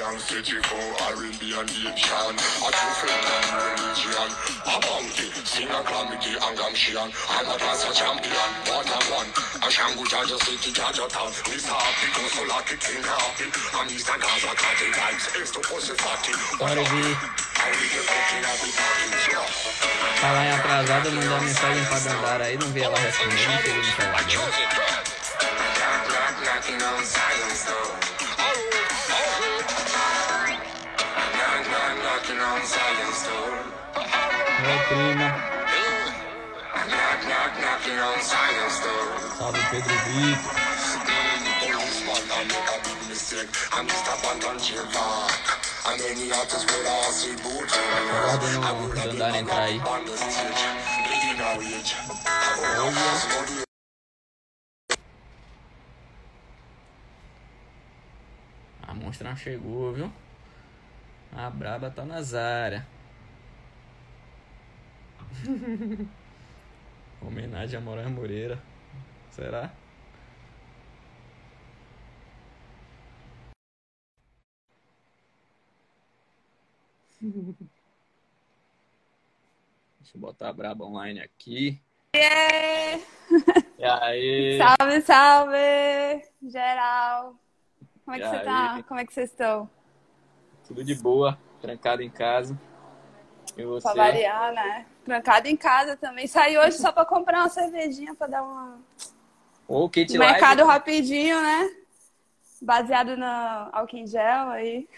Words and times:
young 0.00 0.18
city 0.18 0.56
for 0.62 0.90
and 1.04 1.68
Egyptian 1.70 2.34
A 2.64 2.70
true 2.72 2.94
friend 3.00 3.26
and 3.36 3.48
religion 3.60 4.30
A 4.64 4.80
bounty, 4.80 5.39
Singer 5.50 5.82
Calamity, 5.82 6.30
Angam 6.46 6.74
Shian. 6.78 7.10
I'm 7.10 7.50
a 7.50 7.58
dancer 7.58 7.90
champion, 7.90 8.50
what 8.70 8.86
I 8.86 9.02
want. 9.10 9.34
A 9.34 9.66
Shangu 9.66 10.06
Jaja 10.06 10.38
City, 10.46 10.70
Jaja 10.70 11.10
Town. 11.10 11.26
Mr. 11.50 11.74
Happy, 11.74 12.06
Consolati, 12.14 12.78
King 12.78 13.02
Happy. 13.02 13.50
I'm 13.74 13.90
Mr. 13.90 14.14
Gaza, 14.14 14.46
Kati 14.54 14.86
Lights. 14.94 15.26
It's 15.34 15.50
the 15.50 15.58
Pussy 15.66 15.94
Fatty. 15.98 16.38
What 16.62 16.78
are? 16.78 16.86
Tá 20.20 20.30
lá 20.30 20.44
em 20.44 20.52
atrasado, 20.52 21.10
mandou 21.10 21.30
uma 21.30 21.40
mensagem 21.40 21.84
pra 21.84 21.98
Dandara 21.98 22.44
aí, 22.44 22.56
não 22.56 22.68
vi 22.70 22.82
ela 22.82 22.96
respondendo 22.96 23.50
não 23.50 23.58
queria 23.58 23.74
me 23.74 23.90
falar. 23.90 24.20
Knocking 32.20 32.38
on 32.38 32.64
Zion's 32.64 33.22
door. 33.26 33.49
Oi, 34.70 34.78
prima. 34.86 35.28
Salve, 39.36 39.58
Pedro 39.68 39.94
boot. 47.42 47.72
Aguardando 48.62 48.84
o 48.84 48.94
Dandara 48.94 49.38
entrar 49.38 49.62
aí. 49.62 49.80
A 58.86 58.94
monstra 58.94 59.34
chegou, 59.34 59.92
viu? 59.92 60.12
A 61.36 61.50
braba 61.50 61.90
tá 61.90 62.04
nas 62.04 62.34
áreas. 62.34 62.99
Homenagem 67.22 67.78
a 67.78 67.80
Moraes 67.80 68.10
Moreira. 68.10 68.60
Será? 69.30 69.72
Deixa 80.00 80.16
eu 80.16 80.20
botar 80.20 80.48
a 80.48 80.52
braba 80.52 80.84
online 80.84 81.20
aqui. 81.20 81.80
Yeah! 82.16 83.00
E 83.78 83.84
aí? 83.84 84.58
Salve, 84.58 85.00
salve! 85.02 86.24
Geral! 86.42 87.38
Como 88.04 88.16
é 88.16 88.20
que 88.20 88.26
E 88.26 88.28
você 88.28 88.36
aí? 88.36 88.44
tá? 88.44 88.82
Como 88.88 89.00
é 89.00 89.06
que 89.06 89.12
vocês 89.14 89.30
estão? 89.30 89.70
Tudo 90.66 90.82
de 90.82 90.94
boa, 90.94 91.38
trancado 91.60 92.02
em 92.02 92.10
casa. 92.10 92.58
E 93.56 93.64
você? 93.64 93.92
Pra 93.92 93.94
variar, 93.94 94.52
né? 94.52 94.86
Trancado 95.04 95.48
em 95.48 95.56
casa 95.56 95.96
também. 95.96 96.26
Saí 96.26 96.56
hoje 96.58 96.78
só 96.78 96.92
pra 96.92 97.04
comprar 97.04 97.40
uma 97.40 97.48
cervejinha 97.48 98.14
pra 98.14 98.26
dar 98.26 98.42
uma. 98.42 98.78
Ô, 99.66 99.88
Kit 99.88 100.16
Um 100.16 100.18
Live. 100.20 100.32
mercado 100.32 100.64
rapidinho, 100.64 101.40
né? 101.40 101.70
Baseado 102.60 103.16
no 103.16 103.24
álcool 103.24 103.96
em 103.96 104.06
gel 104.06 104.50
aí. 104.50 104.88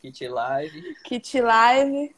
Kit 0.00 0.26
Live. 0.28 0.94
Kit 1.04 1.40
live. 1.40 2.14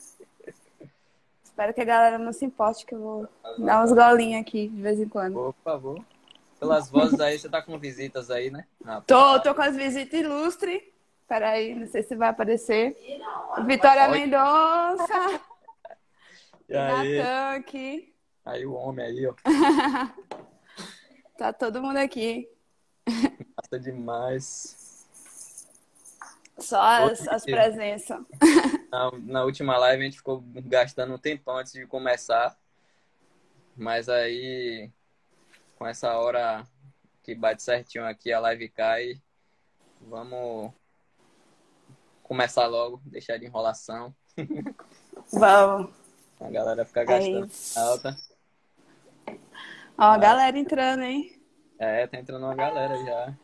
Espero 1.44 1.74
que 1.74 1.80
a 1.80 1.84
galera 1.84 2.18
não 2.18 2.32
se 2.32 2.44
importe 2.44 2.86
que 2.86 2.94
eu 2.94 3.00
vou 3.00 3.28
dar 3.58 3.84
uns 3.84 3.92
golinhos 3.92 4.40
aqui 4.40 4.68
de 4.68 4.80
vez 4.80 4.98
em 4.98 5.08
quando. 5.08 5.34
Por 5.34 5.54
favor. 5.64 6.02
Pelas 6.58 6.90
vozes 6.90 7.18
aí, 7.20 7.38
você 7.38 7.48
tá 7.48 7.62
com 7.62 7.78
visitas 7.78 8.30
aí, 8.30 8.50
né? 8.50 8.66
Rapaz. 8.84 9.04
Tô, 9.06 9.40
tô 9.40 9.54
com 9.54 9.62
as 9.62 9.74
visitas 9.76 10.20
ilustres. 10.20 10.82
Peraí, 11.26 11.74
não 11.74 11.86
sei 11.86 12.02
se 12.02 12.14
vai 12.14 12.28
aparecer. 12.28 12.96
Vitória. 13.66 14.08
Mendonça. 14.08 15.40
E 16.70 16.76
aí? 16.76 17.18
Natan 17.18 17.56
aqui. 17.56 18.14
Aí 18.44 18.64
o 18.64 18.74
homem 18.74 19.04
aí, 19.04 19.26
ó. 19.26 19.34
Tá 21.36 21.52
todo 21.54 21.82
mundo 21.82 21.96
aqui. 21.96 22.46
Massa 23.08 23.80
demais. 23.80 25.06
Só 26.58 26.78
as, 26.78 27.26
as 27.26 27.44
presenças. 27.44 28.20
Na, 28.92 29.10
na 29.18 29.44
última 29.44 29.78
live 29.78 30.02
a 30.02 30.04
gente 30.04 30.18
ficou 30.18 30.44
gastando 30.66 31.14
um 31.14 31.18
tempão 31.18 31.56
antes 31.56 31.72
de 31.72 31.86
começar. 31.86 32.58
Mas 33.74 34.10
aí, 34.10 34.90
com 35.78 35.86
essa 35.86 36.14
hora 36.18 36.66
que 37.22 37.34
bate 37.34 37.62
certinho 37.62 38.04
aqui, 38.04 38.30
a 38.32 38.40
live 38.40 38.68
cai. 38.68 39.20
Vamos 40.02 40.70
começar 42.22 42.66
logo, 42.66 43.00
deixar 43.06 43.38
de 43.38 43.46
enrolação. 43.46 44.14
Vamos. 45.32 45.99
A 46.40 46.50
galera 46.50 46.84
fica 46.84 47.00
É 47.02 47.04
gastando 47.04 47.46
isso. 47.46 47.78
alta. 47.78 48.16
Ó, 49.98 50.02
a 50.04 50.18
galera 50.18 50.58
entrando, 50.58 51.02
hein? 51.02 51.38
É, 51.78 52.06
tá 52.06 52.18
entrando 52.18 52.44
uma 52.44 52.54
galera 52.54 52.96
já. 53.04 53.34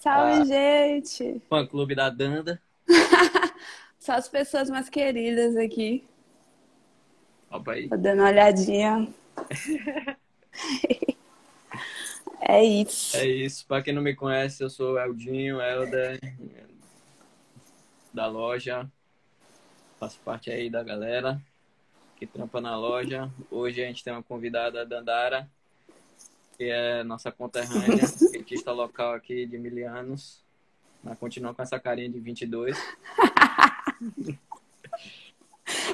Salve, 0.00 0.40
Ah. 0.40 0.44
gente. 0.44 1.40
Fã 1.48 1.66
clube 1.66 1.94
da 1.94 2.10
Danda. 2.10 2.60
Só 3.98 4.14
as 4.14 4.28
pessoas 4.28 4.68
mais 4.68 4.88
queridas 4.88 5.56
aqui. 5.56 6.04
Opa 7.50 7.72
aí. 7.72 7.88
Tô 7.88 7.96
dando 7.96 8.20
uma 8.20 8.28
olhadinha. 8.28 9.08
É 12.44 12.62
isso. 12.62 13.16
É 13.16 13.24
isso. 13.24 13.64
Pra 13.66 13.80
quem 13.80 13.94
não 13.94 14.02
me 14.02 14.16
conhece, 14.16 14.62
eu 14.62 14.68
sou 14.68 14.94
o 14.94 14.98
Eldinho, 14.98 15.60
Helder, 15.60 16.18
da 18.12 18.26
loja. 18.26 18.90
Faço 19.98 20.18
parte 20.24 20.50
aí 20.50 20.68
da 20.68 20.82
galera 20.82 21.40
que 22.22 22.26
trampa 22.28 22.60
na 22.60 22.76
loja. 22.76 23.28
Hoje 23.50 23.82
a 23.82 23.86
gente 23.88 24.04
tem 24.04 24.12
uma 24.12 24.22
convidada, 24.22 24.82
a 24.82 24.84
Dandara, 24.84 25.50
que 26.56 26.70
é 26.70 27.02
nossa 27.02 27.32
conterrânea, 27.32 28.04
skatista 28.06 28.70
local 28.70 29.12
aqui 29.12 29.44
de 29.44 29.58
mil 29.58 29.88
anos. 29.88 30.40
Mas 31.02 31.18
continua 31.18 31.52
com 31.52 31.62
essa 31.62 31.80
carinha 31.80 32.08
de 32.08 32.20
22. 32.20 32.78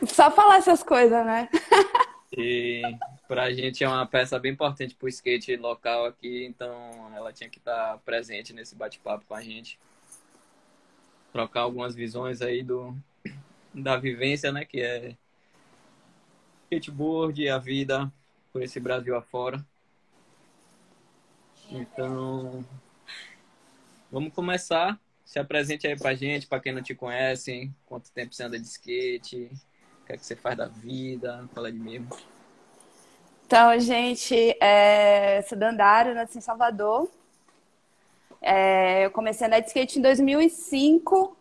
Só 0.06 0.31
falar 0.31 0.59
essas 0.59 0.83
coisas, 0.83 1.25
né? 1.25 1.49
E 2.37 2.83
pra 3.27 3.50
gente 3.50 3.83
é 3.83 3.89
uma 3.89 4.05
peça 4.05 4.39
bem 4.39 4.53
importante 4.53 4.95
pro 4.95 5.09
skate 5.09 5.56
local 5.56 6.05
aqui, 6.05 6.45
então 6.45 7.10
ela 7.16 7.33
tinha 7.33 7.49
que 7.49 7.56
estar 7.56 7.97
presente 8.05 8.53
nesse 8.53 8.75
bate-papo 8.75 9.25
com 9.27 9.34
a 9.34 9.41
gente. 9.41 9.78
Trocar 11.33 11.62
algumas 11.62 11.95
visões 11.95 12.43
aí 12.43 12.62
do, 12.62 12.95
da 13.72 13.97
vivência, 13.97 14.53
né? 14.53 14.66
Que 14.66 14.83
é 14.83 15.16
skateboard, 16.68 17.48
a 17.48 17.58
vida 17.58 18.12
por 18.52 18.62
esse 18.62 18.78
Brasil 18.78 19.16
afora. 19.16 19.64
Então, 21.70 22.64
vamos 24.10 24.32
começar. 24.32 24.98
Se 25.24 25.38
apresente 25.38 25.86
aí 25.86 25.96
pra 25.96 26.14
gente, 26.14 26.46
pra 26.46 26.60
quem 26.60 26.72
não 26.72 26.82
te 26.82 26.94
conhece, 26.94 27.70
quanto 27.86 28.10
tempo 28.12 28.34
você 28.34 28.44
anda 28.44 28.58
de 28.58 28.66
skate, 28.66 29.50
o 30.02 30.06
que 30.06 30.12
é 30.12 30.16
que 30.16 30.24
você 30.24 30.34
faz 30.36 30.56
da 30.56 30.66
vida, 30.66 31.46
fala 31.54 31.70
de 31.70 31.78
mesmo. 31.78 32.08
Então, 33.46 33.78
gente, 33.80 34.34
é... 34.60 35.42
sou 35.42 35.58
Dandara, 35.58 36.14
nasci 36.14 36.38
em 36.38 36.42
Salvador. 36.42 37.10
É, 38.40 39.04
Eu 39.04 39.10
comecei 39.10 39.44
a 39.44 39.48
andar 39.48 39.60
de 39.60 39.68
skate 39.68 39.98
em 39.98 40.02
2005. 40.02 41.38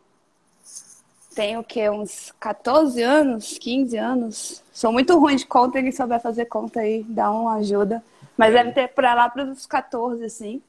Tenho 1.38 1.64
o? 1.64 1.88
Uns 1.92 2.34
14 2.40 3.00
anos, 3.04 3.60
15 3.60 3.96
anos. 3.96 4.64
Sou 4.74 4.92
muito 4.92 5.16
ruim 5.20 5.36
de 5.36 5.46
conta, 5.46 5.80
quem 5.84 5.92
souber 5.92 6.20
fazer 6.20 6.46
conta 6.46 6.80
aí, 6.80 7.04
dá 7.04 7.30
uma 7.30 7.58
ajuda. 7.58 8.04
Mas 8.36 8.54
deve 8.54 8.72
ter 8.72 8.88
pra 8.88 9.14
lá 9.14 9.30
para 9.30 9.44
os 9.44 9.68
14, 9.68 10.24
assim. 10.26 10.60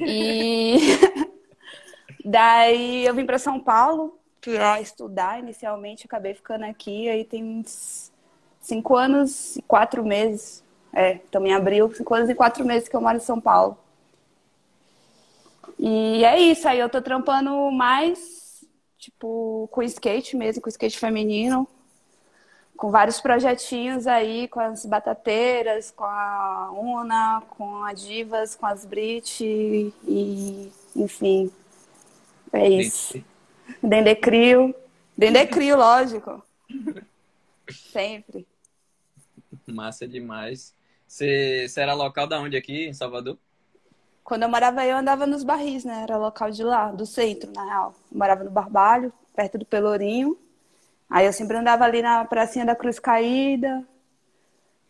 E 0.00 0.78
daí 2.24 3.04
eu 3.04 3.14
vim 3.14 3.26
para 3.26 3.38
São 3.38 3.60
Paulo 3.60 4.18
para 4.40 4.80
estudar 4.80 5.38
inicialmente, 5.38 6.06
acabei 6.06 6.32
ficando 6.32 6.64
aqui, 6.64 7.06
aí 7.10 7.22
tem 7.22 7.44
uns 7.44 8.10
cinco 8.62 8.96
anos 8.96 9.56
e 9.56 9.62
quatro 9.62 10.02
meses. 10.02 10.64
É, 10.94 11.20
em 11.46 11.52
abril, 11.52 11.92
cinco 11.94 12.14
anos 12.14 12.30
e 12.30 12.34
quatro 12.34 12.64
meses 12.64 12.88
que 12.88 12.96
eu 12.96 13.02
moro 13.02 13.18
em 13.18 13.20
São 13.20 13.38
Paulo. 13.38 13.76
E 15.78 16.24
é 16.24 16.40
isso, 16.40 16.66
aí 16.66 16.78
eu 16.78 16.88
tô 16.88 17.02
trampando 17.02 17.70
mais, 17.70 18.43
tipo, 19.04 19.68
com 19.70 19.82
skate 19.82 20.34
mesmo, 20.36 20.62
com 20.62 20.68
skate 20.68 20.98
feminino, 20.98 21.68
com 22.76 22.90
vários 22.90 23.20
projetinhos 23.20 24.06
aí, 24.06 24.48
com 24.48 24.60
as 24.60 24.86
batateiras, 24.86 25.90
com 25.90 26.04
a 26.04 26.70
Una, 26.72 27.42
com 27.50 27.84
a 27.84 27.92
Divas, 27.92 28.54
com 28.56 28.66
as 28.66 28.84
Brit 28.86 29.44
e, 29.44 30.72
enfim, 30.96 31.52
É 32.52 32.68
isso. 32.68 33.22
Dendê 33.82 34.14
Crio. 34.14 34.74
Dendê 35.16 35.46
Crio, 35.46 35.76
lógico. 35.76 36.42
Sempre. 37.70 38.46
Massa 39.66 40.08
demais. 40.08 40.74
Você, 41.06 41.66
você 41.68 41.80
era 41.80 41.94
local 41.94 42.26
da 42.26 42.40
onde 42.40 42.56
aqui, 42.56 42.86
em 42.86 42.94
Salvador? 42.94 43.38
Quando 44.24 44.44
eu 44.44 44.48
morava 44.48 44.80
aí, 44.80 44.88
eu 44.88 44.96
andava 44.96 45.26
nos 45.26 45.44
barris, 45.44 45.84
né? 45.84 46.02
Era 46.02 46.16
local 46.16 46.50
de 46.50 46.64
lá, 46.64 46.90
do 46.90 47.04
centro, 47.04 47.52
na 47.52 47.62
real. 47.62 47.94
Eu 48.10 48.18
morava 48.18 48.42
no 48.42 48.50
Barbalho, 48.50 49.12
perto 49.36 49.58
do 49.58 49.66
Pelourinho. 49.66 50.38
Aí 51.10 51.26
eu 51.26 51.32
sempre 51.32 51.58
andava 51.58 51.84
ali 51.84 52.00
na 52.00 52.24
pracinha 52.24 52.64
da 52.64 52.74
Cruz 52.74 52.98
Caída. 52.98 53.86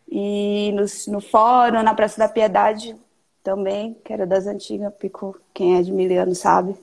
E 0.07 0.71
no, 0.71 0.85
no 1.11 1.19
fórum, 1.19 1.83
na 1.83 1.93
Praça 1.93 2.17
da 2.17 2.29
Piedade 2.29 2.95
também, 3.43 3.95
que 4.05 4.13
era 4.13 4.25
das 4.25 4.47
antigas, 4.47 4.93
pico, 4.95 5.37
quem 5.53 5.77
é 5.77 5.81
de 5.81 5.91
Miliano 5.91 6.33
sabe. 6.33 6.73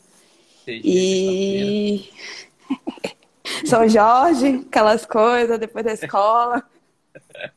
E 0.66 2.10
São 3.64 3.88
Jorge, 3.88 4.66
aquelas 4.68 5.06
coisas, 5.06 5.58
depois 5.58 5.86
da 5.86 5.92
escola. 5.92 6.62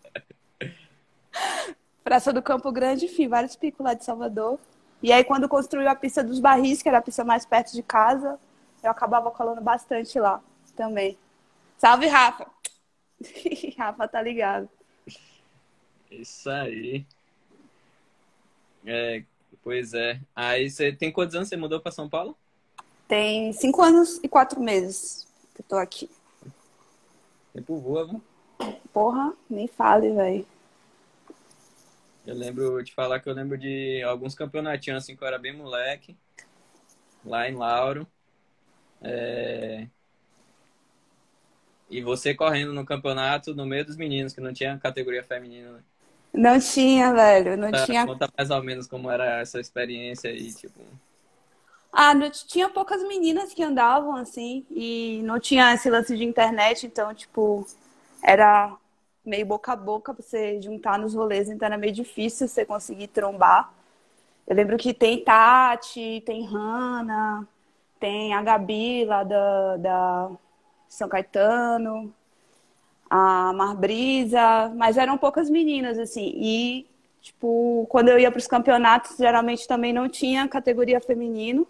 Praça 2.01 2.31
do 2.31 2.41
Campo 2.41 2.71
Grande, 2.71 3.05
enfim, 3.05 3.27
vários 3.27 3.57
picos 3.57 3.83
lá 3.83 3.93
de 3.93 4.05
Salvador. 4.05 4.57
E 5.01 5.11
aí, 5.11 5.23
quando 5.23 5.47
construiu 5.47 5.89
a 5.89 5.95
pista 5.95 6.23
dos 6.23 6.39
barris, 6.39 6.81
que 6.81 6.89
era 6.89 6.97
a 6.97 7.01
pista 7.01 7.23
mais 7.23 7.45
perto 7.45 7.71
de 7.73 7.83
casa, 7.83 8.39
eu 8.83 8.89
acabava 8.89 9.29
colando 9.31 9.61
bastante 9.61 10.19
lá 10.19 10.41
também. 10.75 11.17
Salve, 11.77 12.07
Rafa! 12.07 12.47
Rafa 13.77 14.07
tá 14.07 14.21
ligado. 14.21 14.69
Isso 16.11 16.49
aí. 16.49 17.05
É, 18.85 19.23
pois 19.63 19.93
é. 19.93 20.19
Aí 20.35 20.69
você 20.69 20.91
tem 20.91 21.11
quantos 21.11 21.35
anos 21.35 21.49
você 21.49 21.57
mudou 21.57 21.79
para 21.79 21.91
São 21.91 22.09
Paulo? 22.09 22.37
Tem 23.07 23.53
cinco 23.53 23.81
anos 23.81 24.19
e 24.23 24.27
quatro 24.27 24.59
meses 24.59 25.27
que 25.53 25.61
eu 25.61 25.65
tô 25.67 25.77
aqui. 25.77 26.09
Tempo 27.53 27.79
voa, 27.79 28.07
viu? 28.07 28.21
Porra, 28.91 29.33
nem 29.49 29.67
fale, 29.67 30.11
velho. 30.11 30.45
Eu 32.25 32.35
lembro 32.35 32.83
de 32.83 32.93
falar 32.93 33.19
que 33.19 33.29
eu 33.29 33.33
lembro 33.33 33.57
de 33.57 34.01
alguns 34.03 34.35
campeonatinhos 34.35 35.03
assim 35.03 35.15
que 35.15 35.23
eu 35.23 35.27
era 35.27 35.37
bem 35.39 35.55
moleque, 35.55 36.17
lá 37.23 37.47
em 37.49 37.55
Lauro. 37.55 38.07
É... 39.01 39.87
E 41.89 41.99
você 42.01 42.35
correndo 42.35 42.73
no 42.73 42.85
campeonato 42.85 43.55
no 43.55 43.65
meio 43.65 43.85
dos 43.85 43.95
meninos, 43.97 44.33
que 44.33 44.41
não 44.41 44.53
tinha 44.53 44.77
categoria 44.77 45.23
feminina, 45.23 45.71
né? 45.71 45.83
Não 46.33 46.59
tinha, 46.59 47.13
velho, 47.13 47.57
não 47.57 47.71
Conta- 47.71 47.85
tinha. 47.85 48.05
Conta 48.05 48.29
mais 48.37 48.49
ou 48.51 48.63
menos 48.63 48.87
como 48.87 49.09
era 49.09 49.39
essa 49.39 49.59
experiência 49.59 50.29
aí, 50.29 50.53
tipo. 50.53 50.81
Ah, 51.91 52.13
não, 52.13 52.29
tinha 52.29 52.69
poucas 52.69 53.01
meninas 53.03 53.53
que 53.53 53.63
andavam 53.63 54.15
assim, 54.15 54.65
e 54.69 55.21
não 55.23 55.39
tinha 55.39 55.73
esse 55.73 55.89
lance 55.89 56.15
de 56.17 56.23
internet, 56.25 56.85
então, 56.85 57.13
tipo, 57.13 57.65
era 58.21 58.75
meio 59.25 59.45
boca 59.45 59.73
a 59.73 59.75
boca 59.75 60.13
pra 60.13 60.23
você 60.23 60.61
juntar 60.61 60.99
nos 60.99 61.13
rolês, 61.13 61.49
então 61.49 61.65
era 61.65 61.77
meio 61.77 61.93
difícil 61.93 62.47
você 62.47 62.65
conseguir 62.65 63.07
trombar. 63.07 63.73
Eu 64.47 64.55
lembro 64.55 64.77
que 64.77 64.93
tem 64.93 65.23
Tati, 65.23 66.21
tem 66.25 66.45
Hanna, 66.45 67.47
tem 67.99 68.33
a 68.33 68.41
Gabi 68.41 69.05
lá 69.05 69.23
da, 69.23 69.77
da 69.77 70.31
São 70.87 71.09
Caetano, 71.09 72.13
a 73.09 73.53
Marbrisa, 73.53 74.71
mas 74.75 74.97
eram 74.97 75.17
poucas 75.17 75.49
meninas, 75.49 75.97
assim, 75.97 76.31
e, 76.35 76.85
tipo, 77.21 77.87
quando 77.89 78.09
eu 78.09 78.19
ia 78.19 78.31
para 78.31 78.39
os 78.39 78.47
campeonatos, 78.47 79.17
geralmente 79.17 79.67
também 79.67 79.93
não 79.93 80.07
tinha 80.09 80.47
categoria 80.47 81.01
feminino, 81.01 81.67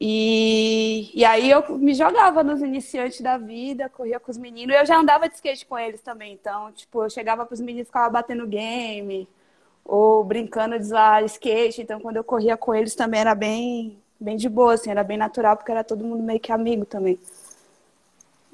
e, 0.00 1.10
e 1.14 1.24
aí 1.24 1.50
eu 1.50 1.78
me 1.78 1.94
jogava 1.94 2.42
nos 2.42 2.60
iniciantes 2.60 3.20
da 3.20 3.36
vida, 3.38 3.88
corria 3.88 4.18
com 4.18 4.30
os 4.30 4.38
meninos, 4.38 4.74
eu 4.74 4.86
já 4.86 4.98
andava 4.98 5.28
de 5.28 5.34
skate 5.34 5.66
com 5.66 5.78
eles 5.78 6.00
também, 6.00 6.32
então, 6.32 6.72
tipo, 6.72 7.04
eu 7.04 7.10
chegava 7.10 7.44
para 7.44 7.54
os 7.54 7.60
meninos 7.60 7.82
e 7.82 7.86
ficava 7.86 8.10
batendo 8.10 8.46
game, 8.46 9.28
ou 9.84 10.24
brincando 10.24 10.78
de 10.78 10.90
lá 10.90 11.22
skate, 11.22 11.82
então 11.82 12.00
quando 12.00 12.16
eu 12.16 12.24
corria 12.24 12.56
com 12.56 12.74
eles 12.74 12.94
também 12.94 13.20
era 13.20 13.34
bem, 13.34 13.98
bem 14.18 14.36
de 14.36 14.48
boa, 14.48 14.74
assim, 14.74 14.90
era 14.90 15.04
bem 15.04 15.18
natural, 15.18 15.56
porque 15.56 15.70
era 15.70 15.84
todo 15.84 16.04
mundo 16.04 16.22
meio 16.22 16.40
que 16.40 16.52
amigo 16.52 16.84
também. 16.84 17.18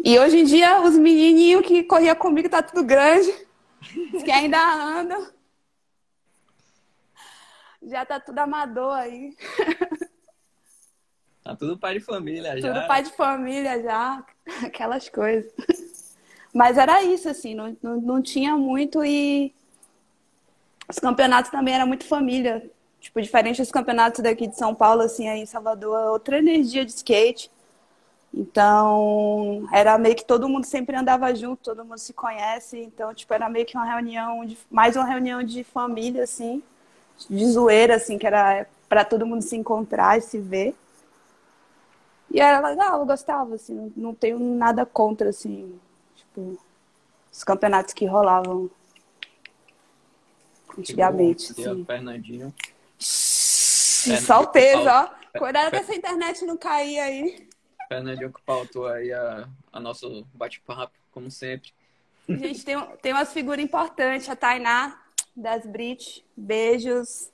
E 0.04 0.18
hoje 0.18 0.38
em 0.38 0.44
dia, 0.44 0.80
os 0.82 0.96
menininhos 0.96 1.66
que 1.66 1.82
corria 1.82 2.14
comigo 2.14 2.48
tá 2.48 2.62
tudo 2.62 2.84
grande, 2.84 3.32
que 4.24 4.30
ainda 4.30 4.58
andam. 4.58 5.28
Já 7.82 8.04
tá 8.04 8.20
tudo 8.20 8.38
amador 8.38 8.92
aí. 8.92 9.36
Tá 11.48 11.56
tudo 11.56 11.78
pai 11.78 11.94
de 11.94 12.00
família 12.00 12.60
já. 12.60 12.68
Tudo 12.68 12.86
pai 12.86 13.02
de 13.02 13.10
família 13.12 13.82
já, 13.82 14.22
aquelas 14.66 15.08
coisas. 15.08 15.50
Mas 16.52 16.76
era 16.76 17.02
isso, 17.02 17.26
assim, 17.26 17.54
não, 17.54 17.74
não, 17.82 17.98
não 17.98 18.22
tinha 18.22 18.54
muito 18.54 19.02
e 19.02 19.54
os 20.86 20.98
campeonatos 20.98 21.50
também 21.50 21.74
era 21.74 21.86
muito 21.86 22.04
família. 22.04 22.70
Tipo, 23.00 23.22
diferente 23.22 23.62
dos 23.62 23.70
campeonatos 23.70 24.22
daqui 24.22 24.46
de 24.46 24.58
São 24.58 24.74
Paulo, 24.74 25.00
assim, 25.00 25.26
aí 25.26 25.40
em 25.40 25.46
Salvador, 25.46 25.98
é 25.98 26.10
outra 26.10 26.36
energia 26.36 26.84
de 26.84 26.92
skate. 26.92 27.50
Então, 28.34 29.66
era 29.72 29.96
meio 29.96 30.16
que 30.16 30.24
todo 30.26 30.50
mundo 30.50 30.66
sempre 30.66 30.96
andava 30.96 31.34
junto, 31.34 31.62
todo 31.62 31.82
mundo 31.82 31.96
se 31.96 32.12
conhece. 32.12 32.78
Então, 32.78 33.14
tipo, 33.14 33.32
era 33.32 33.48
meio 33.48 33.64
que 33.64 33.74
uma 33.74 33.86
reunião, 33.86 34.44
de, 34.44 34.58
mais 34.70 34.96
uma 34.96 35.06
reunião 35.06 35.42
de 35.42 35.64
família, 35.64 36.24
assim, 36.24 36.62
de 37.30 37.46
zoeira, 37.46 37.94
assim, 37.94 38.18
que 38.18 38.26
era 38.26 38.66
para 38.86 39.02
todo 39.02 39.24
mundo 39.24 39.40
se 39.40 39.56
encontrar 39.56 40.18
e 40.18 40.20
se 40.20 40.38
ver. 40.38 40.76
E 42.30 42.40
era 42.40 42.66
legal, 42.66 43.00
eu 43.00 43.06
gostava, 43.06 43.54
assim, 43.54 43.74
não, 43.74 43.92
não 43.96 44.14
tenho 44.14 44.38
nada 44.38 44.84
contra, 44.84 45.30
assim, 45.30 45.78
tipo, 46.14 46.58
os 47.32 47.42
campeonatos 47.42 47.94
que 47.94 48.04
rolavam 48.06 48.70
antigamente. 50.78 51.54
Tipo, 51.54 51.70
Assim. 51.70 51.84
Fernandinho. 51.84 52.54
Peso, 54.52 54.88
ó. 54.88 55.10
Cuidado 55.38 55.70
que 55.70 55.76
essa 55.76 55.94
internet 55.94 56.44
não 56.44 56.56
cair 56.56 56.98
aí. 56.98 57.48
Fernandinho 57.88 58.32
que 58.32 58.42
pautou 58.42 58.86
aí 58.86 59.12
a, 59.12 59.48
a 59.72 59.80
nosso 59.80 60.26
bate-papo, 60.34 60.92
como 61.10 61.30
sempre. 61.30 61.72
Gente, 62.28 62.64
tem, 62.64 62.78
tem 63.02 63.12
umas 63.12 63.32
figuras 63.32 63.64
importantes. 63.64 64.28
A 64.28 64.36
Tainá, 64.36 65.00
das 65.34 65.66
Brit. 65.66 66.24
Beijos. 66.36 67.30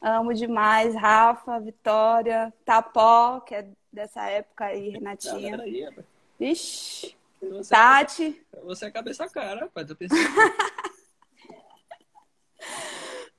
Amo 0.00 0.32
demais. 0.32 0.94
Rafa, 0.94 1.60
Vitória, 1.60 2.52
Tapó, 2.64 3.40
que 3.40 3.54
é 3.54 3.68
dessa 3.92 4.28
época 4.28 4.66
aí, 4.66 4.90
Renatinha. 4.90 5.34
Galera 5.34 5.62
aí, 5.62 5.82
rapaz. 5.84 6.06
Ixi. 6.38 7.16
Você, 7.42 7.70
Tati. 7.70 8.42
você 8.64 8.86
é 8.86 8.90
cabeça 8.90 9.26
cara, 9.28 9.60
rapaz. 9.60 9.86
Tô 9.86 9.96
pensando. 9.96 10.20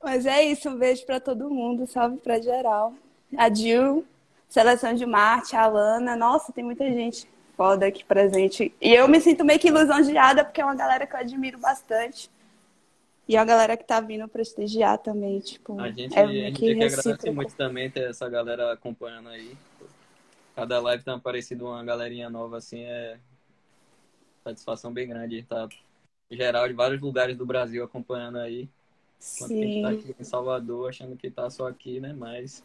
Mas 0.04 0.26
é 0.26 0.44
isso, 0.44 0.70
um 0.70 0.78
beijo 0.78 1.06
pra 1.06 1.20
todo 1.20 1.50
mundo, 1.50 1.86
salve 1.86 2.18
pra 2.18 2.42
geral. 2.42 2.94
A 3.38 3.54
Jill, 3.54 4.04
Seleção 4.50 4.94
de 4.96 5.06
Marte, 5.06 5.56
a 5.56 5.62
Alana, 5.64 6.16
nossa, 6.16 6.52
tem 6.52 6.64
muita 6.64 6.84
gente 6.86 7.28
foda 7.56 7.86
aqui 7.86 8.04
presente. 8.04 8.74
E 8.82 8.92
eu 8.92 9.08
me 9.08 9.22
sinto 9.22 9.46
meio 9.46 9.60
que 9.60 9.70
lisonjeada, 9.70 10.44
porque 10.44 10.60
é 10.60 10.66
uma 10.66 10.74
galera 10.74 11.06
que 11.06 11.16
eu 11.16 11.20
admiro 11.20 11.60
bastante. 11.60 12.32
E 13.28 13.36
é 13.36 13.40
uma 13.40 13.46
galera 13.46 13.78
que 13.78 13.84
tá 13.84 14.00
vindo 14.02 14.28
prestigiar 14.28 14.98
também, 14.98 15.40
tipo, 15.40 15.80
A 15.80 15.92
gente, 15.92 16.18
é 16.18 16.22
a 16.22 16.28
gente 16.28 16.60
que 16.60 16.66
tem 16.66 16.78
que 16.78 16.84
agradecer 16.84 17.10
recíproco. 17.10 17.36
muito 17.36 17.56
também 17.56 17.90
ter 17.90 18.10
essa 18.10 18.28
galera 18.28 18.74
acompanhando 18.74 19.30
aí. 19.30 19.56
Cada 20.62 20.80
live 20.80 21.04
tem 21.04 21.12
aparecido 21.12 21.66
uma 21.66 21.84
galerinha 21.84 22.30
nova 22.30 22.58
assim, 22.58 22.84
é 22.84 23.18
satisfação 24.44 24.94
bem 24.94 25.08
grande. 25.08 25.42
Tá 25.42 25.68
geral 26.30 26.68
de 26.68 26.76
vários 26.76 27.02
lugares 27.02 27.36
do 27.36 27.48
Brasil 27.48 27.84
acompanhando 27.84 28.38
aí. 28.38 28.70
Enquanto 29.36 29.54
a 29.54 29.56
gente 29.56 29.82
tá 29.82 29.90
Sim. 29.90 29.98
aqui 29.98 30.16
em 30.20 30.24
Salvador, 30.24 30.90
achando 30.90 31.18
que 31.18 31.32
tá 31.32 31.50
só 31.50 31.68
aqui, 31.68 32.00
né? 32.00 32.14
Mas 32.14 32.64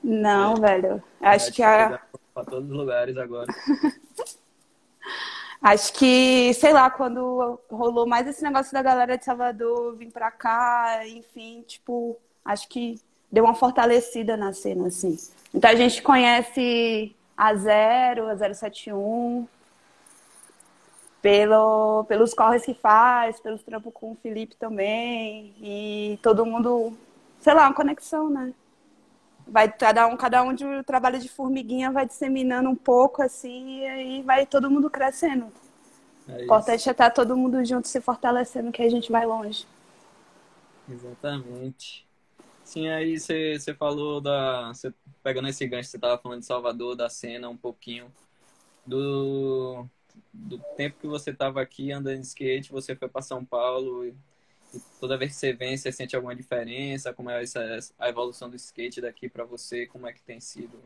Não, 0.00 0.54
velho. 0.54 1.02
Acho 1.20 1.46
vai 1.46 1.52
que 1.54 1.62
a, 1.64 2.00
pra 2.32 2.44
todos 2.44 2.70
os 2.70 2.76
lugares 2.76 3.16
agora. 3.16 3.52
Acho 5.60 5.92
que, 5.94 6.54
sei 6.54 6.72
lá, 6.72 6.88
quando 6.88 7.58
rolou 7.68 8.06
mais 8.06 8.28
esse 8.28 8.44
negócio 8.44 8.72
da 8.72 8.80
galera 8.80 9.18
de 9.18 9.24
Salvador 9.24 9.96
vir 9.96 10.12
pra 10.12 10.30
cá, 10.30 11.04
enfim, 11.04 11.62
tipo, 11.62 12.16
acho 12.44 12.68
que 12.68 12.94
deu 13.30 13.44
uma 13.44 13.54
fortalecida 13.54 14.36
na 14.36 14.52
cena, 14.52 14.88
assim. 14.88 15.16
Então 15.54 15.70
a 15.70 15.74
gente 15.74 16.02
conhece 16.02 17.14
a 17.36 17.54
Zero, 17.54 18.28
a 18.28 18.36
071, 18.36 19.46
pelo, 21.22 22.04
pelos 22.04 22.34
corres 22.34 22.64
que 22.64 22.74
faz, 22.74 23.40
pelos 23.40 23.62
trampos 23.62 23.92
com 23.92 24.12
o 24.12 24.16
Felipe 24.16 24.56
também, 24.56 25.54
e 25.60 26.18
todo 26.22 26.46
mundo, 26.46 26.96
sei 27.40 27.54
lá, 27.54 27.66
uma 27.66 27.74
conexão, 27.74 28.30
né? 28.30 28.52
Vai 29.46 29.70
cada 29.70 30.06
um, 30.06 30.16
cada 30.16 30.42
um 30.42 30.52
de 30.52 30.64
um 30.64 30.82
trabalho 30.82 31.18
de 31.18 31.28
formiguinha 31.28 31.90
vai 31.90 32.06
disseminando 32.06 32.68
um 32.68 32.76
pouco 32.76 33.22
assim, 33.22 33.80
e 33.80 33.86
aí 33.86 34.22
vai 34.22 34.46
todo 34.46 34.70
mundo 34.70 34.90
crescendo. 34.90 35.46
É 36.28 36.44
importante 36.44 36.88
é 36.88 36.92
estar 36.92 37.10
todo 37.10 37.36
mundo 37.36 37.64
junto 37.64 37.88
se 37.88 38.00
fortalecendo 38.00 38.70
que 38.70 38.82
a 38.82 38.90
gente 38.90 39.10
vai 39.10 39.24
longe. 39.24 39.66
Exatamente. 40.90 42.07
Sim, 42.68 42.86
aí 42.90 43.18
você, 43.18 43.58
falou 43.78 44.20
da. 44.20 44.68
Você, 44.68 44.92
pegando 45.22 45.48
esse 45.48 45.66
gancho, 45.66 45.88
você 45.88 45.96
estava 45.96 46.18
falando 46.20 46.40
de 46.40 46.44
Salvador, 46.44 46.94
da 46.94 47.08
cena 47.08 47.48
um 47.48 47.56
pouquinho. 47.56 48.12
Do, 48.84 49.86
do 50.30 50.58
tempo 50.76 50.98
que 51.00 51.06
você 51.06 51.30
estava 51.30 51.62
aqui 51.62 51.90
andando 51.90 52.20
de 52.20 52.26
skate, 52.26 52.70
você 52.70 52.94
foi 52.94 53.08
para 53.08 53.22
São 53.22 53.42
Paulo 53.42 54.04
e, 54.04 54.14
e, 54.74 54.80
toda 55.00 55.16
vez 55.16 55.32
que 55.32 55.38
você 55.38 55.54
vem, 55.54 55.78
você 55.78 55.90
sente 55.90 56.14
alguma 56.14 56.36
diferença? 56.36 57.10
Como 57.14 57.30
é 57.30 57.42
essa, 57.42 57.78
a 57.98 58.10
evolução 58.10 58.50
do 58.50 58.56
skate 58.56 59.00
daqui 59.00 59.30
para 59.30 59.44
você? 59.44 59.86
Como 59.86 60.06
é 60.06 60.12
que 60.12 60.20
tem 60.20 60.38
sido? 60.38 60.78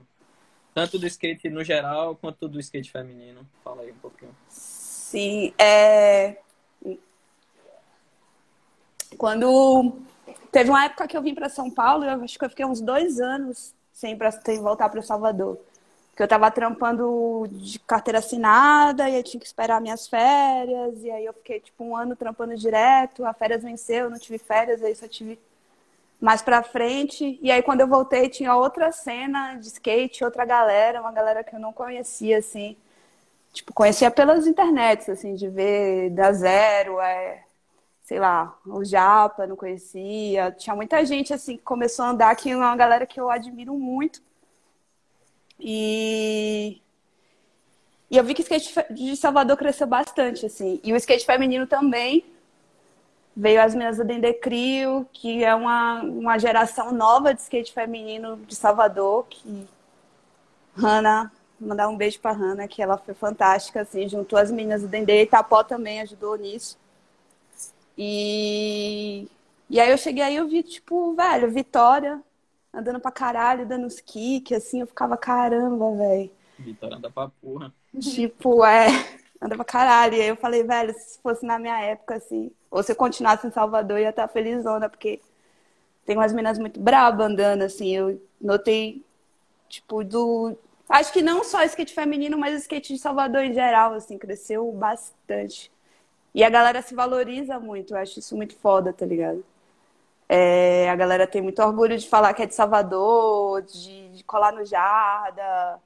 Tanto 0.72 1.00
do 1.00 1.06
skate 1.08 1.50
no 1.50 1.64
geral 1.64 2.14
quanto 2.14 2.46
do 2.46 2.60
skate 2.60 2.92
feminino. 2.92 3.44
Fala 3.64 3.82
aí 3.82 3.90
um 3.90 3.98
pouquinho. 3.98 4.34
Sim, 4.48 5.52
é... 5.58 6.38
Quando 9.18 10.00
teve 10.50 10.70
uma 10.70 10.84
época 10.84 11.06
que 11.06 11.16
eu 11.16 11.22
vim 11.22 11.34
para 11.34 11.48
São 11.48 11.70
Paulo, 11.70 12.04
eu 12.04 12.22
acho 12.22 12.38
que 12.38 12.44
eu 12.44 12.50
fiquei 12.50 12.64
uns 12.64 12.80
dois 12.80 13.20
anos 13.20 13.74
sem, 13.92 14.16
pra, 14.16 14.30
sem 14.30 14.60
voltar 14.60 14.88
para 14.88 15.02
Salvador. 15.02 15.58
Porque 16.10 16.22
eu 16.22 16.26
estava 16.26 16.50
trampando 16.50 17.46
de 17.50 17.78
carteira 17.80 18.18
assinada 18.18 19.08
e 19.08 19.16
eu 19.16 19.22
tinha 19.22 19.40
que 19.40 19.46
esperar 19.46 19.80
minhas 19.80 20.06
férias. 20.06 21.02
E 21.02 21.10
aí 21.10 21.24
eu 21.24 21.32
fiquei 21.32 21.60
tipo 21.60 21.82
um 21.84 21.96
ano 21.96 22.14
trampando 22.14 22.54
direto. 22.54 23.24
A 23.24 23.32
férias 23.32 23.62
venceu, 23.62 24.10
não 24.10 24.18
tive 24.18 24.36
férias, 24.38 24.82
aí 24.82 24.94
só 24.94 25.08
tive 25.08 25.38
mais 26.20 26.42
pra 26.42 26.62
frente. 26.62 27.38
E 27.40 27.50
aí 27.50 27.62
quando 27.62 27.80
eu 27.80 27.88
voltei 27.88 28.28
tinha 28.28 28.54
outra 28.54 28.92
cena 28.92 29.54
de 29.54 29.66
skate, 29.68 30.24
outra 30.24 30.44
galera, 30.44 31.00
uma 31.00 31.12
galera 31.12 31.42
que 31.42 31.54
eu 31.56 31.60
não 31.60 31.72
conhecia, 31.72 32.38
assim. 32.38 32.76
Tipo, 33.52 33.72
conhecia 33.74 34.10
pelas 34.10 34.46
internets, 34.46 35.08
assim, 35.08 35.34
de 35.34 35.48
ver 35.48 36.10
da 36.10 36.32
zero, 36.32 37.00
é, 37.00 37.44
sei 38.12 38.20
lá, 38.20 38.58
o 38.66 38.84
Japa, 38.84 39.46
não 39.46 39.56
conhecia. 39.56 40.52
Tinha 40.52 40.76
muita 40.76 41.02
gente, 41.02 41.32
assim, 41.32 41.56
que 41.56 41.62
começou 41.62 42.04
a 42.04 42.10
andar, 42.10 42.36
que 42.36 42.50
é 42.50 42.54
uma 42.54 42.76
galera 42.76 43.06
que 43.06 43.18
eu 43.18 43.30
admiro 43.30 43.72
muito. 43.72 44.20
E... 45.58 46.78
E 48.10 48.18
eu 48.18 48.22
vi 48.22 48.34
que 48.34 48.42
o 48.42 48.44
skate 48.44 48.92
de 48.92 49.16
Salvador 49.16 49.56
cresceu 49.56 49.86
bastante, 49.86 50.44
assim. 50.44 50.78
E 50.84 50.92
o 50.92 50.96
skate 50.96 51.24
feminino 51.24 51.66
também. 51.66 52.22
Veio 53.34 53.62
as 53.62 53.72
meninas 53.72 53.96
do 53.96 54.04
Dendê 54.04 54.34
Crio, 54.34 55.08
que 55.10 55.42
é 55.42 55.54
uma, 55.54 56.02
uma 56.02 56.38
geração 56.38 56.92
nova 56.92 57.32
de 57.32 57.40
skate 57.40 57.72
feminino 57.72 58.36
de 58.46 58.54
Salvador, 58.54 59.24
que 59.30 59.66
Hanna, 60.76 61.32
mandar 61.58 61.88
um 61.88 61.96
beijo 61.96 62.20
pra 62.20 62.32
Hanna, 62.32 62.68
que 62.68 62.82
ela 62.82 62.98
foi 62.98 63.14
fantástica, 63.14 63.80
assim, 63.80 64.06
juntou 64.06 64.38
as 64.38 64.50
meninas 64.50 64.82
do 64.82 64.88
Dendê, 64.88 65.22
Itapó 65.22 65.64
também 65.64 66.02
ajudou 66.02 66.36
nisso. 66.36 66.81
E, 67.96 69.28
e 69.68 69.80
aí 69.80 69.90
eu 69.90 69.98
cheguei 69.98 70.22
aí 70.22 70.36
eu 70.36 70.48
vi, 70.48 70.62
tipo, 70.62 71.14
velho, 71.14 71.50
Vitória 71.50 72.22
andando 72.72 72.98
pra 73.00 73.12
caralho, 73.12 73.66
dando 73.66 73.86
os 73.86 74.00
kicks, 74.00 74.56
assim, 74.56 74.80
eu 74.80 74.86
ficava, 74.86 75.16
caramba, 75.16 75.94
velho. 75.94 76.30
Vitória 76.58 76.96
anda 76.96 77.10
pra 77.10 77.28
porra. 77.28 77.72
Tipo, 78.00 78.64
é, 78.64 78.86
anda 79.40 79.56
pra 79.56 79.64
caralho. 79.64 80.14
E 80.14 80.22
aí 80.22 80.28
eu 80.28 80.36
falei, 80.36 80.64
velho, 80.64 80.94
se 80.94 81.20
fosse 81.20 81.44
na 81.44 81.58
minha 81.58 81.78
época, 81.80 82.14
assim, 82.14 82.50
ou 82.70 82.82
se 82.82 82.92
eu 82.92 82.96
continuasse 82.96 83.46
em 83.46 83.50
Salvador, 83.50 83.98
eu 83.98 84.04
ia 84.04 84.10
estar 84.10 84.26
felizona, 84.28 84.88
porque 84.88 85.20
tem 86.06 86.16
umas 86.16 86.32
meninas 86.32 86.58
muito 86.58 86.80
brabas 86.80 87.26
andando, 87.26 87.62
assim, 87.62 87.94
eu 87.94 88.20
notei, 88.40 89.04
tipo, 89.68 90.02
do. 90.02 90.56
Acho 90.88 91.12
que 91.12 91.22
não 91.22 91.44
só 91.44 91.62
skate 91.64 91.94
feminino, 91.94 92.36
mas 92.38 92.60
skate 92.62 92.94
de 92.94 92.98
Salvador 92.98 93.42
em 93.42 93.52
geral, 93.52 93.94
assim, 93.94 94.18
cresceu 94.18 94.70
bastante. 94.72 95.70
E 96.34 96.42
a 96.44 96.50
galera 96.50 96.82
se 96.82 96.94
valoriza 96.94 97.58
muito, 97.60 97.94
eu 97.94 97.98
acho 97.98 98.18
isso 98.18 98.36
muito 98.36 98.56
foda, 98.56 98.92
tá 98.92 99.04
ligado? 99.04 99.44
É, 100.28 100.88
a 100.90 100.96
galera 100.96 101.26
tem 101.26 101.42
muito 101.42 101.62
orgulho 101.62 101.98
de 101.98 102.08
falar 102.08 102.32
que 102.34 102.42
é 102.42 102.46
de 102.46 102.54
Salvador, 102.54 103.62
de, 103.62 104.10
de, 104.10 104.24
colar 104.24 104.52
no 104.52 104.64
Jarda, 104.64 105.78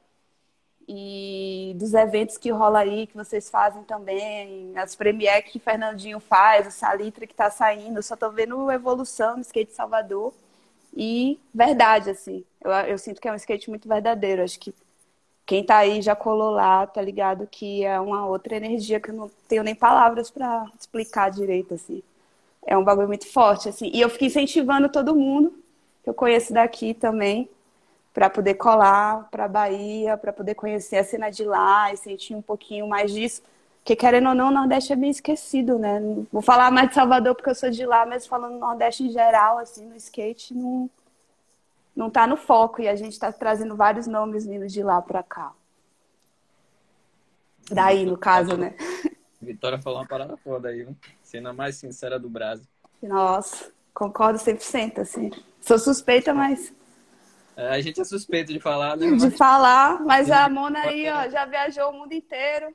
e 0.88 1.74
dos 1.76 1.94
eventos 1.94 2.38
que 2.38 2.50
rola 2.50 2.80
aí, 2.80 3.06
que 3.08 3.16
vocês 3.16 3.50
fazem 3.50 3.82
também, 3.84 4.72
as 4.78 4.94
premiere 4.94 5.42
que 5.42 5.58
Fernandinho 5.58 6.20
faz, 6.20 6.66
o 6.68 6.70
Salitre 6.70 7.26
que 7.26 7.34
tá 7.34 7.50
saindo, 7.50 7.98
eu 7.98 8.02
só 8.02 8.16
tô 8.16 8.30
vendo 8.30 8.70
evolução 8.70 9.36
no 9.36 9.42
skate 9.42 9.70
de 9.70 9.76
Salvador. 9.76 10.32
E 10.96 11.40
verdade, 11.54 12.10
assim, 12.10 12.44
eu, 12.62 12.70
eu 12.70 12.98
sinto 12.98 13.20
que 13.20 13.28
é 13.28 13.32
um 13.32 13.36
skate 13.36 13.68
muito 13.68 13.88
verdadeiro, 13.88 14.42
acho 14.42 14.58
que 14.60 14.74
quem 15.46 15.64
tá 15.64 15.78
aí 15.78 16.02
já 16.02 16.16
colou 16.16 16.50
lá, 16.50 16.86
tá 16.86 17.00
ligado 17.00 17.46
que 17.46 17.84
é 17.84 17.98
uma 18.00 18.26
outra 18.26 18.56
energia 18.56 18.98
que 18.98 19.10
eu 19.10 19.14
não 19.14 19.30
tenho 19.48 19.62
nem 19.62 19.76
palavras 19.76 20.28
para 20.28 20.66
explicar 20.78 21.30
direito, 21.30 21.74
assim. 21.74 22.02
É 22.66 22.76
um 22.76 22.82
bagulho 22.82 23.06
muito 23.06 23.30
forte, 23.32 23.68
assim. 23.68 23.90
E 23.94 24.00
eu 24.00 24.10
fiquei 24.10 24.26
incentivando 24.26 24.88
todo 24.88 25.14
mundo 25.14 25.54
que 26.02 26.10
eu 26.10 26.14
conheço 26.14 26.52
daqui 26.52 26.92
também 26.92 27.48
para 28.12 28.28
poder 28.28 28.54
colar 28.54 29.28
para 29.30 29.46
Bahia, 29.46 30.16
para 30.16 30.32
poder 30.32 30.54
conhecer 30.54 30.96
a 30.96 31.04
cena 31.04 31.30
de 31.30 31.44
lá 31.44 31.92
e 31.92 31.96
sentir 31.96 32.34
um 32.34 32.42
pouquinho 32.42 32.88
mais 32.88 33.12
disso. 33.12 33.42
Porque, 33.80 33.94
querendo 33.94 34.30
ou 34.30 34.34
não, 34.34 34.48
o 34.48 34.50
Nordeste 34.50 34.92
é 34.92 34.96
bem 34.96 35.10
esquecido, 35.10 35.78
né? 35.78 36.00
Vou 36.32 36.42
falar 36.42 36.72
mais 36.72 36.88
de 36.88 36.94
Salvador 36.96 37.36
porque 37.36 37.50
eu 37.50 37.54
sou 37.54 37.70
de 37.70 37.86
lá, 37.86 38.04
mas 38.04 38.26
falando 38.26 38.58
Nordeste 38.58 39.04
em 39.04 39.10
geral, 39.10 39.58
assim, 39.58 39.86
no 39.86 39.94
skate, 39.94 40.52
não, 40.54 40.90
não 41.96 42.10
tá 42.10 42.26
no 42.26 42.36
foco 42.36 42.82
e 42.82 42.88
a 42.88 42.94
gente 42.94 43.14
está 43.14 43.32
trazendo 43.32 43.74
vários 43.74 44.06
nomes 44.06 44.46
vindo 44.46 44.66
de 44.66 44.82
lá 44.82 45.00
para 45.00 45.22
cá. 45.22 45.54
Daí, 47.70 48.04
no 48.04 48.18
caso, 48.18 48.56
né? 48.56 48.76
Vitória 49.40 49.80
falou 49.80 50.00
uma 50.00 50.06
parada 50.06 50.36
foda 50.36 50.68
aí, 50.68 50.86
Cena 51.22 51.52
mais 51.52 51.76
sincera 51.76 52.18
do 52.18 52.28
Brasil. 52.28 52.66
Nossa, 53.02 53.72
concordo 53.94 54.38
100%, 54.38 54.98
assim. 54.98 55.30
Sou 55.60 55.78
suspeita, 55.78 56.34
mas... 56.34 56.72
É, 57.56 57.70
a 57.70 57.80
gente 57.80 58.00
é 58.00 58.04
suspeito 58.04 58.52
de 58.52 58.60
falar, 58.60 58.96
né? 58.96 59.06
De 59.06 59.12
mas... 59.12 59.36
falar, 59.36 60.02
mas 60.02 60.30
a 60.30 60.48
Mona 60.48 60.80
aí, 60.80 61.08
ó, 61.08 61.28
já 61.28 61.46
viajou 61.46 61.90
o 61.90 61.92
mundo 61.92 62.12
inteiro. 62.12 62.74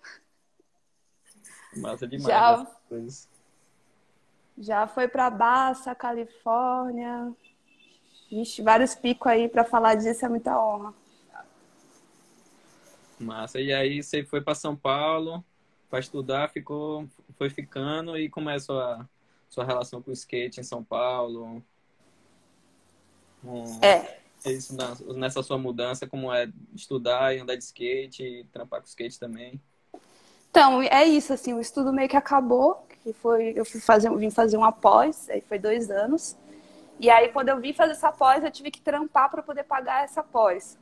Massa 1.78 2.08
demais. 2.08 2.28
Já, 2.28 2.68
já 4.58 4.88
foi 4.88 5.08
para 5.08 5.30
Bassa, 5.30 5.94
Califórnia, 5.94 7.32
Vixe, 8.32 8.62
vários 8.62 8.96
picos 8.96 9.30
aí 9.30 9.50
para 9.50 9.66
falar 9.66 9.96
disso 9.96 10.26
é 10.26 10.30
muita 10.30 10.58
honra. 10.58 10.94
Massa. 13.20 13.60
E 13.60 13.74
aí 13.74 14.02
você 14.02 14.24
foi 14.24 14.40
para 14.40 14.56
São 14.56 14.74
Paulo 14.74 15.44
para 15.90 16.00
estudar, 16.00 16.50
ficou, 16.50 17.06
foi 17.38 17.50
ficando 17.50 18.18
e 18.18 18.30
começou 18.30 18.80
a 18.80 19.06
sua 19.50 19.66
relação 19.66 20.02
com 20.02 20.10
o 20.10 20.14
skate 20.14 20.62
em 20.62 20.64
São 20.64 20.82
Paulo. 20.82 21.62
É. 23.82 24.22
Isso 24.50 24.78
nessa 25.14 25.44
sua 25.44 25.58
mudança, 25.58 26.08
como 26.08 26.34
é 26.34 26.50
estudar 26.74 27.36
e 27.36 27.40
andar 27.40 27.56
de 27.58 27.64
skate 27.66 28.24
e 28.24 28.44
trampar 28.46 28.80
com 28.80 28.88
skate 28.88 29.20
também. 29.20 29.60
Então, 30.50 30.82
é 30.82 31.04
isso, 31.04 31.34
assim, 31.34 31.54
o 31.54 31.60
estudo 31.60 31.92
meio 31.92 32.08
que 32.08 32.18
acabou, 32.18 32.88
que 33.04 33.12
foi, 33.12 33.54
eu 33.56 33.66
fui 33.66 33.82
fazer, 33.82 34.10
vim 34.16 34.30
fazer 34.30 34.58
um 34.58 34.64
após, 34.64 35.30
aí 35.30 35.42
foi 35.42 35.60
dois 35.60 35.92
anos. 35.92 36.38
E 37.02 37.10
aí, 37.10 37.30
quando 37.30 37.50
eu 37.50 37.60
vim 37.60 37.74
fazer 37.74 37.94
essa 37.94 38.12
pós, 38.12 38.44
eu 38.44 38.52
tive 38.52 38.70
que 38.70 38.80
trampar 38.80 39.28
para 39.32 39.42
poder 39.42 39.64
pagar 39.64 40.04
essa 40.04 40.22
pós. 40.22 40.78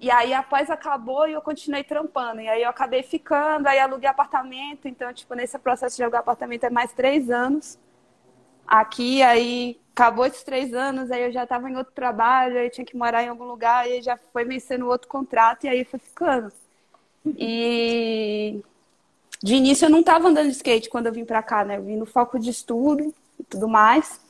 E 0.00 0.08
aí 0.08 0.32
a 0.32 0.44
pós 0.44 0.70
acabou 0.70 1.28
e 1.28 1.32
eu 1.32 1.42
continuei 1.42 1.82
trampando. 1.82 2.40
E 2.40 2.48
aí 2.48 2.62
eu 2.62 2.70
acabei 2.70 3.02
ficando, 3.02 3.66
aí 3.66 3.80
aluguei 3.80 4.08
apartamento. 4.08 4.86
Então, 4.86 5.12
tipo, 5.12 5.34
nesse 5.34 5.58
processo 5.58 5.96
de 5.96 6.04
alugar 6.04 6.20
apartamento 6.20 6.64
é 6.64 6.70
mais 6.70 6.92
três 6.92 7.28
anos. 7.30 7.78
Aqui, 8.64 9.22
aí 9.22 9.80
acabou 9.92 10.24
esses 10.24 10.44
três 10.44 10.72
anos, 10.72 11.10
aí 11.10 11.24
eu 11.24 11.32
já 11.32 11.42
estava 11.42 11.68
em 11.68 11.76
outro 11.76 11.92
trabalho, 11.92 12.56
aí 12.56 12.70
tinha 12.70 12.84
que 12.84 12.96
morar 12.96 13.24
em 13.24 13.28
algum 13.28 13.44
lugar, 13.44 13.84
aí 13.84 14.00
já 14.00 14.16
foi 14.32 14.44
vencendo 14.44 14.86
outro 14.86 15.08
contrato 15.08 15.64
e 15.64 15.68
aí 15.68 15.84
foi 15.84 15.98
ficando. 15.98 16.52
E 17.26 18.62
de 19.42 19.56
início 19.56 19.86
eu 19.86 19.90
não 19.90 20.00
estava 20.00 20.28
andando 20.28 20.46
de 20.46 20.52
skate 20.52 20.88
quando 20.88 21.06
eu 21.06 21.12
vim 21.12 21.24
para 21.24 21.42
cá, 21.42 21.64
né? 21.64 21.76
Eu 21.76 21.82
vim 21.82 21.96
no 21.96 22.06
foco 22.06 22.38
de 22.38 22.50
estudo 22.50 23.12
e 23.38 23.42
tudo 23.42 23.68
mais. 23.68 24.20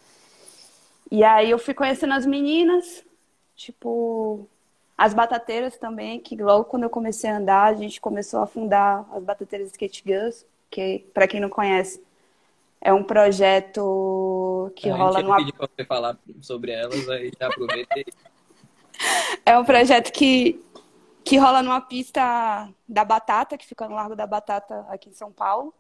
E 1.11 1.25
aí 1.25 1.51
eu 1.51 1.59
fui 1.59 1.75
conhecendo 1.75 2.15
as 2.15 2.25
meninas, 2.25 3.05
tipo, 3.57 4.49
as 4.97 5.13
batateiras 5.13 5.77
também, 5.77 6.21
que 6.21 6.37
logo 6.37 6.65
quando 6.65 6.85
eu 6.85 6.91
comecei 6.91 7.29
a 7.29 7.37
andar, 7.37 7.65
a 7.65 7.75
gente 7.75 8.01
começou 8.01 8.41
a 8.41 8.47
fundar 8.47 9.09
as 9.13 9.25
batateiras 9.25 9.71
Skate 9.71 10.03
Girls, 10.07 10.47
que 10.71 11.05
para 11.13 11.27
quem 11.27 11.41
não 11.41 11.49
conhece, 11.49 12.01
é 12.81 12.93
um 12.93 13.03
projeto 13.03 14.73
que 14.77 14.89
a 14.89 14.95
rola 14.95 15.15
gente 15.15 15.25
numa... 15.25 15.37
pediu 15.37 15.55
pra 15.55 15.67
você 15.67 15.85
falar 15.85 16.19
sobre 16.41 16.71
elas, 16.71 17.09
aí 17.09 17.33
já 17.39 17.49
aproveitei. 17.49 18.07
é 19.45 19.59
um 19.59 19.65
projeto 19.65 20.13
que, 20.13 20.63
que 21.25 21.37
rola 21.37 21.63
numa 21.63 21.81
pista 21.81 22.69
da 22.89 23.05
Batata, 23.05 23.59
que 23.59 23.67
fica 23.67 23.89
no 23.89 23.97
Largo 23.97 24.15
da 24.15 24.27
Batata 24.27 24.87
aqui 24.89 25.11
em 25.11 25.15
São 25.15 25.33
Paulo. 25.33 25.75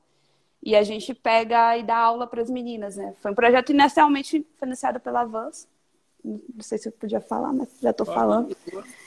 E 0.63 0.77
a 0.77 0.83
gente 0.83 1.15
pega 1.15 1.77
e 1.79 1.83
dá 1.83 1.97
aula 1.97 2.27
para 2.27 2.43
as 2.43 2.51
meninas, 2.51 2.97
né? 2.97 3.15
Foi 3.21 3.31
um 3.31 3.35
projeto 3.35 3.71
inicialmente 3.71 4.47
financiado 4.59 5.01
pela 5.01 5.25
Vans. 5.25 5.67
Não 6.23 6.41
sei 6.61 6.77
se 6.77 6.89
eu 6.89 6.93
podia 6.93 7.21
falar, 7.21 7.53
mas 7.53 7.69
já 7.81 7.91
estou 7.91 8.07
falando. 8.07 8.57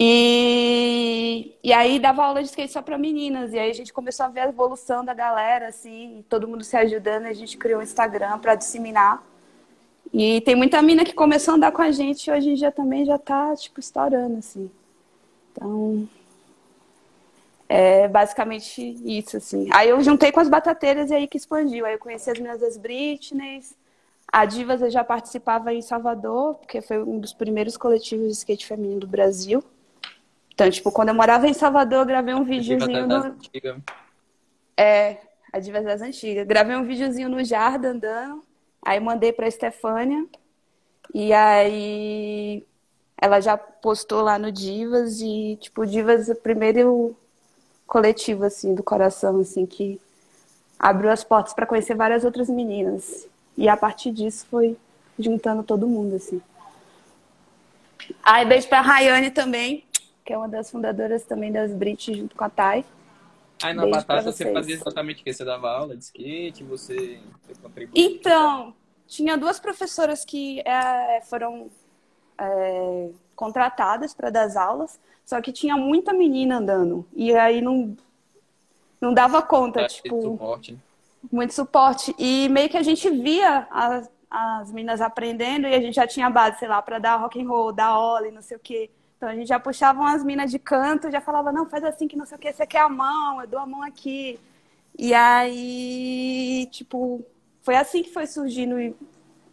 E, 0.00 1.54
e 1.62 1.70
aí 1.70 1.98
dava 1.98 2.24
aula 2.24 2.42
de 2.42 2.48
skate 2.48 2.72
só 2.72 2.80
para 2.80 2.96
meninas. 2.96 3.52
E 3.52 3.58
aí 3.58 3.70
a 3.70 3.74
gente 3.74 3.92
começou 3.92 4.24
a 4.24 4.28
ver 4.30 4.40
a 4.40 4.48
evolução 4.48 5.04
da 5.04 5.12
galera, 5.12 5.68
assim, 5.68 6.24
todo 6.30 6.48
mundo 6.48 6.64
se 6.64 6.74
ajudando. 6.78 7.26
A 7.26 7.32
gente 7.34 7.58
criou 7.58 7.80
um 7.80 7.82
Instagram 7.82 8.38
para 8.38 8.54
disseminar. 8.54 9.22
E 10.12 10.40
tem 10.40 10.56
muita 10.56 10.80
mina 10.80 11.04
que 11.04 11.12
começou 11.12 11.52
a 11.52 11.56
andar 11.58 11.72
com 11.72 11.82
a 11.82 11.90
gente 11.92 12.26
e 12.26 12.32
hoje 12.32 12.50
em 12.50 12.54
dia 12.54 12.72
também 12.72 13.04
já 13.04 13.18
tá, 13.18 13.54
tipo, 13.54 13.78
estourando, 13.78 14.38
assim. 14.38 14.70
Então, 15.52 16.08
é 17.72 18.08
basicamente 18.08 18.82
isso, 19.04 19.36
assim. 19.36 19.68
Aí 19.72 19.90
eu 19.90 20.00
juntei 20.02 20.32
com 20.32 20.40
as 20.40 20.48
batateiras 20.48 21.08
e 21.08 21.14
aí 21.14 21.28
que 21.28 21.36
expandiu. 21.36 21.86
Aí 21.86 21.94
eu 21.94 22.00
conheci 22.00 22.28
as 22.28 22.36
meninas 22.36 22.60
das 22.60 22.76
Britneys. 22.76 23.76
A 24.26 24.44
Divas 24.44 24.82
eu 24.82 24.90
já 24.90 25.04
participava 25.04 25.72
em 25.72 25.80
Salvador, 25.80 26.56
porque 26.56 26.80
foi 26.82 27.00
um 27.00 27.20
dos 27.20 27.32
primeiros 27.32 27.76
coletivos 27.76 28.26
de 28.26 28.32
skate 28.32 28.66
feminino 28.66 28.98
do 28.98 29.06
Brasil. 29.06 29.62
Então, 30.52 30.68
tipo, 30.68 30.90
quando 30.90 31.10
eu 31.10 31.14
morava 31.14 31.46
em 31.46 31.54
Salvador, 31.54 32.00
eu 32.00 32.06
gravei 32.06 32.34
um 32.34 32.42
videozinho 32.42 33.06
no... 33.06 33.36
É, 34.76 35.18
a 35.52 35.60
Divas 35.60 35.84
das 35.84 36.02
Antigas. 36.02 36.48
Gravei 36.48 36.74
um 36.74 36.84
videozinho 36.84 37.28
no 37.28 37.44
Jardim 37.44 37.86
andando. 37.86 38.42
Aí 38.82 38.98
mandei 38.98 39.32
pra 39.32 39.46
Estefânia. 39.46 40.26
E 41.14 41.32
aí 41.32 42.66
ela 43.16 43.38
já 43.40 43.56
postou 43.56 44.22
lá 44.22 44.40
no 44.40 44.50
Divas 44.50 45.20
e, 45.20 45.56
tipo, 45.60 45.86
Divas, 45.86 46.28
o 46.28 46.34
primeiro 46.34 47.16
coletivo, 47.90 48.44
assim, 48.44 48.72
do 48.72 48.84
coração, 48.84 49.40
assim, 49.40 49.66
que 49.66 50.00
abriu 50.78 51.10
as 51.10 51.24
portas 51.24 51.52
para 51.52 51.66
conhecer 51.66 51.96
várias 51.96 52.24
outras 52.24 52.48
meninas. 52.48 53.26
E 53.56 53.68
a 53.68 53.76
partir 53.76 54.12
disso 54.12 54.46
foi 54.48 54.76
juntando 55.18 55.64
todo 55.64 55.88
mundo, 55.88 56.14
assim. 56.14 56.40
Aí, 58.22 58.46
beijo 58.46 58.68
pra 58.68 58.80
Rayane 58.80 59.32
também, 59.32 59.84
que 60.24 60.32
é 60.32 60.38
uma 60.38 60.48
das 60.48 60.70
fundadoras 60.70 61.24
também 61.24 61.50
das 61.50 61.72
Brit, 61.72 62.14
junto 62.14 62.36
com 62.36 62.44
a 62.44 62.48
Thay. 62.48 62.84
Aí 63.60 63.74
na 63.74 63.82
beijo 63.82 63.98
Batata 63.98 64.30
você 64.30 64.52
fazia 64.52 64.76
exatamente 64.76 65.22
o 65.22 65.24
que? 65.24 65.32
Você 65.32 65.44
dava 65.44 65.68
aula 65.68 65.96
de 65.96 66.04
skate, 66.04 66.62
você, 66.62 67.20
você 67.42 67.60
contribuía? 67.60 68.06
Então, 68.06 68.72
tinha 69.08 69.36
duas 69.36 69.58
professoras 69.58 70.24
que 70.24 70.60
é, 70.60 71.22
foram 71.22 71.68
é, 72.38 73.10
contratadas 73.34 74.14
para 74.14 74.30
dar 74.30 74.42
as 74.42 74.56
aulas, 74.56 75.00
só 75.30 75.40
que 75.40 75.52
tinha 75.52 75.76
muita 75.76 76.12
menina 76.12 76.58
andando. 76.58 77.06
E 77.14 77.32
aí 77.36 77.60
não, 77.60 77.96
não 79.00 79.14
dava 79.14 79.40
conta, 79.40 79.82
é, 79.82 79.86
tipo. 79.86 80.20
Suporte. 80.20 80.72
Né? 80.72 80.78
Muito 81.30 81.54
suporte. 81.54 82.12
E 82.18 82.48
meio 82.48 82.68
que 82.68 82.76
a 82.76 82.82
gente 82.82 83.08
via 83.08 83.68
as, 83.70 84.10
as 84.28 84.72
meninas 84.72 85.00
aprendendo 85.00 85.68
e 85.68 85.74
a 85.74 85.80
gente 85.80 85.94
já 85.94 86.04
tinha 86.04 86.28
base, 86.28 86.58
sei 86.58 86.66
lá, 86.66 86.82
para 86.82 86.98
dar 86.98 87.14
rock 87.14 87.40
and 87.40 87.46
roll, 87.46 87.72
dar 87.72 87.96
ollie, 87.96 88.32
não 88.32 88.42
sei 88.42 88.56
o 88.56 88.60
quê. 88.60 88.90
Então 89.16 89.28
a 89.28 89.34
gente 89.36 89.46
já 89.46 89.60
puxava 89.60 90.00
umas 90.00 90.24
minas 90.24 90.50
de 90.50 90.58
canto, 90.58 91.12
já 91.12 91.20
falava, 91.20 91.52
não, 91.52 91.64
faz 91.64 91.84
assim 91.84 92.08
que 92.08 92.16
não 92.16 92.26
sei 92.26 92.36
o 92.36 92.40
que, 92.40 92.52
você 92.52 92.66
quer 92.66 92.80
a 92.80 92.88
mão, 92.88 93.40
eu 93.40 93.46
dou 93.46 93.60
a 93.60 93.66
mão 93.66 93.84
aqui. 93.84 94.36
E 94.98 95.14
aí, 95.14 96.66
tipo, 96.72 97.24
foi 97.62 97.76
assim 97.76 98.02
que 98.02 98.12
foi 98.12 98.26
surgindo 98.26 98.80
e 98.80 98.96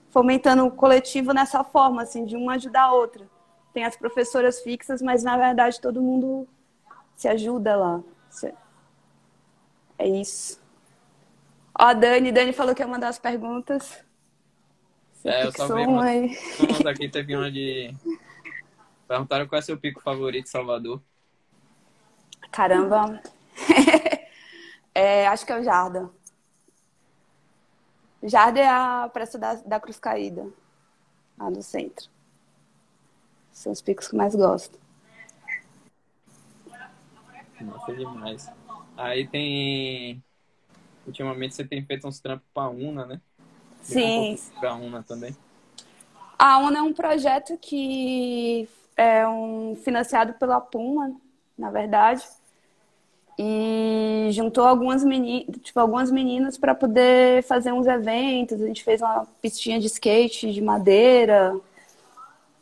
fomentando 0.10 0.66
o 0.66 0.72
coletivo 0.72 1.34
nessa 1.34 1.64
forma, 1.64 2.02
assim, 2.02 2.26
de 2.26 2.36
uma 2.36 2.56
ajudar 2.56 2.86
a 2.86 2.94
outra. 2.94 3.37
Tem 3.78 3.86
as 3.86 3.96
professoras 3.96 4.60
fixas, 4.62 5.04
mas 5.04 5.24
na 5.24 5.38
verdade 5.38 5.80
todo 5.80 6.02
mundo 6.02 6.48
se 7.16 7.28
ajuda 7.28 7.76
lá. 7.76 8.02
É 10.00 10.08
isso. 10.08 10.60
Ó, 11.80 11.84
a 11.84 11.94
Dani, 11.94 12.32
Dani 12.32 12.54
falou 12.54 12.74
que 12.74 12.82
ia 12.82 12.88
mandar 12.88 13.10
as 13.10 13.20
perguntas. 13.20 14.04
É, 15.24 15.46
eu 15.46 15.52
só 15.52 15.68
vi 15.68 15.86
uma, 15.86 16.10
aqui, 16.90 17.08
teve 17.08 17.36
uma 17.36 17.52
de... 17.52 17.94
Perguntaram 19.08 19.48
qual 19.48 19.60
é 19.60 19.62
seu 19.62 19.78
pico 19.78 20.02
favorito 20.02 20.50
Salvador. 20.50 21.00
Caramba. 22.52 23.22
é, 24.96 25.28
acho 25.28 25.46
que 25.46 25.52
é 25.52 25.60
o 25.60 25.64
Jarda. 25.64 26.10
Jarda 28.24 28.60
é 28.60 28.68
a 28.68 29.08
Praça 29.14 29.38
da, 29.38 29.54
da 29.54 29.80
Cruz 29.80 30.00
Caída, 30.00 30.48
lá 31.38 31.52
no 31.52 31.62
centro. 31.62 32.17
São 33.58 33.72
os 33.72 33.82
picos 33.82 34.08
que 34.08 34.16
mais 34.16 34.36
gosto. 34.36 34.78
Nossa, 37.60 37.92
demais. 37.92 38.48
Aí 38.96 39.28
tem. 39.28 40.24
Ultimamente 41.08 41.56
você 41.56 41.66
tem 41.66 41.84
feito 41.84 42.08
uns 42.08 42.20
trampos 42.20 42.46
pra 42.54 42.70
UNA, 42.70 43.08
né? 43.08 43.22
Sim. 43.82 44.36
Um 44.36 44.60
pra 44.60 44.76
UNA 44.76 45.02
também. 45.02 45.36
A 46.38 46.60
UNA 46.60 46.80
é 46.80 46.82
um 46.84 46.94
projeto 46.94 47.58
que 47.58 48.70
é 48.96 49.28
um 49.28 49.76
financiado 49.76 50.34
pela 50.34 50.62
Puma, 50.62 51.16
na 51.58 51.72
verdade 51.72 52.24
e 53.40 54.30
juntou 54.32 54.66
algumas 54.66 55.04
meninas, 55.04 55.56
tipo, 55.62 55.80
algumas 55.80 56.10
meninas 56.10 56.58
para 56.58 56.74
poder 56.74 57.44
fazer 57.44 57.72
uns 57.72 57.86
eventos. 57.86 58.60
A 58.60 58.66
gente 58.66 58.84
fez 58.84 59.00
uma 59.00 59.28
pistinha 59.42 59.80
de 59.80 59.86
skate 59.86 60.52
de 60.52 60.62
madeira. 60.62 61.56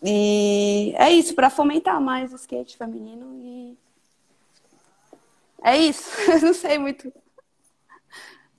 E 0.08 0.94
é 0.98 1.10
isso, 1.10 1.34
para 1.34 1.50
fomentar 1.50 2.00
mais 2.00 2.32
o 2.32 2.36
skate 2.36 2.78
feminino 2.78 3.40
e 3.44 3.78
é 5.64 5.78
isso. 5.78 6.12
não 6.46 6.54
sei 6.54 6.78
muito. 6.78 7.12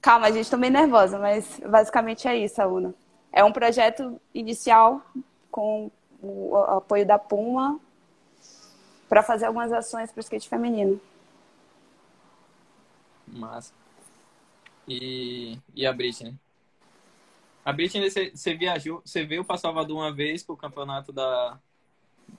Calma, 0.03 0.33
gente 0.33 0.51
tá 0.51 0.57
meio 0.57 0.73
nervosa, 0.73 1.21
mas 1.21 1.61
basicamente 1.61 2.27
é 2.27 2.37
isso, 2.37 2.61
a 2.61 2.67
UNA. 2.67 2.93
É 3.33 3.45
um 3.45 3.53
projeto 3.53 4.21
inicial 4.35 5.01
com 5.51 5.89
o 6.21 6.57
apoio 6.57 7.07
da 7.07 7.17
Puma 7.17 7.79
para 9.09 9.23
fazer 9.23 9.47
algumas 9.47 9.73
ações 9.73 10.11
para 10.11 10.19
o 10.19 10.23
skate 10.23 10.49
feminino. 10.49 11.01
Massa. 13.27 13.73
E, 14.89 15.59
e 15.75 15.87
a 15.87 15.93
Britney? 15.93 16.35
A 17.67 17.73
Britney, 17.73 18.09
você, 18.09 18.31
você 18.33 18.55
viajou, 18.55 19.03
você 19.05 19.25
veio 19.25 19.45
para 19.45 19.59
Salvador 19.59 19.97
uma 19.97 20.15
vez 20.15 20.41
pro 20.41 20.57
campeonato 20.57 21.13
da, 21.13 21.59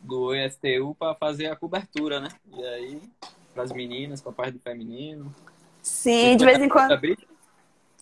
do 0.02 0.34
ESTU 0.34 0.96
para 0.98 1.16
fazer 1.16 1.48
a 1.48 1.56
cobertura, 1.58 2.22
né? 2.22 2.30
E 2.50 2.66
aí, 2.66 3.02
para 3.54 3.64
as 3.64 3.74
meninas, 3.74 4.22
com 4.22 4.30
a 4.30 4.32
parte 4.32 4.54
do 4.54 4.62
feminino. 4.62 5.36
Sim, 5.82 6.38
de 6.38 6.46
vez 6.46 6.62
em 6.62 6.70
quando. 6.70 6.98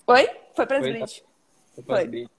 Oi? 0.06 0.30
Foi 0.56 0.68
para 0.68 0.78
as 0.78 0.84
Brit. 0.84 1.26
Foi 1.74 1.84
para 1.84 2.00
as 2.02 2.08
Brit. 2.08 2.32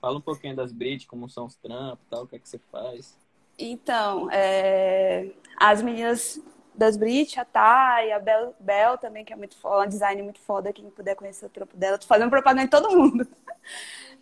Fala 0.00 0.18
um 0.18 0.20
pouquinho 0.20 0.54
das 0.54 0.70
Brit, 0.70 1.08
como 1.08 1.28
são 1.28 1.46
os 1.46 1.56
trampos 1.56 2.06
tal, 2.08 2.22
o 2.22 2.28
que 2.28 2.36
é 2.36 2.38
que 2.38 2.48
você 2.48 2.60
faz. 2.70 3.18
Então, 3.58 4.30
é... 4.30 5.32
as 5.58 5.82
meninas 5.82 6.40
das 6.76 6.96
Brit, 6.96 7.40
a 7.40 7.44
Thay, 7.44 8.12
a 8.12 8.20
Bel, 8.20 8.54
Bel 8.60 8.98
também, 8.98 9.24
que 9.24 9.32
é 9.32 9.36
muito 9.36 9.56
foda, 9.56 9.84
um 9.84 9.88
design 9.88 10.22
muito 10.22 10.38
foda, 10.38 10.72
quem 10.72 10.88
puder 10.90 11.16
conhecer 11.16 11.44
o 11.44 11.48
trampo 11.48 11.76
dela. 11.76 11.98
Tô 11.98 12.06
fazendo 12.06 12.30
propaganda 12.30 12.62
em 12.62 12.68
todo 12.68 12.96
mundo. 12.96 13.26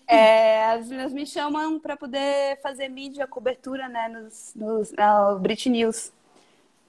É, 0.06 0.66
as 0.66 0.88
meninas 0.88 1.12
me 1.12 1.26
chamam 1.26 1.80
para 1.80 1.96
poder 1.96 2.60
fazer 2.62 2.88
mídia, 2.88 3.26
cobertura, 3.26 3.88
né, 3.88 4.08
nos, 4.08 4.52
nos 4.54 4.92
no 4.92 5.38
Brit 5.38 5.68
News. 5.68 6.12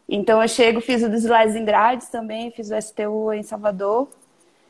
Então 0.08 0.42
eu 0.42 0.48
chego, 0.48 0.80
fiz 0.80 1.04
o 1.04 1.10
dos 1.10 1.24
Slides 1.24 1.56
em 1.56 1.66
Grades 1.66 2.10
também, 2.10 2.52
fiz 2.52 2.70
o 2.70 2.82
STU 2.82 3.34
em 3.34 3.44
Salvador. 3.44 4.08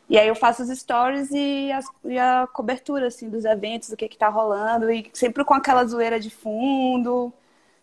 E 0.10 0.18
aí 0.18 0.28
eu 0.28 0.36
faço 0.36 0.64
os 0.64 0.70
stories 0.70 1.30
e, 1.32 1.72
as, 1.72 1.86
e 2.06 2.18
a 2.18 2.48
cobertura, 2.52 3.08
assim, 3.08 3.30
dos 3.30 3.44
eventos, 3.44 3.90
do 3.90 3.98
que 3.98 4.08
que 4.08 4.18
tá 4.18 4.30
rolando. 4.30 4.90
E 4.90 5.10
sempre 5.14 5.44
com 5.44 5.54
aquela 5.54 5.86
zoeira 5.86 6.20
de 6.20 6.30
fundo. 6.30 7.32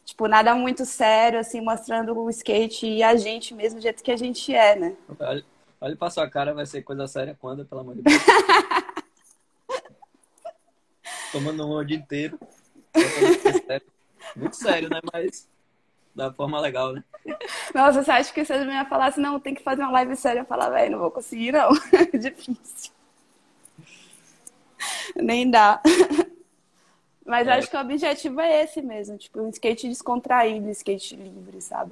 Tipo, 0.04 0.26
nada 0.26 0.54
muito 0.54 0.84
sério, 0.84 1.38
assim, 1.38 1.60
mostrando 1.60 2.18
o 2.18 2.28
skate 2.30 2.86
e 2.86 3.02
a 3.02 3.16
gente 3.16 3.54
mesmo, 3.54 3.78
do 3.78 3.82
jeito 3.82 4.02
que 4.02 4.10
a 4.10 4.16
gente 4.16 4.54
é, 4.54 4.76
né? 4.76 4.94
Olha, 5.18 5.44
olha 5.80 5.96
pra 5.96 6.10
sua 6.10 6.28
cara, 6.28 6.52
vai 6.52 6.66
ser 6.66 6.82
coisa 6.82 7.06
séria 7.06 7.36
quando, 7.40 7.64
pelo 7.64 7.80
amor 7.82 7.94
de 7.94 8.02
Deus. 8.02 8.16
Tomando 11.34 11.66
um 11.66 11.72
o 11.72 11.84
dia 11.84 11.96
inteiro. 11.96 12.38
Muito 14.36 14.54
sério, 14.54 14.88
né? 14.88 15.00
Mas 15.12 15.48
da 16.14 16.32
forma 16.32 16.60
legal, 16.60 16.92
né? 16.92 17.02
Nossa, 17.74 18.04
você 18.04 18.10
acha 18.12 18.32
que 18.32 18.44
se 18.44 18.52
a 18.52 18.58
menina 18.58 18.84
falasse, 18.84 19.18
não, 19.18 19.40
tem 19.40 19.52
que 19.52 19.60
fazer 19.60 19.82
uma 19.82 19.90
live 19.90 20.14
séria, 20.14 20.40
eu 20.40 20.44
falar, 20.44 20.70
velho, 20.70 20.92
não 20.92 21.00
vou 21.00 21.10
conseguir, 21.10 21.50
não. 21.50 21.70
Difícil. 22.16 22.92
Nem 25.16 25.50
dá. 25.50 25.82
Mas 27.26 27.48
é. 27.48 27.54
acho 27.54 27.68
que 27.68 27.76
o 27.76 27.80
objetivo 27.80 28.40
é 28.40 28.62
esse 28.62 28.80
mesmo, 28.80 29.18
tipo, 29.18 29.40
um 29.40 29.48
skate 29.48 29.88
descontraído, 29.88 30.68
um 30.68 30.70
skate 30.70 31.16
livre, 31.16 31.60
sabe? 31.60 31.90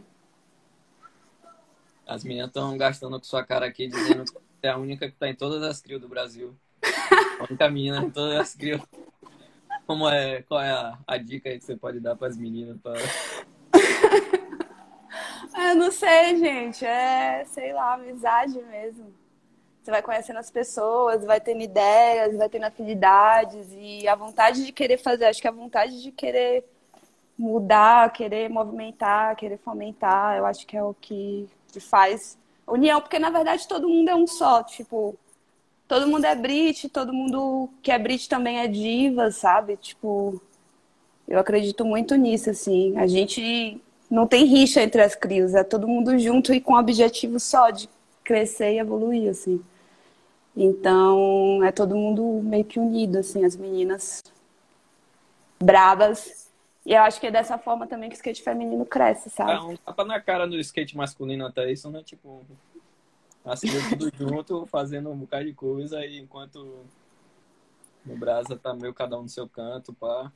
As 2.06 2.22
meninas 2.22 2.46
estão 2.48 2.76
gastando 2.76 3.18
com 3.18 3.24
sua 3.24 3.44
cara 3.44 3.66
aqui, 3.66 3.88
dizendo 3.88 4.24
que 4.24 4.66
é 4.68 4.70
a 4.70 4.76
única 4.76 5.10
que 5.10 5.16
tá 5.16 5.28
em 5.28 5.34
todas 5.34 5.64
as 5.64 5.80
crios 5.80 6.00
do 6.00 6.08
Brasil. 6.08 6.54
A 7.40 7.44
única 7.50 7.68
menina 7.68 8.04
em 8.04 8.10
todas 8.10 8.38
as 8.38 8.54
crios. 8.54 8.80
Como 9.86 10.08
é, 10.08 10.42
qual 10.42 10.60
é 10.60 10.70
a, 10.70 10.98
a 11.06 11.16
dica 11.18 11.50
que 11.50 11.60
você 11.60 11.76
pode 11.76 12.00
dar 12.00 12.16
para 12.16 12.28
as 12.28 12.36
meninas? 12.36 12.78
Pra... 12.80 12.92
Eu 15.70 15.76
não 15.76 15.90
sei, 15.90 16.38
gente. 16.38 16.84
É, 16.84 17.44
sei 17.46 17.72
lá, 17.72 17.94
amizade 17.94 18.60
mesmo. 18.62 19.12
Você 19.82 19.90
vai 19.90 20.00
conhecendo 20.00 20.38
as 20.38 20.50
pessoas, 20.50 21.24
vai 21.24 21.40
tendo 21.40 21.60
ideias, 21.60 22.36
vai 22.36 22.48
tendo 22.48 22.64
afinidades 22.64 23.66
e 23.72 24.06
a 24.06 24.14
vontade 24.14 24.64
de 24.64 24.72
querer 24.72 24.96
fazer, 24.96 25.24
acho 25.24 25.42
que 25.42 25.48
a 25.48 25.52
vontade 25.52 26.00
de 26.00 26.12
querer 26.12 26.64
mudar, 27.36 28.12
querer 28.12 28.48
movimentar, 28.48 29.34
querer 29.34 29.58
fomentar, 29.58 30.38
eu 30.38 30.46
acho 30.46 30.64
que 30.68 30.76
é 30.76 30.84
o 30.84 30.94
que, 30.94 31.48
que 31.72 31.80
faz 31.80 32.38
união, 32.64 33.00
porque 33.00 33.18
na 33.18 33.30
verdade 33.30 33.66
todo 33.66 33.88
mundo 33.88 34.08
é 34.08 34.14
um 34.14 34.26
só, 34.26 34.62
tipo, 34.62 35.18
todo 35.92 36.08
mundo 36.08 36.24
é 36.24 36.34
Brit, 36.34 36.88
todo 36.88 37.12
mundo 37.12 37.68
que 37.82 37.92
é 37.92 37.98
Brit 37.98 38.26
também 38.26 38.60
é 38.60 38.66
diva, 38.66 39.30
sabe? 39.30 39.76
Tipo, 39.76 40.40
Eu 41.28 41.38
acredito 41.38 41.84
muito 41.84 42.14
nisso, 42.16 42.48
assim. 42.48 42.96
A 42.96 43.06
gente 43.06 43.78
não 44.10 44.26
tem 44.26 44.46
rixa 44.46 44.80
entre 44.80 45.02
as 45.02 45.14
crios, 45.14 45.54
é 45.54 45.62
todo 45.62 45.86
mundo 45.86 46.18
junto 46.18 46.54
e 46.54 46.62
com 46.62 46.72
o 46.72 46.78
objetivo 46.78 47.38
só 47.38 47.68
de 47.68 47.90
crescer 48.24 48.72
e 48.72 48.78
evoluir, 48.78 49.28
assim. 49.30 49.62
Então, 50.56 51.62
é 51.62 51.70
todo 51.70 51.94
mundo 51.94 52.40
meio 52.42 52.64
que 52.64 52.80
unido, 52.80 53.18
assim, 53.18 53.44
as 53.44 53.54
meninas 53.54 54.22
bravas. 55.62 56.50
E 56.86 56.94
eu 56.94 57.02
acho 57.02 57.20
que 57.20 57.26
é 57.26 57.30
dessa 57.30 57.58
forma 57.58 57.86
também 57.86 58.08
que 58.08 58.14
o 58.14 58.16
skate 58.16 58.42
feminino 58.42 58.86
cresce, 58.86 59.28
sabe? 59.28 59.52
É 59.52 59.60
um 59.60 59.76
tapa 59.76 60.04
na 60.06 60.18
cara 60.18 60.46
no 60.46 60.58
skate 60.58 60.96
masculino 60.96 61.46
até 61.46 61.70
isso, 61.70 61.90
né? 61.90 62.02
Tipo, 62.02 62.42
assim, 63.44 63.68
tudo 63.90 64.10
junto, 64.16 64.66
fazendo 64.66 65.10
um 65.10 65.16
bocado 65.16 65.44
de 65.44 65.54
coisa, 65.54 65.98
aí 65.98 66.18
enquanto 66.18 66.84
no 68.04 68.16
Brasa 68.16 68.56
tá 68.56 68.74
meio 68.74 68.94
cada 68.94 69.18
um 69.18 69.22
no 69.22 69.28
seu 69.28 69.48
canto, 69.48 69.92
pá. 69.92 70.32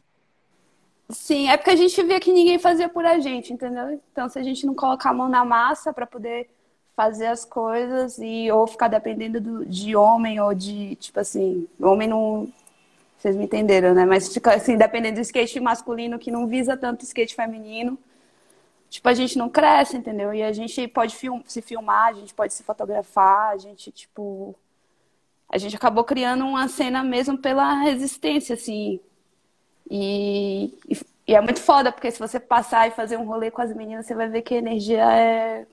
Sim, 1.08 1.48
é 1.48 1.56
porque 1.56 1.70
a 1.70 1.76
gente 1.76 2.02
via 2.02 2.18
que 2.18 2.32
ninguém 2.32 2.58
fazia 2.58 2.88
por 2.88 3.04
a 3.04 3.20
gente, 3.20 3.52
entendeu? 3.52 4.00
Então, 4.10 4.28
se 4.28 4.38
a 4.38 4.42
gente 4.42 4.66
não 4.66 4.74
colocar 4.74 5.10
a 5.10 5.14
mão 5.14 5.28
na 5.28 5.44
massa 5.44 5.92
para 5.92 6.06
poder 6.06 6.50
fazer 6.96 7.26
as 7.26 7.44
coisas 7.44 8.18
e 8.18 8.50
ou 8.50 8.66
ficar 8.66 8.88
dependendo 8.88 9.40
do, 9.40 9.66
de 9.66 9.94
homem 9.94 10.40
ou 10.40 10.54
de, 10.54 10.96
tipo 10.96 11.20
assim, 11.20 11.68
homem 11.80 12.08
não. 12.08 12.48
Vocês 13.18 13.36
me 13.36 13.44
entenderam, 13.44 13.94
né? 13.94 14.04
Mas 14.04 14.32
fica 14.32 14.54
assim, 14.54 14.76
dependendo 14.76 15.16
do 15.16 15.22
skate 15.22 15.60
masculino 15.60 16.18
que 16.18 16.30
não 16.30 16.46
visa 16.46 16.76
tanto 16.76 17.04
skate 17.04 17.34
feminino, 17.34 17.98
tipo, 18.96 19.08
a 19.08 19.14
gente 19.14 19.36
não 19.38 19.48
cresce, 19.48 19.96
entendeu? 19.96 20.32
E 20.32 20.42
a 20.42 20.52
gente 20.52 20.88
pode 20.88 21.14
film, 21.14 21.40
se 21.46 21.60
filmar, 21.60 22.08
a 22.08 22.12
gente 22.14 22.32
pode 22.34 22.54
se 22.54 22.62
fotografar, 22.62 23.52
a 23.52 23.58
gente, 23.58 23.90
tipo. 23.92 24.54
A 25.48 25.58
gente 25.58 25.76
acabou 25.76 26.02
criando 26.02 26.44
uma 26.44 26.66
cena 26.66 27.04
mesmo 27.04 27.38
pela 27.38 27.74
resistência, 27.82 28.54
assim. 28.54 28.98
E, 29.88 30.72
e, 30.88 30.98
e 31.28 31.34
é 31.34 31.40
muito 31.40 31.60
foda, 31.60 31.92
porque 31.92 32.10
se 32.10 32.18
você 32.18 32.40
passar 32.40 32.88
e 32.88 32.92
fazer 32.92 33.16
um 33.16 33.26
rolê 33.26 33.50
com 33.50 33.62
as 33.62 33.74
meninas, 33.74 34.06
você 34.06 34.14
vai 34.14 34.28
ver 34.28 34.42
que 34.42 34.54
a 34.54 34.58
energia 34.58 35.04
é 35.12 35.66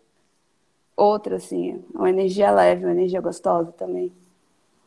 outra, 0.96 1.38
assim, 1.38 1.84
uma 1.94 2.10
energia 2.10 2.52
leve, 2.52 2.86
uma 2.86 2.92
energia 2.92 3.22
gostosa 3.22 3.72
também. 3.72 4.12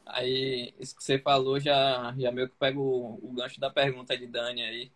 Aí, 0.07 0.73
isso 0.79 0.95
que 0.95 1.03
você 1.03 1.19
falou 1.19 1.59
já, 1.59 2.15
já 2.17 2.31
meio 2.31 2.49
que 2.49 2.55
pega 2.57 2.79
o, 2.79 3.19
o 3.23 3.33
gancho 3.33 3.59
da 3.59 3.71
pergunta 3.71 4.17
de 4.17 4.27
Dani 4.27 4.63
aí, 4.63 4.93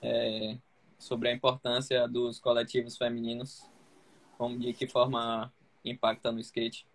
é, 0.00 0.56
sobre 1.02 1.28
a 1.28 1.32
importância 1.32 2.06
dos 2.08 2.38
coletivos 2.38 2.96
femininos, 2.96 3.68
como 4.38 4.58
de 4.58 4.72
que 4.72 4.86
forma 4.86 5.52
impacta 5.84 6.30
no 6.30 6.40
skate. 6.40 6.86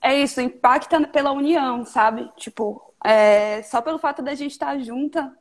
É 0.00 0.20
isso, 0.20 0.40
impacta 0.40 1.06
pela 1.08 1.32
união, 1.32 1.84
sabe? 1.84 2.30
Tipo, 2.36 2.94
é, 3.02 3.62
só 3.62 3.80
pelo 3.80 3.98
fato 3.98 4.22
da 4.22 4.34
gente 4.34 4.52
estar 4.52 4.78
junta 4.78 5.36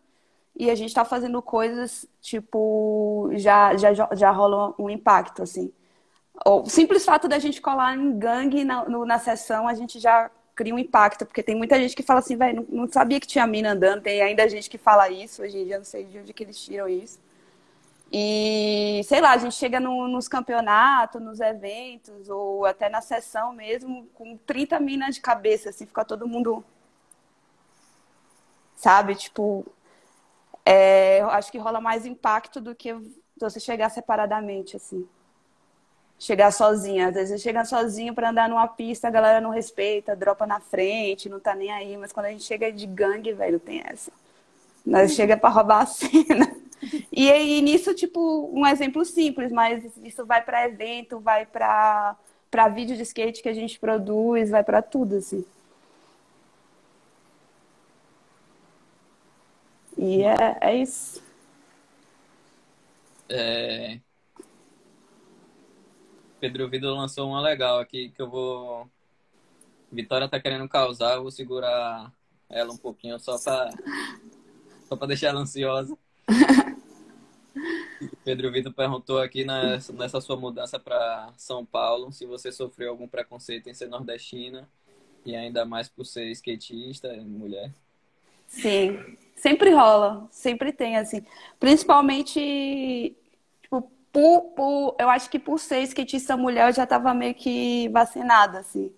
e 0.56 0.70
a 0.70 0.76
gente 0.76 0.90
estar 0.90 1.06
fazendo 1.06 1.42
coisas, 1.42 2.08
tipo, 2.22 3.30
já, 3.34 3.76
já, 3.76 3.94
já 3.94 4.32
rola 4.32 4.74
um 4.78 4.90
impacto, 4.90 5.42
assim 5.42 5.74
o 6.46 6.66
simples 6.66 7.06
fato 7.06 7.28
da 7.28 7.40
gente 7.40 7.62
colar 7.62 7.96
em 7.96 8.18
gangue 8.18 8.64
na, 8.64 8.88
no, 8.90 9.06
na 9.06 9.20
sessão, 9.20 9.68
a 9.68 9.74
gente 9.74 10.00
já 10.00 10.32
cria 10.56 10.74
um 10.74 10.80
impacto, 10.80 11.26
porque 11.26 11.44
tem 11.44 11.56
muita 11.56 11.80
gente 11.80 11.96
que 11.96 12.04
fala 12.04 12.20
assim, 12.20 12.36
velho, 12.36 12.66
não, 12.70 12.84
não, 12.86 12.92
sabia 12.92 13.20
que 13.20 13.28
tinha 13.28 13.46
mina 13.48 13.72
andando, 13.72 14.02
tem 14.02 14.22
ainda 14.22 14.48
gente 14.48 14.70
que 14.70 14.78
fala 14.78 15.10
isso, 15.10 15.42
hoje 15.42 15.58
em 15.58 15.66
dia 15.66 15.78
não 15.78 15.86
sei 15.86 16.06
de 16.06 16.20
onde 16.20 16.34
que 16.34 16.44
eles 16.44 16.60
tiram 16.60 16.88
isso. 16.88 17.20
E, 18.14 19.02
sei 19.06 19.20
lá, 19.22 19.32
a 19.32 19.38
gente 19.38 19.56
chega 19.56 19.80
no, 19.80 20.08
nos 20.08 20.28
campeonatos, 20.28 21.20
nos 21.22 21.40
eventos, 21.40 22.30
ou 22.30 22.66
até 22.66 22.88
na 22.88 23.02
sessão 23.02 23.54
mesmo, 23.54 24.08
com 24.14 24.38
30 24.38 24.80
minas 24.80 25.16
de 25.16 25.22
cabeça, 25.22 25.70
assim, 25.72 25.88
fica 25.88 26.06
todo 26.06 26.28
mundo. 26.28 26.64
Sabe? 28.76 29.16
Tipo, 29.16 29.66
é, 30.66 31.22
acho 31.32 31.52
que 31.52 31.58
rola 31.58 31.82
mais 31.82 32.06
impacto 32.06 32.62
do 32.62 32.76
que 32.76 32.96
você 33.38 33.60
chegar 33.60 33.90
separadamente, 33.90 34.76
assim 34.76 35.08
chegar 36.24 36.52
sozinha. 36.52 37.10
Às 37.10 37.16
vezes 37.16 37.42
chega 37.42 37.66
sozinho 37.66 38.14
para 38.14 38.30
andar 38.30 38.50
numa 38.50 38.68
pista, 38.68 39.08
a 39.08 39.12
galera 39.12 39.42
não 39.42 39.50
respeita, 39.50 40.16
dropa 40.16 40.48
na 40.48 40.60
frente, 40.60 41.30
não 41.30 41.40
tá 41.40 41.54
nem 41.54 41.72
aí. 41.72 41.98
Mas 41.98 42.12
quando 42.12 42.28
a 42.28 42.30
gente 42.30 42.44
chega 42.44 42.72
de 42.72 42.86
gangue, 42.86 43.34
velho, 43.34 43.60
tem 43.60 43.82
essa. 43.86 44.12
Nós 44.86 45.14
chega 45.14 45.38
para 45.38 45.50
roubar 45.50 45.82
a 45.82 45.86
cena. 45.86 46.63
E, 47.12 47.30
e 47.30 47.62
nisso, 47.62 47.94
tipo, 47.94 48.50
um 48.54 48.66
exemplo 48.66 49.06
simples, 49.06 49.52
mas 49.52 49.84
isso 50.04 50.26
vai 50.26 50.44
para 50.44 50.66
evento, 50.66 51.20
vai 51.20 51.46
para 51.46 52.18
para 52.50 52.68
vídeo 52.68 52.96
de 52.96 53.02
skate 53.02 53.42
que 53.42 53.50
a 53.50 53.54
gente 53.54 53.80
produz, 53.80 54.52
vai 54.52 54.64
para 54.64 54.80
tudo, 54.80 55.16
assim. 55.16 55.44
E 59.98 60.22
é, 60.22 60.58
é 60.62 60.76
isso. 60.76 61.24
É, 63.28 64.00
Pedro 66.44 66.68
Vido 66.68 66.94
lançou 66.94 67.30
uma 67.30 67.40
legal 67.40 67.80
aqui 67.80 68.10
que 68.10 68.22
eu 68.22 68.30
vou. 68.30 68.86
Vitória 69.90 70.28
tá 70.28 70.38
querendo 70.42 70.68
causar, 70.68 71.16
eu 71.16 71.22
vou 71.22 71.32
segurar 71.32 72.12
ela 72.50 72.74
um 72.74 72.76
pouquinho 72.76 73.18
só 73.18 73.40
pra, 73.40 73.70
só 74.90 74.98
pra 74.98 75.08
deixar 75.08 75.30
ela 75.30 75.40
ansiosa. 75.40 75.98
Pedro 78.24 78.52
Vitor 78.52 78.74
perguntou 78.74 79.20
aqui 79.20 79.44
nessa, 79.44 79.94
nessa 79.94 80.22
sua 80.22 80.36
mudança 80.36 80.80
para 80.80 81.32
São 81.38 81.66
Paulo 81.66 82.12
se 82.12 82.26
você 82.26 82.52
sofreu 82.52 82.92
algum 82.92 83.08
preconceito 83.08 83.70
em 83.70 83.74
ser 83.74 83.88
nordestina 83.88 84.68
e 85.26 85.36
ainda 85.36 85.66
mais 85.66 85.88
por 85.90 86.06
ser 86.06 86.30
skatista, 86.32 87.14
mulher. 87.18 87.72
Sim, 88.48 89.00
sempre 89.36 89.72
rola, 89.72 90.28
sempre 90.32 90.72
tem 90.72 90.98
assim, 90.98 91.26
principalmente 91.60 93.16
por, 94.14 94.42
por, 94.56 94.96
eu 95.00 95.10
acho 95.10 95.28
que 95.28 95.40
por 95.40 95.60
ser 95.60 95.82
skatista 95.82 96.38
mulher, 96.38 96.70
eu 96.70 96.74
já 96.74 96.84
estava 96.84 97.16
meio 97.16 97.34
que 97.34 97.90
vacinada, 97.90 98.60
assim. 98.60 98.92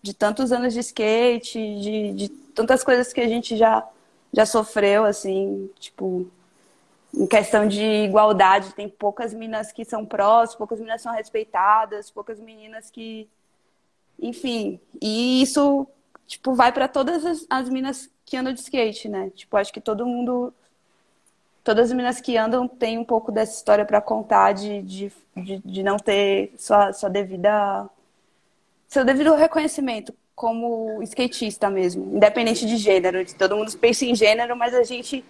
De 0.00 0.14
tantos 0.14 0.52
anos 0.52 0.72
de 0.72 0.78
skate, 0.78 1.58
de, 1.58 2.12
de 2.12 2.28
tantas 2.28 2.84
coisas 2.84 3.12
que 3.12 3.20
a 3.20 3.28
gente 3.28 3.56
já, 3.56 3.86
já 4.32 4.46
sofreu, 4.46 5.04
assim, 5.04 5.68
tipo, 5.80 6.30
em 7.12 7.26
questão 7.26 7.66
de 7.66 7.82
igualdade, 7.82 8.74
tem 8.74 8.88
poucas 8.88 9.34
meninas 9.34 9.72
que 9.72 9.84
são 9.84 10.06
prós, 10.06 10.54
poucas 10.54 10.78
meninas 10.78 11.02
são 11.02 11.12
respeitadas, 11.12 12.10
poucas 12.10 12.38
meninas 12.38 12.90
que. 12.90 13.28
Enfim, 14.20 14.78
e 15.00 15.42
isso, 15.42 15.86
tipo, 16.26 16.54
vai 16.54 16.72
para 16.72 16.86
todas 16.86 17.24
as, 17.24 17.46
as 17.48 17.68
meninas 17.68 18.10
que 18.24 18.36
andam 18.36 18.52
de 18.52 18.60
skate, 18.60 19.08
né? 19.08 19.30
Tipo, 19.30 19.56
acho 19.56 19.72
que 19.72 19.80
todo 19.80 20.06
mundo 20.06 20.52
todas 21.62 21.86
as 21.86 21.92
meninas 21.92 22.20
que 22.20 22.36
andam 22.36 22.66
têm 22.66 22.98
um 22.98 23.04
pouco 23.04 23.30
dessa 23.30 23.56
história 23.56 23.84
para 23.84 24.00
contar 24.00 24.52
de, 24.52 24.82
de, 24.82 25.12
de, 25.36 25.58
de, 25.58 25.82
não 25.82 25.98
ter 25.98 26.52
sua, 26.56 26.92
sua 26.92 27.08
devida 27.10 27.88
seu 28.88 29.04
devido 29.04 29.34
reconhecimento 29.34 30.12
como 30.34 31.02
skatista 31.02 31.68
mesmo, 31.68 32.16
independente 32.16 32.66
de 32.66 32.76
gênero. 32.76 33.24
Todo 33.34 33.56
mundo 33.56 33.76
pensa 33.78 34.04
em 34.04 34.14
gênero, 34.14 34.56
mas 34.56 34.74
a 34.74 34.82
gente 34.82 35.24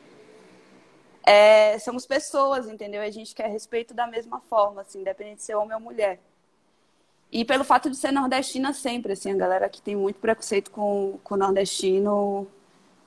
é, 1.23 1.79
somos 1.79 2.07
pessoas, 2.07 2.69
entendeu? 2.69 3.03
A 3.03 3.11
gente 3.11 3.35
quer 3.35 3.49
respeito 3.49 3.95
da 3.95 4.07
mesma 4.07 4.41
forma, 4.41 4.83
assim, 4.83 5.01
independente 5.01 5.37
de 5.37 5.43
ser 5.43 5.55
homem 5.55 5.75
ou 5.75 5.81
mulher. 5.81 6.21
E 7.33 7.45
pelo 7.45 7.63
fato 7.65 7.89
de 7.89 7.97
ser 7.97 8.11
nordestina 8.13 8.73
sempre, 8.73 9.13
assim, 9.13 9.31
a 9.31 9.37
galera 9.37 9.69
que 9.69 9.81
tem 9.81 9.95
muito 9.95 10.19
preconceito 10.19 10.71
com, 10.71 11.19
com 11.23 11.37
nordestino 11.37 12.47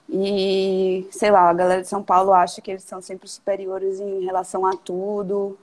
e, 0.10 1.08
sei 1.12 1.32
lá, 1.32 1.50
a 1.50 1.54
galera 1.54 1.82
de 1.82 1.88
São 1.88 2.04
Paulo 2.04 2.34
acha 2.34 2.62
que 2.62 2.72
eles 2.72 2.84
são 2.84 3.02
sempre 3.02 3.28
superiores 3.28 4.00
em 4.00 4.24
relação 4.24 4.66
a 4.66 4.76
tudo. 4.78 5.58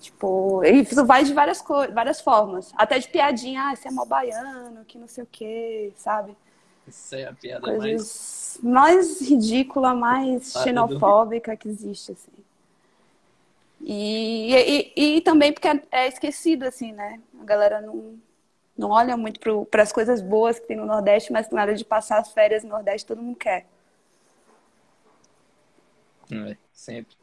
Tipo, 0.00 0.62
isso 0.64 1.06
vai 1.06 1.24
de 1.24 1.32
várias, 1.32 1.62
várias 1.94 2.20
formas. 2.20 2.72
Até 2.76 2.98
de 2.98 3.08
piadinha, 3.08 3.70
ah, 3.70 3.76
você 3.76 3.88
é 3.88 3.90
mal 3.90 4.04
baiano, 4.04 4.84
que 4.84 4.98
não 4.98 5.08
sei 5.08 5.24
o 5.24 5.28
quê, 5.30 5.92
sabe? 5.96 6.36
Isso 6.86 7.14
é 7.14 7.24
a 7.24 7.32
piada 7.32 7.62
Coisas 7.62 8.60
mais... 8.62 8.74
mais 8.74 9.20
ridícula, 9.20 9.94
mais 9.94 10.52
xenofóbica 10.52 11.56
que 11.56 11.68
existe, 11.68 12.12
assim. 12.12 12.32
E, 13.80 14.92
e, 14.96 15.16
e, 15.16 15.20
também 15.20 15.52
porque 15.52 15.68
é 15.90 16.08
esquecido, 16.08 16.64
assim, 16.64 16.92
né? 16.92 17.20
A 17.40 17.44
galera 17.44 17.80
não, 17.82 18.18
não 18.76 18.90
olha 18.90 19.16
muito 19.16 19.40
para 19.70 19.82
as 19.82 19.92
coisas 19.92 20.22
boas 20.22 20.58
que 20.58 20.66
tem 20.66 20.76
no 20.76 20.86
Nordeste, 20.86 21.32
mas 21.32 21.50
na 21.50 21.62
hora 21.62 21.74
de 21.74 21.84
passar 21.84 22.18
as 22.18 22.32
férias 22.32 22.62
no 22.64 22.70
Nordeste 22.70 23.06
todo 23.06 23.22
mundo 23.22 23.36
quer. 23.36 23.66
É, 26.32 26.56
sempre. 26.72 27.16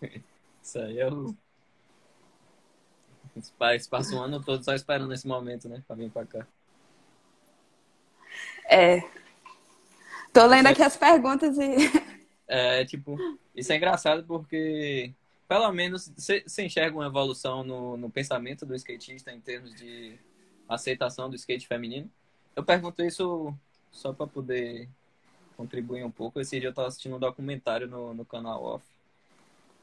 Isso 0.62 0.78
aí 0.78 0.98
é 0.98 1.08
o. 1.08 1.34
Os 3.34 3.50
pais 3.50 3.86
passam 3.86 4.18
um 4.18 4.22
ano 4.22 4.42
todo 4.42 4.64
só 4.64 4.74
esperando 4.74 5.12
esse 5.12 5.26
momento, 5.26 5.68
né? 5.68 5.82
Pra 5.86 5.94
vir 5.94 6.10
pra 6.10 6.24
cá. 6.24 6.46
É. 8.68 9.00
Tô 10.32 10.46
lendo 10.46 10.66
aqui 10.66 10.82
as 10.82 10.96
perguntas 10.96 11.56
e. 11.58 12.16
É, 12.48 12.84
tipo, 12.84 13.16
isso 13.56 13.72
é 13.72 13.76
engraçado 13.76 14.24
porque, 14.24 15.12
pelo 15.48 15.72
menos, 15.72 16.12
você 16.16 16.44
enxerga 16.64 16.96
uma 16.96 17.06
evolução 17.06 17.64
no, 17.64 17.96
no 17.96 18.08
pensamento 18.08 18.64
do 18.64 18.72
skatista 18.76 19.32
em 19.32 19.40
termos 19.40 19.74
de 19.74 20.16
aceitação 20.68 21.28
do 21.28 21.34
skate 21.34 21.66
feminino. 21.66 22.08
Eu 22.54 22.62
pergunto 22.62 23.02
isso 23.02 23.52
só 23.90 24.12
para 24.12 24.28
poder 24.28 24.88
contribuir 25.56 26.04
um 26.04 26.10
pouco. 26.10 26.38
Esse 26.38 26.60
dia 26.60 26.68
eu 26.68 26.70
estava 26.70 26.86
assistindo 26.86 27.16
um 27.16 27.18
documentário 27.18 27.88
no, 27.88 28.14
no 28.14 28.24
canal 28.24 28.62
Off 28.62 28.84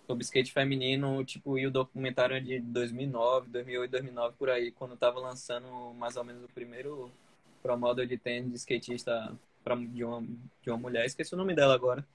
sobre 0.08 0.24
skate 0.24 0.52
feminino, 0.52 1.24
tipo, 1.26 1.58
e 1.58 1.65
o 1.65 1.72
documentário 1.72 2.41
de 2.41 2.60
2009, 2.60 3.50
2008, 3.50 3.91
2009, 3.91 4.36
por 4.38 4.50
aí, 4.50 4.72
quando 4.72 4.98
tava 4.98 5.19
lançando 5.19 5.93
mais 5.96 6.15
ou 6.15 6.24
menos 6.24 6.43
o 6.43 6.50
primeiro 6.50 7.12
pro 7.63 7.78
model 7.78 8.06
de 8.06 8.17
tênis 8.17 8.52
de 8.52 8.58
skatista 8.58 9.36
pra, 9.63 9.76
de, 9.76 10.04
uma, 10.04 10.21
de 10.62 10.69
uma 10.69 10.78
mulher, 10.78 11.06
esqueci 11.06 11.34
o 11.34 11.38
nome 11.38 11.56
dela 11.56 11.73
agora. 11.73 12.06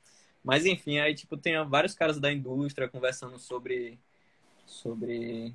Mas 0.45 0.67
enfim, 0.67 0.99
aí 0.99 1.15
tipo, 1.15 1.37
tem 1.37 1.55
vários 1.67 1.95
caras 1.95 2.21
da 2.21 2.31
indústria 2.31 2.89
conversando 2.89 3.39
sobre 3.39 3.99
sobre 4.67 5.55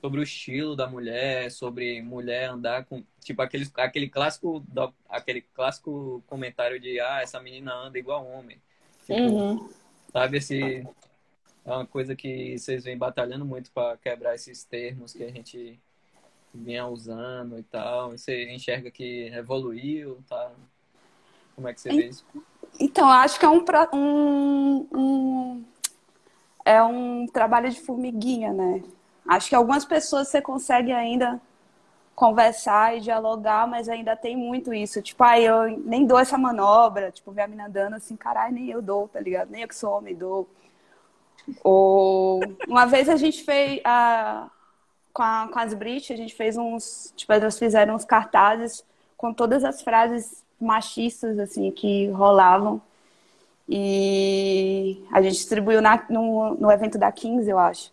sobre 0.00 0.20
o 0.20 0.22
estilo 0.22 0.74
da 0.74 0.88
mulher, 0.88 1.50
sobre 1.50 2.00
mulher 2.00 2.48
andar 2.48 2.86
com 2.86 3.04
tipo 3.20 3.42
aquele 3.42 3.68
aquele 3.74 4.08
clássico 4.08 4.64
aquele 5.08 5.42
clássico 5.42 6.22
comentário 6.26 6.80
de 6.80 6.98
ah, 7.00 7.20
essa 7.20 7.40
menina 7.40 7.74
anda 7.74 7.98
igual 7.98 8.26
homem. 8.26 8.62
Tipo, 9.04 9.20
uhum. 9.20 9.70
Sabe 10.12 10.38
esse 10.38 10.86
é 11.64 11.72
uma 11.72 11.86
coisa 11.86 12.16
que 12.16 12.58
vocês 12.58 12.84
vêm 12.84 12.96
batalhando 12.96 13.44
muito 13.44 13.70
para 13.70 13.96
quebrar 13.98 14.34
esses 14.34 14.64
termos 14.64 15.12
que 15.12 15.22
a 15.22 15.30
gente 15.30 15.78
vinha 16.54 16.86
usando 16.86 17.58
e 17.58 17.62
tal. 17.62 18.10
Você 18.10 18.50
enxerga 18.50 18.90
que 18.90 19.30
evoluiu, 19.34 20.18
tá? 20.28 20.50
Como 21.54 21.68
é 21.68 21.74
que 21.74 21.80
você 21.80 21.90
vê 21.90 22.08
isso? 22.08 22.24
Então, 22.78 23.08
acho 23.08 23.38
que 23.38 23.44
é 23.44 23.48
um, 23.48 23.64
um, 23.92 24.86
um, 24.92 25.64
é 26.64 26.82
um 26.82 27.26
trabalho 27.26 27.70
de 27.70 27.80
formiguinha, 27.80 28.52
né? 28.52 28.82
Acho 29.28 29.48
que 29.48 29.54
algumas 29.54 29.84
pessoas 29.84 30.28
você 30.28 30.40
consegue 30.40 30.92
ainda 30.92 31.40
conversar 32.14 32.96
e 32.96 33.00
dialogar, 33.00 33.66
mas 33.66 33.88
ainda 33.88 34.16
tem 34.16 34.36
muito 34.36 34.74
isso. 34.74 35.00
Tipo, 35.00 35.24
ah, 35.24 35.40
eu 35.40 35.78
nem 35.84 36.04
dou 36.04 36.18
essa 36.18 36.36
manobra. 36.36 37.10
Tipo, 37.10 37.32
ver 37.32 37.42
a 37.42 37.48
mina 37.48 37.66
andando 37.66 37.94
assim, 37.94 38.16
caralho, 38.16 38.54
nem 38.54 38.68
eu 38.68 38.82
dou, 38.82 39.08
tá 39.08 39.20
ligado? 39.20 39.50
Nem 39.50 39.62
eu 39.62 39.68
que 39.68 39.74
sou 39.74 39.90
homem 39.90 40.14
dou. 40.14 40.48
Ou 41.64 42.40
uma 42.68 42.86
vez 42.86 43.08
a 43.08 43.16
gente 43.16 43.42
fez 43.42 43.80
a, 43.84 44.50
com, 45.12 45.22
a, 45.22 45.48
com 45.52 45.58
as 45.58 45.74
Brit, 45.74 46.12
a 46.12 46.16
gente 46.16 46.34
fez 46.34 46.56
uns. 46.56 47.12
Tipo, 47.16 47.32
elas 47.32 47.58
fizeram 47.58 47.94
uns 47.94 48.04
cartazes 48.04 48.84
com 49.16 49.32
todas 49.32 49.64
as 49.64 49.82
frases 49.82 50.42
machistas, 50.60 51.38
assim, 51.38 51.70
que 51.70 52.08
rolavam. 52.10 52.80
E 53.68 55.04
a 55.12 55.22
gente 55.22 55.34
distribuiu 55.34 55.80
na, 55.80 56.04
no, 56.08 56.54
no 56.56 56.70
evento 56.72 56.98
da 56.98 57.12
15, 57.12 57.48
eu 57.48 57.58
acho. 57.58 57.92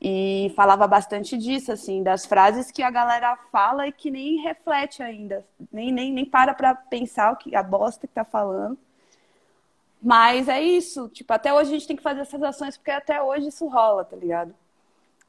E 0.00 0.52
falava 0.56 0.86
bastante 0.86 1.36
disso, 1.36 1.72
assim, 1.72 2.02
das 2.02 2.24
frases 2.24 2.70
que 2.70 2.82
a 2.82 2.90
galera 2.90 3.36
fala 3.50 3.86
e 3.88 3.92
que 3.92 4.10
nem 4.10 4.40
reflete 4.40 5.02
ainda, 5.02 5.44
nem, 5.72 5.92
nem, 5.92 6.12
nem 6.12 6.24
para 6.24 6.54
pra 6.54 6.74
pensar 6.74 7.32
o 7.32 7.36
que 7.36 7.54
a 7.56 7.62
bosta 7.62 8.06
que 8.06 8.14
tá 8.14 8.24
falando. 8.24 8.78
Mas 10.00 10.48
é 10.48 10.62
isso, 10.62 11.08
tipo, 11.08 11.32
até 11.32 11.52
hoje 11.52 11.70
a 11.70 11.72
gente 11.74 11.88
tem 11.88 11.96
que 11.96 12.02
fazer 12.02 12.20
essas 12.20 12.42
ações 12.42 12.76
porque 12.76 12.92
até 12.92 13.20
hoje 13.20 13.48
isso 13.48 13.66
rola, 13.66 14.04
tá 14.04 14.16
ligado? 14.16 14.54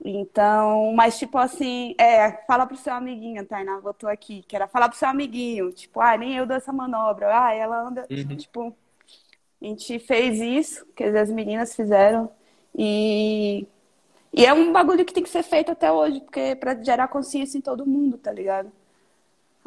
Então, 0.03 0.93
mas 0.93 1.19
tipo 1.19 1.37
assim, 1.37 1.93
é, 1.97 2.31
fala 2.47 2.65
pro 2.65 2.77
seu 2.77 2.93
amiguinho, 2.93 3.45
Tainá 3.45 3.79
voltou 3.79 4.09
aqui, 4.09 4.43
que 4.47 4.55
era 4.55 4.67
falar 4.67 4.87
pro 4.87 4.97
seu 4.97 5.09
amiguinho, 5.09 5.71
tipo, 5.73 5.99
ah, 5.99 6.17
nem 6.17 6.35
eu 6.37 6.45
dou 6.45 6.55
essa 6.55 6.71
manobra, 6.71 7.27
ah, 7.45 7.53
ela 7.53 7.81
anda, 7.81 8.07
uhum. 8.09 8.37
tipo, 8.37 8.75
a 9.61 9.65
gente 9.65 9.99
fez 9.99 10.39
isso, 10.39 10.85
que 10.95 11.03
as 11.03 11.29
meninas 11.29 11.75
fizeram, 11.75 12.31
e 12.73 13.67
e 14.33 14.45
é 14.45 14.53
um 14.53 14.71
bagulho 14.71 15.03
que 15.05 15.13
tem 15.13 15.23
que 15.23 15.29
ser 15.29 15.43
feito 15.43 15.71
até 15.71 15.91
hoje, 15.91 16.21
porque 16.21 16.55
para 16.55 16.81
gerar 16.81 17.07
consciência 17.07 17.57
em 17.57 17.61
todo 17.61 17.85
mundo, 17.85 18.17
tá 18.17 18.31
ligado? 18.31 18.71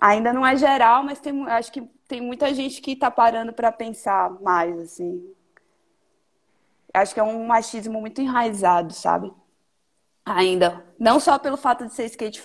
Ainda 0.01 0.33
não 0.33 0.47
é 0.47 0.57
geral, 0.57 1.03
mas 1.05 1.21
tem, 1.21 1.49
acho 1.49 1.73
que 1.73 1.83
tem 2.09 2.21
muita 2.21 2.53
gente 2.55 2.81
que 2.81 2.97
tá 2.97 3.11
parando 3.11 3.53
para 3.53 3.73
pensar 3.73 4.31
mais, 4.41 4.79
assim. 4.79 5.33
Acho 6.95 7.15
que 7.15 7.21
é 7.21 7.23
um 7.23 7.47
machismo 7.47 8.01
muito 8.01 8.21
enraizado, 8.21 8.93
sabe? 8.93 9.33
Ainda. 10.25 10.85
Não 10.99 11.19
só 11.19 11.39
pelo 11.39 11.57
fato 11.57 11.87
de 11.87 11.93
ser 11.93 12.07
skate 12.07 12.43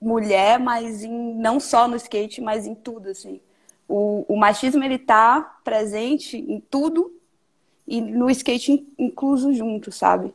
mulher, 0.00 0.58
mas 0.58 1.02
em, 1.02 1.34
não 1.36 1.58
só 1.58 1.88
no 1.88 1.96
skate, 1.96 2.40
mas 2.40 2.66
em 2.66 2.74
tudo, 2.74 3.08
assim. 3.08 3.40
O, 3.88 4.24
o 4.28 4.36
machismo, 4.36 4.82
ele 4.84 4.98
tá 4.98 5.58
presente 5.64 6.36
em 6.36 6.60
tudo 6.60 7.12
e 7.86 8.00
no 8.00 8.30
skate 8.30 8.86
incluso 8.98 9.52
junto, 9.52 9.90
sabe? 9.92 10.34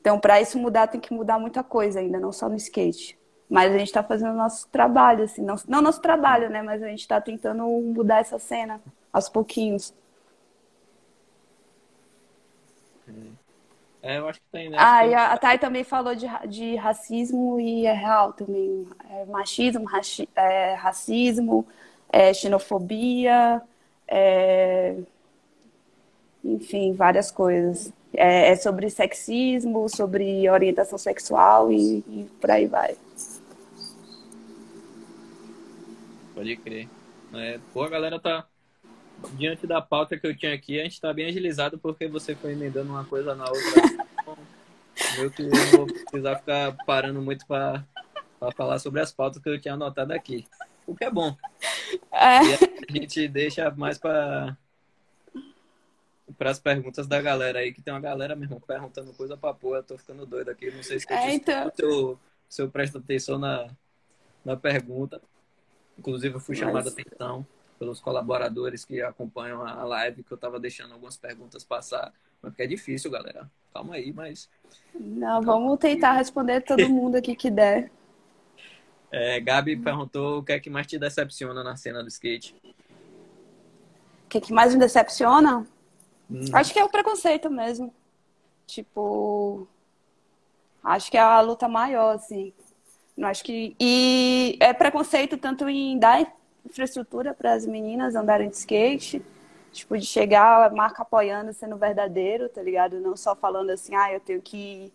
Então, 0.00 0.18
para 0.18 0.40
isso 0.40 0.58
mudar, 0.58 0.88
tem 0.88 1.00
que 1.00 1.14
mudar 1.14 1.38
muita 1.38 1.62
coisa 1.62 2.00
ainda, 2.00 2.18
não 2.18 2.32
só 2.32 2.48
no 2.48 2.56
skate. 2.56 3.16
Mas 3.48 3.72
a 3.72 3.78
gente 3.78 3.88
está 3.88 4.02
fazendo 4.02 4.34
nosso 4.34 4.66
trabalho, 4.68 5.24
assim, 5.24 5.42
não, 5.42 5.56
não 5.68 5.82
nosso 5.82 6.00
trabalho, 6.00 6.50
né? 6.50 6.62
Mas 6.62 6.82
a 6.82 6.88
gente 6.88 7.00
está 7.00 7.20
tentando 7.20 7.64
mudar 7.64 8.18
essa 8.20 8.38
cena 8.38 8.80
aos 9.12 9.28
pouquinhos. 9.28 9.94
É, 14.02 14.18
eu 14.18 14.28
acho 14.28 14.40
que 14.40 14.46
tem, 14.50 14.68
né? 14.70 14.78
Ah, 14.78 15.06
e 15.06 15.14
a, 15.14 15.32
a 15.32 15.38
Thay 15.38 15.58
também 15.58 15.84
falou 15.84 16.14
de, 16.14 16.26
de 16.48 16.76
racismo 16.76 17.60
e 17.60 17.86
é 17.86 17.92
real 17.92 18.32
também. 18.32 18.88
É, 19.10 19.24
machismo, 19.26 19.84
raci, 19.84 20.28
é, 20.34 20.74
racismo, 20.74 21.66
é, 22.10 22.32
xenofobia, 22.32 23.62
é, 24.08 24.96
enfim, 26.44 26.92
várias 26.92 27.30
coisas. 27.30 27.92
É, 28.14 28.50
é, 28.50 28.56
sobre 28.56 28.90
sexismo, 28.90 29.88
sobre 29.88 30.48
orientação 30.50 30.98
sexual 30.98 31.72
e, 31.72 31.98
e 32.06 32.30
por 32.40 32.50
aí 32.50 32.66
vai. 32.66 32.94
Pode 36.34 36.56
crer. 36.58 36.92
É, 37.32 37.58
pô, 37.72 37.82
a 37.84 37.88
galera 37.90 38.20
tá. 38.20 38.48
Diante 39.34 39.66
da 39.66 39.80
pauta 39.80 40.18
que 40.18 40.26
eu 40.26 40.36
tinha 40.36 40.54
aqui, 40.54 40.80
a 40.80 40.84
gente 40.84 41.00
tá 41.00 41.12
bem 41.12 41.26
agilizado 41.26 41.78
porque 41.78 42.06
você 42.06 42.34
foi 42.34 42.52
emendando 42.52 42.90
uma 42.90 43.04
coisa 43.04 43.34
na 43.34 43.44
outra. 43.44 44.06
eu 45.18 45.30
que 45.30 45.42
não 45.42 45.70
vou 45.70 45.86
precisar 45.86 46.36
ficar 46.36 46.76
parando 46.84 47.20
muito 47.20 47.46
para 47.46 47.84
falar 48.56 48.78
sobre 48.78 49.00
as 49.00 49.12
pautas 49.12 49.42
que 49.42 49.48
eu 49.48 49.60
tinha 49.60 49.74
anotado 49.74 50.12
aqui. 50.12 50.46
O 50.86 50.94
que 50.94 51.04
é 51.04 51.10
bom. 51.10 51.36
É. 52.10 52.38
A 52.38 52.92
gente 52.92 53.28
deixa 53.28 53.70
mais 53.70 53.98
para 53.98 54.56
para 56.38 56.50
as 56.50 56.58
perguntas 56.58 57.06
da 57.06 57.20
galera 57.20 57.58
aí, 57.58 57.72
que 57.72 57.82
tem 57.82 57.92
uma 57.92 58.00
galera, 58.00 58.34
meu 58.34 58.46
irmão, 58.46 58.60
perguntando 58.60 59.12
coisa 59.12 59.36
pra 59.36 59.52
pôr, 59.52 59.76
eu 59.76 59.82
tô 59.82 59.98
ficando 59.98 60.24
doido 60.24 60.48
aqui, 60.48 60.70
não 60.70 60.82
sei 60.82 60.98
se 60.98 61.12
é, 61.12 61.34
então... 61.34 61.70
eu, 61.78 62.18
se 62.48 62.62
eu 62.62 62.70
presto 62.70 62.98
atenção 62.98 63.38
na, 63.38 63.68
na 64.44 64.56
pergunta. 64.56 65.20
Inclusive, 65.98 66.34
eu 66.34 66.40
fui 66.40 66.56
Mas... 66.56 66.64
chamado 66.64 66.88
a 66.88 66.90
atenção 66.90 67.46
pelos 67.82 67.98
colaboradores 67.98 68.84
que 68.84 69.02
acompanham 69.02 69.60
a 69.66 69.82
live, 69.82 70.22
que 70.22 70.30
eu 70.30 70.38
tava 70.38 70.60
deixando 70.60 70.92
algumas 70.92 71.16
perguntas 71.16 71.64
passar, 71.64 72.12
mas 72.40 72.52
porque 72.52 72.62
é 72.62 72.66
difícil, 72.68 73.10
galera. 73.10 73.50
Calma 73.74 73.96
aí, 73.96 74.12
mas... 74.12 74.48
Não, 74.94 75.42
vamos 75.42 75.80
tentar 75.80 76.12
responder 76.12 76.60
todo 76.60 76.78
mundo 76.88 77.16
aqui 77.16 77.34
que 77.34 77.50
der. 77.50 77.90
É, 79.10 79.40
Gabi 79.40 79.76
perguntou 79.76 80.38
o 80.38 80.44
que 80.44 80.52
é 80.52 80.60
que 80.60 80.70
mais 80.70 80.86
te 80.86 80.96
decepciona 80.96 81.64
na 81.64 81.74
cena 81.74 82.04
do 82.04 82.08
skate. 82.08 82.54
O 84.26 84.28
que, 84.28 84.38
é 84.38 84.40
que 84.40 84.52
mais 84.52 84.72
me 84.72 84.78
decepciona? 84.78 85.66
Hum. 86.30 86.44
Acho 86.52 86.72
que 86.72 86.78
é 86.78 86.84
o 86.84 86.88
preconceito 86.88 87.50
mesmo. 87.50 87.92
Tipo, 88.64 89.66
acho 90.84 91.10
que 91.10 91.16
é 91.16 91.20
a 91.20 91.40
luta 91.40 91.66
maior, 91.66 92.14
assim. 92.14 92.52
Não 93.16 93.28
acho 93.28 93.42
que 93.42 93.74
e 93.80 94.56
é 94.60 94.72
preconceito 94.72 95.36
tanto 95.36 95.68
em 95.68 95.98
dar 95.98 96.20
infraestrutura 96.64 97.34
para 97.34 97.52
as 97.52 97.66
meninas 97.66 98.14
andarem 98.14 98.48
de 98.48 98.56
skate, 98.56 99.22
tipo 99.72 99.96
de 99.96 100.06
chegar 100.06 100.66
a 100.66 100.74
marca 100.74 101.02
apoiando, 101.02 101.52
sendo 101.52 101.76
verdadeiro, 101.76 102.48
tá 102.48 102.62
ligado? 102.62 103.00
Não 103.00 103.16
só 103.16 103.34
falando 103.34 103.70
assim, 103.70 103.94
ah, 103.94 104.12
eu 104.12 104.20
tenho 104.20 104.40
que 104.40 104.92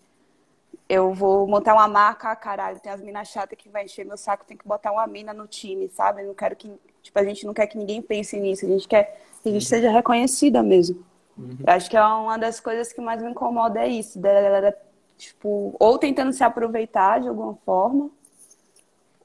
eu 0.89 1.13
vou 1.13 1.45
montar 1.47 1.73
uma 1.73 1.87
marca, 1.87 2.33
caralho, 2.35 2.79
tem 2.79 2.91
as 2.91 3.01
minas 3.01 3.27
chatas 3.27 3.57
que 3.57 3.67
vai 3.67 3.85
encher 3.85 4.05
meu 4.05 4.15
saco, 4.17 4.45
tem 4.45 4.55
que 4.55 4.67
botar 4.67 4.91
uma 4.91 5.05
mina 5.05 5.33
no 5.33 5.45
time, 5.45 5.89
sabe? 5.89 6.21
Eu 6.21 6.27
não 6.27 6.33
quero 6.33 6.55
que, 6.55 6.71
tipo, 7.03 7.19
a 7.19 7.23
gente 7.23 7.45
não 7.45 7.53
quer 7.53 7.67
que 7.67 7.77
ninguém 7.77 8.01
pense 8.01 8.39
nisso, 8.39 8.65
a 8.65 8.69
gente 8.69 8.87
quer 8.87 9.21
que 9.43 9.49
a 9.49 9.51
gente 9.51 9.65
seja 9.65 9.91
reconhecida 9.91 10.63
mesmo. 10.63 11.03
Uhum. 11.37 11.57
Acho 11.67 11.89
que 11.89 11.97
é 11.97 12.03
uma 12.03 12.37
das 12.37 12.59
coisas 12.59 12.93
que 12.93 13.01
mais 13.01 13.21
me 13.21 13.29
incomoda 13.29 13.81
é 13.81 13.87
isso, 13.87 14.17
da 14.17 14.33
galera, 14.41 14.77
tipo, 15.17 15.75
ou 15.77 15.97
tentando 15.97 16.31
se 16.31 16.43
aproveitar 16.43 17.19
de 17.19 17.27
alguma 17.27 17.55
forma, 17.65 18.09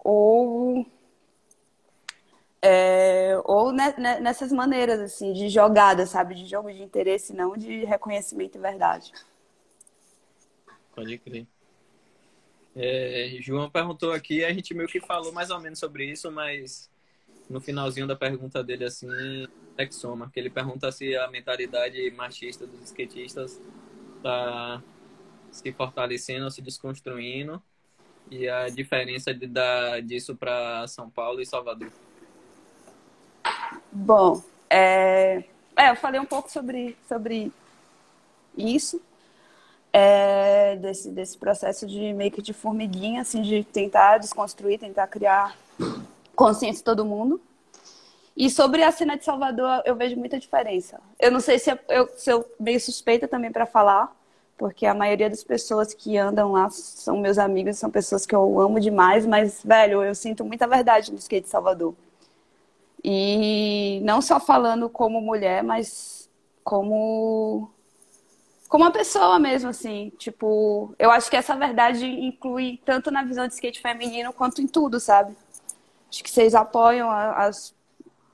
ou 0.02 0.84
é, 2.62 3.36
ou 3.44 3.72
nessas 3.72 4.52
maneiras 4.52 5.00
assim 5.00 5.32
de 5.32 5.48
jogada, 5.48 6.06
sabe, 6.06 6.36
de 6.36 6.46
jogo 6.46 6.72
de 6.72 6.80
interesse, 6.80 7.34
não 7.34 7.56
de 7.56 7.84
reconhecimento 7.84 8.56
e 8.56 8.60
verdade. 8.60 9.12
Pode 10.94 11.18
crer. 11.18 11.46
É, 12.74 13.36
João 13.40 13.68
perguntou 13.68 14.12
aqui, 14.12 14.44
a 14.44 14.52
gente 14.52 14.72
meio 14.72 14.88
que 14.88 15.00
falou 15.00 15.32
mais 15.32 15.50
ou 15.50 15.60
menos 15.60 15.78
sobre 15.78 16.06
isso, 16.06 16.30
mas 16.30 16.88
no 17.50 17.60
finalzinho 17.60 18.06
da 18.06 18.16
pergunta 18.16 18.62
dele 18.62 18.84
assim, 18.84 19.08
Texoma, 19.76 20.30
que 20.32 20.38
ele 20.38 20.48
pergunta 20.48 20.90
se 20.92 21.16
a 21.16 21.28
mentalidade 21.28 22.10
machista 22.12 22.66
dos 22.66 22.80
skatistas 22.84 23.60
está 24.16 24.82
se 25.50 25.70
fortalecendo 25.72 26.50
se 26.50 26.62
desconstruindo 26.62 27.62
e 28.30 28.48
a 28.48 28.68
diferença 28.68 29.34
de 29.34 29.46
dar 29.46 30.00
disso 30.00 30.34
para 30.34 30.86
São 30.86 31.10
Paulo 31.10 31.40
e 31.42 31.46
Salvador. 31.46 31.92
Bom, 33.92 34.42
é... 34.70 35.44
é... 35.76 35.90
eu 35.90 35.96
falei 35.96 36.18
um 36.18 36.24
pouco 36.24 36.50
sobre, 36.50 36.96
sobre 37.06 37.52
isso. 38.56 39.00
É, 39.94 40.74
desse, 40.76 41.10
desse 41.10 41.36
processo 41.36 41.86
de 41.86 42.14
meio 42.14 42.30
que 42.30 42.40
de 42.40 42.54
formiguinha, 42.54 43.20
assim, 43.20 43.42
de 43.42 43.62
tentar 43.62 44.16
desconstruir, 44.16 44.78
tentar 44.78 45.06
criar 45.06 45.54
consciência 46.34 46.78
de 46.78 46.84
todo 46.84 47.04
mundo. 47.04 47.38
E 48.34 48.48
sobre 48.48 48.82
a 48.82 48.90
cena 48.90 49.18
de 49.18 49.24
Salvador, 49.24 49.82
eu 49.84 49.94
vejo 49.94 50.16
muita 50.16 50.38
diferença. 50.38 50.98
Eu 51.20 51.30
não 51.30 51.40
sei 51.40 51.58
se 51.58 51.70
eu, 51.88 52.08
se 52.16 52.30
eu 52.30 52.50
meio 52.58 52.80
suspeita 52.80 53.28
também 53.28 53.52
para 53.52 53.66
falar, 53.66 54.10
porque 54.56 54.86
a 54.86 54.94
maioria 54.94 55.28
das 55.28 55.44
pessoas 55.44 55.92
que 55.92 56.16
andam 56.16 56.52
lá 56.52 56.70
são 56.70 57.18
meus 57.18 57.36
amigos, 57.36 57.76
são 57.76 57.90
pessoas 57.90 58.24
que 58.24 58.34
eu 58.34 58.60
amo 58.60 58.80
demais, 58.80 59.26
mas, 59.26 59.60
velho, 59.62 60.02
eu 60.02 60.14
sinto 60.14 60.44
muita 60.44 60.66
verdade 60.66 61.12
no 61.12 61.18
skate 61.18 61.44
de 61.44 61.50
Salvador. 61.50 61.94
E 63.04 64.00
não 64.04 64.22
só 64.22 64.38
falando 64.38 64.88
como 64.88 65.20
mulher, 65.20 65.62
mas 65.62 66.30
como 66.62 67.70
como 68.68 68.84
uma 68.84 68.90
pessoa 68.90 69.38
mesmo, 69.38 69.68
assim. 69.68 70.10
Tipo, 70.16 70.94
eu 70.98 71.10
acho 71.10 71.28
que 71.28 71.36
essa 71.36 71.54
verdade 71.54 72.06
inclui 72.06 72.80
tanto 72.86 73.10
na 73.10 73.22
visão 73.22 73.46
de 73.46 73.52
skate 73.52 73.82
feminino 73.82 74.32
quanto 74.32 74.62
em 74.62 74.66
tudo, 74.66 74.98
sabe? 74.98 75.36
Acho 76.08 76.24
que 76.24 76.30
vocês 76.30 76.54
apoiam 76.54 77.10
as, 77.10 77.74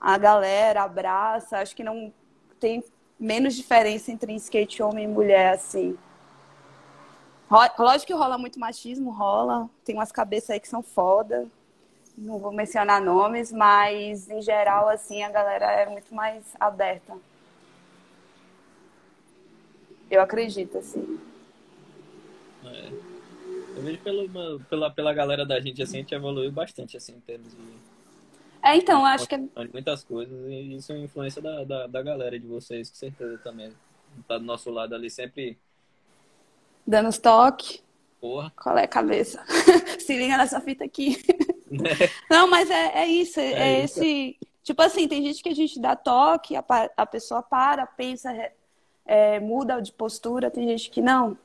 a 0.01 0.17
galera, 0.17 0.85
abraça. 0.85 1.59
Acho 1.59 1.75
que 1.75 1.83
não 1.83 2.13
tem 2.61 2.85
menos 3.19 3.55
diferença 3.57 4.13
entre 4.13 4.33
skate 4.37 4.81
homem 4.81 5.07
e 5.07 5.09
mulher, 5.09 5.55
assim. 5.55 5.99
Lógico 7.77 8.07
que 8.07 8.15
rola 8.15 8.39
muito 8.39 8.61
machismo, 8.61 9.11
rola. 9.11 9.69
Tem 9.85 9.97
umas 9.97 10.13
cabeças 10.13 10.51
aí 10.51 10.61
que 10.61 10.69
são 10.69 10.85
foda. 10.85 11.49
Não 12.21 12.39
vou 12.39 12.53
mencionar 12.53 13.01
nomes, 13.01 13.53
mas 13.53 14.29
em 14.29 14.43
geral, 14.43 14.89
assim, 14.89 15.23
a 15.23 15.31
galera 15.31 15.67
é 15.67 15.87
muito 15.87 16.13
mais 16.13 16.45
aberta. 16.59 17.17
Eu 20.11 20.21
acredito, 20.21 20.79
assim. 20.79 21.21
É. 22.65 22.89
Eu 23.77 23.83
vejo 23.83 23.99
pelo, 23.99 24.61
pela, 24.65 24.91
pela 24.91 25.15
galera 25.15 25.47
da 25.47 25.61
gente, 25.61 25.81
assim, 25.81 25.99
a 25.99 26.01
gente 26.01 26.15
evoluiu 26.15 26.51
bastante, 26.51 26.97
assim, 26.97 27.13
em 27.13 27.21
termos 27.21 27.53
de... 27.53 27.89
É, 28.61 28.75
então, 28.75 29.05
acho 29.05 29.29
que... 29.29 29.37
É 29.37 29.65
muitas 29.73 30.03
coisas, 30.03 30.37
e 30.49 30.75
isso 30.75 30.93
é 30.93 30.99
influência 30.99 31.41
da, 31.41 31.63
da, 31.63 31.87
da 31.87 32.03
galera, 32.03 32.39
de 32.39 32.47
vocês, 32.47 32.91
com 32.91 32.97
certeza, 32.97 33.39
também. 33.39 33.73
Tá 34.27 34.39
do 34.39 34.45
nosso 34.45 34.71
lado 34.71 34.97
ali, 34.97 35.09
sempre... 35.09 35.57
Dando 36.85 37.09
os 37.11 37.19
toques. 37.19 37.81
Porra. 38.21 38.53
Qual 38.57 38.77
é 38.77 38.85
a 38.85 38.89
cabeça? 38.89 39.45
Se 40.01 40.17
liga 40.17 40.37
nessa 40.37 40.61
fita 40.61 40.85
aqui. 40.85 41.23
Não, 42.31 42.49
mas 42.49 42.71
é, 42.71 43.03
é 43.03 43.07
isso, 43.07 43.41
é, 43.41 43.53
é 43.53 43.85
isso. 43.85 44.03
esse... 44.03 44.39
Tipo 44.63 44.83
assim, 44.83 45.09
tem 45.09 45.23
gente 45.23 45.43
que 45.43 45.49
a 45.49 45.55
gente 45.55 45.81
dá 45.81 45.97
toque, 45.97 46.55
a, 46.55 46.65
a 46.97 47.07
pessoa 47.07 47.43
para, 47.43 47.87
pensa, 47.87 48.31
é, 49.07 49.41
muda 49.41 49.81
de 49.81 49.91
postura, 49.93 50.51
tem 50.51 50.69
gente 50.69 50.91
que 50.91 51.01
não. 51.01 51.39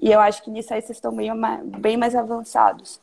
E 0.00 0.10
eu 0.10 0.18
acho 0.18 0.42
que 0.42 0.50
nisso 0.50 0.72
aí 0.72 0.80
vocês 0.80 0.96
estão 0.96 1.14
bem, 1.14 1.30
bem 1.78 1.96
mais 1.98 2.14
avançados. 2.16 2.98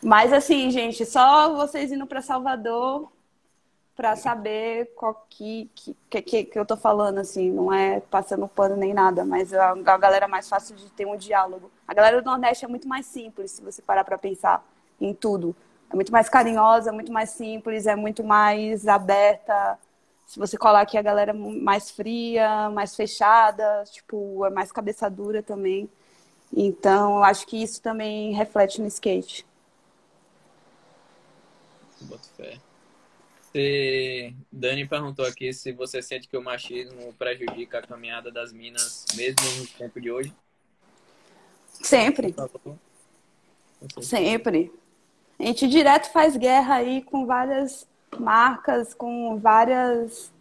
Mas 0.00 0.32
assim, 0.32 0.70
gente, 0.70 1.04
só 1.04 1.52
vocês 1.54 1.90
indo 1.90 2.06
para 2.06 2.22
Salvador 2.22 3.10
para 3.96 4.16
saber 4.16 4.92
qual 4.96 5.26
que, 5.30 5.70
que, 5.74 6.22
que, 6.22 6.44
que 6.44 6.58
eu 6.58 6.66
tô 6.66 6.76
falando, 6.76 7.18
assim, 7.18 7.50
não 7.50 7.72
é 7.72 8.00
passando 8.00 8.46
pano 8.48 8.76
nem 8.76 8.92
nada, 8.92 9.24
mas 9.24 9.54
a, 9.54 9.70
a 9.70 9.96
galera 9.98 10.24
é 10.26 10.28
mais 10.28 10.48
fácil 10.48 10.76
de 10.76 10.90
ter 10.90 11.06
um 11.06 11.16
diálogo. 11.16 11.70
A 11.86 11.94
galera 11.94 12.20
do 12.20 12.24
Nordeste 12.24 12.64
é 12.64 12.68
muito 12.68 12.88
mais 12.88 13.06
simples, 13.06 13.52
se 13.52 13.62
você 13.62 13.82
parar 13.82 14.04
para 14.04 14.18
pensar 14.18 14.64
em 15.00 15.12
tudo 15.12 15.54
é 15.94 15.94
muito 15.94 16.12
mais 16.12 16.28
carinhosa, 16.28 16.92
muito 16.92 17.12
mais 17.12 17.30
simples, 17.30 17.86
é 17.86 17.94
muito 17.94 18.24
mais 18.24 18.86
aberta. 18.88 19.78
Se 20.26 20.38
você 20.38 20.56
colar 20.58 20.80
aqui 20.80 20.98
a 20.98 21.02
galera 21.02 21.30
é 21.30 21.34
mais 21.34 21.90
fria, 21.90 22.68
mais 22.70 22.96
fechada, 22.96 23.84
tipo, 23.90 24.44
é 24.44 24.50
mais 24.50 24.72
cabeça 24.72 25.08
dura 25.08 25.42
também. 25.42 25.88
Então, 26.52 27.22
acho 27.22 27.46
que 27.46 27.62
isso 27.62 27.80
também 27.80 28.32
reflete 28.32 28.80
no 28.80 28.88
skate. 28.88 29.46
Boto 32.02 32.28
fé. 32.36 32.58
Dani 34.50 34.86
perguntou 34.88 35.24
aqui 35.24 35.52
se 35.52 35.70
você 35.70 36.02
sente 36.02 36.26
que 36.26 36.36
o 36.36 36.42
machismo 36.42 37.14
prejudica 37.14 37.78
a 37.78 37.82
caminhada 37.82 38.32
das 38.32 38.52
minas, 38.52 39.06
mesmo 39.14 39.48
no 39.58 39.66
tempo 39.78 40.00
de 40.00 40.10
hoje. 40.10 40.34
Sempre. 41.84 42.34
Sempre. 44.00 44.72
A 45.38 45.44
gente 45.44 45.68
direto 45.68 46.10
faz 46.12 46.36
guerra 46.36 46.76
aí 46.76 47.02
com 47.02 47.26
várias 47.26 47.86
marcas, 48.18 48.94
com 48.94 49.38
várias 49.38 50.32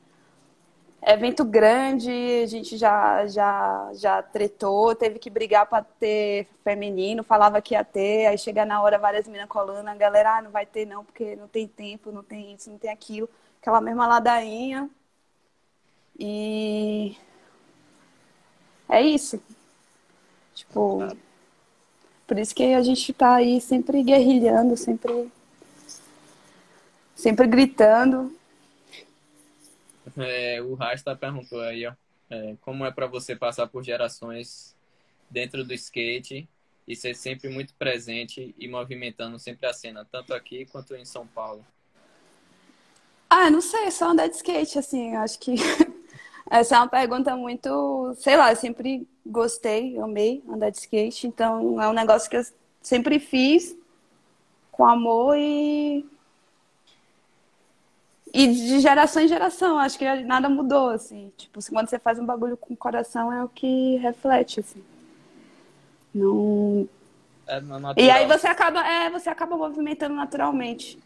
evento 1.06 1.44
grande, 1.44 2.10
a 2.44 2.46
gente 2.46 2.78
já 2.78 3.28
já 3.28 3.92
já 3.94 4.22
tretou, 4.24 4.96
teve 4.96 5.20
que 5.20 5.30
brigar 5.30 5.66
para 5.66 5.84
ter 5.84 6.48
feminino, 6.64 7.24
falava 7.24 7.62
que 7.62 7.74
ia 7.74 7.84
ter, 7.84 8.28
aí 8.28 8.38
chega 8.38 8.66
na 8.66 8.82
hora 8.82 8.98
várias 8.98 9.28
minas 9.28 9.50
colando, 9.50 9.90
a 9.90 9.96
galera 9.96 10.38
ah, 10.38 10.42
não 10.42 10.52
vai 10.52 10.66
ter 10.66 10.86
não, 10.86 11.04
porque 11.04 11.36
não 11.36 11.48
tem 11.48 11.68
tempo, 11.68 12.12
não 12.12 12.24
tem 12.24 12.54
isso, 12.54 12.70
não 12.72 12.78
tem 12.78 12.90
aquilo, 12.90 13.30
aquela 13.62 13.82
mesma 13.82 14.08
ladainha. 14.08 14.90
E 16.18 17.18
é 18.88 19.02
isso. 19.02 19.42
Tipo, 20.54 21.00
por 22.28 22.40
isso 22.40 22.56
que 22.56 22.74
a 22.74 22.82
gente 22.82 23.12
está 23.12 23.36
aí 23.36 23.60
sempre 23.60 24.02
guerrilhando, 24.04 24.78
sempre, 24.78 25.32
sempre 27.16 27.48
gritando. 27.48 28.36
É, 30.18 30.62
o 30.62 30.74
Rasta 30.76 31.16
perguntou 31.16 31.62
aí, 31.62 31.86
ó, 31.88 31.94
é, 32.30 32.56
como 32.62 32.86
é 32.86 32.92
para 32.92 33.08
você 33.08 33.36
passar 33.36 33.68
por 33.68 33.84
gerações 33.84 34.76
dentro 35.30 35.64
do 35.64 35.74
skate 35.74 36.48
e 36.88 36.96
ser 36.96 37.16
sempre 37.16 37.50
muito 37.50 37.74
presente 37.76 38.54
e 38.58 38.68
movimentando 38.68 39.40
sempre 39.40 39.68
a 39.68 39.74
cena, 39.74 40.08
tanto 40.12 40.34
aqui 40.34 40.66
quanto 40.66 40.96
em 40.96 41.06
São 41.06 41.26
Paulo? 41.26 41.66
Ah, 43.30 43.50
não 43.50 43.62
sei, 43.62 43.90
só 43.90 44.10
andar 44.10 44.28
de 44.28 44.36
skate, 44.36 44.78
assim, 44.78 45.16
acho 45.16 45.40
que 45.40 45.56
essa 46.52 46.76
é 46.76 46.80
uma 46.80 46.88
pergunta 46.88 47.36
muito, 47.36 48.14
sei 48.16 48.38
lá, 48.38 48.54
sempre 48.56 49.08
gostei, 49.26 49.98
amei 49.98 50.44
andar 50.50 50.70
de 50.70 50.78
skate, 50.78 51.28
então 51.28 51.82
é 51.82 51.88
um 51.88 51.94
negócio 51.94 52.30
que 52.30 52.38
eu 52.38 52.46
sempre 52.82 53.20
fiz 53.20 53.76
com 54.72 54.86
amor 54.86 55.38
e 55.38 56.06
e 58.34 58.48
de 58.48 58.80
geração 58.80 59.22
em 59.22 59.28
geração, 59.28 59.78
acho 59.78 59.98
que 59.98 60.24
nada 60.24 60.50
mudou, 60.50 60.90
assim. 60.90 61.32
Tipo, 61.38 61.60
quando 61.70 61.88
você 61.88 62.00
faz 62.00 62.18
um 62.18 62.26
bagulho 62.26 62.58
com 62.58 62.74
o 62.74 62.78
coração 62.78 63.32
é 63.32 63.44
o 63.44 63.48
que 63.48 63.98
reflete, 63.98 64.60
assim. 64.60 64.84
Não. 66.12 66.90
É 67.46 67.62
e 67.98 68.10
aí 68.10 68.26
você 68.26 68.48
acaba, 68.48 68.80
é, 68.88 69.10
você 69.10 69.30
acaba 69.30 69.56
movimentando 69.56 70.16
naturalmente 70.16 70.98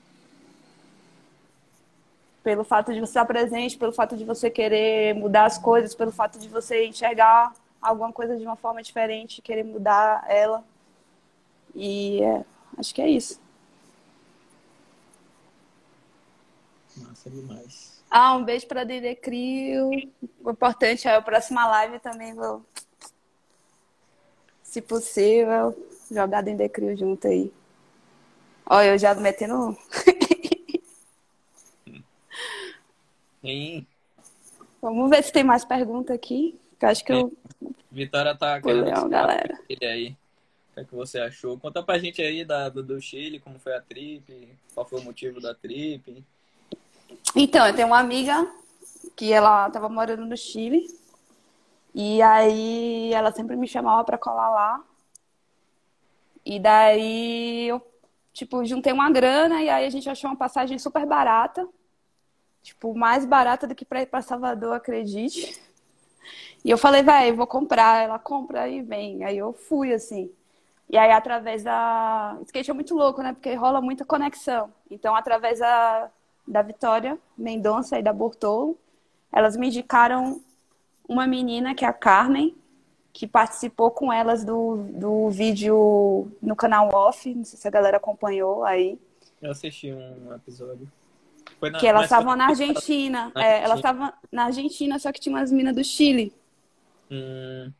pelo 2.43 2.63
fato 2.63 2.93
de 2.93 2.99
você 3.01 3.10
estar 3.10 3.25
presente, 3.25 3.77
pelo 3.77 3.91
fato 3.91 4.15
de 4.15 4.23
você 4.23 4.49
querer 4.49 5.13
mudar 5.15 5.45
as 5.45 5.58
coisas, 5.58 5.93
pelo 5.93 6.13
fato 6.13 6.39
de 6.39 6.47
você 6.47 6.86
enxergar 6.86 7.53
alguma 7.82 8.12
coisa 8.12 8.38
de 8.38 8.44
uma 8.44 8.56
forma 8.56 8.82
diferente, 8.82 9.42
querer 9.42 9.63
mudar 9.63 10.26
ela. 10.28 10.63
E 11.76 12.22
é, 12.24 12.46
acho 12.78 12.94
que 12.94 13.02
é 13.02 13.10
isso. 13.10 13.40
Massa 16.98 17.30
demais. 17.30 18.02
Ah, 18.10 18.36
um 18.36 18.44
beijo 18.44 18.68
para 18.68 18.84
Dede 18.84 19.16
Crio. 19.16 19.90
O 20.44 20.52
importante 20.52 21.08
é 21.08 21.16
a 21.16 21.22
próxima 21.22 21.68
live 21.68 22.00
também 22.00 22.34
vou, 22.34 22.63
se 24.63 24.82
possível, 24.82 25.78
jogar 26.10 26.42
Dede 26.42 26.70
Crio 26.70 26.98
junto 26.98 27.28
aí. 27.28 27.52
Olha, 28.70 28.88
eu 28.88 28.98
já 28.98 29.13
metendo 29.16 29.78
Sim. 33.42 33.86
Vamos 34.82 35.10
ver 35.10 35.23
se 35.23 35.32
tem 35.32 35.44
mais 35.44 35.63
pergunta 35.63 36.13
aqui. 36.13 36.60
Que 36.80 36.86
acho 36.86 37.04
que 37.04 37.13
eu. 37.13 37.32
Vitória 37.91 38.35
tá 38.35 38.62
querendo 38.62 39.10
galera. 39.10 39.60
E 39.69 39.85
aí? 39.85 40.10
O 40.71 40.73
que, 40.73 40.79
é 40.81 40.83
que 40.83 40.95
você 40.95 41.19
achou? 41.19 41.58
Conta 41.58 41.81
pra 41.81 41.97
gente 41.97 42.21
aí 42.21 42.45
da, 42.45 42.69
do, 42.69 42.83
do 42.83 43.01
Chile, 43.01 43.39
como 43.39 43.58
foi 43.60 43.75
a 43.75 43.81
trip, 43.81 44.55
qual 44.73 44.85
foi 44.85 44.99
o 44.99 45.03
motivo 45.03 45.41
da 45.41 45.55
trip. 45.55 46.23
Então, 47.35 47.65
eu 47.65 47.75
tenho 47.75 47.87
uma 47.87 47.99
amiga 47.99 48.47
que 49.15 49.31
ela 49.33 49.69
tava 49.69 49.89
morando 49.89 50.25
no 50.25 50.37
Chile. 50.37 50.85
E 51.95 52.21
aí 52.21 53.12
ela 53.13 53.31
sempre 53.31 53.55
me 53.55 53.67
chamava 53.67 54.03
para 54.03 54.17
colar 54.17 54.49
lá. 54.49 54.83
E 56.45 56.60
daí 56.60 57.67
eu, 57.67 57.81
tipo, 58.31 58.63
juntei 58.63 58.93
uma 58.93 59.10
grana 59.10 59.62
e 59.63 59.69
aí 59.69 59.85
a 59.85 59.89
gente 59.89 60.08
achou 60.08 60.29
uma 60.29 60.37
passagem 60.37 60.77
super 60.77 61.05
barata 61.05 61.67
tipo, 62.67 62.93
mais 62.93 63.25
barata 63.25 63.65
do 63.65 63.73
que 63.73 63.85
para 63.85 64.01
ir 64.01 64.08
para 64.08 64.21
Salvador, 64.21 64.73
acredite. 64.73 65.60
E 66.63 66.69
eu 66.69 66.78
falei, 66.78 67.04
vai, 67.04 67.32
vou 67.32 67.48
comprar. 67.48 68.04
Ela 68.04 68.19
compra 68.19 68.67
e 68.67 68.82
vem. 68.82 69.23
Aí 69.23 69.38
eu 69.38 69.54
fui, 69.54 69.94
assim. 69.94 70.32
E 70.90 70.98
aí, 70.98 71.12
através 71.12 71.63
da. 71.63 72.38
Skate 72.46 72.71
é 72.71 72.73
muito 72.73 72.96
louco, 72.96 73.21
né? 73.21 73.34
Porque 73.34 73.54
rola 73.54 73.82
muita 73.82 74.06
conexão. 74.06 74.71
Então, 74.90 75.15
através 75.15 75.60
da, 75.60 76.10
da 76.48 76.62
Vitória 76.62 77.17
Mendonça 77.38 78.00
e 78.00 78.04
da 78.04 78.13
Bortolo, 78.13 78.78
elas 79.32 79.58
me 79.58 79.67
indicaram 79.67 80.42
uma 81.08 81.28
menina 81.28 81.75
que 81.75 81.86
é 81.86 81.88
a 81.88 81.94
Carmen, 81.94 82.56
que 83.13 83.25
participou 83.25 83.92
com 83.92 84.12
elas 84.12 84.44
do, 84.44 84.78
do 84.92 85.30
vídeo 85.30 86.32
no 86.42 86.56
canal 86.56 86.90
Off, 86.94 87.34
não 87.34 87.44
sei 87.44 87.58
se 87.58 87.67
a 87.67 87.71
galera 87.71 87.98
acompanhou 87.98 88.63
aí. 88.63 89.00
Eu 89.42 89.52
assisti 89.52 89.92
um 89.92 90.34
episódio. 90.34 90.88
Na, 91.62 91.79
que 91.79 91.87
elas 91.87 92.03
estavam 92.03 92.35
na 92.35 92.47
Argentina. 92.47 93.31
Na 93.33 93.45
é, 93.45 93.63
elas 93.63 93.77
estavam 93.77 94.13
na 94.31 94.45
Argentina, 94.45 94.99
só 94.99 95.12
que 95.12 95.19
tinha 95.19 95.35
umas 95.35 95.51
minas 95.51 95.75
do 95.75 95.83
Chile. 95.83 96.33
Hum. 97.12 97.71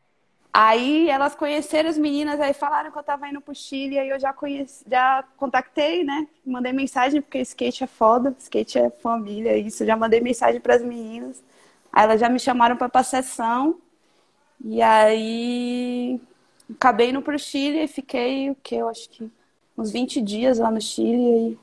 Aí 0.60 1.08
elas 1.08 1.36
conheceram 1.36 1.88
as 1.88 2.00
meninas, 2.00 2.40
aí 2.40 2.52
falaram 2.52 2.92
que 2.92 2.98
eu 2.98 3.04
tava 3.04 3.28
indo 3.30 3.40
pro 3.40 3.54
Chile, 3.54 4.00
aí 4.00 4.10
eu 4.10 4.20
já 4.20 4.34
conheci, 4.34 4.84
já 4.90 5.24
contactei, 5.38 6.04
né? 6.04 6.28
Mandei 6.44 6.74
mensagem, 6.74 7.22
porque 7.22 7.40
skate 7.42 7.84
é 7.84 7.88
foda, 7.88 8.36
skate 8.40 8.80
é 8.80 8.90
família, 8.90 9.56
isso. 9.56 9.86
Já 9.86 9.96
mandei 9.96 10.20
mensagem 10.20 10.60
para 10.60 10.74
as 10.74 10.82
meninas. 10.82 11.44
Aí 11.94 12.04
elas 12.06 12.20
já 12.20 12.28
me 12.28 12.40
chamaram 12.40 12.76
para 12.76 12.90
pra 12.90 13.04
sessão. 13.04 13.80
E 14.66 14.82
aí 14.82 16.20
acabei 16.74 17.12
indo 17.12 17.22
pro 17.22 17.38
Chile 17.38 17.84
e 17.84 17.88
fiquei 17.88 18.50
o 18.50 18.56
que? 18.56 18.76
Eu 18.76 18.90
acho 18.90 19.10
que 19.10 19.30
uns 19.78 19.92
20 19.92 20.20
dias 20.22 20.58
lá 20.58 20.72
no 20.72 20.82
Chile 20.82 21.52
e, 21.52 21.60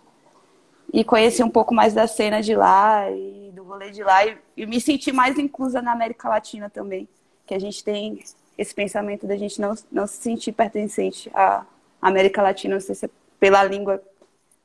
e 0.95 1.03
conheci 1.03 1.43
um 1.43 1.51
pouco 1.51 1.75
mais 1.75 1.93
da 1.93 2.07
cena 2.07 2.41
de 2.41 2.55
lá 2.55 3.11
e 3.11 3.51
do 3.53 3.65
rolê 3.65 3.91
de 3.91 4.05
lá 4.05 4.25
e, 4.25 4.39
e 4.57 4.65
me 4.65 4.81
senti 4.81 5.11
mais 5.11 5.37
inclusa 5.37 5.83
na 5.83 5.91
América 5.91 6.29
Latina 6.29 6.71
também, 6.71 7.09
que 7.45 7.53
a 7.53 7.59
gente 7.59 7.83
tem 7.83 8.23
esse 8.57 8.73
pensamento 8.73 9.27
da 9.27 9.37
gente 9.37 9.61
não, 9.61 9.75
não 9.91 10.07
se 10.07 10.19
sentir 10.19 10.53
pertencente 10.53 11.29
à 11.35 11.67
América 12.01 12.41
Latina, 12.41 12.75
não 12.75 12.81
sei 12.81 12.95
se 12.95 13.07
é 13.07 13.11
pela 13.41 13.65
língua 13.65 14.01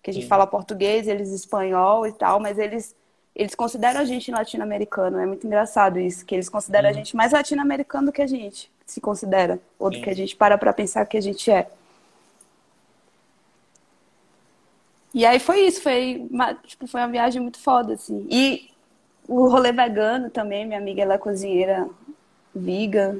que 0.03 0.11
a 0.11 0.13
gente 0.13 0.23
Sim. 0.23 0.29
fala 0.29 0.45
português, 0.45 1.07
eles 1.07 1.31
espanhol 1.31 2.05
e 2.05 2.11
tal, 2.11 2.39
mas 2.39 2.59
eles 2.59 2.95
eles 3.35 3.55
consideram 3.55 4.01
a 4.01 4.05
gente 4.05 4.29
latino-americano. 4.31 5.17
É 5.17 5.25
muito 5.25 5.47
engraçado 5.47 5.97
isso, 5.97 6.25
que 6.25 6.35
eles 6.35 6.49
consideram 6.49 6.89
a 6.89 6.93
gente 6.93 7.15
mais 7.15 7.31
latino-americano 7.31 8.07
do 8.07 8.11
que 8.11 8.21
a 8.21 8.27
gente 8.27 8.71
se 8.85 9.01
considera, 9.01 9.59
ou 9.79 9.89
do 9.89 10.01
que 10.01 10.09
a 10.09 10.15
gente 10.15 10.35
para 10.35 10.57
para 10.57 10.73
pensar 10.73 11.05
que 11.05 11.17
a 11.17 11.21
gente 11.21 11.49
é. 11.49 11.69
E 15.19 15.25
aí 15.25 15.37
foi 15.37 15.65
isso, 15.65 15.81
foi 15.81 16.25
uma, 16.31 16.53
tipo, 16.53 16.87
foi 16.87 17.01
uma 17.01 17.09
viagem 17.09 17.41
muito 17.41 17.59
foda, 17.59 17.95
assim. 17.95 18.25
E 18.31 18.69
o 19.27 19.49
rolê 19.49 19.69
vegano 19.69 20.29
também, 20.29 20.65
minha 20.65 20.79
amiga, 20.79 21.01
ela 21.01 21.15
é 21.15 21.17
cozinheira 21.17 21.89
vegan, 22.55 23.19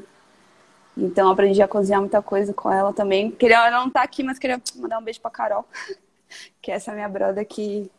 então 0.97 1.30
aprendi 1.30 1.62
a 1.62 1.68
cozinhar 1.68 2.00
muita 2.00 2.22
coisa 2.22 2.54
com 2.54 2.72
ela 2.72 2.93
também. 2.93 3.30
Queria, 3.30 3.68
ela 3.68 3.82
não 3.82 3.89
tá 3.89 4.02
aqui, 4.02 4.24
mas 4.24 4.39
queria 4.39 4.62
mandar 4.78 4.97
um 4.97 5.04
beijo 5.04 5.20
pra 5.20 5.30
Carol, 5.30 5.68
que 6.62 6.72
é 6.72 6.76
essa 6.76 6.93
minha 6.93 7.10
brother 7.10 7.45
que 7.45 7.91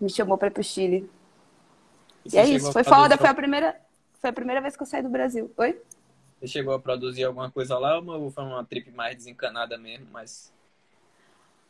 me 0.00 0.08
chamou 0.08 0.38
para 0.38 0.48
ir 0.48 0.52
pro 0.52 0.64
Chile. 0.64 1.10
E, 2.24 2.34
e 2.34 2.38
é 2.38 2.46
isso, 2.46 2.72
foi 2.72 2.84
foda, 2.84 3.18
foi 3.18 3.28
a 3.28 3.34
primeira, 3.34 3.78
foi 4.18 4.30
a 4.30 4.32
primeira 4.32 4.62
vez 4.62 4.78
que 4.78 4.82
eu 4.82 4.86
saí 4.86 5.02
do 5.02 5.10
Brasil. 5.10 5.52
Oi? 5.58 5.78
Você 6.40 6.46
chegou 6.46 6.72
a 6.72 6.80
produzir 6.80 7.24
alguma 7.24 7.50
coisa 7.50 7.78
lá 7.78 7.98
ou 7.98 8.30
foi 8.30 8.44
uma 8.44 8.64
trip 8.64 8.90
mais 8.92 9.14
desencanada 9.14 9.76
mesmo, 9.76 10.06
mas 10.10 10.50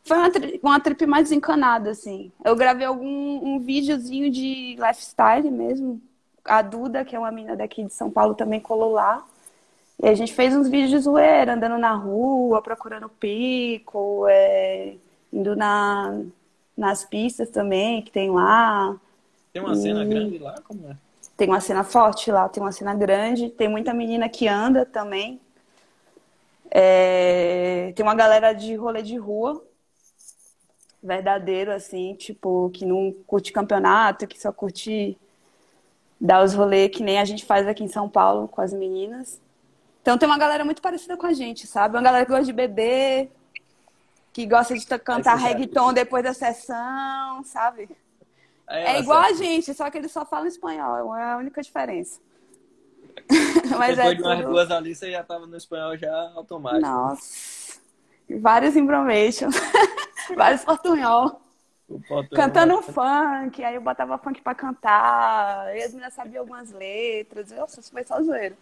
foi 0.05 0.17
uma, 0.17 0.31
tri 0.31 0.61
uma 0.63 0.81
trip 0.81 1.07
mais 1.07 1.29
desencanada, 1.29 1.91
assim. 1.91 2.33
Eu 2.45 2.57
gravei 2.57 2.87
algum 2.87 3.55
um 3.55 3.61
videozinho 3.61 4.31
de 4.31 4.77
lifestyle 4.77 5.51
mesmo. 5.51 6.01
A 6.45 6.61
Duda, 6.61 7.05
que 7.05 7.15
é 7.15 7.19
uma 7.19 7.31
menina 7.31 7.57
daqui 7.57 7.85
de 7.85 7.93
São 7.93 8.11
Paulo, 8.11 8.35
também 8.35 8.61
colou 8.61 8.93
lá. 8.93 9.25
E 10.03 10.09
a 10.09 10.15
gente 10.15 10.35
fez 10.35 10.55
uns 10.55 10.69
vídeos 10.69 10.91
de 10.91 10.99
zoeira, 10.99 11.55
andando 11.55 11.79
na 11.79 11.95
rua, 11.95 12.61
procurando 12.61 13.09
pico, 13.09 14.27
é, 14.29 14.95
indo 15.33 15.55
na, 15.55 16.21
nas 16.77 17.05
pistas 17.05 17.49
também, 17.51 18.03
que 18.03 18.11
tem 18.11 18.31
lá. 18.31 18.97
Tem 19.53 19.63
uma 19.63 19.77
cena 19.77 20.05
grande 20.05 20.39
lá? 20.39 20.55
Como 20.67 20.89
é? 20.89 20.97
Tem 21.37 21.49
uma 21.49 21.61
cena 21.61 21.85
forte 21.85 22.31
lá, 22.31 22.49
tem 22.49 22.63
uma 22.63 22.73
cena 22.73 22.95
grande. 22.95 23.51
Tem 23.51 23.69
muita 23.69 23.95
menina 23.95 24.29
que 24.29 24.49
anda 24.49 24.85
também. 24.85 25.41
É... 26.71 27.93
Tem 27.95 28.05
uma 28.05 28.15
galera 28.15 28.53
de 28.53 28.75
rolê 28.75 29.03
de 29.03 29.17
rua, 29.17 29.63
verdadeiro, 31.03 31.73
assim, 31.73 32.15
tipo, 32.15 32.71
que 32.73 32.85
não 32.85 33.15
curte 33.27 33.53
campeonato, 33.53 34.27
que 34.27 34.41
só 34.41 34.53
curte 34.53 35.19
dar 36.21 36.45
os 36.45 36.55
rolês 36.55 36.91
que 36.95 37.03
nem 37.03 37.19
a 37.19 37.25
gente 37.25 37.45
faz 37.45 37.67
aqui 37.67 37.83
em 37.83 37.89
São 37.89 38.09
Paulo 38.09 38.47
com 38.47 38.61
as 38.61 38.73
meninas. 38.73 39.41
Então 40.01 40.17
tem 40.17 40.29
uma 40.29 40.39
galera 40.39 40.65
muito 40.65 40.81
parecida 40.81 41.17
com 41.17 41.27
a 41.27 41.33
gente, 41.33 41.67
sabe? 41.67 41.97
Uma 41.97 42.03
galera 42.03 42.25
que 42.25 42.31
gosta 42.31 42.45
de 42.45 42.53
beber, 42.53 43.31
que 44.33 44.47
gosta 44.47 44.75
de 44.75 44.87
cantar 44.99 45.37
reggaeton 45.37 45.93
depois 45.93 46.25
da 46.25 46.33
sessão, 46.33 47.43
sabe? 47.45 47.89
É, 48.69 48.95
é 48.95 49.01
igual 49.01 49.21
a 49.21 49.33
gente, 49.33 49.75
só 49.75 49.91
que 49.91 49.99
eles 49.99 50.11
só 50.11 50.25
falam 50.25 50.47
espanhol, 50.47 51.15
é 51.17 51.33
a 51.33 51.37
única 51.37 51.61
diferença. 51.61 52.21
Mas 53.79 53.97
depois 53.97 53.99
é 53.99 54.15
de 54.15 54.23
umas 54.23 54.39
tudo... 54.39 54.51
duas 54.51 54.71
ali, 54.71 54.95
você 54.95 55.11
já 55.11 55.23
tava 55.23 55.47
no 55.47 55.57
espanhol 55.57 55.97
já 55.97 56.33
automático. 56.35 56.81
Nossa, 56.81 57.81
vários 58.41 58.75
information, 58.77 59.51
vários 60.37 60.65
portunhol. 60.65 61.41
Cantando 62.35 62.79
um 62.79 62.83
funk, 62.83 63.63
aí 63.63 63.75
eu 63.75 63.81
botava 63.81 64.17
funk 64.17 64.41
pra 64.41 64.55
cantar, 64.55 65.67
aí 65.67 65.83
as 65.83 65.93
meninas 65.93 66.15
sabiam 66.15 66.41
algumas 66.41 66.73
letras, 66.73 67.51
nossa, 67.51 67.81
isso 67.81 67.91
foi 67.91 68.03
só 68.05 68.23
zoeiro. 68.23 68.57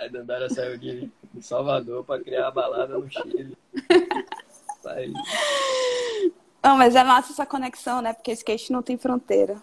A 0.00 0.08
Dandara 0.08 0.48
saiu 0.48 0.78
de 0.78 1.10
Salvador 1.40 2.04
para 2.04 2.22
criar 2.22 2.48
a 2.48 2.50
balada 2.50 2.98
no 2.98 3.10
Chile. 3.10 3.56
Não, 6.62 6.76
mas 6.76 6.94
é 6.94 7.04
massa 7.04 7.32
essa 7.32 7.46
conexão, 7.46 8.00
né? 8.00 8.12
Porque 8.12 8.32
skate 8.32 8.72
não 8.72 8.82
tem 8.82 8.96
fronteira. 8.96 9.56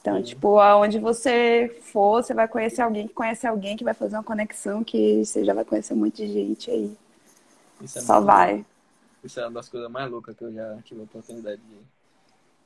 Então, 0.00 0.22
tipo, 0.22 0.60
aonde 0.60 1.00
você 1.00 1.80
for, 1.82 2.22
você 2.22 2.32
vai 2.32 2.46
conhecer 2.46 2.82
alguém 2.82 3.08
que 3.08 3.14
conhece 3.14 3.46
alguém 3.46 3.76
que 3.76 3.82
vai 3.82 3.94
fazer 3.94 4.14
uma 4.16 4.22
conexão 4.22 4.84
que 4.84 5.24
você 5.24 5.44
já 5.44 5.52
vai 5.52 5.64
conhecer 5.64 5.94
muita 5.94 6.24
gente 6.26 6.70
aí. 6.70 6.96
É 7.82 7.86
Só 7.86 8.20
vai. 8.20 8.64
Isso 9.22 9.40
é 9.40 9.44
uma 9.44 9.52
das 9.52 9.68
coisas 9.68 9.90
mais 9.90 10.10
loucas 10.10 10.36
que 10.36 10.44
eu 10.44 10.52
já 10.52 10.76
tive 10.82 11.00
a 11.00 11.04
oportunidade 11.04 11.60
de, 11.60 11.78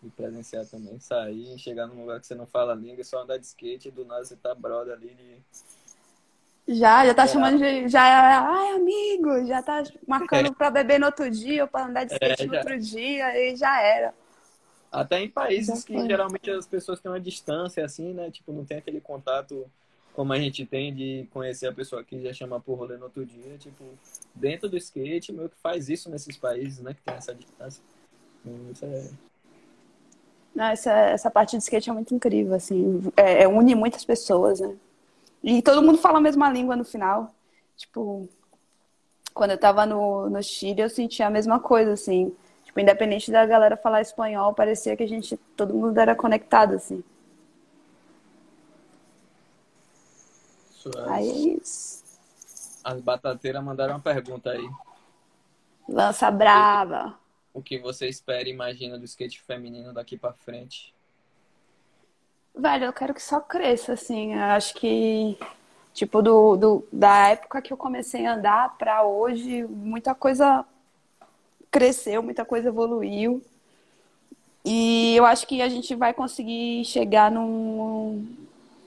de 0.03 0.11
presenciar 0.11 0.67
também. 0.67 0.99
Sair, 1.01 1.59
chegar 1.59 1.87
num 1.87 2.01
lugar 2.01 2.21
que 2.21 2.27
você 2.27 2.35
não 2.35 2.47
fala 2.47 2.75
língua, 2.75 3.03
só 3.03 3.23
andar 3.23 3.39
de 3.39 3.47
skate 3.47 3.89
e 3.89 3.91
do 3.91 4.05
nada 4.05 4.25
você 4.25 4.37
tá 4.37 4.55
brother 4.55 4.95
ali 4.95 5.15
de 5.15 5.43
já, 6.69 7.05
já 7.05 7.15
tá 7.15 7.25
é. 7.25 7.27
chamando 7.27 7.59
de. 7.59 7.89
Já, 7.89 8.03
ai, 8.03 8.77
amigo, 8.77 9.45
já 9.45 9.61
tá 9.61 9.83
marcando 10.07 10.47
é. 10.47 10.55
pra 10.55 10.71
beber 10.71 11.01
no 11.01 11.07
outro 11.07 11.29
dia 11.29 11.65
ou 11.65 11.69
pra 11.69 11.87
andar 11.87 12.05
de 12.05 12.13
skate 12.13 12.43
é, 12.43 12.47
no 12.47 12.57
outro 12.57 12.79
dia 12.79 13.39
e 13.39 13.57
já 13.57 13.83
era. 13.83 14.15
Até 14.93 15.21
em 15.21 15.29
países 15.29 15.85
que 15.85 15.95
geralmente 16.07 16.51
as 16.51 16.67
pessoas 16.67 17.01
têm 17.01 17.11
uma 17.11 17.21
distância, 17.21 17.85
assim, 17.85 18.13
né? 18.13 18.31
Tipo, 18.31 18.53
não 18.53 18.65
tem 18.65 18.79
aquele 18.79 19.01
contato 19.01 19.69
como 20.21 20.35
a 20.35 20.39
gente 20.39 20.67
tem 20.67 20.95
de 20.95 21.27
conhecer 21.33 21.67
a 21.67 21.73
pessoa 21.73 22.05
que 22.05 22.21
já 22.21 22.31
chama 22.31 22.61
por 22.61 22.75
rolê 22.75 22.99
no 22.99 23.05
outro 23.05 23.25
dia. 23.25 23.57
Tipo, 23.57 23.83
dentro 24.35 24.69
do 24.69 24.77
skate, 24.77 25.33
meio 25.33 25.49
que 25.49 25.57
faz 25.63 25.89
isso 25.89 26.11
nesses 26.11 26.37
países, 26.37 26.79
né? 26.81 26.93
Que 26.93 27.01
tem 27.01 27.15
essa 27.15 27.35
distância. 27.35 27.83
Então, 28.45 28.71
isso 28.71 28.85
é... 28.85 29.09
Não, 30.55 30.67
essa, 30.67 30.93
essa 30.93 31.31
parte 31.31 31.57
do 31.57 31.61
skate 31.61 31.89
é 31.89 31.93
muito 31.95 32.15
incrível, 32.15 32.53
assim. 32.53 33.11
É, 33.17 33.45
é 33.45 33.49
une 33.49 33.75
muitas 33.75 34.05
pessoas, 34.05 34.61
né? 34.61 34.77
E 35.43 35.63
todo 35.63 35.83
mundo 35.83 35.97
fala 35.97 36.19
a 36.19 36.21
mesma 36.21 36.53
língua 36.53 36.77
no 36.77 36.85
final. 36.85 37.35
Tipo, 37.75 38.29
quando 39.33 39.53
eu 39.53 39.59
tava 39.59 39.87
no, 39.87 40.29
no 40.29 40.43
Chile, 40.43 40.83
eu 40.83 40.91
sentia 40.91 41.29
a 41.29 41.31
mesma 41.31 41.59
coisa, 41.59 41.95
assim. 41.95 42.31
Tipo, 42.63 42.79
independente 42.79 43.31
da 43.31 43.47
galera 43.47 43.75
falar 43.75 44.03
espanhol, 44.03 44.53
parecia 44.53 44.95
que 44.99 45.03
a 45.03 45.09
gente, 45.09 45.39
todo 45.57 45.73
mundo 45.73 45.97
era 45.97 46.15
conectado, 46.15 46.75
assim. 46.75 47.03
Suas... 50.81 50.97
Aí 51.09 51.29
é 51.29 51.57
isso. 51.61 52.03
As 52.83 53.01
batateiras 53.01 53.63
mandaram 53.63 53.95
uma 53.95 54.01
pergunta 54.01 54.51
aí. 54.51 54.67
Lança 55.87 56.31
brava. 56.31 57.19
O 57.53 57.61
que 57.61 57.79
você 57.79 58.09
espera 58.09 58.49
e 58.49 58.53
imagina 58.53 58.99
do 58.99 59.05
skate 59.05 59.43
feminino 59.43 59.93
daqui 59.93 60.17
para 60.17 60.33
frente? 60.33 60.95
Velho, 62.55 62.87
eu 62.87 62.93
quero 62.93 63.13
que 63.13 63.23
só 63.23 63.41
cresça, 63.41 63.93
assim. 63.93 64.35
Eu 64.35 64.45
acho 64.45 64.75
que, 64.75 65.39
tipo, 65.93 66.23
do, 66.23 66.57
do, 66.57 66.89
da 66.91 67.29
época 67.29 67.61
que 67.61 67.73
eu 67.73 67.77
comecei 67.77 68.25
a 68.25 68.35
andar 68.35 68.79
para 68.79 69.05
hoje, 69.05 69.65
muita 69.65 70.15
coisa 70.15 70.65
cresceu, 71.71 72.23
muita 72.23 72.45
coisa 72.45 72.69
evoluiu. 72.69 73.43
E 74.65 75.15
eu 75.17 75.27
acho 75.27 75.47
que 75.47 75.61
a 75.61 75.69
gente 75.69 75.95
vai 75.95 76.15
conseguir 76.15 76.85
chegar 76.87 77.31
num, 77.31 78.27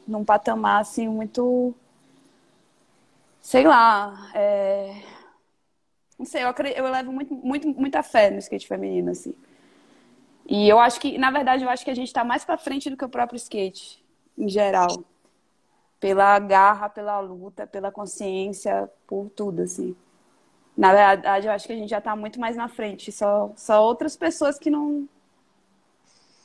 num 0.07 0.25
patamar, 0.25 0.81
assim, 0.81 1.07
muito. 1.07 1.75
Sei 3.43 3.67
lá. 3.67 4.31
É... 4.33 5.03
Não 6.17 6.25
sei, 6.25 6.43
eu, 6.43 6.47
eu 6.47 6.89
levo 6.89 7.11
muito, 7.11 7.35
muito, 7.35 7.67
muita 7.67 8.01
fé 8.01 8.31
no 8.31 8.39
skate 8.39 8.65
feminino, 8.65 9.11
assim. 9.11 9.35
E 10.47 10.69
eu 10.69 10.79
acho 10.79 10.99
que, 10.99 11.17
na 11.17 11.29
verdade, 11.29 11.63
eu 11.63 11.69
acho 11.69 11.83
que 11.83 11.91
a 11.91 11.95
gente 11.95 12.07
está 12.07 12.23
mais 12.23 12.45
para 12.45 12.57
frente 12.57 12.89
do 12.89 12.95
que 12.95 13.03
o 13.03 13.09
próprio 13.09 13.35
skate, 13.35 14.01
em 14.37 14.47
geral. 14.47 15.03
Pela 15.99 16.39
garra, 16.39 16.87
pela 16.87 17.19
luta, 17.19 17.67
pela 17.67 17.91
consciência, 17.91 18.89
por 19.05 19.29
tudo, 19.35 19.63
assim. 19.63 19.93
Na 20.77 20.93
verdade, 20.93 21.47
eu 21.47 21.51
acho 21.51 21.67
que 21.67 21.73
a 21.73 21.77
gente 21.77 21.89
já 21.89 21.97
está 21.99 22.15
muito 22.15 22.39
mais 22.39 22.55
na 22.55 22.69
frente. 22.69 23.11
Só, 23.11 23.51
só 23.57 23.83
outras 23.83 24.15
pessoas 24.15 24.57
que 24.57 24.69
não 24.69 25.07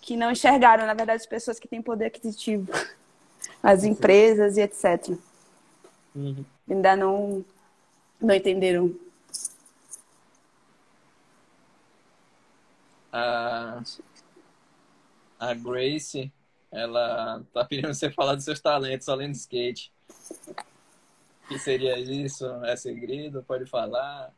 que 0.01 0.17
não 0.17 0.33
enxergaram, 0.33 0.87
na 0.87 0.95
verdade, 0.95 1.21
as 1.21 1.27
pessoas 1.27 1.59
que 1.61 1.69
têm 1.69 1.83
poder 1.83 2.07
aquisitivo, 2.07 2.73
as 3.63 3.85
empresas 3.85 4.57
e 4.57 4.63
etc. 4.63 5.17
Uhum. 6.19 6.45
Ainda 6.69 6.97
não, 6.97 7.45
não 8.21 8.35
entenderam. 8.35 8.93
A, 13.13 13.81
a 15.39 15.55
Grace, 15.55 16.33
ela 16.73 17.43
tá 17.55 17.65
pedindo 17.65 17.95
você 17.95 18.11
falar 18.11 18.35
dos 18.35 18.45
seus 18.45 18.61
talentos 18.61 19.09
além 19.09 19.31
do 19.31 19.37
skate. 19.37 19.93
O 21.45 21.49
que 21.49 21.59
seria 21.61 21.97
isso? 21.99 22.45
É 22.65 22.75
segredo? 22.75 23.45
Pode 23.45 23.65
falar? 23.65 24.33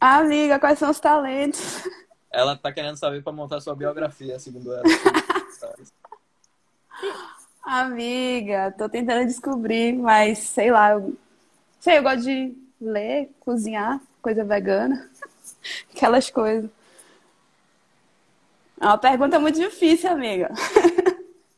Amiga, 0.00 0.58
quais 0.58 0.78
são 0.78 0.90
os 0.90 0.98
talentos? 0.98 1.86
Ela 2.30 2.56
tá 2.56 2.72
querendo 2.72 2.96
saber 2.96 3.22
para 3.22 3.32
montar 3.32 3.60
sua 3.60 3.76
biografia, 3.76 4.38
segundo 4.38 4.72
ela. 4.72 4.82
Amiga, 7.62 8.72
tô 8.78 8.88
tentando 8.88 9.26
descobrir, 9.26 9.92
mas 9.92 10.38
sei 10.38 10.70
lá. 10.70 10.92
Eu, 10.92 11.16
sei, 11.86 11.98
eu 11.98 12.02
gosto 12.02 12.24
de 12.24 12.52
ler, 12.80 13.30
cozinhar, 13.38 14.02
coisa 14.20 14.44
vegana, 14.44 15.08
aquelas 15.94 16.28
coisas. 16.28 16.68
É 18.80 18.86
uma 18.86 18.98
pergunta 18.98 19.38
muito 19.38 19.60
difícil, 19.60 20.10
amiga. 20.10 20.50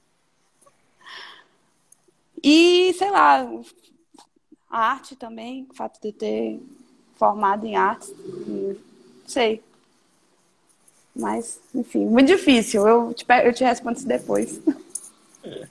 e, 2.44 2.92
sei 2.92 3.10
lá, 3.10 3.50
arte 4.68 5.16
também, 5.16 5.66
o 5.70 5.74
fato 5.74 5.98
de 5.98 6.12
ter 6.12 6.60
formado 7.16 7.64
em 7.64 7.74
arte, 7.74 8.14
sei. 9.26 9.62
Mas, 11.16 11.58
enfim, 11.74 12.04
muito 12.04 12.28
difícil. 12.28 12.86
Eu 12.86 13.14
te, 13.14 13.24
eu 13.44 13.54
te 13.54 13.64
respondo 13.64 13.96
isso 13.96 14.06
depois. 14.06 14.60
É. 15.42 15.66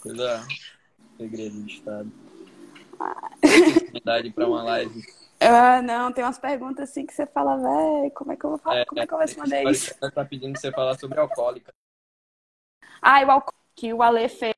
Coisa. 0.00 0.44
Segredo 1.16 1.62
de 1.62 1.72
Estado. 1.72 2.12
Idade 3.94 4.30
para 4.30 4.46
uma 4.46 4.62
live. 4.62 5.02
Ah, 5.40 5.82
não, 5.82 6.12
tem 6.12 6.22
umas 6.22 6.38
perguntas 6.38 6.88
assim 6.88 7.04
que 7.04 7.12
você 7.12 7.26
fala, 7.26 7.56
velho, 7.56 8.10
como 8.12 8.32
é 8.32 8.36
que 8.36 8.44
eu 8.44 8.50
vou 8.50 8.58
falar? 8.58 8.78
É, 8.78 8.84
como 8.84 9.00
é 9.00 9.06
que 9.06 9.12
eu 9.12 9.18
vou 9.18 9.26
responder 9.26 9.70
isso? 9.70 9.94
Tá 9.98 10.24
pedindo 10.24 10.58
você 10.58 10.70
falar 10.70 10.98
sobre 10.98 11.18
alcoólica. 11.18 11.72
Ah, 13.00 13.24
o 13.24 13.30
alcoólico 13.30 13.54
que 13.74 13.92
o 13.92 14.02
Ale 14.02 14.28
fez. 14.28 14.54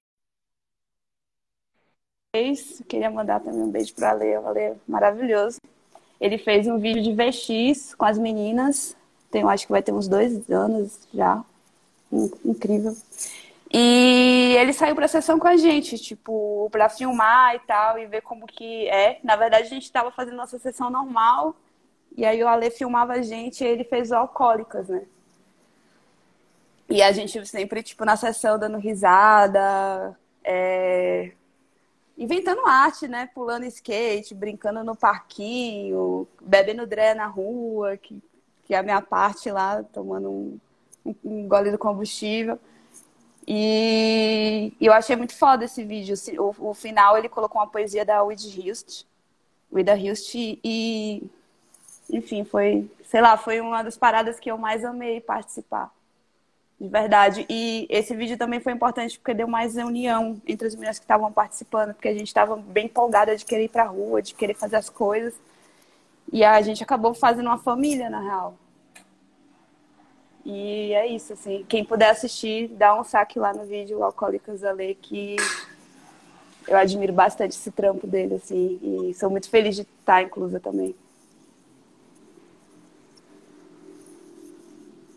Queria 2.89 3.11
mandar 3.11 3.41
também 3.41 3.63
um 3.63 3.71
beijo 3.71 3.95
para 3.95 4.11
Ale, 4.11 4.37
o 4.37 4.47
Ale 4.49 4.61
é 4.61 4.77
maravilhoso. 4.87 5.59
Ele 6.21 6.37
fez 6.37 6.67
um 6.67 6.79
vídeo 6.79 7.03
de 7.03 7.15
VX 7.15 7.95
com 7.95 8.05
as 8.05 8.19
meninas. 8.19 8.97
Tem, 9.31 9.43
acho 9.45 9.67
que 9.67 9.73
vai 9.73 9.83
ter 9.83 9.93
uns 9.93 10.09
dois 10.09 10.51
anos 10.51 11.09
já. 11.13 11.45
Incrível. 12.45 12.97
E 13.77 14.55
ele 14.57 14.73
saiu 14.73 14.95
pra 14.95 15.09
sessão 15.09 15.37
com 15.37 15.49
a 15.49 15.57
gente, 15.57 15.99
tipo, 15.99 16.69
pra 16.71 16.89
filmar 16.89 17.57
e 17.57 17.59
tal, 17.59 17.99
e 17.99 18.07
ver 18.07 18.21
como 18.21 18.47
que 18.47 18.87
é. 18.89 19.19
Na 19.25 19.35
verdade, 19.35 19.67
a 19.67 19.69
gente 19.69 19.91
tava 19.91 20.13
fazendo 20.13 20.37
nossa 20.37 20.57
sessão 20.61 20.89
normal, 20.89 21.57
e 22.17 22.25
aí 22.25 22.41
o 22.41 22.47
Ale 22.47 22.71
filmava 22.71 23.15
a 23.15 23.23
gente 23.23 23.65
e 23.65 23.67
ele 23.67 23.83
fez 23.83 24.13
o 24.13 24.15
Alcoólicas, 24.15 24.89
né? 24.89 25.03
E 26.89 27.03
a 27.03 27.11
gente 27.11 27.45
sempre, 27.49 27.83
tipo, 27.83 28.05
na 28.05 28.17
sessão 28.17 28.61
dando 28.61 28.79
risada, 28.79 30.17
é... 30.45 31.33
inventando 32.17 32.65
arte, 32.65 33.09
né? 33.09 33.29
Pulando 33.35 33.65
skate, 33.65 34.37
brincando 34.37 34.85
no 34.85 34.95
parquinho, 34.95 36.29
bebendo 36.41 36.87
dré 36.87 37.13
na 37.13 37.27
rua, 37.27 37.97
que, 37.97 38.23
que 38.67 38.73
é 38.73 38.79
a 38.79 38.85
minha 38.85 39.03
parte 39.03 39.51
lá, 39.51 39.83
tomando 39.83 40.31
um, 40.31 40.61
um 41.25 41.49
gole 41.49 41.73
do 41.73 41.79
combustível. 41.79 42.57
E, 43.47 44.73
eu 44.81 44.93
achei 44.93 45.17
muito 45.17 45.35
foda 45.35 45.65
esse 45.65 45.85
vídeo. 45.85 46.15
O, 46.39 46.71
o, 46.71 46.75
final 46.75 47.17
ele 47.17 47.29
colocou 47.29 47.61
uma 47.61 47.67
poesia 47.67 48.05
da 48.05 48.23
Whitney 48.23 48.71
Houston, 48.71 49.05
Whitney 49.73 50.11
Houston 50.11 50.59
e, 50.65 51.23
enfim, 52.11 52.45
foi, 52.45 52.91
sei 53.05 53.21
lá, 53.21 53.37
foi 53.37 53.61
uma 53.61 53.83
das 53.83 53.97
paradas 53.97 54.41
que 54.41 54.51
eu 54.51 54.57
mais 54.57 54.85
amei 54.85 55.21
participar. 55.21 55.93
De 56.81 56.89
verdade. 56.89 57.47
E 57.49 57.87
esse 57.91 58.15
vídeo 58.17 58.37
também 58.39 58.61
foi 58.61 58.73
importante 58.73 59.19
porque 59.19 59.35
deu 59.35 59.47
mais 59.47 59.77
união 59.77 60.41
entre 60.47 60.67
as 60.67 60.75
meninas 60.75 60.99
que 60.99 61.05
estavam 61.05 61.31
participando, 61.31 61.95
porque 61.95 62.09
a 62.09 62.15
gente 62.15 62.27
estava 62.29 62.57
bem 62.57 62.87
empolgada 62.87 63.37
de 63.37 63.45
querer 63.45 63.65
ir 63.65 63.69
pra 63.69 63.85
rua, 63.85 64.23
de 64.23 64.35
querer 64.35 64.55
fazer 64.55 64.77
as 64.77 64.89
coisas. 64.89 65.35
E 66.33 66.43
a 66.43 66.61
gente 66.63 66.83
acabou 66.83 67.15
fazendo 67.15 67.47
uma 67.47 67.59
família, 67.59 68.09
na 68.09 68.21
real. 68.21 68.57
E 70.45 70.93
é 70.93 71.07
isso, 71.07 71.33
assim. 71.33 71.65
Quem 71.69 71.85
puder 71.85 72.11
assistir, 72.11 72.69
dá 72.69 72.99
um 72.99 73.05
saque 73.05 73.39
lá 73.39 73.53
no 73.55 73.65
vídeo 73.65 74.03
Alcoólicas 74.03 74.61
da 74.61 74.73
Lei, 74.73 74.95
que 74.95 75.37
eu 76.69 76.77
admiro 76.77 77.13
bastante 77.13 77.53
esse 77.53 77.71
trampo 77.71 78.07
dele, 78.07 78.35
assim. 78.35 78.79
E 78.83 79.15
sou 79.15 79.31
muito 79.31 79.49
feliz 79.49 79.77
de 79.77 79.83
estar 79.83 80.23
inclusa 80.23 80.61
também. 80.61 80.95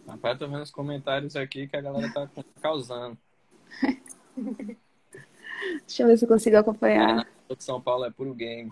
Rapaz, 0.08 0.40
tô 0.40 0.48
vendo 0.48 0.64
os 0.64 0.72
comentários 0.72 1.36
aqui 1.36 1.68
que 1.68 1.76
a 1.76 1.82
galera 1.82 2.10
tá 2.14 2.30
causando. 2.62 3.18
Deixa 5.86 6.04
eu 6.04 6.08
ver 6.08 6.18
se 6.18 6.26
eu 6.26 6.30
consigo 6.30 6.58
acompanhar. 6.58 7.28
É, 7.50 7.56
São 7.60 7.82
Paulo 7.82 8.06
é 8.06 8.12
puro 8.12 8.34
game. 8.34 8.72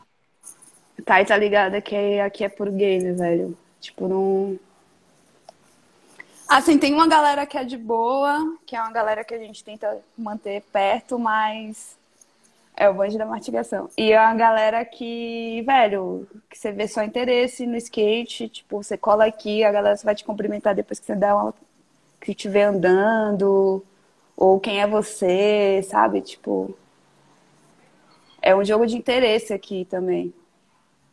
Tá, 1.03 1.23
tá 1.25 1.37
ligado 1.37 1.81
que 1.81 2.19
aqui 2.19 2.43
é 2.45 2.49
puro 2.49 2.71
game, 2.71 3.11
velho. 3.13 3.57
Tipo, 3.81 4.07
não. 4.07 4.59
Assim, 6.47 6.77
tem 6.77 6.93
uma 6.93 7.07
galera 7.07 7.45
que 7.45 7.57
é 7.57 7.63
de 7.63 7.77
boa, 7.77 8.57
que 8.65 8.75
é 8.75 8.81
uma 8.81 8.91
galera 8.91 9.23
que 9.23 9.33
a 9.33 9.39
gente 9.39 9.63
tenta 9.63 9.99
manter 10.17 10.61
perto, 10.71 11.17
mas 11.17 11.97
é 12.77 12.87
o 12.87 12.93
bonde 12.93 13.17
da 13.17 13.25
mastigação. 13.25 13.89
E 13.97 14.11
é 14.11 14.19
uma 14.19 14.35
galera 14.35 14.85
que, 14.85 15.63
velho, 15.65 16.27
que 16.49 16.57
você 16.57 16.71
vê 16.71 16.87
só 16.87 17.03
interesse 17.03 17.65
no 17.65 17.75
skate, 17.77 18.49
tipo, 18.49 18.83
você 18.83 18.97
cola 18.97 19.25
aqui, 19.25 19.63
a 19.63 19.71
galera 19.71 19.95
vai 20.03 20.13
te 20.13 20.23
cumprimentar 20.23 20.75
depois 20.75 20.99
que 20.99 21.05
você 21.05 21.15
dá 21.15 21.35
uma. 21.35 21.53
que 22.21 22.35
te 22.35 22.47
vê 22.49 22.63
andando, 22.63 23.83
ou 24.37 24.59
quem 24.59 24.81
é 24.81 24.87
você, 24.87 25.81
sabe? 25.89 26.21
Tipo. 26.21 26.77
É 28.41 28.55
um 28.55 28.63
jogo 28.63 28.85
de 28.85 28.95
interesse 28.95 29.53
aqui 29.53 29.85
também. 29.85 30.33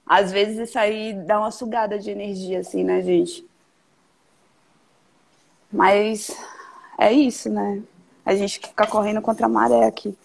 Às 0.07 0.30
vezes 0.33 0.59
isso 0.68 0.78
aí 0.78 1.14
dá 1.14 1.39
uma 1.39 1.51
sugada 1.51 1.99
de 1.99 2.11
energia, 2.11 2.61
assim, 2.61 2.85
né, 2.85 3.01
gente? 3.01 3.47
Mas 5.73 6.37
é 6.99 7.12
isso, 7.12 7.49
né? 7.49 7.83
A 8.25 8.35
gente 8.35 8.61
fica 8.61 8.87
correndo 8.87 9.23
contra 9.23 9.47
a 9.47 9.49
maré 9.49 9.87
aqui. 9.87 10.16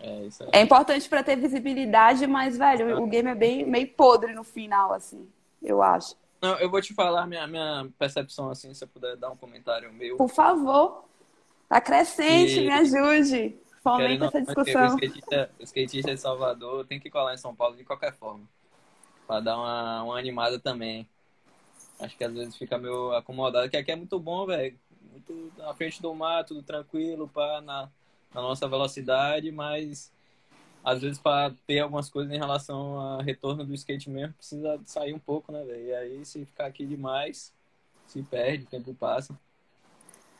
É, 0.00 0.22
isso 0.22 0.42
é... 0.44 0.58
é 0.58 0.60
importante 0.60 1.08
para 1.08 1.22
ter 1.22 1.36
visibilidade, 1.36 2.26
mas, 2.26 2.58
velho, 2.58 3.02
o 3.02 3.06
game 3.06 3.30
é 3.30 3.34
bem 3.34 3.64
meio 3.64 3.88
podre 3.88 4.34
no 4.34 4.44
final, 4.44 4.92
assim, 4.92 5.26
eu 5.62 5.82
acho. 5.82 6.14
Não, 6.40 6.58
eu 6.58 6.70
vou 6.70 6.82
te 6.82 6.92
falar 6.92 7.26
minha, 7.26 7.46
minha 7.46 7.88
percepção, 7.98 8.50
assim, 8.50 8.74
se 8.74 8.84
eu 8.84 8.88
puder 8.88 9.16
dar 9.16 9.30
um 9.30 9.36
comentário 9.36 9.90
meu. 9.92 10.18
Por 10.18 10.28
favor. 10.28 11.04
Acrescente, 11.70 12.60
e... 12.60 12.66
me 12.66 12.72
ajude. 12.72 13.56
Fomenta 13.82 14.26
essa 14.26 14.42
discussão. 14.42 14.94
O 14.94 14.98
skatista, 14.98 15.50
o 15.58 15.62
skatista 15.62 16.14
de 16.14 16.20
Salvador 16.20 16.86
tem 16.86 17.00
que 17.00 17.10
colar 17.10 17.34
em 17.34 17.38
São 17.38 17.54
Paulo 17.54 17.76
de 17.76 17.84
qualquer 17.84 18.12
forma. 18.14 18.44
Pra 19.26 19.40
dar 19.40 19.56
uma, 19.56 20.02
uma 20.02 20.18
animada 20.18 20.58
também. 20.58 21.08
Acho 21.98 22.16
que 22.16 22.24
às 22.24 22.32
vezes 22.32 22.56
fica 22.56 22.76
meio 22.78 23.12
acomodado, 23.12 23.70
que 23.70 23.76
aqui 23.76 23.92
é 23.92 23.96
muito 23.96 24.18
bom, 24.18 24.46
velho. 24.46 24.78
Muito 25.10 25.52
na 25.56 25.74
frente 25.74 26.02
do 26.02 26.14
mar, 26.14 26.44
tudo 26.44 26.62
tranquilo, 26.62 27.28
pá, 27.28 27.60
na, 27.60 27.88
na 28.34 28.42
nossa 28.42 28.68
velocidade, 28.68 29.50
mas 29.52 30.12
às 30.82 31.00
vezes 31.00 31.18
para 31.18 31.54
ter 31.66 31.78
algumas 31.80 32.10
coisas 32.10 32.32
em 32.32 32.38
relação 32.38 33.00
a 33.00 33.22
retorno 33.22 33.64
do 33.64 33.72
skate 33.74 34.10
mesmo, 34.10 34.34
precisa 34.34 34.80
sair 34.84 35.14
um 35.14 35.18
pouco, 35.18 35.50
né, 35.50 35.64
velho? 35.64 35.86
E 35.86 35.94
aí 35.94 36.24
se 36.24 36.44
ficar 36.44 36.66
aqui 36.66 36.84
demais, 36.84 37.52
se 38.06 38.22
perde, 38.22 38.64
o 38.64 38.68
tempo 38.68 38.92
passa. 38.94 39.38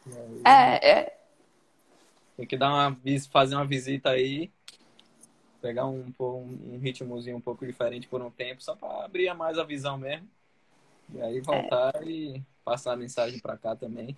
Aí, 0.07 0.43
é, 0.45 0.91
é. 0.91 1.19
Tem 2.37 2.47
que 2.47 2.57
dar 2.57 2.69
uma, 2.69 3.01
fazer 3.31 3.55
uma 3.55 3.65
visita 3.65 4.11
aí, 4.11 4.51
pegar 5.63 5.87
um, 5.87 6.13
um 6.21 6.79
ritmozinho 6.79 7.37
um 7.37 7.41
pouco 7.41 7.65
diferente 7.65 8.09
por 8.09 8.21
um 8.21 8.31
tempo, 8.31 8.63
só 8.63 8.75
para 8.75 9.05
abrir 9.05 9.33
mais 9.35 9.57
a 9.57 9.65
visão 9.65 9.97
mesmo. 9.97 10.29
E 11.13 11.21
aí 11.21 11.41
voltar 11.41 11.93
é. 11.97 12.05
e 12.05 12.43
passar 12.65 12.93
a 12.93 12.97
mensagem 12.97 13.39
para 13.39 13.57
cá 13.57 13.75
também. 13.77 14.17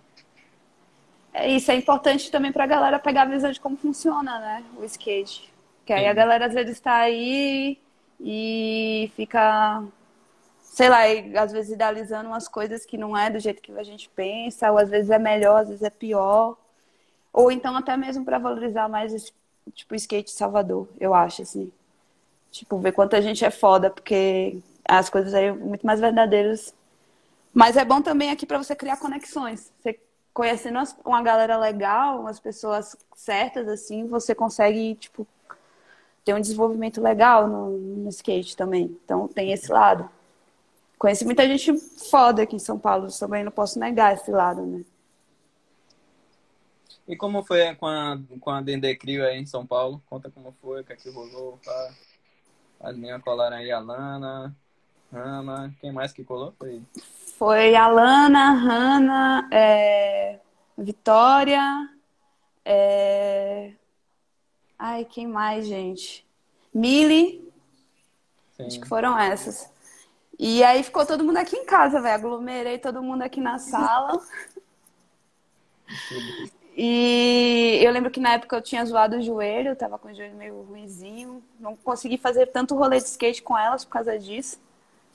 É 1.33 1.47
isso, 1.49 1.69
é 1.69 1.75
importante 1.75 2.31
também 2.31 2.51
para 2.51 2.63
a 2.63 2.67
galera 2.67 2.97
pegar 2.99 3.23
a 3.23 3.25
visão 3.25 3.51
de 3.51 3.59
como 3.59 3.77
funciona, 3.77 4.39
né, 4.39 4.65
o 4.79 4.83
skate. 4.85 5.53
Que 5.85 5.93
aí 5.93 6.03
Sim. 6.03 6.09
a 6.09 6.13
galera 6.13 6.45
às 6.47 6.53
vezes 6.53 6.77
está 6.77 6.95
aí 6.95 7.77
e 8.19 9.11
fica, 9.15 9.83
sei 10.61 10.89
lá, 10.89 11.01
às 11.41 11.51
vezes 11.51 11.71
idealizando 11.71 12.29
umas 12.29 12.47
coisas 12.47 12.85
que 12.85 12.97
não 12.97 13.15
é 13.15 13.29
do 13.29 13.39
jeito 13.39 13.61
que 13.61 13.71
a 13.71 13.83
gente 13.83 14.09
pensa, 14.09 14.71
ou 14.71 14.77
às 14.77 14.89
vezes 14.89 15.09
é 15.11 15.19
melhor, 15.19 15.61
às 15.61 15.67
vezes 15.67 15.83
é 15.83 15.89
pior. 15.89 16.57
Ou 17.31 17.51
então 17.51 17.75
até 17.75 17.95
mesmo 17.95 18.25
para 18.25 18.39
valorizar 18.39 18.89
mais 18.89 19.13
esse, 19.13 19.31
tipo, 19.73 19.93
skate 19.95 20.31
Salvador, 20.31 20.87
eu 20.99 21.13
acho, 21.13 21.43
assim. 21.43 21.71
Tipo, 22.51 22.79
ver 22.79 22.93
quanta 22.93 23.21
gente 23.21 23.45
é 23.45 23.51
foda, 23.51 23.89
porque 23.89 24.57
as 24.87 25.09
coisas 25.09 25.33
aí 25.33 25.51
muito 25.51 25.85
mais 25.85 25.99
verdadeiras. 25.99 26.73
Mas 27.53 27.75
é 27.75 27.83
bom 27.83 28.01
também 28.01 28.31
aqui 28.31 28.45
para 28.45 28.57
você 28.57 28.75
criar 28.75 28.97
conexões. 28.97 29.71
Você 29.79 29.99
conhecendo 30.33 30.77
uma 31.03 31.21
galera 31.23 31.57
legal, 31.57 32.19
umas 32.19 32.39
pessoas 32.39 32.95
certas, 33.15 33.67
assim, 33.67 34.05
você 34.07 34.35
consegue, 34.35 34.93
tipo, 34.93 35.25
ter 36.23 36.35
um 36.35 36.39
desenvolvimento 36.39 37.01
legal 37.01 37.47
no, 37.47 37.71
no 37.71 38.09
skate 38.09 38.55
também. 38.55 38.95
Então 39.03 39.27
tem 39.27 39.51
esse 39.51 39.71
lado. 39.71 40.07
Conheci 40.99 41.25
muita 41.25 41.47
gente 41.47 41.75
foda 42.09 42.43
aqui 42.43 42.55
em 42.55 42.59
São 42.59 42.77
Paulo, 42.77 43.07
também 43.19 43.43
não 43.43 43.51
posso 43.51 43.79
negar 43.79 44.13
esse 44.13 44.29
lado, 44.29 44.63
né? 44.63 44.85
E 47.07 47.15
como 47.15 47.41
foi 47.43 47.73
com 47.75 47.87
a, 47.87 48.19
com 48.39 48.49
a 48.49 48.61
Dendê 48.61 48.95
Crio 48.95 49.25
aí 49.25 49.39
em 49.39 49.45
São 49.45 49.65
Paulo? 49.65 50.03
Conta 50.07 50.29
como 50.29 50.53
foi, 50.61 50.81
o 50.81 50.83
que 50.83 50.93
é 50.93 50.95
que 50.95 51.09
rolou, 51.09 51.57
tá? 51.63 51.93
As 52.79 52.95
minhas 52.95 53.21
colaram 53.23 53.57
aí, 53.57 53.71
a 53.71 53.79
Lana, 53.79 54.55
Ana, 55.11 55.73
quem 55.79 55.91
mais 55.91 56.11
que 56.11 56.23
colou? 56.23 56.53
Foi, 56.59 56.81
foi 57.37 57.75
a 57.75 57.87
Lana, 57.87 58.51
Hanna, 58.53 59.49
é... 59.51 60.39
Vitória, 60.77 61.89
é... 62.63 63.71
ai, 64.77 65.05
quem 65.05 65.25
mais, 65.27 65.65
gente? 65.65 66.27
Mili, 66.73 67.51
acho 68.59 68.79
que 68.79 68.87
foram 68.87 69.17
essas. 69.17 69.71
E 70.37 70.63
aí 70.63 70.83
ficou 70.83 71.05
todo 71.05 71.23
mundo 71.23 71.37
aqui 71.37 71.55
em 71.55 71.65
casa, 71.65 71.99
velho. 71.99 72.13
Aglomerei 72.13 72.77
todo 72.77 73.01
mundo 73.01 73.23
aqui 73.23 73.41
na 73.41 73.57
sala. 73.57 74.21
E 76.79 77.79
eu 77.81 77.91
lembro 77.91 78.11
que 78.11 78.19
na 78.19 78.33
época 78.33 78.55
eu 78.55 78.61
tinha 78.61 78.85
zoado 78.85 79.17
o 79.17 79.21
joelho, 79.21 79.69
eu 79.69 79.75
tava 79.75 79.97
com 79.97 80.09
o 80.09 80.13
joelho 80.13 80.35
meio 80.35 80.61
ruimzinho. 80.61 81.43
Não 81.59 81.75
consegui 81.75 82.19
fazer 82.19 82.45
tanto 82.47 82.75
rolê 82.75 82.97
de 82.99 83.07
skate 83.07 83.41
com 83.41 83.57
elas 83.57 83.83
por 83.83 83.89
causa 83.89 84.19
disso. 84.19 84.59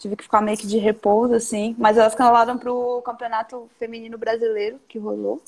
Tive 0.03 0.17
que 0.17 0.25
ficar 0.25 0.41
meio 0.41 0.59
que 0.59 0.67
de 0.67 0.79
repouso, 0.79 1.33
assim. 1.33 1.77
Mas 1.79 1.97
elas 1.97 2.13
cancelaram 2.13 2.59
pro 2.59 3.01
campeonato 3.03 3.71
feminino 3.79 4.19
brasileiro 4.19 4.81
que 4.89 4.99
rolou. 4.99 5.41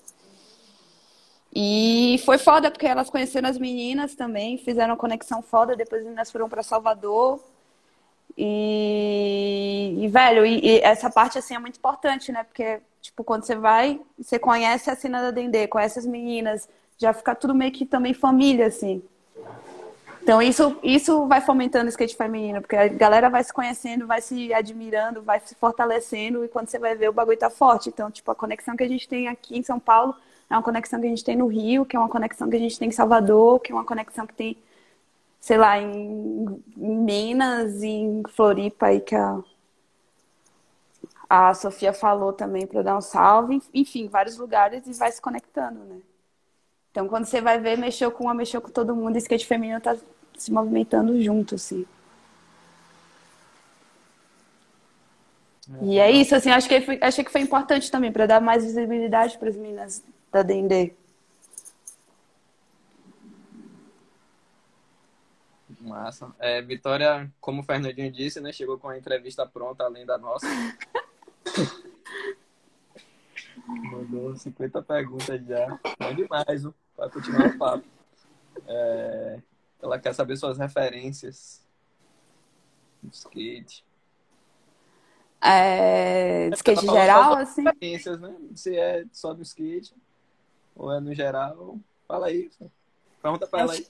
E 1.53 2.21
foi 2.25 2.39
foda, 2.39 2.71
porque 2.71 2.87
elas 2.87 3.11
conheceram 3.11 3.49
as 3.49 3.59
meninas 3.59 4.15
também, 4.15 4.57
fizeram 4.57 4.97
conexão 4.97 5.43
foda, 5.43 5.75
depois 5.75 6.03
as 6.03 6.05
meninas 6.05 6.31
foram 6.31 6.49
para 6.49 6.63
Salvador. 6.63 7.41
E, 8.39 9.97
e 9.99 10.07
velho, 10.07 10.47
e, 10.47 10.61
e, 10.65 10.81
essa 10.83 11.11
parte 11.11 11.37
assim 11.37 11.57
é 11.57 11.59
muito 11.59 11.79
importante, 11.79 12.31
né? 12.31 12.45
Porque, 12.45 12.81
tipo, 13.03 13.25
quando 13.25 13.45
você 13.45 13.57
vai, 13.57 14.01
você 14.17 14.39
conhece 14.39 14.89
a 14.89 14.95
cena 14.95 15.21
da 15.21 15.33
Dendê, 15.33 15.67
conhece 15.67 15.99
as 15.99 16.07
meninas, 16.07 16.69
já 16.97 17.13
fica 17.13 17.35
tudo 17.35 17.57
meio 17.57 17.73
que 17.73 17.85
também 17.85 18.15
família, 18.15 18.67
assim. 18.67 19.03
Então 20.25 20.41
isso, 20.41 20.75
isso 20.83 21.27
vai 21.27 21.43
fomentando 21.43 21.85
o 21.85 21.89
skate 21.91 22.17
feminino, 22.17 22.63
porque 22.63 22.75
a 22.75 22.89
galera 22.89 23.29
vai 23.29 23.45
se 23.45 23.53
conhecendo, 23.53 24.07
vai 24.07 24.23
se 24.23 24.55
admirando, 24.55 25.23
vai 25.23 25.39
se 25.39 25.55
fortalecendo, 25.55 26.43
e 26.43 26.49
quando 26.49 26.69
você 26.69 26.79
vai 26.79 26.97
ver, 26.97 27.11
o 27.11 27.13
bagulho 27.13 27.37
tá 27.39 27.51
forte. 27.51 27.91
Então, 27.91 28.11
tipo, 28.11 28.31
a 28.31 28.35
conexão 28.35 28.75
que 28.75 28.83
a 28.83 28.89
gente 28.89 29.07
tem 29.07 29.29
aqui 29.29 29.59
em 29.59 29.63
São 29.63 29.79
Paulo 29.79 30.15
é 30.49 30.55
uma 30.55 30.63
conexão 30.63 30.99
que 30.99 31.07
a 31.07 31.11
gente 31.11 31.23
tem 31.23 31.37
no 31.37 31.47
Rio, 31.47 31.85
que 31.85 31.95
é 31.95 31.99
uma 31.99 32.09
conexão 32.09 32.49
que 32.49 32.57
a 32.57 32.59
gente 32.59 32.79
tem 32.79 32.89
em 32.89 32.93
Salvador, 32.93 33.61
que 33.61 33.71
é 33.71 33.75
uma 33.75 33.85
conexão 33.85 34.27
que 34.27 34.35
tem 34.35 34.57
sei 35.45 35.59
lá, 35.59 35.79
em, 35.79 36.63
Minas 36.75 37.83
em 37.83 38.23
Floripa 38.31 38.87
aí 38.87 38.99
que 38.99 39.15
a, 39.15 39.43
a 41.29 41.53
Sofia 41.53 41.93
falou 41.93 42.33
também 42.33 42.67
para 42.67 42.81
dar 42.81 42.97
um 42.97 43.03
salve, 43.03 43.63
enfim, 43.75 44.09
vários 44.09 44.39
lugares 44.39 44.87
e 44.87 44.95
vai 44.95 45.13
se 45.13 45.21
conectando, 45.21 45.81
né? 45.81 46.01
Então, 46.91 47.09
quando 47.09 47.27
você 47.27 47.41
vai 47.43 47.59
ver, 47.61 47.77
mexeu 47.77 48.11
com 48.11 48.25
uma, 48.25 48.33
mexeu 48.33 48.63
com 48.63 48.71
todo 48.71 48.97
mundo, 48.97 49.19
skate 49.19 49.47
feminino 49.47 49.81
tá 49.81 49.97
se 50.37 50.53
movimentando 50.53 51.21
junto, 51.23 51.55
assim. 51.55 51.87
É, 55.81 55.85
e 55.85 55.99
é 55.99 56.11
isso, 56.11 56.35
assim, 56.35 56.51
acho 56.51 56.69
que 56.69 56.81
foi, 56.81 56.99
achei 57.01 57.25
que 57.25 57.33
foi 57.33 57.41
importante 57.41 57.91
também 57.91 58.13
para 58.13 58.27
dar 58.27 58.41
mais 58.41 58.65
visibilidade 58.65 59.39
para 59.39 59.49
as 59.49 59.57
meninas 59.57 60.05
da 60.31 60.43
D&D. 60.43 60.95
Massa. 65.81 66.35
É, 66.39 66.63
Vitória, 66.63 67.31
como 67.41 67.61
o 67.61 67.65
Fernandinho 67.65 68.11
disse, 68.11 68.41
né? 68.41 68.53
Chegou 68.53 68.79
com 68.79 68.89
a 68.89 68.97
entrevista 68.97 69.47
pronta, 69.47 69.85
além 69.85 70.07
da 70.07 70.17
nossa. 70.17 70.47
Mandou 73.67 74.35
50 74.35 74.83
perguntas 74.83 75.45
já. 75.47 75.79
Bom 75.99 76.15
demais? 76.15 76.67
Pra 76.97 77.11
continuar 77.11 77.47
o 77.49 77.59
papo. 77.59 77.85
É, 78.67 79.39
ela 79.85 79.99
quer 79.99 80.15
saber 80.15 80.37
suas 80.37 80.59
referências 80.59 81.63
no 83.03 83.11
skate. 83.11 83.85
É, 85.43 86.49
skate 86.55 86.87
geral, 86.87 87.35
assim? 87.35 87.65
Referências, 87.65 88.19
né? 88.19 88.35
Se 88.55 88.75
é 88.77 89.05
só 89.13 89.35
do 89.35 89.43
skate 89.43 89.95
ou 90.75 90.91
é 90.91 91.01
no 91.01 91.15
geral. 91.15 91.79
Fala 92.09 92.29
aí. 92.29 92.51
Pergunta 93.21 93.47
pra 93.47 93.61
ela 93.61 93.73
aí. 93.75 93.87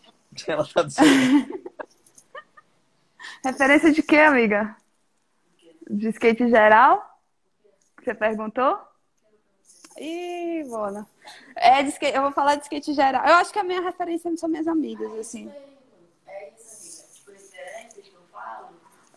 Ela 0.48 0.66
tá 0.66 0.82
dizendo. 0.82 1.62
Referência 3.44 3.92
de 3.92 4.02
quê, 4.02 4.16
amiga? 4.16 4.76
De 5.88 6.08
skate 6.08 6.48
geral? 6.48 7.20
Que 7.96 8.04
você 8.04 8.14
perguntou? 8.14 8.76
Ih, 9.96 10.64
Bona. 10.64 11.06
É 11.54 11.82
de 11.82 11.90
skate, 11.90 12.16
eu 12.16 12.22
vou 12.22 12.32
falar 12.32 12.56
de 12.56 12.62
skate 12.62 12.92
geral. 12.92 13.24
Eu 13.24 13.34
acho 13.34 13.52
que 13.52 13.58
a 13.58 13.64
minha 13.64 13.80
referência 13.80 14.34
são 14.36 14.48
minhas 14.48 14.66
amigas, 14.66 15.12
assim. 15.18 15.50
É 16.26 16.52
isso, 16.56 17.04
amiga. 17.04 17.14
Tipo, 17.14 17.30
referências 17.30 18.08
que 18.08 18.14
eu 18.14 18.22
falo. 18.32 18.68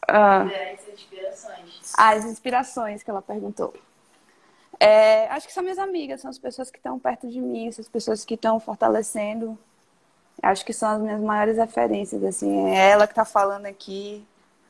Ah. 0.08 0.45
inspirações. 0.93 1.93
Ah, 1.97 2.10
as 2.12 2.26
inspirações 2.26 3.03
que 3.03 3.10
ela 3.10 3.22
perguntou. 3.22 3.74
É, 4.80 5.28
acho 5.30 5.47
que 5.47 5.53
são 5.53 5.64
minhas 5.64 5.80
amigas, 5.80 6.22
são 6.22 6.30
as 6.30 6.38
pessoas 6.38 6.70
que 6.70 6.78
estão 6.78 6.99
perto 6.99 7.28
de 7.28 7.41
mim, 7.41 7.72
são 7.72 7.82
as 7.82 7.89
pessoas 7.89 8.24
que 8.24 8.36
estão 8.36 8.60
fortalecendo 8.60 9.58
Acho 10.41 10.66
que 10.66 10.74
são 10.74 10.89
as 10.89 11.01
minhas 11.01 11.22
maiores 11.22 11.58
referências, 11.58 12.24
assim. 12.24 12.68
É 12.68 12.91
ela 12.91 13.08
que 13.08 13.14
está 13.14 13.26
falando 13.26 13.66
aqui. 13.66 14.26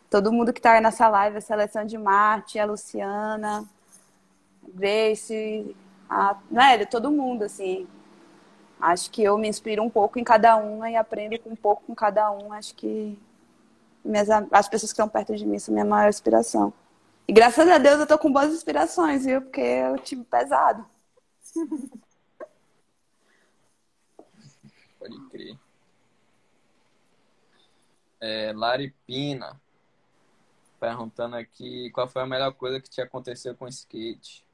Todo 0.09 0.31
mundo 0.31 0.53
que 0.53 0.59
está 0.59 0.73
aí 0.73 0.81
nessa 0.81 1.07
live, 1.09 1.37
a 1.37 1.41
Seleção 1.41 1.85
de 1.85 1.97
Marte, 1.97 2.57
a 2.59 2.65
Luciana, 2.65 3.59
a 3.59 4.69
Grace, 4.73 5.75
a... 6.09 6.37
Velho, 6.49 6.87
todo 6.87 7.11
mundo, 7.11 7.43
assim. 7.43 7.87
Acho 8.79 9.11
que 9.11 9.23
eu 9.23 9.37
me 9.37 9.49
inspiro 9.49 9.83
um 9.83 9.89
pouco 9.89 10.19
em 10.19 10.23
cada 10.23 10.55
uma 10.55 10.89
e 10.89 10.95
aprendo 10.95 11.37
um 11.45 11.55
pouco 11.55 11.83
com 11.85 11.95
cada 11.95 12.31
um. 12.31 12.53
Acho 12.53 12.73
que 12.75 13.17
minhas, 14.07 14.29
as 14.29 14.67
pessoas 14.67 14.91
que 14.91 14.95
estão 14.95 15.09
perto 15.09 15.35
de 15.35 15.45
mim 15.45 15.59
são 15.59 15.73
minha 15.73 15.85
maior 15.85 16.09
inspiração. 16.09 16.73
E 17.27 17.33
graças 17.33 17.67
a 17.67 17.77
Deus 17.77 17.99
eu 17.99 18.07
tô 18.07 18.17
com 18.17 18.31
boas 18.31 18.53
inspirações, 18.53 19.25
viu? 19.25 19.41
Porque 19.41 19.61
eu 19.61 19.97
tive 19.99 20.23
pesado. 20.23 20.85
Pode 24.99 25.19
crer. 25.29 25.57
É, 28.19 28.51
Lari 28.55 28.95
Pina 29.05 29.59
perguntando 30.79 31.35
aqui 31.35 31.89
qual 31.91 32.07
foi 32.07 32.21
a 32.21 32.27
melhor 32.27 32.53
coisa 32.53 32.79
que 32.79 32.89
te 32.89 33.01
aconteceu 33.01 33.55
com 33.55 33.65
o 33.65 33.69
skate. 33.69 34.45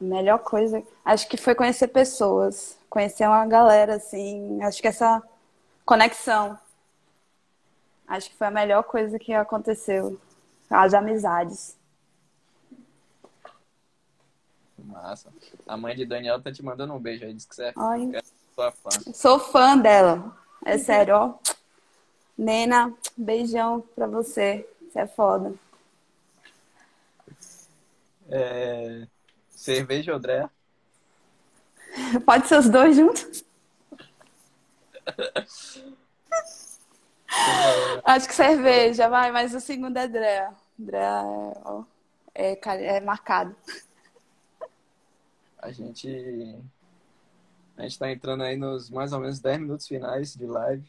Melhor 0.00 0.38
coisa, 0.38 0.82
acho 1.04 1.28
que 1.28 1.36
foi 1.36 1.54
conhecer 1.54 1.88
pessoas, 1.88 2.78
conhecer 2.88 3.26
uma 3.26 3.44
galera, 3.46 3.96
assim, 3.96 4.62
acho 4.62 4.80
que 4.80 4.88
essa 4.88 5.22
conexão, 5.84 6.58
acho 8.10 8.28
que 8.28 8.36
foi 8.36 8.48
a 8.48 8.50
melhor 8.50 8.82
coisa 8.82 9.18
que 9.18 9.32
aconteceu, 9.32 10.20
as 10.68 10.92
amizades. 10.92 11.78
Massa. 14.76 15.32
A 15.68 15.76
mãe 15.76 15.94
de 15.94 16.04
Daniel 16.04 16.42
tá 16.42 16.50
te 16.52 16.64
mandando 16.64 16.92
um 16.92 16.98
beijo 16.98 17.24
aí, 17.24 17.32
diz 17.32 17.46
que 17.46 17.54
você 17.54 17.66
é 17.66 17.72
Ai. 17.76 18.10
Sua 18.54 18.72
fã. 18.72 18.90
Sou 19.14 19.38
fã 19.38 19.78
dela. 19.78 20.36
É 20.64 20.76
sério, 20.76 21.14
ó. 21.14 21.34
Nena, 22.36 22.92
beijão 23.16 23.80
pra 23.94 24.06
você. 24.08 24.68
Você 24.90 25.00
é 25.00 25.06
foda. 25.06 25.54
É... 28.28 29.06
Cerveja 29.50 30.10
ou 30.12 30.18
André? 30.18 30.48
Pode 32.26 32.48
ser 32.48 32.58
os 32.58 32.68
dois 32.68 32.96
juntos? 32.96 33.44
Acho 38.04 38.28
que 38.28 38.34
cerveja, 38.34 39.08
vai, 39.08 39.30
mas 39.30 39.54
o 39.54 39.60
segundo 39.60 39.96
é 39.96 40.04
André. 40.04 40.50
André 40.78 40.98
é, 42.34 42.52
é, 42.52 42.96
é 42.96 43.00
marcado. 43.00 43.54
A 45.58 45.70
gente 45.70 46.58
a 47.76 47.82
gente 47.82 47.92
está 47.92 48.10
entrando 48.10 48.42
aí 48.42 48.56
nos 48.56 48.90
mais 48.90 49.12
ou 49.12 49.20
menos 49.20 49.40
10 49.40 49.60
minutos 49.60 49.88
finais 49.88 50.34
de 50.34 50.46
live. 50.46 50.86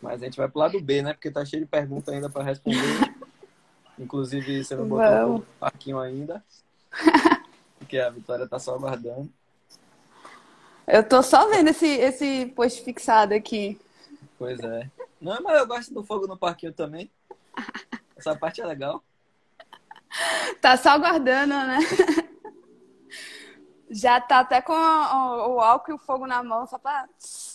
Mas 0.00 0.22
a 0.22 0.24
gente 0.24 0.36
vai 0.36 0.48
pro 0.48 0.60
lado 0.60 0.80
B, 0.80 1.02
né? 1.02 1.12
Porque 1.12 1.30
tá 1.30 1.44
cheio 1.44 1.62
de 1.62 1.68
perguntas 1.68 2.14
ainda 2.14 2.30
para 2.30 2.42
responder. 2.42 2.78
Inclusive, 3.98 4.64
você 4.64 4.76
não 4.76 4.88
botou 4.88 5.36
o 5.36 5.46
parquinho 5.58 5.98
ainda. 5.98 6.42
Porque 7.78 7.98
a 7.98 8.10
Vitória 8.10 8.46
tá 8.46 8.58
só 8.58 8.74
aguardando. 8.74 9.30
Eu 10.86 11.06
tô 11.06 11.22
só 11.22 11.48
vendo 11.48 11.68
esse, 11.68 11.86
esse 11.86 12.46
post 12.54 12.82
fixado 12.82 13.34
aqui. 13.34 13.78
Pois 14.38 14.60
é. 14.60 14.90
Não, 15.20 15.42
mas 15.42 15.58
eu 15.58 15.66
gosto 15.66 15.94
do 15.94 16.04
fogo 16.04 16.26
no 16.26 16.36
parquinho 16.36 16.72
também. 16.72 17.10
Essa 18.16 18.36
parte 18.36 18.60
é 18.60 18.66
legal. 18.66 19.02
Tá 20.60 20.76
só 20.76 20.90
aguardando, 20.90 21.54
né? 21.54 21.78
Já 23.88 24.20
tá 24.20 24.40
até 24.40 24.60
com 24.60 24.72
o, 24.72 25.60
álcool 25.60 25.92
e 25.92 25.94
o 25.94 25.98
fogo 25.98 26.26
na 26.26 26.42
mão, 26.42 26.66
só 26.66 26.78
pra, 26.78 27.08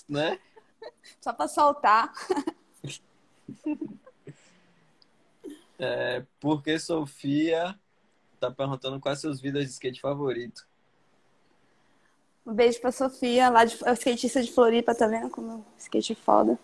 Né? 0.07 0.39
só 1.19 1.33
pra 1.33 1.47
soltar. 1.47 2.13
É, 5.77 6.23
porque 6.39 6.79
Sofia 6.79 7.77
tá 8.39 8.49
perguntando 8.49 8.99
quais 8.99 9.19
seus 9.19 9.41
vídeos 9.41 9.65
de 9.65 9.71
skate 9.71 9.99
favorito. 9.99 10.65
Um 12.45 12.53
beijo 12.53 12.79
pra 12.79 12.91
Sofia, 12.91 13.49
lá 13.49 13.65
de 13.65 13.77
é 13.85 13.93
skatista 13.93 14.41
de 14.41 14.51
Floripa, 14.51 14.95
tá 14.95 15.07
vendo 15.07 15.29
como 15.29 15.65
skate 15.77 16.15
foda? 16.15 16.57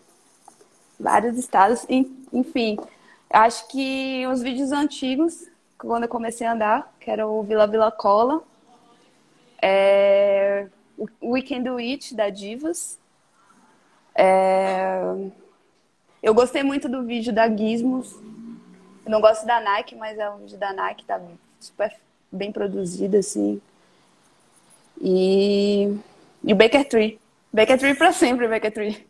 Vários 0.98 1.38
estados. 1.38 1.86
En- 1.88 2.16
Enfim, 2.32 2.78
acho 3.30 3.68
que 3.68 4.26
os 4.26 4.42
vídeos 4.42 4.72
antigos, 4.72 5.46
quando 5.78 6.04
eu 6.04 6.08
comecei 6.08 6.46
a 6.46 6.52
andar, 6.52 6.94
que 7.00 7.10
era 7.10 7.26
o 7.26 7.42
Vila 7.42 7.66
Vila 7.66 7.90
Cola, 7.90 8.42
é... 9.62 10.66
o 11.20 11.32
Weekend 11.32 11.68
Do 11.68 11.78
It, 11.78 12.14
da 12.14 12.30
Divas. 12.30 12.98
É... 14.14 15.00
Eu 16.22 16.34
gostei 16.34 16.62
muito 16.62 16.88
do 16.88 17.04
vídeo 17.04 17.32
da 17.32 17.48
Gizmos. 17.48 18.12
Eu 19.04 19.10
não 19.10 19.20
gosto 19.20 19.46
da 19.46 19.60
Nike, 19.60 19.94
mas 19.94 20.18
é 20.18 20.28
um 20.28 20.38
vídeo 20.38 20.58
da 20.58 20.72
Nike, 20.72 21.04
tá 21.04 21.20
super 21.60 21.94
bem 22.30 22.52
produzido, 22.52 23.16
assim. 23.16 23.60
E, 25.00 25.96
e 26.44 26.52
o 26.52 26.56
Baker 26.56 26.86
Tree. 26.86 27.18
Baker 27.52 27.78
Tree 27.78 27.94
pra 27.94 28.12
sempre, 28.12 28.46
Baker 28.48 28.72
Tree. 28.72 29.07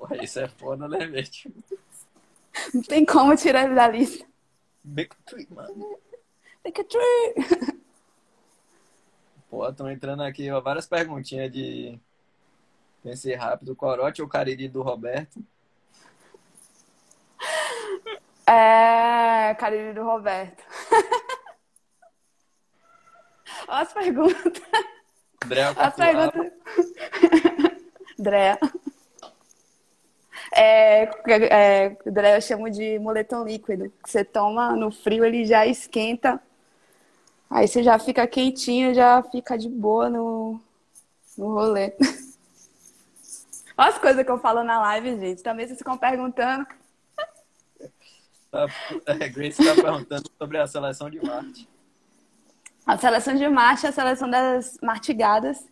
Porra, 0.00 0.24
isso 0.24 0.40
é 0.40 0.48
foda, 0.48 0.88
né, 0.88 1.06
velho? 1.06 1.28
Não 2.72 2.80
tem 2.80 3.04
como 3.04 3.36
tirar 3.36 3.64
ele 3.64 3.74
da 3.74 3.86
lista. 3.86 4.24
Beco 4.82 5.14
Tree, 5.26 5.46
mano. 5.50 5.98
Baker 6.64 6.86
Tree! 6.86 7.34
Pô, 9.50 9.68
estão 9.68 9.90
entrando 9.90 10.22
aqui 10.22 10.50
ó, 10.50 10.58
várias 10.58 10.86
perguntinhas 10.86 11.52
de. 11.52 12.00
Pensei 13.02 13.34
rápido. 13.34 13.76
Corote 13.76 14.22
ou 14.22 14.28
Cariri 14.28 14.68
do 14.68 14.80
Roberto? 14.80 15.44
É. 18.46 19.54
Cariri 19.58 19.92
do 19.92 20.02
Roberto. 20.02 20.64
Olha 23.68 23.82
as 23.82 23.92
perguntas. 23.92 24.62
Drell 25.46 25.74
As 25.76 25.94
perguntas. 25.94 26.52
Drea. 28.18 28.58
É, 30.52 31.08
é, 31.28 31.96
Drea 32.06 32.36
eu 32.36 32.40
chamo 32.40 32.70
de 32.70 32.98
moletom 32.98 33.44
líquido. 33.44 33.92
Você 34.04 34.24
toma 34.24 34.74
no 34.74 34.90
frio, 34.90 35.24
ele 35.24 35.44
já 35.44 35.66
esquenta. 35.66 36.40
Aí 37.48 37.66
você 37.66 37.82
já 37.82 37.98
fica 37.98 38.26
quentinho, 38.26 38.94
já 38.94 39.22
fica 39.22 39.56
de 39.56 39.68
boa 39.68 40.08
no, 40.08 40.60
no 41.36 41.54
rolê. 41.54 41.92
Olha 43.76 43.88
as 43.88 43.98
coisas 43.98 44.24
que 44.24 44.30
eu 44.30 44.38
falo 44.38 44.62
na 44.62 44.80
live, 44.80 45.18
gente. 45.18 45.42
Também 45.42 45.66
vocês 45.66 45.78
ficam 45.78 45.96
perguntando. 45.96 46.66
Tá, 48.50 48.66
é, 49.06 49.28
Grace 49.28 49.62
está 49.62 49.74
perguntando 49.80 50.30
sobre 50.36 50.58
a 50.58 50.66
seleção 50.66 51.08
de 51.08 51.24
Marte. 51.24 51.68
A 52.86 52.98
seleção 52.98 53.34
de 53.34 53.48
marcha 53.48 53.86
é 53.86 53.90
a 53.90 53.92
seleção 53.92 54.28
das 54.28 54.76
martigadas, 54.82 55.64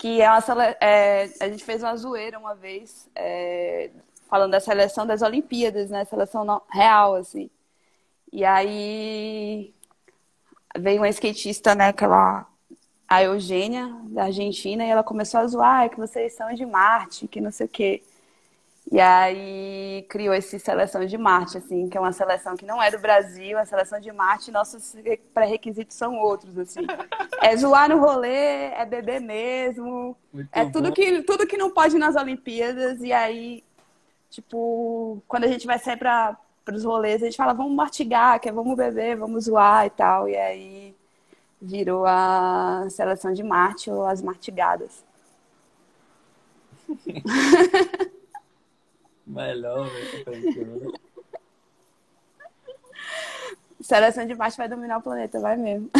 que 0.00 0.22
é 0.22 0.40
sele... 0.40 0.62
é, 0.80 1.30
a 1.40 1.48
gente 1.50 1.62
fez 1.62 1.82
uma 1.82 1.94
zoeira 1.94 2.38
uma 2.38 2.54
vez, 2.54 3.06
é, 3.14 3.90
falando 4.30 4.52
da 4.52 4.58
seleção 4.60 5.06
das 5.06 5.20
Olimpíadas, 5.20 5.90
né? 5.90 6.06
Seleção 6.06 6.62
real, 6.72 7.16
assim. 7.16 7.50
E 8.32 8.42
aí 8.44 9.74
veio 10.78 11.00
uma 11.02 11.08
skatista, 11.10 11.74
né? 11.74 11.88
Aquela 11.88 12.46
a 13.08 13.22
Eugênia, 13.24 13.88
da 14.04 14.24
Argentina, 14.24 14.84
e 14.84 14.88
ela 14.88 15.02
começou 15.04 15.40
a 15.40 15.46
zoar 15.46 15.84
"Ah, 15.84 15.88
que 15.90 15.98
vocês 15.98 16.32
são 16.34 16.54
de 16.54 16.64
Marte, 16.64 17.28
que 17.28 17.40
não 17.40 17.50
sei 17.50 17.66
o 17.66 17.68
quê. 17.68 18.02
E 18.90 18.98
aí 18.98 20.04
criou 20.08 20.34
esse 20.34 20.58
Seleção 20.58 21.06
de 21.06 21.16
Marte, 21.16 21.58
assim, 21.58 21.88
que 21.88 21.96
é 21.96 22.00
uma 22.00 22.12
seleção 22.12 22.56
que 22.56 22.66
não 22.66 22.82
é 22.82 22.90
do 22.90 22.98
Brasil, 22.98 23.56
a 23.56 23.64
seleção 23.64 24.00
de 24.00 24.10
Marte, 24.10 24.50
nossos 24.50 24.96
pré-requisitos 25.32 25.96
são 25.96 26.16
outros, 26.18 26.58
assim. 26.58 26.80
É 27.42 27.56
zoar 27.56 27.88
no 27.88 27.98
rolê, 27.98 28.66
é 28.74 28.84
beber 28.84 29.18
mesmo, 29.18 30.14
Muito 30.30 30.50
é 30.52 30.66
tudo 30.66 30.90
bom. 30.90 30.94
que, 30.94 31.22
tudo 31.22 31.46
que 31.46 31.56
não 31.56 31.70
pode 31.70 31.96
nas 31.96 32.14
Olimpíadas, 32.14 33.00
e 33.00 33.14
aí, 33.14 33.64
tipo, 34.28 35.22
quando 35.26 35.44
a 35.44 35.48
gente 35.48 35.66
vai 35.66 35.78
sair 35.78 35.96
para 35.96 36.36
os 36.70 36.84
rolês, 36.84 37.22
a 37.22 37.24
gente 37.26 37.38
fala, 37.38 37.54
vamos 37.54 37.72
martigar, 37.74 38.38
que 38.38 38.48
é 38.48 38.52
vamos 38.52 38.76
beber, 38.76 39.16
vamos 39.16 39.44
zoar 39.44 39.86
e 39.86 39.90
tal, 39.90 40.28
e 40.28 40.36
aí 40.36 40.94
virou 41.62 42.04
a 42.06 42.86
seleção 42.90 43.32
de 43.32 43.42
Marte 43.42 43.90
ou 43.90 44.04
as 44.04 44.20
martigadas. 44.20 45.02
Melhor, 49.30 49.88
velho. 49.88 50.24
pensando. 50.24 51.00
Seleção 53.80 54.26
de 54.26 54.34
Marte 54.34 54.58
vai 54.58 54.68
dominar 54.68 54.98
o 54.98 55.02
planeta, 55.02 55.40
vai 55.40 55.56
mesmo. 55.56 55.90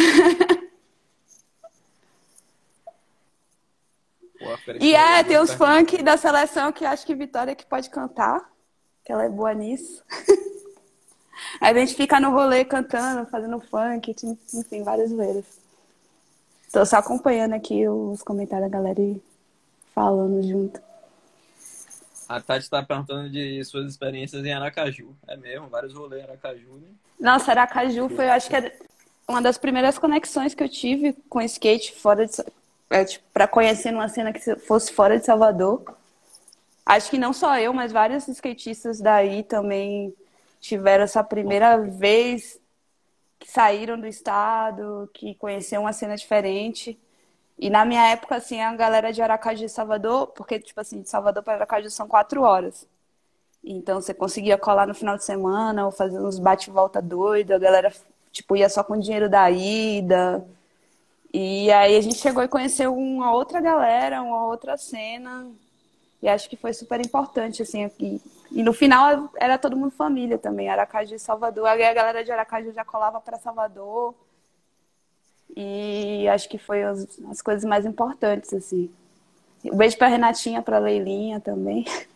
E 4.79 4.93
é, 4.93 4.99
Moreira 4.99 5.27
tem 5.27 5.39
os 5.39 5.53
funk 5.53 6.01
da 6.03 6.17
seleção 6.17 6.71
que 6.71 6.85
acho 6.85 7.05
que 7.05 7.15
Vitória 7.15 7.55
que 7.55 7.65
pode 7.65 7.89
cantar, 7.89 8.49
que 9.03 9.11
ela 9.11 9.23
é 9.23 9.29
boa 9.29 9.53
nisso. 9.53 10.03
Aí 11.59 11.71
a 11.75 11.79
gente 11.79 11.95
fica 11.95 12.19
no 12.19 12.31
rolê 12.31 12.65
cantando, 12.65 13.29
fazendo 13.29 13.59
funk, 13.59 14.15
enfim, 14.53 14.83
várias 14.83 15.09
zoeiras. 15.09 15.45
Tô 16.71 16.85
só 16.85 16.97
acompanhando 16.97 17.53
aqui 17.53 17.87
os 17.87 18.23
comentários 18.23 18.69
da 18.69 18.77
galera 18.77 18.99
e 18.99 19.21
falando 19.93 20.41
junto. 20.41 20.81
A 22.31 22.39
Tati 22.39 22.63
está 22.63 22.81
perguntando 22.81 23.29
de 23.29 23.61
suas 23.65 23.91
experiências 23.91 24.45
em 24.45 24.53
Aracaju. 24.53 25.13
É 25.27 25.35
mesmo, 25.35 25.67
vários 25.67 25.93
rolês 25.93 26.21
em 26.21 26.23
Aracaju, 26.23 26.77
né? 26.77 26.87
Nossa, 27.19 27.51
Aracaju 27.51 28.07
foi, 28.07 28.25
eu 28.25 28.31
acho 28.31 28.49
que 28.49 28.55
é 28.55 28.73
uma 29.27 29.41
das 29.41 29.57
primeiras 29.57 29.99
conexões 29.99 30.53
que 30.53 30.63
eu 30.63 30.69
tive 30.69 31.11
com 31.27 31.41
skate 31.41 31.91
fora 31.91 32.25
de, 32.25 32.31
é, 32.89 33.03
tipo, 33.03 33.25
para 33.33 33.49
conhecer 33.49 33.93
uma 33.93 34.07
cena 34.07 34.31
que 34.31 34.39
fosse 34.55 34.93
fora 34.93 35.19
de 35.19 35.25
Salvador. 35.25 35.83
Acho 36.85 37.09
que 37.09 37.17
não 37.17 37.33
só 37.33 37.59
eu, 37.59 37.73
mas 37.73 37.91
vários 37.91 38.25
skatistas 38.29 39.01
daí 39.01 39.43
também 39.43 40.13
tiveram 40.61 41.03
essa 41.03 41.21
primeira 41.21 41.77
vez 41.79 42.57
que 43.39 43.51
saíram 43.51 43.99
do 43.99 44.07
estado, 44.07 45.09
que 45.13 45.35
conheceram 45.35 45.83
uma 45.83 45.91
cena 45.91 46.15
diferente. 46.15 46.97
E 47.61 47.69
na 47.69 47.85
minha 47.85 48.07
época, 48.07 48.37
assim, 48.37 48.59
a 48.59 48.75
galera 48.75 49.13
de 49.13 49.21
Aracaju 49.21 49.63
e 49.63 49.69
Salvador, 49.69 50.27
porque, 50.27 50.59
tipo 50.59 50.81
assim, 50.81 51.03
de 51.03 51.09
Salvador 51.09 51.43
para 51.43 51.53
Aracaju 51.53 51.91
são 51.91 52.07
quatro 52.07 52.41
horas. 52.41 52.87
Então 53.63 54.01
você 54.01 54.15
conseguia 54.15 54.57
colar 54.57 54.87
no 54.87 54.95
final 54.95 55.15
de 55.15 55.23
semana 55.23 55.85
ou 55.85 55.91
fazer 55.91 56.19
uns 56.19 56.39
bate-volta 56.39 56.99
doido, 56.99 57.51
a 57.53 57.59
galera, 57.59 57.93
tipo, 58.31 58.55
ia 58.55 58.67
só 58.67 58.83
com 58.83 58.93
o 58.93 58.99
dinheiro 58.99 59.29
da 59.29 59.51
ida. 59.51 60.43
E 61.31 61.71
aí 61.71 61.95
a 61.95 62.01
gente 62.01 62.15
chegou 62.15 62.43
e 62.43 62.47
conheceu 62.47 62.97
uma 62.97 63.31
outra 63.31 63.61
galera, 63.61 64.23
uma 64.23 64.47
outra 64.47 64.75
cena. 64.75 65.47
E 66.19 66.27
acho 66.27 66.49
que 66.49 66.57
foi 66.57 66.73
super 66.73 66.99
importante, 66.99 67.61
assim, 67.61 67.85
aqui. 67.85 68.19
E 68.51 68.63
no 68.63 68.73
final 68.73 69.29
era 69.37 69.57
todo 69.59 69.77
mundo 69.77 69.91
família 69.91 70.39
também, 70.39 70.67
Aracaju 70.67 71.13
e 71.13 71.19
Salvador. 71.19 71.67
Aí 71.67 71.83
a 71.83 71.93
galera 71.93 72.23
de 72.23 72.31
Aracaju 72.31 72.71
já 72.71 72.83
colava 72.83 73.21
para 73.21 73.37
Salvador. 73.37 74.15
E 75.55 76.27
acho 76.29 76.47
que 76.49 76.57
foi 76.57 76.83
as, 76.83 77.07
as 77.29 77.41
coisas 77.41 77.63
mais 77.65 77.85
importantes, 77.85 78.53
assim. 78.53 78.89
Um 79.65 79.75
beijo 79.77 79.97
pra 79.97 80.07
Renatinha, 80.07 80.61
pra 80.61 80.79
Leilinha 80.79 81.39
também. 81.39 81.85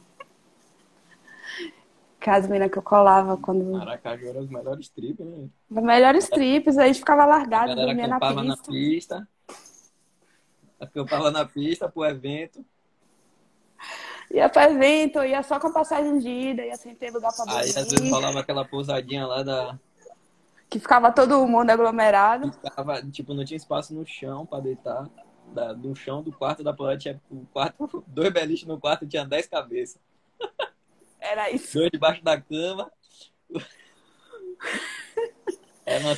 Que 2.17 2.31
as 2.31 2.47
meninas 2.47 2.71
que 2.71 2.77
eu 2.79 2.81
colava 2.81 3.37
quando. 3.37 3.75
Aracaju 3.75 4.27
era 4.27 4.39
os 4.39 4.49
melhores 4.49 4.89
trips, 4.89 5.23
né? 5.23 5.47
Os 5.69 5.83
melhores 5.83 6.27
trips, 6.27 6.75
a 6.75 6.87
gente 6.87 6.97
ficava 6.97 7.23
largado, 7.23 7.75
dormia 7.75 8.07
na 8.07 8.15
acampava 8.15 8.43
na 8.43 8.57
pista. 8.57 8.71
pista. 8.71 9.27
Acampava 10.79 11.29
na 11.29 11.45
pista 11.45 11.87
pro 11.87 12.03
evento. 12.03 12.65
Ia 14.31 14.49
pra 14.49 14.71
evento, 14.71 15.23
ia 15.23 15.43
só 15.43 15.59
com 15.59 15.67
a 15.67 15.71
passagem 15.73 16.17
de 16.17 16.27
ida, 16.27 16.65
ia 16.65 16.75
sem 16.75 16.95
ter 16.95 17.11
lugar 17.11 17.31
pra 17.31 17.45
Aí 17.47 17.69
às 17.69 17.75
vezes 17.75 17.93
dormir. 17.93 18.09
rolava 18.09 18.39
aquela 18.39 18.65
pousadinha 18.65 19.27
lá 19.27 19.43
da. 19.43 19.79
Que 20.69 20.79
ficava 20.79 21.11
todo 21.11 21.45
mundo 21.47 21.69
aglomerado. 21.69 22.51
Ficava, 22.51 23.01
tipo, 23.03 23.33
não 23.33 23.45
tinha 23.45 23.57
espaço 23.57 23.93
no 23.93 24.05
chão 24.05 24.45
pra 24.45 24.59
deitar. 24.59 25.09
Da, 25.53 25.73
do 25.73 25.95
chão 25.95 26.23
do 26.23 26.31
quarto 26.31 26.63
da 26.63 26.73
Paula 26.73 26.97
tinha 26.97 27.21
o 27.29 27.45
quarto, 27.53 28.03
dois 28.07 28.33
beliches 28.33 28.67
no 28.67 28.79
quarto 28.79 29.07
tinha 29.07 29.23
dez 29.23 29.47
cabeças. 29.47 30.01
Era 31.19 31.49
isso. 31.51 31.77
Dois 31.77 31.91
debaixo 31.91 32.23
da 32.23 32.39
cama. 32.41 32.91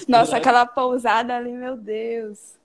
Nossa, 0.08 0.38
aquela 0.38 0.66
pousada 0.66 1.36
ali, 1.36 1.52
meu 1.52 1.76
Deus. 1.76 2.56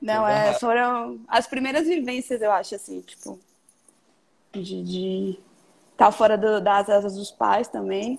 Não, 0.00 0.26
é, 0.26 0.54
foram 0.54 1.20
as 1.28 1.46
primeiras 1.46 1.86
vivências, 1.86 2.40
eu 2.40 2.50
acho, 2.52 2.74
assim, 2.74 3.00
tipo, 3.02 3.38
de, 4.52 4.82
de 4.82 5.38
estar 5.92 6.12
fora 6.12 6.38
do- 6.38 6.60
das 6.60 6.88
asas 6.88 7.16
dos 7.16 7.30
pais 7.30 7.68
também. 7.68 8.18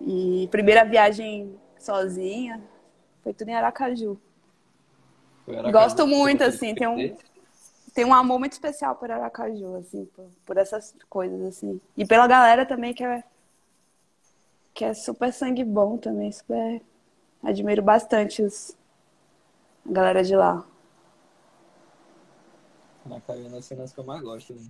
E 0.00 0.48
primeira 0.50 0.84
viagem 0.84 1.58
sozinha, 1.78 2.62
Foi 3.22 3.32
tudo 3.32 3.48
em 3.48 3.54
Aracaju. 3.54 4.18
Aracaju 5.46 5.72
Gosto 5.72 6.06
muito, 6.06 6.42
assim, 6.44 6.74
tem 6.74 6.86
um, 6.86 7.16
tem 7.94 8.04
um 8.04 8.14
amor 8.14 8.38
muito 8.38 8.52
especial 8.52 8.94
por 8.96 9.10
Aracaju, 9.10 9.76
assim, 9.76 10.04
por, 10.06 10.26
por 10.46 10.56
essas 10.56 10.94
coisas, 11.08 11.40
assim. 11.42 11.80
E 11.96 12.06
pela 12.06 12.26
galera 12.26 12.64
também, 12.64 12.94
que 12.94 13.04
é, 13.04 13.24
que 14.72 14.84
é 14.84 14.94
super 14.94 15.32
sangue 15.32 15.64
bom 15.64 15.96
também, 15.96 16.30
super... 16.32 16.82
Admiro 17.42 17.82
bastante 17.82 18.42
os, 18.42 18.76
a 19.88 19.92
galera 19.92 20.24
de 20.24 20.34
lá. 20.34 20.66
Aracaju 23.06 23.40
é 23.40 23.46
uma 23.46 23.56
das 23.56 23.64
cenas 23.64 23.92
que 23.92 24.00
eu 24.00 24.04
mais 24.04 24.22
gosto. 24.22 24.54
Né? 24.54 24.60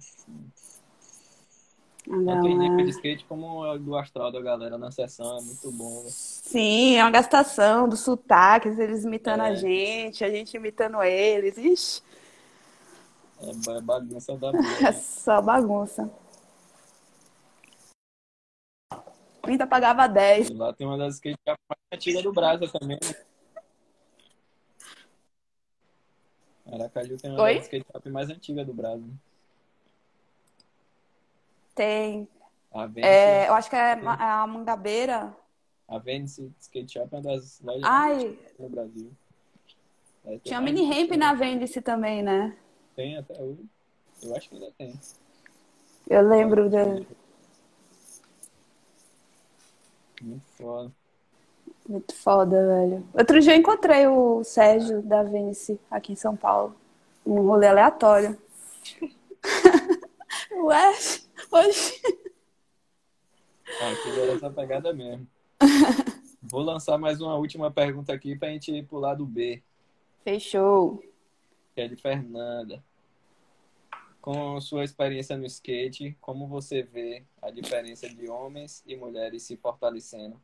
A 2.07 2.11
Tanto 2.25 2.49
nível 2.49 2.85
de 2.85 2.91
skate 2.91 3.25
como 3.27 3.67
é 3.67 3.79
do 3.79 3.97
astral 3.97 4.33
da 4.33 4.41
galera 4.41 4.79
na 4.79 4.91
sessão, 4.91 5.39
é 5.39 5.43
muito 5.43 5.71
bom. 5.73 6.05
né? 6.05 6.11
Sim, 6.11 6.97
é 6.97 7.05
uma 7.05 7.11
gastação 7.11 7.89
dos 7.89 8.01
sotaques, 8.01 8.79
eles 8.79 9.05
imitando 9.05 9.43
a 9.43 9.49
É. 9.51 9.57
gente, 9.57 10.25
a 10.25 10.31
gente 10.31 10.57
imitando 10.57 11.03
eles. 11.03 11.59
Ixi, 11.59 12.03
É 13.41 13.53
ba- 13.65 13.81
bagunça 13.81 14.37
da 14.37 14.53
boa. 14.53 14.89
é 14.89 14.93
só 14.93 15.43
bagunça. 15.43 16.11
30 19.43 19.67
pagava 19.67 20.07
10. 20.09 20.49
E 20.51 20.55
lá 20.55 20.73
tem 20.73 20.87
uma 20.87 20.97
das 20.99 21.15
skate 21.17 21.39
shop 21.47 21.59
mais 21.69 21.81
antigas 21.93 22.23
do 22.23 22.33
Brasil 22.33 22.73
também. 22.73 22.99
né? 23.03 23.15
Aracaju 26.73 27.17
tem 27.17 27.31
uma 27.31 27.43
Oi? 27.43 27.55
das 27.55 27.65
skate 27.65 27.87
shop 27.93 28.11
mais 28.11 28.31
antigas 28.31 28.67
do 28.67 28.75
Brasil. 28.75 29.11
Tem. 31.79 32.29
A 32.73 32.87
Venice, 32.87 33.09
é, 33.09 33.49
eu 33.49 33.55
acho 33.55 33.71
que 33.71 33.77
é 33.77 33.93
a 33.93 34.45
Mangabeira. 34.49 35.33
a 35.87 35.97
Venice 35.97 36.53
Skate 36.59 36.95
Shop 36.95 37.09
é 37.15 37.17
uma 37.17 37.23
das 37.23 37.61
lojas 37.61 37.83
mais 37.83 37.85
Ai, 37.85 38.39
do 38.59 38.69
Brasil. 38.69 39.13
É, 40.27 40.39
tinha 40.41 40.61
mini 40.61 40.85
ramp 40.85 41.11
20 41.11 41.17
na 41.17 41.29
anos. 41.29 41.39
Vênice 41.39 41.81
também, 41.81 42.21
né? 42.21 42.57
Tem 42.97 43.17
até 43.17 43.41
hoje. 43.41 43.65
Eu 44.25 44.35
acho 44.35 44.49
que 44.49 44.57
ainda 44.57 44.73
tem. 44.77 44.93
Eu 46.11 46.29
lembro 46.29 46.69
de... 46.69 47.07
Muito 50.21 50.47
foda. 50.57 50.93
Muito 51.89 52.15
foda, 52.17 52.67
velho. 52.67 53.09
Outro 53.15 53.39
dia 53.41 53.55
eu 53.55 53.59
encontrei 53.59 54.05
o 54.09 54.43
Sérgio 54.43 55.01
da 55.01 55.23
Vênice 55.23 55.79
aqui 55.89 56.13
em 56.13 56.17
São 56.17 56.37
Paulo. 56.37 56.75
Um 57.25 57.41
rolê 57.43 57.69
aleatório. 57.69 58.37
Ué, 60.51 60.95
hoje. 61.51 62.01
Ah, 63.81 63.91
aquilo 63.93 64.23
era 64.23 64.33
essa 64.33 64.51
pegada 64.51 64.93
mesmo. 64.93 65.27
Vou 66.43 66.63
lançar 66.63 66.97
mais 66.99 67.21
uma 67.21 67.37
última 67.37 67.71
pergunta 67.71 68.13
aqui 68.13 68.37
pra 68.37 68.49
gente 68.49 68.73
ir 68.73 68.87
pro 68.87 68.99
lado 68.99 69.27
B, 69.27 69.63
Fechou. 70.25 71.03
que 71.75 71.81
é 71.81 71.89
de 71.89 71.97
Fernanda. 71.97 72.83
Com 74.21 74.61
sua 74.61 74.85
experiência 74.85 75.37
no 75.37 75.47
skate, 75.47 76.17
como 76.21 76.47
você 76.47 76.83
vê 76.83 77.25
a 77.41 77.51
diferença 77.51 78.09
de 78.09 78.29
homens 78.29 78.83
e 78.87 78.97
mulheres 78.97 79.43
se 79.43 79.57
fortalecendo? 79.57 80.41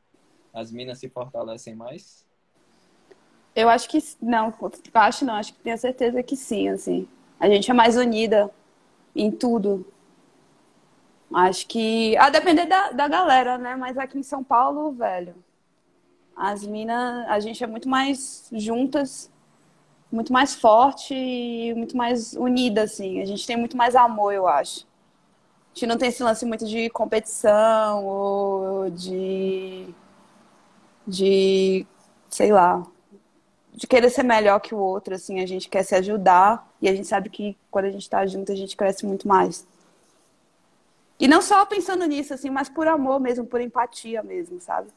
As 0.53 0.71
minas 0.71 0.99
se 0.99 1.09
fortalecem 1.09 1.75
mais? 1.75 2.25
Eu 3.55 3.69
acho 3.69 3.89
que 3.89 3.99
não, 4.21 4.53
acho 4.95 5.25
não, 5.25 5.35
acho 5.35 5.53
que 5.55 5.61
tenho 5.61 5.79
certeza 5.79 6.23
que 6.23 6.37
sim, 6.37 6.69
assim. 6.69 7.09
A 7.39 7.49
gente 7.49 7.71
é 7.71 7.75
mais 7.75 7.97
unida 7.97 8.51
em 9.15 9.31
tudo. 9.31 9.87
Acho 11.33 11.67
que. 11.67 12.17
A 12.17 12.31
depender 12.31 12.67
da, 12.67 12.91
da 12.91 13.09
galera, 13.09 13.59
né? 13.59 13.77
Mas 13.77 13.99
aqui 13.99 14.19
em 14.19 14.23
São 14.23 14.43
Paulo, 14.45 14.93
velho, 14.93 15.35
as 16.37 16.65
minas, 16.67 17.29
a 17.29 17.41
gente 17.41 17.63
é 17.63 17.67
muito 17.67 17.89
mais 17.89 18.49
juntas, 18.53 19.31
muito 20.11 20.33
mais 20.33 20.55
forte 20.55 21.15
e 21.15 21.75
muito 21.75 21.97
mais 21.97 22.35
unida, 22.35 22.83
assim. 22.83 23.21
A 23.21 23.25
gente 23.25 23.47
tem 23.47 23.57
muito 23.57 23.77
mais 23.77 23.97
amor, 23.97 24.33
eu 24.33 24.47
acho. 24.47 24.87
A 25.73 25.75
gente 25.75 25.87
não 25.87 25.99
tem 25.99 26.09
esse 26.09 26.23
lance 26.23 26.47
muito 26.47 26.67
de 26.67 26.89
competição 26.91 28.05
ou 28.07 28.91
de. 28.91 29.89
de. 31.07 31.87
sei 32.31 32.53
lá 32.53 32.87
de 33.75 33.87
querer 33.87 34.09
ser 34.09 34.23
melhor 34.23 34.61
que 34.61 34.75
o 34.75 34.79
outro, 34.79 35.15
assim, 35.15 35.41
a 35.41 35.47
gente 35.47 35.69
quer 35.69 35.83
se 35.83 35.95
ajudar 35.97 36.71
e 36.81 36.89
a 36.89 36.95
gente 36.95 37.09
sabe 37.09 37.29
que 37.29 37.57
quando 37.71 37.87
a 37.87 37.91
gente 37.91 38.09
tá 38.09 38.25
junto 38.25 38.53
a 38.53 38.55
gente 38.55 38.77
cresce 38.77 39.05
muito 39.05 39.27
mais. 39.27 39.67
E 41.19 41.29
não 41.29 41.41
só 41.41 41.65
pensando 41.65 42.05
nisso, 42.07 42.35
assim, 42.35 42.51
mas 42.51 42.69
por 42.69 42.89
amor 42.89 43.21
mesmo, 43.21 43.47
por 43.47 43.61
empatia 43.61 44.23
mesmo, 44.23 44.61
sabe? 44.61 44.89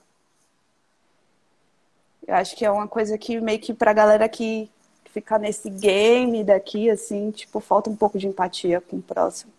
Eu 2.27 2.35
acho 2.35 2.55
que 2.55 2.65
é 2.65 2.71
uma 2.71 2.87
coisa 2.87 3.17
que 3.17 3.39
meio 3.39 3.59
que 3.59 3.73
pra 3.73 3.93
galera 3.93 4.27
que 4.27 4.69
fica 5.05 5.37
nesse 5.37 5.69
game 5.69 6.43
daqui, 6.43 6.89
assim, 6.89 7.31
tipo, 7.31 7.59
falta 7.59 7.89
um 7.89 7.95
pouco 7.95 8.19
de 8.19 8.27
empatia 8.27 8.81
com 8.81 8.97
o 8.97 9.01
próximo. 9.01 9.53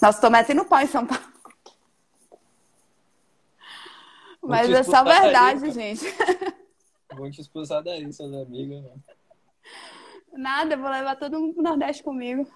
Nossa, 0.00 0.20
tô 0.20 0.28
metendo 0.28 0.64
pau 0.64 0.80
em 0.80 0.86
São 0.86 1.06
Paulo. 1.06 1.24
Mas 4.42 4.68
é 4.70 4.82
só 4.82 5.02
daí, 5.02 5.22
verdade, 5.22 5.60
cara. 5.60 5.72
gente. 5.72 6.04
Vão 7.14 7.30
te 7.30 7.40
expulsar 7.40 7.82
daí, 7.82 8.12
seus 8.12 8.34
amigos. 8.34 8.82
Né? 8.82 8.90
Nada, 10.36 10.76
vou 10.76 10.90
levar 10.90 11.16
todo 11.16 11.40
mundo 11.40 11.54
pro 11.54 11.62
Nordeste 11.62 12.02
comigo. 12.02 12.46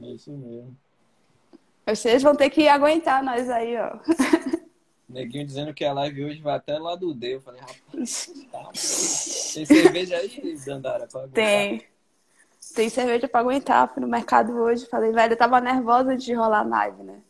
É 0.00 0.06
isso 0.06 0.30
mesmo. 0.32 0.76
Vocês 1.86 2.22
vão 2.22 2.34
ter 2.34 2.50
que 2.50 2.68
aguentar 2.68 3.22
nós 3.22 3.48
aí, 3.48 3.76
ó. 3.76 3.98
Neguinho 5.08 5.46
dizendo 5.46 5.72
que 5.72 5.84
a 5.84 5.92
live 5.92 6.24
hoje 6.24 6.42
vai 6.42 6.56
até 6.56 6.78
lá 6.78 6.94
do 6.94 7.14
D. 7.14 7.36
Eu 7.36 7.40
falei, 7.40 7.60
rapaz, 7.60 8.30
tá. 8.52 8.64
Tem 9.54 9.64
cerveja 9.64 10.16
aí, 10.18 10.58
Dandara? 10.64 11.08
Tem. 11.32 11.86
Tem 12.74 12.88
cerveja 12.90 13.26
pra 13.26 13.40
aguentar. 13.40 13.92
Fui 13.92 14.02
no 14.02 14.08
mercado 14.08 14.52
hoje. 14.52 14.86
Falei, 14.86 15.12
velho, 15.12 15.32
eu 15.32 15.38
tava 15.38 15.60
nervosa 15.60 16.12
antes 16.12 16.24
de 16.24 16.34
rolar 16.34 16.60
a 16.60 16.68
live, 16.68 17.02
né? 17.02 17.22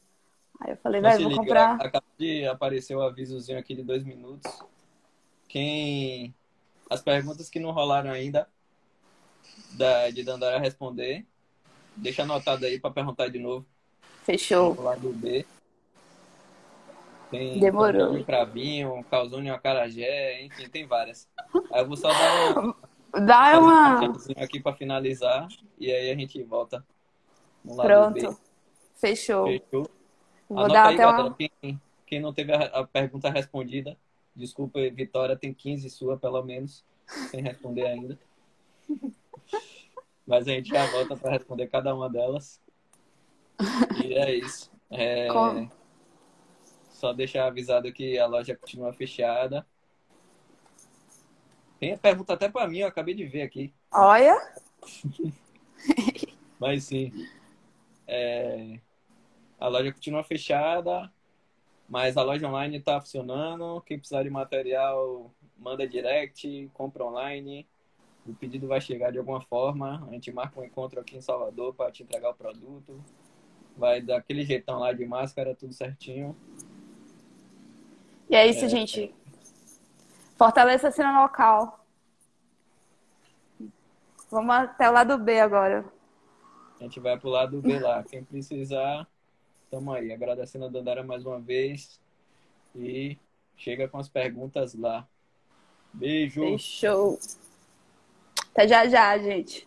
Aí 0.61 0.73
eu 0.73 0.77
falei, 0.79 1.01
velho, 1.01 1.21
vou 1.21 1.29
liga, 1.29 1.41
comprar. 1.41 1.75
Acaba 1.81 2.05
de 2.19 2.45
aparecer 2.47 2.97
o 2.97 3.03
avisozinho 3.03 3.59
aqui 3.59 3.77
de 3.77 3.85
dois 3.85 4.03
minutos. 4.03 4.53
Quem. 5.47 6.35
As 6.89 7.03
perguntas 7.03 7.51
que 7.51 7.61
não 7.61 7.71
rolaram 7.71 8.11
ainda, 8.11 8.49
da, 9.73 10.11
de 10.11 10.23
Dandara 10.23 10.59
responder, 10.59 11.27
deixa 11.97 12.23
anotado 12.23 12.65
aí 12.65 12.81
pra 12.81 12.91
perguntar 12.91 13.29
de 13.29 13.39
novo. 13.39 13.67
Fechou. 14.25 14.75
Do 14.75 14.83
lado 14.83 15.13
B. 15.13 15.45
Tem 17.31 17.61
Demorou. 17.61 18.01
Calzone 18.01 18.25
Cravinho, 18.25 19.05
Calzone 19.11 19.51
Acarajé, 19.51 20.43
enfim, 20.43 20.69
tem 20.69 20.87
várias. 20.87 21.29
Aí 21.73 21.83
eu 21.83 21.87
vou 21.87 21.97
só 21.97 22.09
dar 22.09 22.59
um, 22.59 22.75
Dá 23.27 23.59
um 23.59 23.65
uma. 23.65 24.01
aqui 24.39 24.61
pra 24.61 24.73
finalizar 24.75 25.47
e 25.79 25.93
aí 25.93 26.11
a 26.11 26.15
gente 26.15 26.43
volta 26.43 26.85
no 27.65 27.75
lado 27.75 28.15
B. 28.15 28.21
Pronto. 28.21 28.41
Fechou. 28.97 29.47
Fechou? 29.47 29.91
Vou 30.49 30.59
Anota 30.59 30.73
dar 30.73 30.87
aí, 30.89 30.95
até 30.95 31.07
uma. 31.07 31.35
Quem, 31.35 31.81
quem 32.07 32.21
não 32.21 32.33
teve 32.33 32.53
a, 32.53 32.65
a 32.65 32.87
pergunta 32.87 33.29
respondida, 33.29 33.97
desculpa, 34.39 34.81
Vitória, 34.91 35.37
tem 35.37 35.53
15 35.55 35.91
sua, 35.91 36.19
pelo 36.19 36.43
menos, 36.43 36.85
sem 37.31 37.43
responder 37.43 37.87
ainda. 37.87 38.19
Mas 40.27 40.47
a 40.47 40.53
gente 40.53 40.69
já 40.71 40.87
volta 40.87 41.17
para 41.17 41.33
responder 41.33 41.67
cada 41.69 41.95
uma 41.95 42.09
delas. 42.09 42.61
E 44.05 44.15
é 44.15 44.35
isso. 44.35 44.71
É, 44.91 45.29
Só 46.91 47.13
deixar 47.13 47.47
avisado 47.47 47.93
que 47.93 48.19
a 48.19 48.27
loja 48.27 48.57
continua 48.57 48.93
fechada. 48.93 49.67
Tem 51.81 51.97
pergunta 51.97 52.35
até 52.35 52.49
para 52.49 52.69
mim, 52.69 52.79
eu 52.79 52.89
acabei 52.89 53.15
de 53.15 53.25
ver 53.27 53.43
aqui. 53.43 53.75
Olha. 53.93 54.37
Mas 56.59 56.85
sim. 56.85 57.13
é, 58.07 58.81
A 59.59 59.69
loja 59.69 59.93
continua 59.93 60.25
fechada, 60.25 61.13
mas 61.89 62.17
a 62.17 62.23
loja 62.23 62.47
online 62.47 62.77
está 62.77 63.01
funcionando. 63.01 63.81
Quem 63.83 63.99
precisar 63.99 64.23
de 64.23 64.31
material, 64.31 65.33
manda 65.57 65.89
direct, 65.89 66.71
compra 66.75 67.05
online. 67.05 67.67
O 68.27 68.35
pedido 68.35 68.69
vai 68.69 68.81
chegar 68.81 69.11
de 69.11 69.19
alguma 69.19 69.41
forma. 69.41 70.07
A 70.07 70.13
gente 70.13 70.31
marca 70.31 70.61
um 70.61 70.65
encontro 70.65 71.01
aqui 71.01 71.17
em 71.17 71.21
Salvador 71.21 71.73
para 71.75 71.91
te 71.91 72.03
entregar 72.03 72.31
o 72.31 72.35
produto. 72.35 73.03
Vai 73.77 74.03
dar 74.03 74.19
aquele 74.19 74.45
jeitão 74.45 74.81
lá 74.81 74.93
de 74.93 75.07
máscara, 75.07 75.55
tudo 75.55 75.73
certinho. 75.73 76.37
E 78.29 78.37
é 78.37 78.47
isso, 78.47 78.69
gente. 78.69 79.15
Fortaleça 80.37 80.89
a 80.89 80.93
cena 80.93 81.23
local. 81.23 81.85
Vamos 84.31 84.55
até 84.55 84.91
o 84.91 84.93
lado 84.93 85.17
B 85.17 85.41
agora. 85.41 85.85
A 86.79 86.83
gente 86.83 87.01
vai 87.01 87.19
pro 87.19 87.31
lado 87.31 87.63
B 87.63 87.79
lá. 87.81 88.05
Quem 88.05 88.23
precisar, 88.23 89.09
tamo 89.71 89.93
aí. 89.93 90.13
Agradecendo 90.13 90.67
a 90.67 90.69
Dandara 90.69 91.03
mais 91.03 91.25
uma 91.25 91.41
vez. 91.41 92.01
E 92.75 93.17
chega 93.57 93.89
com 93.89 93.99
as 93.99 94.09
perguntas 94.09 94.75
lá. 94.75 95.07
Beijo! 95.93 96.43
Fechou. 96.43 97.19
Até 98.53 98.69
já 98.69 98.89
já, 98.89 99.19
gente. 99.19 99.67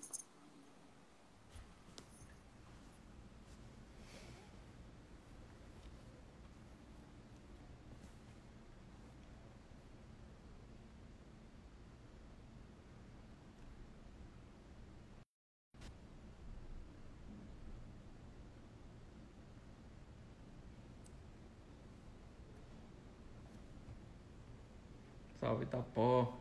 Salve, 25.72 25.88
Itapó. 25.89 26.38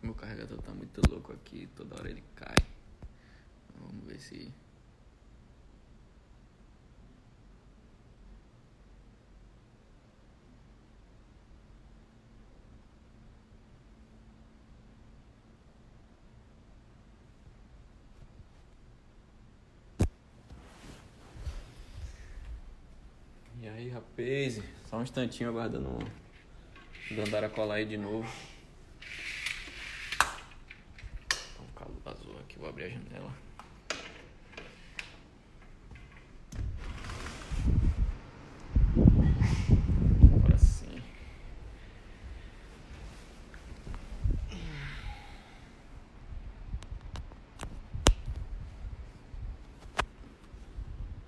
Meu 0.00 0.14
carregador 0.14 0.60
tá 0.62 0.72
muito 0.72 1.00
louco 1.10 1.32
aqui, 1.32 1.68
toda 1.76 1.96
hora 1.96 2.08
ele 2.08 2.22
cai. 2.34 2.56
Vamos 3.78 4.04
ver 4.04 4.18
se 4.20 4.52
E 23.62 23.68
aí, 23.68 23.88
rapaz, 24.02 24.60
só 24.88 24.96
um 24.98 25.02
instantinho 25.02 25.50
aguardando 25.50 25.88
o 25.88 27.14
Dandara 27.14 27.48
colar 27.48 27.76
aí 27.76 27.84
de 27.84 27.96
novo. 27.96 28.28
Tá 30.18 31.62
um 31.62 31.72
calor 31.74 32.00
azul 32.04 32.36
aqui, 32.40 32.58
vou 32.58 32.68
abrir 32.68 32.84
a 32.84 32.88
janela. 32.88 33.32
Agora 40.34 40.58
sim. 40.58 41.02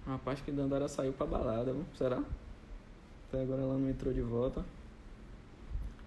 Rapaz, 0.07 0.41
que 0.41 0.51
Dandara 0.51 0.89
saiu 0.89 1.13
pra 1.13 1.27
balada, 1.27 1.75
será? 1.97 2.23
Até 3.35 3.43
agora 3.43 3.63
ela 3.63 3.77
não 3.77 3.91
entrou 3.91 4.15
de 4.15 4.21
volta. 4.21 4.65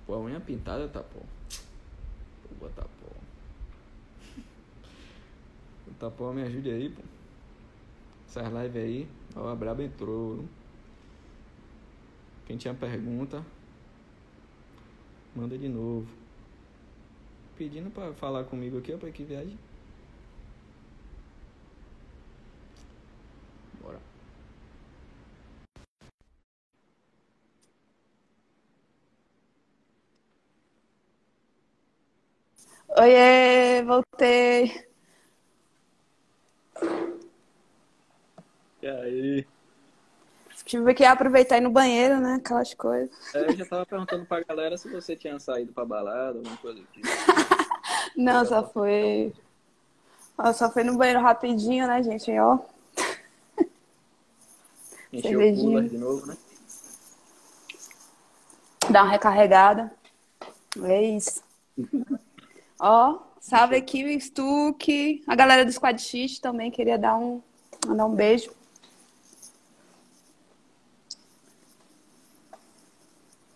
Pô, 0.06 0.14
a 0.14 0.20
unha 0.22 0.40
pintada 0.40 0.88
tá, 0.88 1.04
pô. 1.04 1.20
Vou 1.20 2.70
botar, 2.70 2.84
pô. 2.84 3.08
Tá, 6.00 6.10
pô, 6.10 6.32
me 6.32 6.44
ajude 6.44 6.70
aí, 6.70 6.90
pô. 6.90 7.02
Essas 8.30 8.48
lives 8.48 8.82
aí, 8.82 9.10
ó, 9.36 9.50
a 9.50 9.56
Braba 9.58 9.84
entrou. 9.84 10.36
viu? 10.36 10.50
Quem 12.46 12.56
tinha 12.56 12.74
pergunta, 12.74 13.46
manda 15.36 15.58
de 15.58 15.68
novo. 15.68 16.08
Pedindo 17.58 17.90
pra 17.90 18.14
falar 18.14 18.46
comigo 18.46 18.78
aqui, 18.78 18.94
ó, 18.94 18.98
pra 18.98 19.12
que 19.12 19.26
viagem. 19.26 19.60
Oiê, 33.00 33.84
voltei. 33.84 34.88
E 38.82 38.88
aí? 38.88 39.48
Tive 40.66 40.96
que 40.96 41.06
aproveitar 41.06 41.58
ir 41.58 41.62
no 41.62 41.70
banheiro, 41.70 42.20
né? 42.20 42.40
Aquelas 42.44 42.74
coisas. 42.74 43.36
É, 43.36 43.52
eu 43.52 43.56
já 43.56 43.66
tava 43.68 43.86
perguntando 43.86 44.26
pra 44.26 44.44
galera 44.44 44.76
se 44.80 44.90
você 44.90 45.16
tinha 45.16 45.40
saído 45.40 45.72
pra 45.74 45.86
balada, 45.86 46.40
alguma 46.40 46.58
coisa 46.58 46.82
aqui. 46.82 47.02
Não, 48.18 48.44
só 48.44 48.68
foi. 48.68 49.32
Ó, 50.36 50.52
só 50.52 50.72
foi 50.72 50.84
no 50.84 50.98
banheiro 50.98 51.22
rapidinho, 51.22 51.86
né, 51.86 52.02
gente? 52.02 52.32
Ó. 52.40 52.58
Encheu 55.14 55.40
o 55.40 55.56
cooler 55.56 55.88
de 55.88 55.98
novo, 56.00 56.26
né? 56.26 56.36
Dar 58.90 59.04
uma 59.04 59.12
recarregada. 59.12 59.92
É 60.84 61.02
isso. 61.04 61.44
Ó, 62.80 63.20
salve 63.40 63.76
aqui, 63.76 64.20
Stuck. 64.20 65.24
A 65.26 65.36
galera 65.36 65.66
do 65.66 65.72
Squad 65.72 66.00
X 66.02 66.40
também 66.40 66.70
queria 66.70 66.98
dar 66.98 67.16
um, 67.18 67.42
mandar 67.86 68.06
um 68.06 68.16
beijo. 68.16 68.52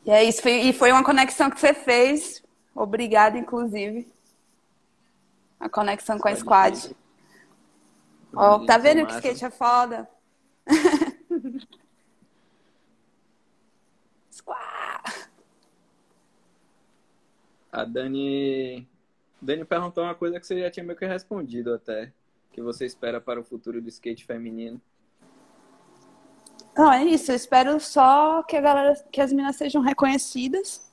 E 0.05 0.11
é 0.11 0.23
isso. 0.23 0.41
Foi, 0.41 0.51
e 0.61 0.73
foi 0.73 0.91
uma 0.91 1.03
conexão 1.03 1.49
que 1.49 1.59
você 1.59 1.73
fez. 1.73 2.43
Obrigada, 2.73 3.37
inclusive. 3.37 4.11
A 5.59 5.69
conexão 5.69 6.17
com 6.17 6.27
a 6.27 6.35
Squad. 6.35 6.95
Ó, 8.33 8.65
tá 8.65 8.77
vendo 8.77 9.05
que 9.05 9.13
skate 9.13 9.45
é 9.45 9.51
foda? 9.51 10.09
Squad. 14.31 15.29
A 17.71 17.85
Dani. 17.85 18.90
Dani 19.41 19.65
perguntou 19.65 20.03
uma 20.03 20.13
coisa 20.13 20.39
que 20.39 20.45
você 20.45 20.59
já 20.59 20.69
tinha 20.69 20.85
meio 20.85 20.97
que 20.97 21.05
respondido 21.05 21.73
até. 21.73 22.11
Que 22.51 22.61
você 22.61 22.85
espera 22.85 23.19
para 23.19 23.39
o 23.39 23.43
futuro 23.43 23.81
do 23.81 23.89
skate 23.89 24.25
feminino. 24.25 24.79
Não, 26.77 26.91
é 26.91 27.03
isso. 27.03 27.31
Eu 27.31 27.35
espero 27.35 27.79
só 27.79 28.43
que 28.43 28.55
a 28.55 28.61
galera, 28.61 28.93
que 29.11 29.19
as 29.19 29.31
meninas 29.31 29.55
sejam 29.55 29.81
reconhecidas 29.81 30.89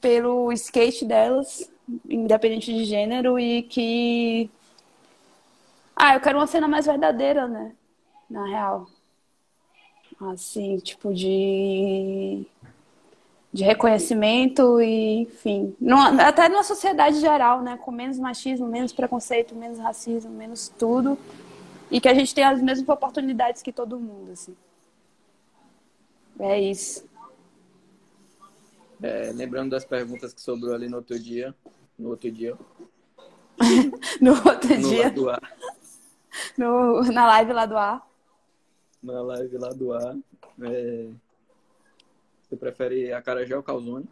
pelo 0.00 0.50
skate 0.52 1.04
delas, 1.04 1.70
independente 2.08 2.72
de 2.72 2.84
gênero, 2.84 3.38
e 3.38 3.62
que. 3.62 4.50
Ah, 5.94 6.14
eu 6.14 6.20
quero 6.20 6.38
uma 6.38 6.46
cena 6.46 6.66
mais 6.66 6.86
verdadeira, 6.86 7.46
né? 7.46 7.74
Na 8.28 8.46
real. 8.46 8.86
Assim, 10.20 10.76
tipo 10.78 11.14
de. 11.14 12.46
De 13.52 13.64
reconhecimento 13.64 14.80
e, 14.80 15.22
enfim. 15.22 15.74
Numa- 15.80 16.22
até 16.22 16.48
numa 16.48 16.62
sociedade 16.62 17.18
geral, 17.20 17.62
né? 17.62 17.76
Com 17.78 17.90
menos 17.90 18.18
machismo, 18.18 18.66
menos 18.68 18.92
preconceito, 18.92 19.54
menos 19.56 19.78
racismo, 19.78 20.30
menos 20.30 20.68
tudo. 20.78 21.18
E 21.90 22.00
que 22.00 22.08
a 22.08 22.14
gente 22.14 22.32
tenha 22.32 22.50
as 22.50 22.62
mesmas 22.62 22.88
oportunidades 22.88 23.60
que 23.62 23.72
todo 23.72 23.98
mundo, 23.98 24.30
assim. 24.32 24.54
É 26.38 26.60
isso. 26.60 27.04
É, 29.02 29.32
lembrando 29.34 29.70
das 29.70 29.84
perguntas 29.84 30.32
que 30.32 30.40
sobrou 30.40 30.74
ali 30.74 30.88
no 30.88 30.98
outro 30.98 31.18
dia. 31.18 31.54
No 31.98 32.10
outro 32.10 32.30
dia. 32.30 32.56
No 34.20 34.32
outro 34.32 34.74
No 34.78 34.88
dia, 34.88 35.08
A. 35.08 35.40
no, 36.56 37.02
na 37.12 37.26
live 37.26 37.52
lá 37.52 37.66
do 37.66 37.76
ar. 37.76 38.06
Na 39.02 39.20
live 39.20 39.58
lá 39.58 39.68
do 39.70 39.92
A. 39.92 40.16
É, 40.62 41.08
você 42.50 42.56
prefere 42.56 43.12
acarajé 43.12 43.56
ou 43.56 43.62
calzone? 43.62 44.08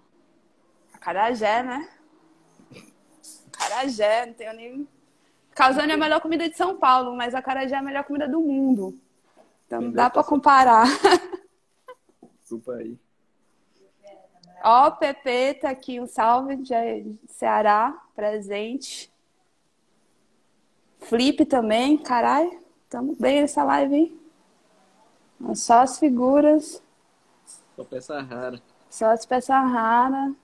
Carajé, 1.00 1.60
né? 1.64 1.88
Carajé, 3.50 4.26
não 4.26 4.34
tenho 4.34 4.52
nem. 4.54 4.88
Calzone 5.50 5.90
é 5.90 5.94
a 5.94 5.98
melhor 5.98 6.20
comida 6.20 6.48
de 6.48 6.56
São 6.56 6.78
Paulo, 6.78 7.16
mas 7.16 7.34
a 7.34 7.42
carajé 7.42 7.74
é 7.74 7.78
a 7.78 7.82
melhor 7.82 8.04
comida 8.04 8.28
do 8.28 8.40
mundo. 8.40 8.96
Então 9.66 9.80
não 9.80 9.90
dá 9.90 10.08
pra 10.08 10.22
comparar. 10.22 10.86
Desculpa 12.40 12.74
aí. 12.74 12.96
Ó, 14.62 14.90
Pepe, 14.92 15.54
tá 15.54 15.70
aqui 15.70 16.00
um 16.00 16.06
salve 16.06 16.56
de 16.56 17.18
Ceará, 17.26 18.00
presente. 18.14 19.12
Flip 21.00 21.44
também, 21.44 21.98
caralho. 21.98 22.62
Tamo 22.88 23.16
bem 23.18 23.40
nessa 23.40 23.64
live, 23.64 23.94
hein? 23.96 24.20
Só 25.54 25.80
as 25.80 25.98
figuras, 25.98 26.82
Só 27.78 27.84
peça 27.84 28.20
rara. 28.20 28.60
só 28.90 29.06
as 29.12 29.24
peças 29.24 29.54
raras. 29.54 30.34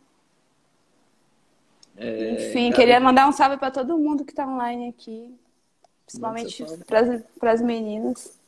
É, 1.96 2.30
Enfim, 2.48 2.70
Gabi- 2.70 2.74
queria 2.76 3.00
mandar 3.00 3.28
um 3.28 3.32
salve 3.32 3.56
pra 3.56 3.72
todo 3.72 3.98
mundo 3.98 4.24
que 4.24 4.32
tá 4.32 4.46
online 4.46 4.88
aqui. 4.88 5.36
Principalmente 6.06 6.64
para 7.40 7.50
as 7.52 7.60
meninas. 7.60 8.38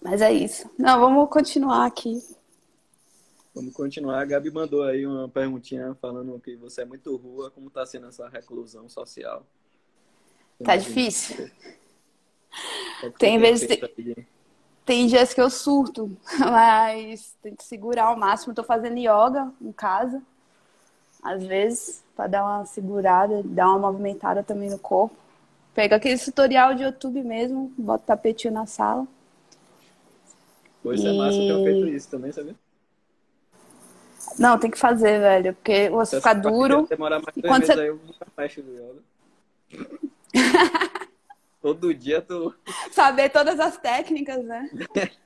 Mas 0.00 0.22
é 0.22 0.32
isso. 0.32 0.70
Não, 0.78 0.98
vamos 0.98 1.28
continuar 1.28 1.84
aqui. 1.84 2.22
Vamos 3.54 3.74
continuar. 3.74 4.20
A 4.20 4.24
Gabi 4.24 4.50
mandou 4.50 4.82
aí 4.84 5.06
uma 5.06 5.28
perguntinha 5.28 5.94
falando 6.00 6.40
que 6.40 6.56
você 6.56 6.82
é 6.82 6.84
muito 6.86 7.14
rua. 7.16 7.50
Como 7.50 7.68
tá 7.68 7.84
sendo 7.84 8.06
essa 8.06 8.28
reclusão 8.30 8.88
social? 8.88 9.44
Tá 10.64 10.74
difícil? 10.76 11.50
Tem 13.18 13.38
vezes-? 13.38 13.78
Tem 14.84 15.06
dias 15.06 15.32
que 15.32 15.40
eu 15.40 15.50
surto, 15.50 16.10
mas 16.38 17.34
tem 17.42 17.54
que 17.54 17.62
segurar 17.64 18.04
ao 18.04 18.16
máximo. 18.16 18.54
Tô 18.54 18.64
fazendo 18.64 18.98
yoga 18.98 19.52
em 19.60 19.72
casa, 19.72 20.20
às 21.22 21.42
vezes, 21.44 22.02
para 22.16 22.26
dar 22.26 22.44
uma 22.44 22.64
segurada, 22.66 23.42
dar 23.44 23.68
uma 23.68 23.78
movimentada 23.90 24.42
também 24.42 24.70
no 24.70 24.78
corpo. 24.78 25.14
Pega 25.74 25.96
aquele 25.96 26.18
tutorial 26.18 26.74
de 26.74 26.82
YouTube 26.82 27.22
mesmo, 27.22 27.72
bota 27.78 28.02
o 28.02 28.06
tapetinho 28.06 28.52
na 28.52 28.66
sala. 28.66 29.06
Pô, 30.82 30.92
isso 30.92 31.06
é 31.06 31.12
massa 31.12 31.40
eu 31.42 31.46
tenho 31.46 31.62
feito 31.62 31.86
isso 31.88 32.08
também, 32.10 32.32
sabia? 32.32 32.54
Não, 34.38 34.58
tem 34.58 34.70
que 34.70 34.78
fazer, 34.78 35.20
velho, 35.20 35.54
porque 35.54 35.90
você 35.90 36.20
Se 36.20 36.28
eu 36.28 36.34
duro. 36.34 36.86
demorar 36.88 37.20
mais 37.20 37.36
E 37.36 37.42
quando 37.42 37.60
meses 37.62 37.74
você- 37.76 37.80
aí, 37.80 37.88
eu 37.88 37.96
nunca 37.96 38.26
fecho 38.34 38.62
do 38.62 38.72
yoga. 38.72 39.02
Todo 41.60 41.92
dia 41.92 42.22
tu. 42.22 42.54
Saber 42.90 43.28
todas 43.30 43.60
as 43.60 43.76
técnicas, 43.76 44.44
né? 44.44 44.70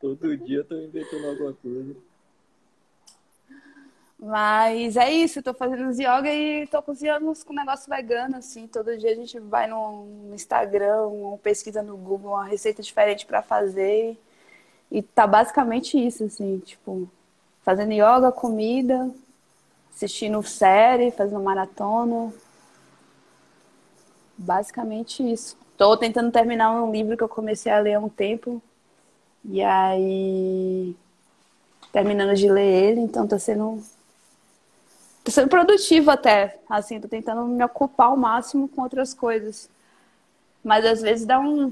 Todo 0.00 0.36
dia 0.36 0.58
eu 0.58 0.64
tô 0.64 0.76
inventando 0.76 1.28
alguma 1.28 1.52
coisa. 1.52 1.94
Mas 4.18 4.96
é 4.96 5.10
isso, 5.10 5.42
tô 5.42 5.54
fazendo 5.54 5.88
os 5.88 5.98
yoga 5.98 6.32
e 6.32 6.66
tô 6.66 6.82
cozinhando 6.82 7.32
com 7.44 7.54
negócio 7.54 7.88
vegano, 7.88 8.36
assim. 8.36 8.66
Todo 8.66 8.96
dia 8.98 9.12
a 9.12 9.14
gente 9.14 9.38
vai 9.40 9.66
no 9.66 10.30
Instagram, 10.34 11.02
ou 11.02 11.38
pesquisa 11.38 11.82
no 11.82 11.96
Google, 11.96 12.32
uma 12.32 12.44
receita 12.44 12.82
diferente 12.82 13.24
para 13.24 13.42
fazer. 13.42 14.18
E 14.90 15.02
tá 15.02 15.26
basicamente 15.26 15.98
isso, 15.98 16.24
assim, 16.24 16.58
tipo, 16.58 17.08
fazendo 17.62 17.92
yoga, 17.92 18.30
comida, 18.30 19.10
assistindo 19.94 20.42
série, 20.42 21.10
fazendo 21.10 21.40
maratona. 21.40 22.32
Basicamente 24.40 25.22
isso. 25.22 25.54
Tô 25.76 25.94
tentando 25.98 26.32
terminar 26.32 26.70
um 26.70 26.90
livro 26.90 27.14
que 27.14 27.22
eu 27.22 27.28
comecei 27.28 27.70
a 27.70 27.78
ler 27.78 27.94
há 27.94 28.00
um 28.00 28.08
tempo. 28.08 28.62
E 29.44 29.62
aí. 29.62 30.96
Terminando 31.92 32.34
de 32.34 32.50
ler 32.50 32.90
ele, 32.90 33.00
então 33.00 33.26
tá 33.26 33.38
sendo. 33.38 33.82
Tô 35.22 35.30
sendo 35.30 35.48
produtivo 35.48 36.10
até. 36.10 36.58
Assim, 36.70 36.98
tô 36.98 37.06
tentando 37.06 37.44
me 37.44 37.62
ocupar 37.62 38.06
ao 38.06 38.16
máximo 38.16 38.66
com 38.66 38.80
outras 38.80 39.12
coisas. 39.12 39.68
Mas 40.64 40.86
às 40.86 41.02
vezes 41.02 41.26
dá 41.26 41.38
um. 41.38 41.70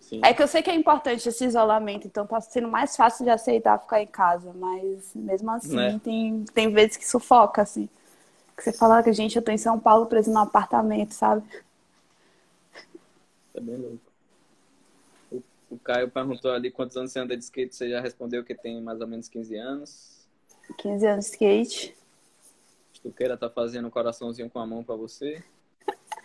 Sim. 0.00 0.20
É 0.22 0.32
que 0.32 0.42
eu 0.42 0.46
sei 0.46 0.62
que 0.62 0.70
é 0.70 0.74
importante 0.74 1.28
esse 1.28 1.44
isolamento, 1.44 2.06
então 2.06 2.24
tá 2.26 2.40
sendo 2.40 2.68
mais 2.68 2.96
fácil 2.96 3.24
de 3.24 3.30
aceitar 3.30 3.78
ficar 3.80 4.00
em 4.00 4.06
casa, 4.06 4.52
mas 4.54 5.12
mesmo 5.14 5.50
assim 5.50 5.76
né? 5.76 6.00
tem, 6.02 6.44
tem 6.54 6.72
vezes 6.72 6.96
que 6.96 7.06
sufoca, 7.06 7.62
assim. 7.62 7.88
Que 8.58 8.64
você 8.64 8.72
fala 8.72 9.04
que, 9.04 9.12
gente, 9.12 9.36
eu 9.36 9.42
tô 9.42 9.52
em 9.52 9.56
São 9.56 9.78
Paulo 9.78 10.06
preso 10.06 10.32
num 10.32 10.40
apartamento, 10.40 11.14
sabe? 11.14 11.48
Tá 13.54 13.60
bem 13.60 13.76
louco. 13.76 14.00
O, 15.30 15.42
o 15.70 15.78
Caio 15.78 16.10
perguntou 16.10 16.50
ali 16.50 16.68
quantos 16.68 16.96
anos 16.96 17.12
você 17.12 17.20
anda 17.20 17.36
de 17.36 17.44
skate, 17.44 17.76
você 17.76 17.88
já 17.88 18.00
respondeu 18.00 18.42
que 18.42 18.56
tem 18.56 18.82
mais 18.82 19.00
ou 19.00 19.06
menos 19.06 19.28
15 19.28 19.56
anos. 19.56 20.26
15 20.76 21.06
anos 21.06 21.26
de 21.26 21.30
skate. 21.30 21.96
Estuqueira 22.92 23.36
tá 23.36 23.48
fazendo 23.48 23.86
um 23.86 23.92
coraçãozinho 23.92 24.50
com 24.50 24.58
a 24.58 24.66
mão 24.66 24.82
para 24.82 24.96
você. 24.96 25.40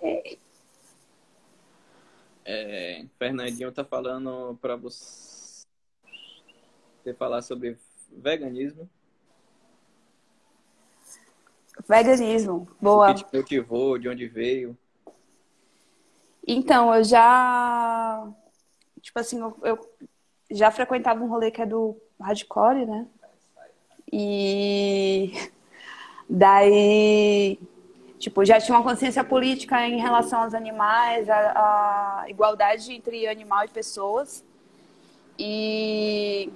É. 0.00 0.38
É, 2.44 3.04
Fernandinho 3.18 3.72
tá 3.72 3.84
falando 3.84 4.56
para 4.62 4.76
você 4.76 5.66
falar 7.18 7.42
sobre 7.42 7.76
veganismo. 8.12 8.88
Veganismo, 11.86 12.68
boa. 12.80 13.10
O 13.10 13.14
que 13.14 13.24
te 13.24 13.36
motivou, 13.36 13.98
de 13.98 14.08
onde 14.08 14.26
veio? 14.26 14.76
Então, 16.46 16.94
eu 16.94 17.04
já. 17.04 18.26
Tipo 19.02 19.20
assim, 19.20 19.38
eu, 19.38 19.56
eu 19.62 19.78
já 20.50 20.70
frequentava 20.70 21.22
um 21.22 21.28
rolê 21.28 21.50
que 21.50 21.60
é 21.60 21.66
do 21.66 21.96
hardcore, 22.18 22.86
né? 22.86 23.06
E 24.10 25.32
daí, 26.28 27.58
tipo, 28.18 28.44
já 28.44 28.58
tinha 28.58 28.76
uma 28.76 28.82
consciência 28.82 29.22
política 29.22 29.86
em 29.86 30.00
relação 30.00 30.42
aos 30.42 30.54
animais, 30.54 31.28
a, 31.28 32.22
a 32.22 32.30
igualdade 32.30 32.92
entre 32.92 33.26
animal 33.28 33.64
e 33.64 33.68
pessoas. 33.68 34.42
E, 35.38 36.50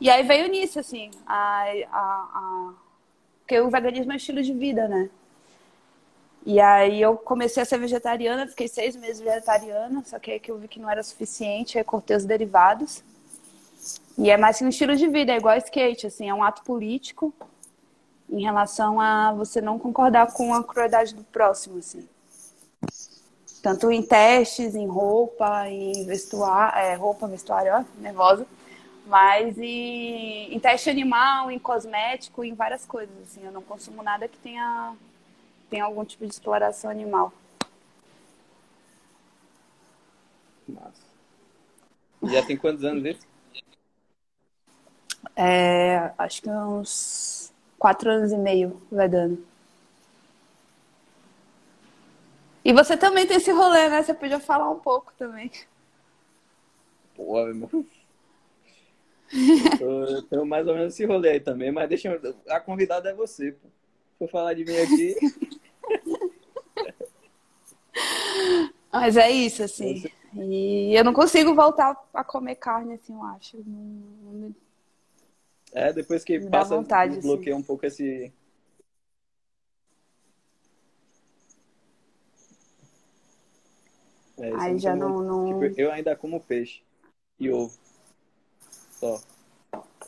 e 0.00 0.10
aí 0.10 0.22
veio 0.22 0.48
nisso, 0.48 0.80
assim, 0.80 1.10
a, 1.26 1.64
a, 1.92 2.00
a 2.00 2.74
porque 3.50 3.58
o 3.58 3.68
veganismo 3.68 4.12
é 4.12 4.16
estilo 4.16 4.40
de 4.40 4.54
vida, 4.54 4.86
né? 4.86 5.10
E 6.46 6.60
aí 6.60 7.02
eu 7.02 7.16
comecei 7.16 7.60
a 7.60 7.66
ser 7.66 7.78
vegetariana, 7.78 8.46
fiquei 8.46 8.68
seis 8.68 8.94
meses 8.94 9.20
vegetariana, 9.20 10.04
só 10.06 10.20
que 10.20 10.30
aí 10.30 10.38
que 10.38 10.52
eu 10.52 10.56
vi 10.56 10.68
que 10.68 10.78
não 10.78 10.88
era 10.88 11.02
suficiente, 11.02 11.76
aí 11.76 11.82
cortei 11.82 12.16
os 12.16 12.24
derivados. 12.24 13.02
E 14.16 14.30
é 14.30 14.36
mais 14.36 14.58
que 14.58 14.64
um 14.64 14.68
estilo 14.68 14.94
de 14.94 15.08
vida, 15.08 15.32
é 15.32 15.36
igual 15.36 15.56
skate, 15.56 16.06
assim, 16.06 16.28
é 16.28 16.32
um 16.32 16.44
ato 16.44 16.62
político 16.62 17.34
em 18.30 18.40
relação 18.40 19.00
a 19.00 19.32
você 19.32 19.60
não 19.60 19.80
concordar 19.80 20.32
com 20.32 20.54
a 20.54 20.62
crueldade 20.62 21.12
do 21.12 21.24
próximo, 21.24 21.78
assim. 21.78 22.08
Tanto 23.60 23.90
em 23.90 24.00
testes, 24.00 24.76
em 24.76 24.86
roupa, 24.86 25.68
em 25.68 26.06
vestuário, 26.06 26.78
é, 26.78 26.94
roupa, 26.94 27.26
vestuário, 27.26 27.72
ó, 27.74 27.84
nervosa 28.00 28.46
mas 29.06 29.58
em, 29.58 30.54
em, 30.54 30.58
teste 30.58 30.90
animal, 30.90 31.50
em 31.50 31.58
cosmético, 31.58 32.44
em 32.44 32.54
várias 32.54 32.86
coisas. 32.86 33.14
Assim, 33.22 33.44
eu 33.44 33.52
não 33.52 33.62
consumo 33.62 34.02
nada 34.02 34.28
que 34.28 34.38
tenha, 34.38 34.94
tenha 35.68 35.84
algum 35.84 36.04
tipo 36.04 36.26
de 36.26 36.32
exploração 36.32 36.90
animal. 36.90 37.32
Massa. 40.68 41.10
Já 42.22 42.44
tem 42.44 42.56
quantos 42.56 42.84
anos 42.84 43.04
isso? 43.04 43.26
É, 45.34 46.12
acho 46.18 46.42
que 46.42 46.50
uns 46.50 47.52
quatro 47.78 48.10
anos 48.10 48.30
e 48.30 48.36
meio 48.36 48.80
vegano. 48.90 49.42
E 52.64 52.72
você 52.72 52.96
também 52.96 53.26
tem 53.26 53.38
esse 53.38 53.50
rolê, 53.50 53.88
né? 53.88 54.02
Você 54.02 54.12
podia 54.12 54.38
falar 54.38 54.70
um 54.70 54.78
pouco 54.78 55.12
também. 55.18 55.50
Pô, 57.16 57.44
meu 57.46 57.86
eu 59.80 60.22
tenho 60.22 60.44
mais 60.44 60.66
ou 60.66 60.74
menos 60.74 60.92
esse 60.94 61.04
rolê 61.04 61.30
aí 61.30 61.40
também, 61.40 61.70
mas 61.70 61.88
deixa 61.88 62.08
eu... 62.08 62.34
A 62.48 62.60
convidada 62.60 63.10
é 63.10 63.14
você, 63.14 63.52
pô. 63.52 63.68
For 64.18 64.28
falar 64.28 64.54
de 64.54 64.64
mim 64.64 64.76
aqui. 64.76 65.16
Mas 68.92 69.16
é 69.16 69.30
isso, 69.30 69.62
assim. 69.62 70.04
E 70.34 70.94
eu 70.94 71.04
não 71.04 71.14
consigo 71.14 71.54
voltar 71.54 71.96
a 72.12 72.24
comer 72.24 72.56
carne, 72.56 72.94
assim, 72.94 73.14
eu 73.14 73.22
acho. 73.22 73.64
É, 75.72 75.92
depois 75.92 76.24
que 76.24 76.38
Me 76.38 76.50
passa, 76.50 76.76
vontade, 76.76 77.20
bloqueia 77.20 77.54
assim. 77.54 77.62
um 77.62 77.64
pouco 77.64 77.86
esse. 77.86 78.32
É, 84.38 84.52
Aí 84.56 84.78
já 84.78 84.96
não, 84.96 85.22
não... 85.22 85.60
Tipo, 85.60 85.80
eu 85.80 85.92
ainda 85.92 86.16
como 86.16 86.40
peixe 86.40 86.82
e 87.38 87.50
ovo 87.50 87.78
só. 89.00 89.20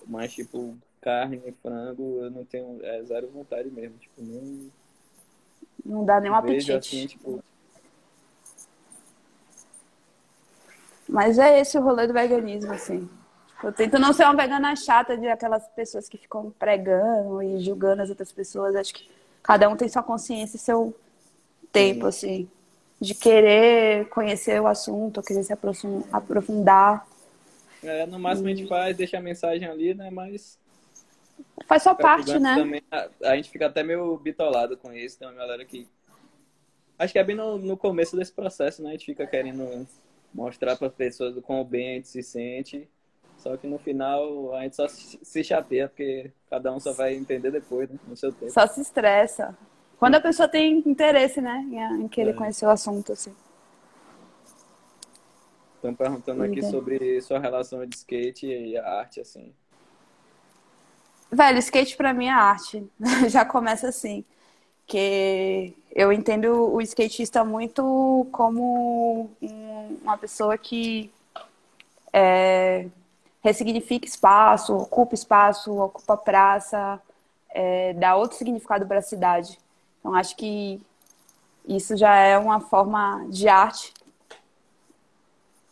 Mas, 0.06 0.34
tipo, 0.34 0.76
carne, 1.00 1.40
frango, 1.62 2.20
eu 2.22 2.30
não 2.30 2.44
tenho. 2.44 2.78
É 2.84 3.02
zero 3.02 3.28
vontade 3.28 3.70
mesmo. 3.70 3.96
Tipo, 3.98 4.22
não. 4.22 4.70
Não 5.84 6.04
dá 6.04 6.20
nenhum 6.20 6.34
apetite. 6.34 6.72
Assim, 6.72 7.06
tipo... 7.06 7.42
Mas 11.08 11.38
é 11.38 11.58
esse 11.60 11.76
o 11.76 11.82
rolê 11.82 12.06
do 12.06 12.12
veganismo, 12.12 12.72
assim. 12.72 13.08
Eu 13.62 13.72
tento 13.72 13.98
não 13.98 14.12
ser 14.12 14.24
uma 14.24 14.34
vegana 14.34 14.74
chata 14.74 15.16
de 15.16 15.28
aquelas 15.28 15.66
pessoas 15.68 16.08
que 16.08 16.18
ficam 16.18 16.52
pregando 16.58 17.42
e 17.42 17.60
julgando 17.60 18.02
as 18.02 18.10
outras 18.10 18.32
pessoas. 18.32 18.74
Acho 18.74 18.94
que 18.94 19.10
cada 19.42 19.68
um 19.68 19.76
tem 19.76 19.88
sua 19.88 20.02
consciência 20.02 20.56
e 20.56 20.60
seu 20.60 20.94
tempo, 21.70 22.06
assim, 22.06 22.48
de 23.00 23.14
querer 23.14 24.08
conhecer 24.08 24.60
o 24.60 24.66
assunto, 24.66 25.22
querer 25.22 25.42
se 25.42 25.52
aprofundar. 26.12 27.06
É, 27.82 28.06
no 28.06 28.18
máximo 28.18 28.48
a 28.48 28.54
gente 28.54 28.68
faz, 28.68 28.96
deixa 28.96 29.18
a 29.18 29.20
mensagem 29.20 29.66
ali, 29.68 29.94
né? 29.94 30.10
Mas. 30.10 30.58
Faz 31.66 31.82
sua 31.82 31.94
parte, 31.94 32.38
né? 32.38 32.54
Também, 32.54 32.82
a, 32.90 33.08
a, 33.24 33.36
gente 33.36 33.50
fica 33.50 33.66
até 33.66 33.82
meio 33.82 34.16
bitolado 34.18 34.76
com 34.76 34.92
isso. 34.92 35.18
Tem 35.18 35.28
uma 35.28 35.34
galera 35.34 35.64
que. 35.64 35.88
Acho 36.98 37.12
que 37.12 37.18
é 37.18 37.24
bem 37.24 37.34
no, 37.34 37.58
no 37.58 37.76
começo 37.76 38.16
desse 38.16 38.32
processo, 38.32 38.82
né? 38.82 38.90
A 38.90 38.92
gente 38.92 39.06
fica 39.06 39.26
querendo 39.26 39.86
mostrar 40.32 40.76
para 40.76 40.86
as 40.86 40.94
pessoas 40.94 41.36
o 41.36 41.42
quão 41.42 41.64
bem 41.64 41.90
a 41.90 41.94
gente 41.94 42.08
se 42.08 42.22
sente. 42.22 42.88
Só 43.38 43.56
que 43.56 43.66
no 43.66 43.78
final 43.78 44.54
a 44.54 44.62
gente 44.62 44.76
só 44.76 44.86
se 44.86 45.42
chateia, 45.42 45.88
porque 45.88 46.30
cada 46.48 46.72
um 46.72 46.78
só 46.78 46.92
vai 46.92 47.14
entender 47.14 47.50
depois, 47.50 47.90
né? 47.90 47.98
No 48.06 48.16
seu 48.16 48.32
tempo. 48.32 48.52
Só 48.52 48.66
se 48.66 48.80
estressa. 48.80 49.56
Quando 49.98 50.14
a 50.16 50.20
pessoa 50.20 50.48
tem 50.48 50.82
interesse, 50.86 51.40
né? 51.40 51.64
Em, 51.98 52.08
querer 52.08 52.30
é. 52.30 52.34
conhecer 52.34 52.66
o 52.66 52.70
assunto, 52.70 53.12
assim. 53.12 53.32
Estão 55.82 55.96
perguntando 55.96 56.44
aqui 56.44 56.62
sobre 56.62 57.20
sua 57.22 57.40
relação 57.40 57.84
de 57.84 57.96
skate 57.96 58.46
e 58.46 58.78
a 58.78 58.88
arte, 59.00 59.20
assim. 59.20 59.52
Velho, 61.28 61.58
skate 61.58 61.96
para 61.96 62.14
mim 62.14 62.26
é 62.26 62.30
arte. 62.30 62.86
Já 63.28 63.44
começa 63.44 63.88
assim. 63.88 64.24
Que 64.86 65.74
eu 65.90 66.12
entendo 66.12 66.72
o 66.72 66.80
skatista 66.82 67.44
muito 67.44 68.28
como 68.30 69.28
uma 70.00 70.16
pessoa 70.16 70.56
que 70.56 71.10
é, 72.12 72.86
ressignifica 73.42 74.06
espaço, 74.06 74.76
ocupa 74.76 75.16
espaço, 75.16 75.76
ocupa 75.76 76.16
praça, 76.16 77.02
é, 77.50 77.92
dá 77.94 78.14
outro 78.14 78.38
significado 78.38 78.86
para 78.86 78.98
a 78.98 79.02
cidade. 79.02 79.58
Então, 79.98 80.14
acho 80.14 80.36
que 80.36 80.80
isso 81.66 81.96
já 81.96 82.14
é 82.14 82.38
uma 82.38 82.60
forma 82.60 83.26
de 83.28 83.48
arte 83.48 83.92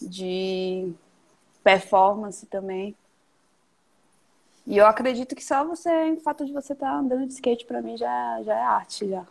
de 0.01 0.93
performance 1.63 2.47
também. 2.47 2.95
E 4.67 4.77
eu 4.77 4.87
acredito 4.87 5.35
que 5.35 5.45
só 5.45 5.65
você, 5.65 6.13
o 6.13 6.21
fato 6.21 6.45
de 6.45 6.53
você 6.53 6.73
estar 6.73 6.91
tá 6.91 6.97
andando 6.97 7.27
de 7.27 7.33
skate, 7.33 7.65
para 7.65 7.83
mim, 7.83 7.97
já, 7.97 8.43
já 8.43 8.55
é 8.55 8.63
arte, 8.63 9.09
já. 9.09 9.25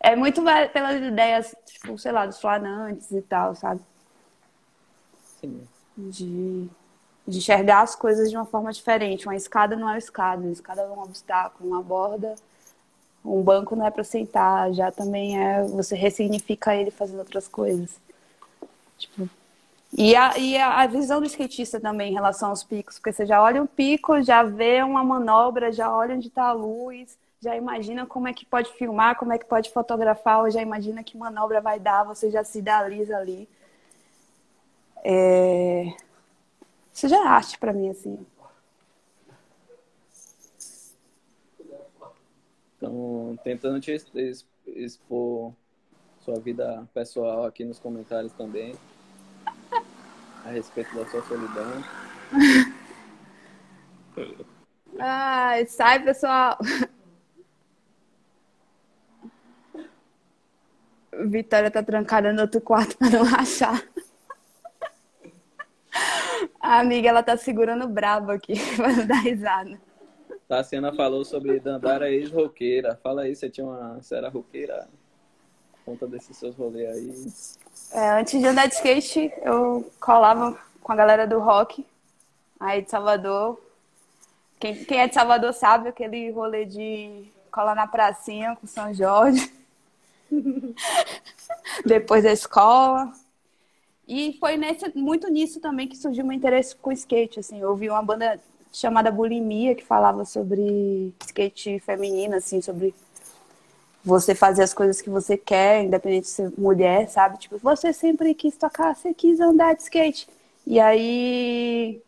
É 0.00 0.14
muito 0.14 0.42
pelas 0.72 1.02
ideias, 1.02 1.54
tipo, 1.64 1.98
sei 1.98 2.12
lá, 2.12 2.26
dos 2.26 2.40
flanantes 2.40 3.10
e 3.10 3.20
tal, 3.22 3.54
sabe? 3.54 3.80
Sim. 5.40 5.66
De, 5.96 6.68
de 7.26 7.38
enxergar 7.38 7.82
as 7.82 7.96
coisas 7.96 8.30
de 8.30 8.36
uma 8.36 8.46
forma 8.46 8.72
diferente. 8.72 9.26
Uma 9.26 9.36
escada 9.36 9.76
não 9.76 9.88
é 9.88 9.92
uma 9.92 9.98
escada, 9.98 10.42
uma 10.42 10.52
escada 10.52 10.82
é 10.82 10.86
um 10.86 11.02
obstáculo, 11.02 11.68
uma 11.68 11.82
borda, 11.82 12.34
um 13.24 13.42
banco 13.42 13.74
não 13.74 13.86
é 13.86 13.90
para 13.90 14.04
sentar, 14.04 14.72
já 14.72 14.92
também 14.92 15.42
é, 15.42 15.64
você 15.64 15.96
ressignifica 15.96 16.74
ele 16.74 16.90
fazendo 16.90 17.18
outras 17.18 17.48
coisas. 17.48 17.98
Tipo, 18.98 19.28
e 19.96 20.14
a, 20.14 20.36
e 20.38 20.56
a 20.58 20.86
visão 20.86 21.20
do 21.20 21.26
skatista 21.26 21.80
também 21.80 22.10
em 22.10 22.14
relação 22.14 22.50
aos 22.50 22.62
picos, 22.62 22.98
porque 22.98 23.12
você 23.12 23.24
já 23.24 23.42
olha 23.42 23.62
o 23.62 23.68
pico, 23.68 24.22
já 24.22 24.42
vê 24.42 24.82
uma 24.82 25.02
manobra, 25.04 25.72
já 25.72 25.94
olha 25.94 26.14
onde 26.14 26.28
está 26.28 26.48
a 26.48 26.52
luz, 26.52 27.18
já 27.40 27.56
imagina 27.56 28.04
como 28.06 28.28
é 28.28 28.32
que 28.32 28.44
pode 28.44 28.72
filmar, 28.72 29.16
como 29.16 29.32
é 29.32 29.38
que 29.38 29.44
pode 29.46 29.70
fotografar, 29.70 30.40
ou 30.40 30.50
já 30.50 30.60
imagina 30.60 31.04
que 31.04 31.16
manobra 31.16 31.60
vai 31.60 31.78
dar, 31.78 32.04
você 32.04 32.30
já 32.30 32.42
se 32.44 32.58
idealiza 32.58 33.16
ali. 33.16 33.48
É... 35.04 35.94
Isso 36.92 37.08
já 37.08 37.16
é 37.16 37.28
arte 37.28 37.58
para 37.58 37.72
mim, 37.72 37.90
assim. 37.90 38.26
Então, 42.76 43.38
tentando 43.42 43.80
te 43.80 43.92
expor 44.66 45.52
sua 46.26 46.40
vida 46.40 46.84
pessoal 46.92 47.44
aqui 47.44 47.64
nos 47.64 47.78
comentários 47.78 48.32
também, 48.32 48.74
a 50.44 50.50
respeito 50.50 50.92
da 50.96 51.06
sua 51.06 51.22
solidão. 51.22 51.84
Ai, 54.98 55.66
sai, 55.66 56.02
pessoal. 56.02 56.58
Vitória 61.28 61.70
tá 61.70 61.82
trancada 61.82 62.32
no 62.32 62.42
outro 62.42 62.60
quarto 62.60 62.98
para 62.98 63.10
não 63.10 63.22
rachar. 63.22 63.80
A 66.60 66.80
amiga, 66.80 67.08
ela 67.08 67.22
tá 67.22 67.36
segurando 67.36 67.86
brabo 67.86 68.32
aqui 68.32 68.54
pra 68.74 68.92
não 68.92 69.06
dar 69.06 69.20
risada. 69.20 69.80
Tassiana 70.48 70.92
falou 70.92 71.24
sobre 71.24 71.60
Dandara 71.60 72.10
ex-roqueira. 72.10 72.96
Fala 72.96 73.22
aí, 73.22 73.36
você 73.36 73.48
tinha 73.48 73.66
uma. 73.66 74.02
Você 74.02 74.16
era 74.16 74.28
roqueira? 74.28 74.88
Conta 75.86 76.04
desses 76.04 76.36
seus 76.36 76.56
rolês 76.56 76.88
aí. 76.90 77.32
É, 77.92 78.10
antes 78.18 78.40
de 78.40 78.44
andar 78.44 78.66
de 78.66 78.74
skate, 78.74 79.32
eu 79.40 79.88
colava 80.00 80.58
com 80.82 80.90
a 80.90 80.96
galera 80.96 81.28
do 81.28 81.38
rock, 81.38 81.86
aí 82.58 82.82
de 82.82 82.90
Salvador. 82.90 83.56
Quem, 84.58 84.84
quem 84.84 84.98
é 84.98 85.06
de 85.06 85.14
Salvador 85.14 85.54
sabe 85.54 85.88
aquele 85.88 86.28
rolê 86.32 86.64
de 86.64 87.30
colar 87.52 87.76
na 87.76 87.86
pracinha 87.86 88.56
com 88.56 88.66
São 88.66 88.92
Jorge. 88.92 89.48
Depois 91.86 92.24
da 92.24 92.32
escola. 92.32 93.12
E 94.08 94.36
foi 94.40 94.56
nesse, 94.56 94.90
muito 94.98 95.28
nisso 95.30 95.60
também 95.60 95.86
que 95.86 95.96
surgiu 95.96 96.24
meu 96.24 96.36
interesse 96.36 96.74
com 96.74 96.90
skate. 96.90 97.38
Assim, 97.38 97.60
eu 97.60 97.70
ouvi 97.70 97.88
uma 97.88 98.02
banda 98.02 98.40
chamada 98.72 99.12
Bulimia 99.12 99.76
que 99.76 99.84
falava 99.84 100.24
sobre 100.24 101.14
skate 101.24 101.78
feminino, 101.78 102.34
assim, 102.34 102.60
sobre 102.60 102.92
você 104.06 104.36
fazer 104.36 104.62
as 104.62 104.72
coisas 104.72 105.00
que 105.00 105.10
você 105.10 105.36
quer, 105.36 105.82
independente 105.82 106.22
de 106.22 106.28
ser 106.28 106.52
mulher, 106.56 107.08
sabe? 107.08 107.38
Tipo, 107.38 107.58
você 107.58 107.92
sempre 107.92 108.32
quis 108.34 108.56
tocar, 108.56 108.94
você 108.94 109.12
quis 109.12 109.40
andar 109.40 109.74
de 109.74 109.82
skate. 109.82 110.28
E 110.64 110.78
aí 110.78 112.00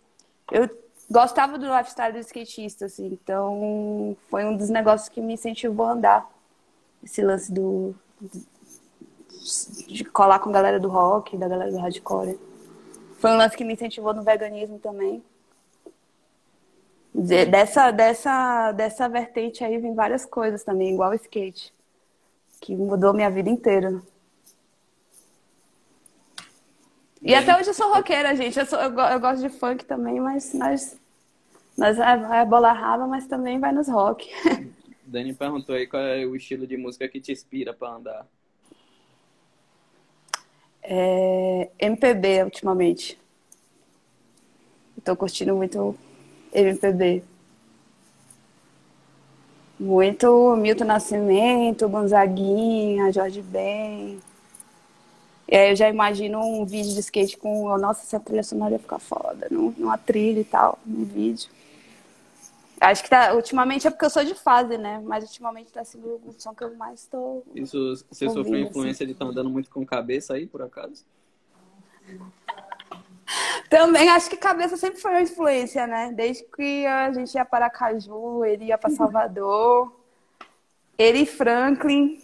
eu 0.53 0.71
gostava 1.11 1.59
do 1.59 1.67
lifestyle 1.67 2.13
do 2.13 2.21
skatista, 2.21 2.87
assim, 2.87 3.07
então 3.07 4.17
foi 4.31 4.45
um 4.45 4.57
dos 4.57 4.69
negócios 4.69 5.09
que 5.09 5.21
me 5.21 5.35
incentivou 5.35 5.87
a 5.87 5.93
andar. 5.93 6.31
Esse 7.03 7.21
lance 7.21 7.53
do, 7.53 7.93
de 9.89 10.05
colar 10.05 10.39
com 10.39 10.51
a 10.51 10.53
galera 10.53 10.79
do 10.79 10.89
rock, 10.89 11.37
da 11.37 11.49
galera 11.49 11.73
do 11.73 11.79
hardcore. 11.79 12.39
Foi 13.19 13.31
um 13.33 13.37
lance 13.37 13.57
que 13.57 13.65
me 13.65 13.75
incentivou 13.75 14.15
no 14.15 14.23
veganismo 14.23 14.79
também. 14.79 15.21
Dessa, 17.13 17.91
dessa, 17.91 18.71
dessa 18.71 19.09
vertente 19.09 19.65
aí 19.65 19.79
vem 19.79 19.95
várias 19.95 20.25
coisas 20.25 20.63
também, 20.63 20.95
igual 20.95 21.13
skate, 21.15 21.75
que 22.61 22.75
mudou 22.75 23.15
minha 23.15 23.31
vida 23.31 23.49
inteira. 23.51 24.03
E 27.21 27.35
até 27.35 27.57
hoje 27.59 27.71
eu 27.71 27.75
sou 27.75 27.93
roqueira, 27.93 28.35
gente. 28.35 28.59
Eu, 28.59 28.67
sou, 28.67 28.79
eu, 28.79 28.91
eu 28.91 29.21
gosto 29.21 29.41
de 29.41 29.49
funk 29.49 29.85
também, 29.85 30.21
mas 30.21 30.55
nós, 30.55 30.99
nós 31.77 31.99
é, 31.99 32.41
é 32.41 32.45
bola 32.45 32.73
raba, 32.73 33.07
mas 33.07 33.27
também 33.27 33.59
vai 33.59 33.73
nos 33.73 33.89
rock. 33.89 34.31
Dani 35.05 35.33
perguntou 35.35 35.75
aí 35.75 35.87
qual 35.87 36.03
é 36.03 36.25
o 36.27 36.37
estilo 36.37 36.67
de 36.67 36.77
música 36.77 37.09
que 37.09 37.21
te 37.21 37.33
inspira 37.33 37.73
para 37.73 37.95
andar. 37.95 38.27
É, 40.83 41.71
MPB 41.79 42.45
ultimamente. 42.45 43.19
Estou 44.97 45.17
curtindo 45.17 45.55
muito 45.55 45.97
MPB. 46.53 47.23
Muito 49.79 50.57
Milton 50.57 50.85
Nascimento, 50.85 51.89
Gonzaguinha, 51.89 53.13
Jorge 53.13 53.43
Ben. 53.43 54.21
E 55.49 55.57
aí 55.57 55.71
eu 55.71 55.77
já 55.77 55.89
imagino 55.89 56.41
um 56.41 56.67
vídeo 56.67 56.93
de 56.93 57.01
skate 57.01 57.39
com, 57.39 57.65
oh, 57.65 57.79
nossa, 57.79 58.03
essa 58.03 58.21
trilha 58.21 58.43
sonora 58.43 58.73
ia 58.73 58.79
ficar 58.79 58.99
foda, 58.99 59.49
numa 59.51 59.97
trilha 59.97 60.41
e 60.41 60.45
tal, 60.45 60.79
num 60.85 61.05
vídeo. 61.05 61.49
Acho 62.81 63.03
que 63.03 63.11
tá, 63.11 63.35
ultimamente 63.35 63.87
é 63.87 63.91
porque 63.91 64.05
eu 64.05 64.11
sou 64.11 64.25
de 64.25 64.35
fase, 64.35 64.77
né? 64.77 65.01
Mas 65.05 65.25
ultimamente 65.25 65.73
tá 65.73 65.85
sendo 65.85 66.21
o 66.25 66.35
som 66.39 66.55
que 66.55 66.63
eu 66.63 66.77
mais 66.77 67.07
tô. 67.07 67.43
Isso, 67.55 68.05
você 68.11 68.27
ouvindo, 68.27 68.45
sofreu 68.45 68.61
influência 68.61 69.05
assim. 69.05 69.07
de 69.07 69.13
estar 69.13 69.25
tá 69.25 69.31
andando 69.31 69.51
muito 69.51 69.71
com 69.71 69.85
cabeça 69.87 70.35
aí, 70.35 70.47
por 70.47 70.63
acaso? 70.63 71.05
Também 73.69 74.09
acho 74.09 74.31
que 74.31 74.37
cabeça 74.37 74.77
sempre 74.77 75.01
foi 75.01 75.11
uma 75.11 75.23
influência, 75.23 75.87
né? 75.87 76.11
Desde 76.13 76.43
que 76.45 76.87
a 76.87 77.13
gente 77.13 77.35
ia 77.35 77.45
para 77.45 77.69
Caju, 77.69 78.45
ele 78.45 78.67
ia 78.67 78.79
para 78.79 78.91
Salvador. 78.91 79.93
Ele 80.97 81.21
e 81.21 81.27
Franklin, 81.27 82.21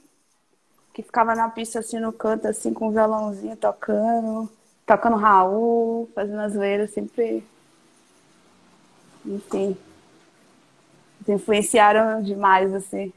que 0.92 1.02
ficava 1.02 1.34
na 1.34 1.48
pista 1.50 1.80
assim 1.80 1.98
no 1.98 2.12
canto, 2.12 2.48
assim, 2.48 2.72
com 2.72 2.88
o 2.88 2.90
violãozinho 2.90 3.56
tocando, 3.56 4.50
tocando 4.86 5.16
Raul, 5.16 6.10
fazendo 6.14 6.40
as 6.40 6.52
zoeiras, 6.54 6.90
sempre. 6.90 7.44
Enfim. 9.24 9.76
Influenciaram 11.28 12.22
demais, 12.22 12.72
assim. 12.72 13.12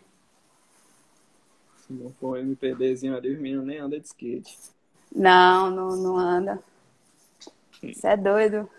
Se 1.85 1.93
não 1.93 2.11
for 2.19 2.37
um 2.37 2.41
MPBzinho 2.41 3.15
ali, 3.15 3.33
os 3.33 3.39
meninos 3.39 3.65
nem 3.65 3.79
andam 3.79 3.99
de 3.99 4.05
skate. 4.05 4.57
Não, 5.15 5.71
não, 5.71 5.95
não 5.95 6.17
anda. 6.17 6.61
Você 7.81 8.07
é 8.07 8.17
doido. 8.17 8.69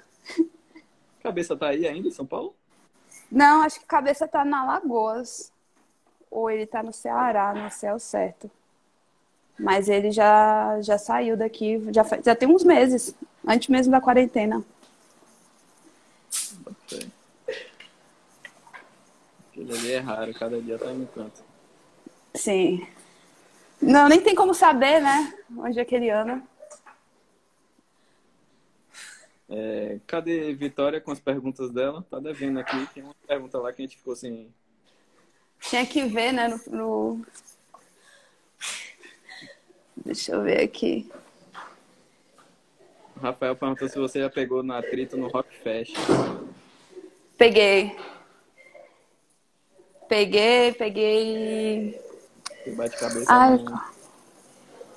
Cabeça 1.23 1.57
tá 1.57 1.69
aí 1.69 1.87
ainda 1.87 2.09
em 2.09 2.13
São 2.13 2.27
Paulo? 2.27 2.55
Não, 3.31 3.63
acho 3.63 3.81
que 3.81 3.87
cabeça 3.87 4.27
tá 4.27 4.45
na 4.45 4.65
Lagoas. 4.65 5.53
Ou 6.31 6.51
ele 6.51 6.67
tá 6.67 6.83
no 6.83 6.93
Ceará, 6.93 7.55
não 7.55 7.71
sei 7.71 7.91
o 7.91 7.99
certo. 7.99 8.51
Mas 9.59 9.89
ele 9.89 10.11
já, 10.11 10.81
já 10.81 10.99
saiu 10.99 11.37
daqui, 11.37 11.83
já, 11.93 12.05
já 12.25 12.35
tem 12.35 12.49
uns 12.49 12.63
meses, 12.63 13.15
antes 13.47 13.69
mesmo 13.69 13.91
da 13.91 14.01
quarentena. 14.01 14.63
Aquele 19.51 19.73
ali 19.73 19.93
é 19.93 19.99
raro, 19.99 20.33
cada 20.35 20.61
dia 20.63 20.79
tá 20.79 20.93
em 20.93 21.03
um 21.03 21.07
canto. 21.07 21.43
Sim. 22.35 22.87
Não, 23.81 24.09
nem 24.09 24.21
tem 24.21 24.35
como 24.35 24.55
saber, 24.55 25.01
né? 25.01 25.35
Onde 25.57 25.81
é 25.81 25.85
que 25.85 25.95
ele 25.95 26.11
anda. 26.11 26.41
É, 29.49 29.99
cadê 30.07 30.53
Vitória 30.53 31.01
com 31.01 31.11
as 31.11 31.21
perguntas 31.21 31.71
dela? 31.71 32.05
Tá 32.11 32.19
devendo 32.19 32.59
aqui. 32.59 32.87
Tem 32.93 33.03
uma 33.03 33.15
pergunta 33.27 33.59
lá 33.59 33.73
que 33.73 33.83
a 33.83 33.85
gente 33.87 33.97
ficou 33.97 34.13
assim. 34.13 34.53
Tinha 35.61 35.87
que 35.87 36.05
ver, 36.05 36.33
né? 36.33 36.49
No, 36.49 36.77
no... 36.77 37.27
Deixa 39.97 40.33
eu 40.33 40.43
ver 40.43 40.63
aqui. 40.63 41.11
O 43.17 43.21
Rafael 43.21 43.57
perguntou 43.57 43.89
se 43.89 43.99
você 43.99 44.21
já 44.21 44.31
pegou 44.31 44.63
no 44.63 44.75
atrito 44.75 45.17
no 45.17 45.29
Rock 45.29 45.57
Fest. 45.59 45.95
Peguei. 47.37 47.97
Peguei, 50.09 50.73
peguei. 50.73 52.01
Bate 52.77 52.97
cabeça. 52.99 53.27
Ai, 53.29 53.59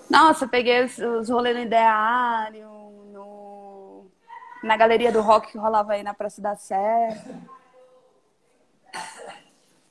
nossa, 0.09 0.47
peguei 0.47 0.83
os, 0.83 0.97
os 0.97 1.29
rolês 1.29 1.55
no 1.55 1.63
Ideário, 1.63 2.69
na 4.63 4.77
galeria 4.77 5.11
do 5.11 5.21
rock 5.21 5.51
que 5.51 5.57
rolava 5.57 5.93
aí 5.93 6.03
na 6.03 6.13
Praça 6.13 6.41
da 6.41 6.55
Sé. 6.55 7.23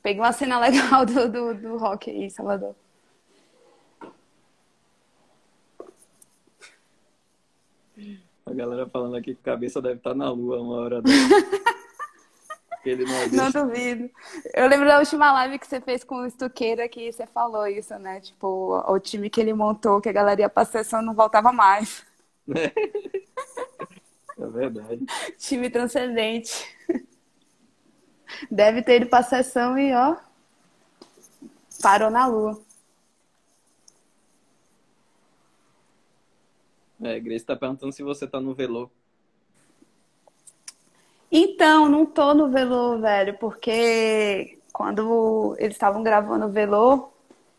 Peguei 0.03 0.21
uma 0.21 0.33
cena 0.33 0.59
legal 0.59 1.05
do, 1.05 1.29
do, 1.29 1.55
do 1.55 1.77
rock 1.77 2.11
aí 2.11 2.25
em 2.25 2.31
Salvador. 2.31 2.75
A 8.47 8.53
galera 8.53 8.89
falando 8.89 9.17
aqui 9.17 9.35
que 9.35 9.41
a 9.49 9.53
cabeça 9.53 9.81
deve 9.81 9.97
estar 9.97 10.15
na 10.15 10.31
lua 10.31 10.61
uma 10.61 10.75
hora. 10.77 11.03
Aquele 12.73 13.05
Nordeste. 13.07 13.37
Não 13.37 13.51
duvido. 13.51 14.11
Eu 14.55 14.67
lembro 14.67 14.89
da 14.89 14.99
última 14.99 15.33
live 15.33 15.59
que 15.59 15.67
você 15.67 15.81
fez 15.81 16.03
com 16.03 16.17
o 16.17 16.27
Estuqueira 16.27 16.89
que 16.89 17.13
você 17.13 17.27
falou 17.27 17.67
isso, 17.67 17.97
né? 17.99 18.21
Tipo, 18.21 18.83
o 18.89 18.99
time 18.99 19.29
que 19.31 19.41
ele 19.41 19.53
montou, 19.53 20.01
que 20.01 20.09
a 20.09 20.13
galera 20.13 20.41
ia 20.41 20.49
pra 20.49 20.65
sessão 20.65 21.03
não 21.03 21.15
voltava 21.15 21.53
mais. 21.53 22.05
É 22.57 22.73
verdade. 24.49 25.05
Time 25.39 25.71
transcendente. 25.71 26.53
Deve 28.51 28.83
ter 28.83 28.97
ido 28.97 29.07
pra 29.07 29.23
sessão 29.23 29.77
e, 29.79 29.93
ó, 29.93 30.17
parou 31.83 32.11
na 32.11 32.27
lua. 32.27 32.61
É, 37.03 37.19
Grace 37.19 37.45
tá 37.45 37.57
perguntando 37.57 37.93
se 37.93 38.03
você 38.03 38.27
tá 38.27 38.41
no 38.41 38.55
velô. 38.55 38.91
Então, 41.33 41.89
não 41.89 42.05
tô 42.05 42.35
no 42.35 42.49
Velô, 42.49 42.99
velho, 42.99 43.39
porque 43.39 44.59
quando 44.73 45.55
eles 45.59 45.77
estavam 45.77 46.03
gravando 46.03 46.47
o 46.47 46.51
Velô, 46.51 47.11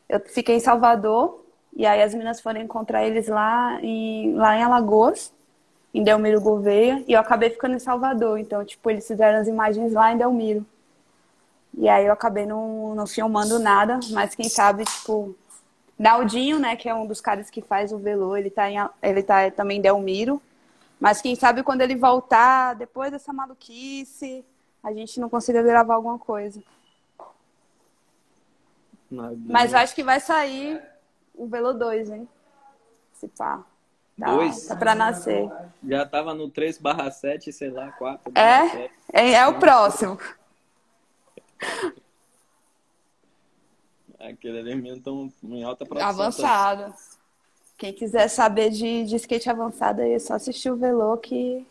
eu 0.10 0.20
fiquei 0.20 0.58
em 0.58 0.60
Salvador, 0.60 1.46
e 1.74 1.86
aí 1.86 2.02
as 2.02 2.14
meninas 2.14 2.42
foram 2.42 2.60
encontrar 2.60 3.06
eles 3.06 3.30
lá 3.30 3.80
em, 3.82 4.34
lá 4.34 4.58
em 4.58 4.64
Alagoas, 4.64 5.34
em 5.94 6.04
Delmiro 6.04 6.40
Gouveia, 6.40 7.04
e 7.08 7.14
eu 7.14 7.20
acabei 7.20 7.50
ficando 7.50 7.76
em 7.76 7.80
Salvador. 7.80 8.40
Então, 8.40 8.64
tipo, 8.64 8.90
eles 8.90 9.06
fizeram 9.06 9.40
as 9.40 9.48
imagens 9.48 9.94
lá 9.94 10.12
em 10.12 10.18
Delmiro. 10.18 10.66
E 11.74 11.88
aí 11.88 12.06
eu 12.06 12.14
acabei 12.14 12.46
não, 12.46 12.96
não 12.96 13.08
filmando 13.08 13.60
nada, 13.60 14.00
mas 14.12 14.36
quem 14.36 14.50
sabe, 14.50 14.84
tipo, 14.86 15.36
Naldinho, 15.98 16.60
né, 16.60 16.76
que 16.76 16.90
é 16.90 16.94
um 16.94 17.06
dos 17.06 17.22
caras 17.22 17.50
que 17.50 17.62
faz 17.62 17.92
o 17.92 17.98
Velô, 17.98 18.36
ele 18.36 18.50
tá, 18.50 18.70
em, 18.70 18.78
ele 19.02 19.24
tá 19.24 19.50
também 19.52 19.78
em 19.78 19.82
Delmiro. 19.82 20.42
Mas 21.00 21.22
quem 21.22 21.36
sabe 21.36 21.64
quando 21.64 21.82
ele 21.82 21.96
voltar, 21.96 22.76
depois 22.76 23.12
dessa 23.12 23.34
maluquice, 23.34 24.46
a 24.84 24.94
gente 24.94 25.20
não 25.20 25.30
consiga 25.30 25.62
gravar 25.62 25.96
alguma 25.96 26.20
coisa. 26.20 26.62
Mas 29.10 29.74
eu 29.74 29.80
acho 29.80 29.94
que 29.94 30.04
vai 30.04 30.20
sair 30.20 30.82
o 31.36 31.48
Velo 31.48 31.74
2, 31.74 32.10
hein? 32.12 32.30
Se 33.14 33.28
pá. 33.28 33.64
Dois? 34.26 34.68
Tá 34.68 34.76
pra 34.76 34.94
nascer. 34.94 35.50
Já 35.88 36.06
tava 36.06 36.34
no 36.34 36.50
3 36.50 36.78
barra 36.78 37.10
7, 37.10 37.52
sei 37.52 37.72
lá, 37.72 37.92
4 37.94 38.32
É? 38.36 38.90
É, 39.12 39.32
é 39.34 39.48
o 39.48 39.58
próximo. 39.60 40.20
Aquele 44.20 44.60
ali 44.60 44.76
mesmo 44.76 44.98
estão 44.98 45.34
em 45.44 45.64
alta 45.64 45.84
produção. 45.86 46.10
Avançado. 46.10 46.94
Quem 47.76 47.92
quiser 47.92 48.28
saber 48.28 48.70
de, 48.70 49.06
de 49.06 49.16
skate 49.16 49.50
avançado 49.50 50.02
aí, 50.02 50.14
é 50.14 50.20
só 50.20 50.36
assistir 50.36 50.70
o 50.70 50.76
Velo 50.76 51.18
que 51.18 51.66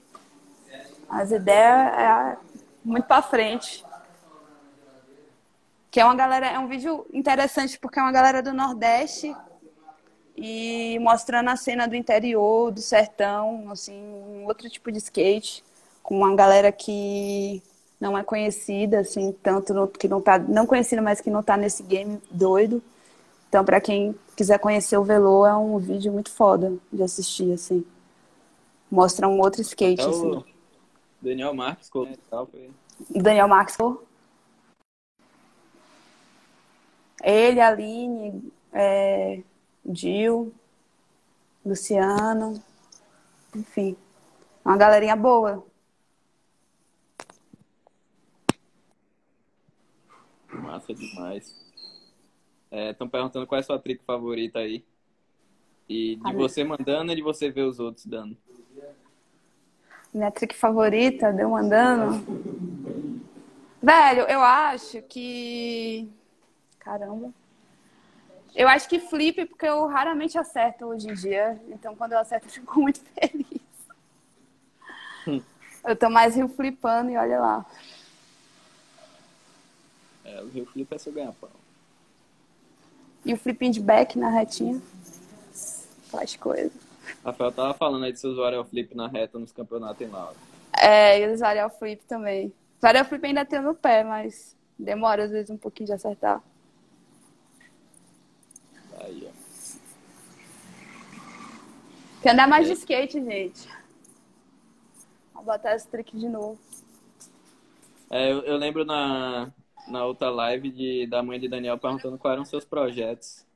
as 1.08 1.30
ideias 1.30 1.92
é 1.96 2.36
muito 2.84 3.06
pra 3.06 3.22
frente. 3.22 3.84
Que 5.88 6.00
é 6.00 6.04
uma 6.04 6.16
galera, 6.16 6.48
é 6.48 6.58
um 6.58 6.66
vídeo 6.66 7.06
interessante 7.12 7.78
porque 7.78 8.00
é 8.00 8.02
uma 8.02 8.10
galera 8.10 8.42
do 8.42 8.52
Nordeste 8.52 9.32
e 10.42 10.98
mostrando 11.00 11.50
a 11.50 11.56
cena 11.56 11.86
do 11.86 11.94
interior, 11.94 12.72
do 12.72 12.80
sertão, 12.80 13.70
assim, 13.70 13.92
um 13.92 14.46
outro 14.46 14.70
tipo 14.70 14.90
de 14.90 14.96
skate, 14.96 15.62
com 16.02 16.16
uma 16.16 16.34
galera 16.34 16.72
que 16.72 17.62
não 18.00 18.16
é 18.16 18.24
conhecida, 18.24 19.00
assim, 19.00 19.32
tanto 19.42 19.74
no, 19.74 19.86
que 19.86 20.08
não 20.08 20.18
tá, 20.18 20.38
não 20.38 20.66
conhecida, 20.66 21.02
mas 21.02 21.20
que 21.20 21.28
não 21.28 21.42
tá 21.42 21.58
nesse 21.58 21.82
game 21.82 22.18
doido. 22.30 22.82
Então, 23.50 23.62
para 23.62 23.82
quem 23.82 24.14
quiser 24.34 24.58
conhecer 24.58 24.96
o 24.96 25.04
Velô, 25.04 25.44
é 25.44 25.54
um 25.54 25.76
vídeo 25.76 26.10
muito 26.10 26.30
foda 26.30 26.72
de 26.90 27.02
assistir, 27.02 27.52
assim. 27.52 27.84
Mostra 28.90 29.28
um 29.28 29.40
outro 29.40 29.60
skate, 29.60 30.00
assim. 30.00 30.42
Daniel 31.20 31.52
Marques 31.52 31.90
colou 31.90 32.08
e 32.08 32.16
tal. 32.30 32.46
Foi... 32.46 32.70
Daniel 33.10 33.46
Marques. 33.46 33.76
Ele, 37.22 37.60
a 37.60 37.68
Aline, 37.68 38.50
é, 38.72 39.42
Gil, 39.84 40.52
Luciano, 41.64 42.62
enfim. 43.54 43.96
Uma 44.64 44.76
galerinha 44.76 45.16
boa. 45.16 45.64
Massa 50.52 50.94
demais. 50.94 51.54
Estão 52.70 53.08
perguntando 53.08 53.46
qual 53.46 53.56
é 53.56 53.60
a 53.60 53.64
sua 53.64 53.78
trick 53.78 54.04
favorita 54.04 54.58
aí. 54.58 54.84
E 55.88 56.16
de 56.16 56.32
você 56.34 56.62
mandando 56.62 57.10
e 57.10 57.16
de 57.16 57.22
você 57.22 57.50
ver 57.50 57.62
os 57.62 57.80
outros 57.80 58.06
dando. 58.06 58.36
Minha 60.14 60.30
trick 60.30 60.54
favorita, 60.54 61.32
deu 61.32 61.56
andando. 61.56 62.24
Velho, 63.82 64.22
eu 64.22 64.40
acho 64.40 65.02
que. 65.02 66.08
Caramba. 66.78 67.32
Eu 68.54 68.68
acho 68.68 68.88
que 68.88 68.98
flip, 68.98 69.46
porque 69.46 69.66
eu 69.66 69.86
raramente 69.86 70.36
acerto 70.36 70.86
hoje 70.86 71.08
em 71.08 71.14
dia. 71.14 71.60
Então, 71.68 71.94
quando 71.94 72.12
eu 72.12 72.18
acerto, 72.18 72.46
eu 72.46 72.50
fico 72.50 72.78
muito 72.80 73.00
feliz. 73.00 73.60
Eu 75.84 75.96
tô 75.96 76.10
mais 76.10 76.36
rio 76.36 76.48
flipando 76.48 77.10
e 77.10 77.16
olha 77.16 77.40
lá. 77.40 77.66
É, 80.24 80.42
o 80.42 80.48
Rio 80.48 80.66
Flip 80.66 80.94
é 80.94 80.98
seu 80.98 81.12
ganha-pão. 81.12 81.50
E 83.24 83.32
o 83.32 83.36
flipinho 83.36 83.72
de 83.72 83.80
back 83.80 84.18
na 84.18 84.30
retinha. 84.30 84.80
Faz 86.10 86.36
coisa. 86.36 86.72
Rafael 87.24 87.52
tava 87.52 87.74
falando 87.74 88.04
aí 88.04 88.12
de 88.12 88.20
seus 88.20 88.36
Warrior 88.36 88.64
Flip 88.64 88.94
na 88.94 89.08
reta 89.08 89.38
nos 89.38 89.52
campeonatos 89.52 90.00
em 90.06 90.10
Laura. 90.10 90.36
É, 90.72 91.20
e 91.20 91.32
os 91.32 91.40
varial 91.40 91.70
flip 91.70 92.02
também. 92.06 92.52
Varial 92.80 93.04
flip 93.04 93.26
ainda 93.26 93.44
tem 93.44 93.60
no 93.60 93.74
pé, 93.74 94.04
mas 94.04 94.56
demora 94.78 95.24
às 95.24 95.30
vezes 95.30 95.50
um 95.50 95.56
pouquinho 95.56 95.88
de 95.88 95.92
acertar. 95.92 96.42
Aí, 99.00 99.28
ó. 99.28 99.40
Quer 102.22 102.32
andar 102.32 102.46
mais 102.46 102.66
de 102.66 102.74
skate, 102.74 103.22
gente. 103.24 103.68
Vou 105.32 105.42
botar 105.42 105.74
esse 105.74 105.88
trick 105.88 106.16
de 106.16 106.28
novo. 106.28 106.58
É, 108.10 108.30
eu, 108.30 108.40
eu 108.40 108.56
lembro 108.56 108.84
na, 108.84 109.50
na 109.88 110.04
outra 110.04 110.28
live 110.28 110.70
de, 110.70 111.06
da 111.06 111.22
mãe 111.22 111.40
de 111.40 111.48
Daniel 111.48 111.78
perguntando 111.78 112.18
quais 112.18 112.32
eram 112.34 112.42
os 112.42 112.48
seus 112.48 112.64
projetos. 112.64 113.46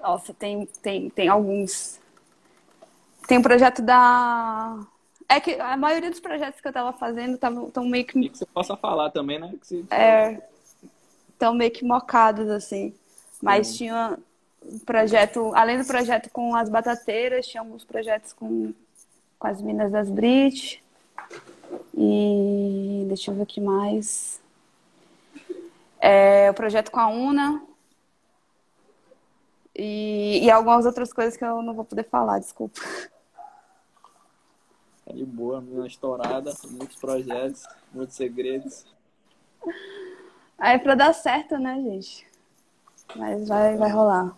Nossa, 0.00 0.32
tem, 0.32 0.66
tem, 0.80 1.10
tem 1.10 1.28
alguns. 1.28 2.00
Tem 3.28 3.38
um 3.38 3.42
projeto 3.42 3.82
da. 3.82 4.80
É 5.28 5.40
que 5.40 5.54
a 5.60 5.76
maioria 5.76 6.10
dos 6.10 6.20
projetos 6.20 6.60
que 6.60 6.68
eu 6.68 6.72
tava 6.72 6.92
fazendo 6.92 7.34
estão 7.34 7.84
meio 7.84 8.02
E 8.02 8.04
que 8.04 8.28
que 8.28 8.38
você 8.38 8.46
possa 8.46 8.76
falar 8.76 9.10
também, 9.10 9.38
né? 9.38 9.54
Que 9.60 9.66
se... 9.66 9.86
é, 9.90 10.42
tão 11.38 11.54
meio 11.54 11.70
que 11.70 11.84
mocados, 11.84 12.48
assim. 12.48 12.94
Mas 13.40 13.76
tinha 13.76 14.18
projeto, 14.84 15.52
além 15.54 15.78
do 15.78 15.84
projeto 15.84 16.30
com 16.30 16.54
as 16.54 16.68
batateiras, 16.68 17.46
tinha 17.46 17.60
alguns 17.60 17.84
projetos 17.84 18.32
com, 18.32 18.72
com 19.38 19.46
as 19.46 19.60
minas 19.60 19.90
das 19.90 20.10
Brit. 20.10 20.82
E 21.96 23.04
deixa 23.06 23.30
eu 23.30 23.34
ver 23.34 23.42
o 23.42 23.46
que 23.46 23.60
mais. 23.60 24.40
É, 26.00 26.50
o 26.50 26.54
projeto 26.54 26.90
com 26.90 27.00
a 27.00 27.08
Una. 27.08 27.62
E, 29.74 30.40
e 30.42 30.50
algumas 30.50 30.84
outras 30.84 31.12
coisas 31.12 31.36
que 31.36 31.44
eu 31.44 31.62
não 31.62 31.74
vou 31.74 31.84
poder 31.84 32.04
falar, 32.04 32.38
desculpa. 32.38 32.80
Tá 35.04 35.12
de 35.12 35.24
boa, 35.24 35.60
menina 35.60 35.86
estourada, 35.86 36.52
muitos 36.70 36.96
projetos, 36.96 37.64
muitos 37.92 38.14
segredos. 38.16 38.84
Aí 40.58 40.76
é 40.76 40.78
pra 40.78 40.94
dar 40.94 41.12
certo, 41.12 41.58
né, 41.58 41.74
gente? 41.74 42.26
Mas 43.16 43.48
vai, 43.48 43.76
vai 43.76 43.90
rolar. 43.90 44.36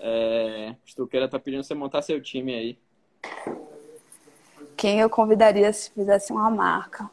É, 0.00 0.74
Estuqueira 0.84 1.28
tá 1.28 1.38
pedindo 1.38 1.62
você 1.64 1.74
montar 1.74 2.02
seu 2.02 2.20
time 2.20 2.54
aí. 2.54 2.78
Quem 4.76 5.00
eu 5.00 5.10
convidaria 5.10 5.72
se 5.72 5.90
fizesse 5.90 6.32
uma 6.32 6.50
marca? 6.50 7.10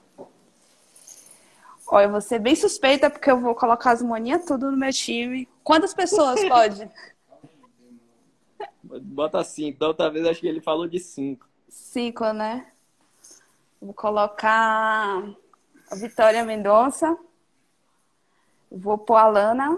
Olha, 1.88 2.06
eu 2.06 2.12
vou 2.12 2.22
ser 2.22 2.40
bem 2.40 2.56
suspeita 2.56 3.10
porque 3.10 3.30
eu 3.30 3.40
vou 3.40 3.56
colocar 3.56 3.92
as 3.92 4.02
moninhas 4.02 4.46
tudo 4.46 4.72
no 4.72 4.78
meu 4.78 4.92
time. 4.92 5.48
Quantas 5.64 5.94
pessoas 5.94 6.44
pode? 6.50 6.90
Bota 8.84 9.44
cinco. 9.44 9.80
Da 9.80 9.88
outra 9.88 10.10
vez 10.10 10.26
acho 10.26 10.42
que 10.42 10.48
ele 10.48 10.62
falou 10.62 10.88
de 10.88 11.00
cinco. 11.00 11.48
Cinco, 11.70 12.32
né? 12.32 12.68
Vou 13.82 13.94
colocar 13.94 15.24
a 15.92 15.96
Vitória 15.96 16.44
Mendonça. 16.44 17.18
Vou 18.72 18.98
pôr 18.98 19.16
a 19.16 19.28
Lana 19.28 19.78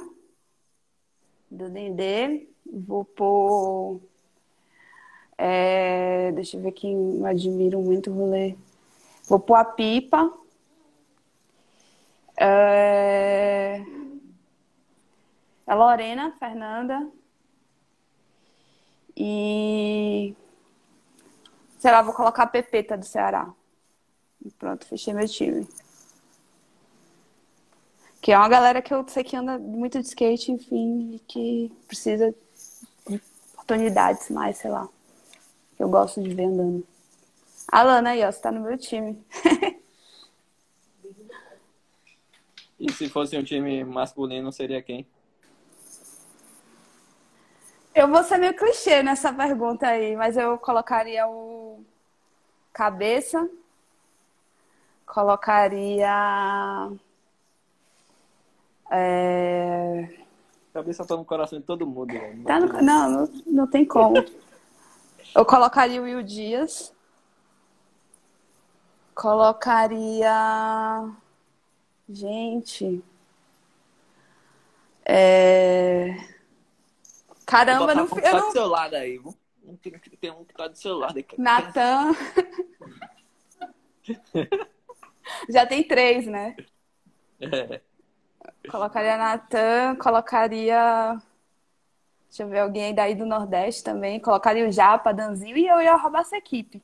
do 1.49 1.69
Dendê. 1.69 2.47
Vou 2.71 3.05
pôr. 3.05 4.01
é, 5.37 6.31
deixa 6.33 6.57
eu 6.57 6.61
ver 6.61 6.71
quem 6.71 7.19
eu 7.19 7.25
admiro 7.25 7.79
muito 7.81 8.11
o 8.11 8.13
rolê. 8.13 8.55
Vou 9.27 9.39
pôr 9.39 9.55
a 9.55 9.65
Pipa. 9.65 10.31
É, 12.39 13.81
a 15.65 15.75
Lorena 15.75 16.31
Fernanda. 16.39 17.07
E 19.15 20.35
Sei 21.77 21.91
lá, 21.91 22.01
vou 22.01 22.13
colocar 22.13 22.43
a 22.43 22.47
Pepeta 22.47 22.97
do 22.97 23.05
Ceará. 23.05 23.53
E 24.43 24.49
pronto, 24.51 24.85
fechei 24.85 25.13
meu 25.13 25.27
time. 25.27 25.67
Que 28.21 28.31
é 28.31 28.37
uma 28.37 28.49
galera 28.49 28.81
que 28.81 28.93
eu 28.93 29.07
sei 29.07 29.23
que 29.23 29.35
anda 29.35 29.59
muito 29.59 30.01
de 30.01 30.07
skate, 30.07 30.51
enfim, 30.51 31.15
e 31.15 31.19
que 31.19 31.71
precisa 31.87 32.33
oportunidades 33.67 34.29
mais, 34.29 34.57
sei 34.57 34.71
lá. 34.71 34.87
Eu 35.77 35.89
gosto 35.89 36.23
de 36.23 36.33
ver 36.33 36.45
andando. 36.45 36.87
Alana 37.69 38.11
aí, 38.11 38.23
ó, 38.23 38.31
você 38.31 38.39
tá 38.39 38.49
no 38.49 38.61
meu 38.61 38.77
time. 38.77 39.21
e 42.79 42.89
se 42.93 43.09
fosse 43.09 43.37
um 43.37 43.43
time 43.43 43.83
masculino, 43.83 44.49
seria 44.53 44.81
quem? 44.81 45.05
Eu 47.93 48.07
vou 48.07 48.23
ser 48.23 48.37
meio 48.37 48.55
clichê 48.55 49.03
nessa 49.03 49.33
pergunta 49.33 49.85
aí, 49.87 50.15
mas 50.15 50.37
eu 50.37 50.57
colocaria 50.57 51.27
o 51.27 51.83
cabeça, 52.71 53.49
colocaria. 55.05 56.07
É... 58.89 60.26
Cabeça 60.77 61.03
tá 61.03 61.17
no 61.17 61.25
coração 61.25 61.57
de 61.57 61.65
todo 61.65 61.87
mundo. 61.87 62.13
Né? 62.13 62.43
Tá 62.45 62.59
no... 62.59 62.67
não, 62.83 63.09
não, 63.09 63.27
não 63.47 63.65
tem 63.67 63.83
como. 63.83 64.23
Eu 65.35 65.43
colocaria 65.43 65.99
o 65.99 66.03
Will 66.03 66.21
Dias. 66.21 66.93
Colocaria. 69.15 70.29
Gente. 72.07 73.03
É. 75.03 76.15
Caramba, 77.43 77.95
não. 77.95 78.07
Tá 78.07 78.39
do 78.39 78.51
seu 78.51 78.67
lado 78.67 78.93
aí, 78.93 79.17
um 79.17 79.75
tem, 79.77 79.99
tem 80.21 80.29
um 80.29 80.45
que 80.45 80.53
tá 80.53 80.67
do 80.67 80.77
seu 80.77 80.95
lado 80.95 81.17
aí. 81.17 81.25
Natan. 81.39 82.11
Já 85.49 85.65
tem 85.65 85.83
três, 85.83 86.27
né? 86.27 86.55
É. 87.41 87.81
Colocaria 88.69 89.17
Natan, 89.17 89.95
colocaria. 89.95 91.17
Deixa 92.27 92.43
eu 92.43 92.49
ver 92.49 92.59
alguém 92.59 92.93
daí 92.93 93.15
do 93.15 93.25
Nordeste 93.25 93.83
também. 93.83 94.19
Colocaria 94.19 94.67
o 94.67 94.71
Japa, 94.71 95.11
Danzinho 95.13 95.57
e 95.57 95.67
eu 95.67 95.81
ia 95.81 95.95
roubar 95.95 96.21
essa 96.21 96.37
equipe. 96.37 96.83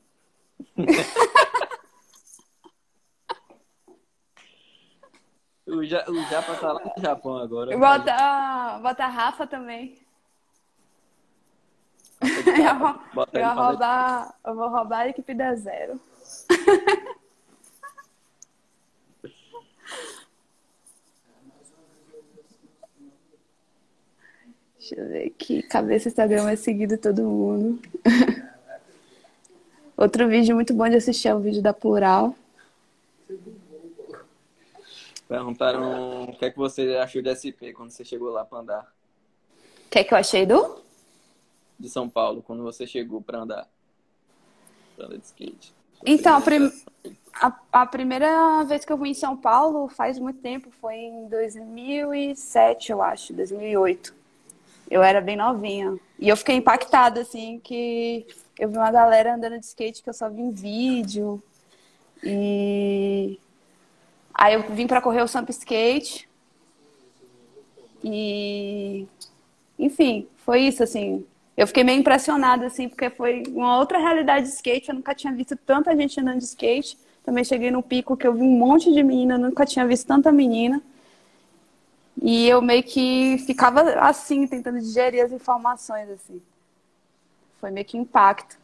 o, 5.66 5.84
ja, 5.84 6.04
o 6.08 6.22
Japa 6.24 6.54
tá 6.56 6.72
lá 6.72 6.80
no 6.84 7.02
Japão 7.02 7.36
agora. 7.36 7.76
Bota, 7.76 8.78
bota 8.82 9.04
a 9.04 9.08
Rafa 9.08 9.46
também. 9.46 10.02
eu, 12.24 12.78
vou, 12.78 12.98
eu, 13.34 13.54
roubar, 13.54 14.34
eu 14.46 14.54
vou 14.54 14.70
roubar 14.70 15.00
a 15.00 15.08
equipe 15.08 15.34
da 15.34 15.54
zero. 15.54 16.00
Deixa 24.78 25.00
eu 25.00 25.08
ver 25.08 25.26
aqui. 25.26 25.62
Cabeça 25.62 26.08
Instagram 26.08 26.50
é 26.50 26.56
seguido 26.56 26.98
todo 26.98 27.22
mundo. 27.22 27.80
Outro 29.96 30.28
vídeo 30.28 30.54
muito 30.54 30.74
bom 30.74 30.88
de 30.88 30.96
assistir 30.96 31.28
é 31.28 31.34
o 31.34 31.40
vídeo 31.40 31.62
da 31.62 31.72
Plural. 31.72 32.34
Perguntaram 35.28 36.24
o 36.24 36.36
que 36.36 36.44
é 36.44 36.50
que 36.50 36.58
você 36.58 36.96
achou 36.96 37.22
de 37.22 37.34
SP 37.34 37.72
quando 37.72 37.90
você 37.90 38.04
chegou 38.04 38.30
lá 38.30 38.44
para 38.44 38.58
andar. 38.58 38.92
O 39.86 39.90
que 39.90 40.00
é 40.00 40.04
que 40.04 40.12
eu 40.12 40.18
achei 40.18 40.44
do? 40.44 40.84
de 41.78 41.88
São 41.88 42.08
Paulo, 42.08 42.42
quando 42.42 42.62
você 42.62 42.86
chegou 42.86 43.20
para 43.20 43.40
andar? 43.40 43.68
Pra 44.96 45.06
andar 45.06 45.18
de 45.18 45.24
skate. 45.24 45.74
Então, 46.04 46.36
a, 46.36 46.40
prim... 46.40 46.70
a, 47.34 47.60
a, 47.72 47.86
primeira 47.86 48.64
vez 48.64 48.84
que 48.84 48.92
eu 48.92 48.98
fui 48.98 49.10
em 49.10 49.14
São 49.14 49.36
Paulo 49.36 49.88
faz 49.88 50.18
muito 50.18 50.40
tempo, 50.40 50.70
foi 50.80 50.96
em 50.96 51.28
2007, 51.28 52.92
eu 52.92 53.02
acho, 53.02 53.32
2008. 53.32 54.14
Eu 54.94 55.02
era 55.02 55.20
bem 55.20 55.36
novinha. 55.36 55.98
E 56.20 56.28
eu 56.28 56.36
fiquei 56.36 56.54
impactada, 56.54 57.20
assim, 57.20 57.58
que 57.58 58.26
eu 58.58 58.68
vi 58.68 58.76
uma 58.76 58.92
galera 58.92 59.34
andando 59.34 59.58
de 59.58 59.66
skate 59.66 60.02
que 60.02 60.08
eu 60.08 60.14
só 60.14 60.30
vi 60.30 60.40
em 60.40 60.50
vídeo. 60.52 61.42
E 62.22 63.38
aí 64.32 64.54
eu 64.54 64.62
vim 64.70 64.86
para 64.86 65.00
correr 65.00 65.22
o 65.22 65.28
Samp 65.28 65.50
Skate. 65.50 66.28
E 68.04 69.08
enfim, 69.78 70.28
foi 70.44 70.60
isso 70.60 70.82
assim 70.82 71.24
eu 71.56 71.66
fiquei 71.66 71.84
meio 71.84 72.00
impressionada, 72.00 72.66
assim, 72.66 72.88
porque 72.88 73.08
foi 73.10 73.44
uma 73.48 73.78
outra 73.78 73.98
realidade 73.98 74.46
de 74.46 74.52
skate. 74.52 74.88
Eu 74.88 74.96
nunca 74.96 75.14
tinha 75.14 75.32
visto 75.32 75.56
tanta 75.56 75.96
gente 75.96 76.20
andando 76.20 76.38
de 76.38 76.44
skate. 76.44 76.98
Também 77.24 77.44
cheguei 77.44 77.70
no 77.70 77.82
pico 77.82 78.16
que 78.16 78.26
eu 78.26 78.34
vi 78.34 78.42
um 78.42 78.58
monte 78.58 78.92
de 78.92 79.02
menina, 79.02 79.38
nunca 79.38 79.64
tinha 79.64 79.86
visto 79.86 80.06
tanta 80.06 80.32
menina. 80.32 80.82
E 82.22 82.48
eu 82.48 82.62
meio 82.62 82.82
que 82.82 83.38
ficava 83.38 83.82
assim, 84.00 84.46
tentando 84.46 84.80
digerir 84.80 85.24
as 85.24 85.32
informações, 85.32 86.08
assim. 86.10 86.40
Foi 87.58 87.70
meio 87.70 87.86
que 87.86 87.96
impacto. 87.96 88.58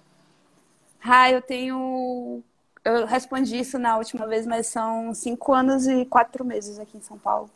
Ah, 1.02 1.30
eu 1.30 1.42
tenho. 1.42 2.42
Eu 2.84 3.06
respondi 3.06 3.58
isso 3.58 3.78
na 3.78 3.96
última 3.98 4.26
vez, 4.26 4.46
mas 4.46 4.66
são 4.66 5.12
cinco 5.14 5.52
anos 5.52 5.86
e 5.86 6.04
quatro 6.06 6.44
meses 6.44 6.78
aqui 6.78 6.96
em 6.96 7.00
São 7.02 7.18
Paulo. 7.18 7.50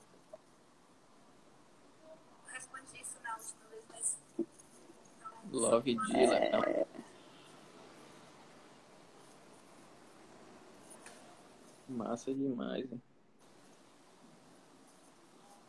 Love 5.52 5.94
Dilla. 5.94 6.36
É... 6.36 6.86
Massa 11.88 12.34
demais. 12.34 12.90
Hein? 12.90 13.00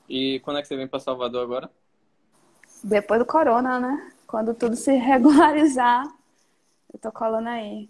E 0.08 0.40
quando 0.42 0.58
é 0.58 0.62
que 0.62 0.68
você 0.68 0.76
vem 0.76 0.88
para 0.88 1.00
Salvador 1.00 1.44
agora? 1.44 1.70
Depois 2.84 3.20
do 3.20 3.26
corona, 3.26 3.80
né? 3.80 4.12
Quando 4.28 4.54
tudo 4.54 4.76
se 4.76 4.92
regularizar, 4.98 6.08
eu 6.94 7.00
tô 7.00 7.12
colando 7.12 7.50
aí. 7.50 7.90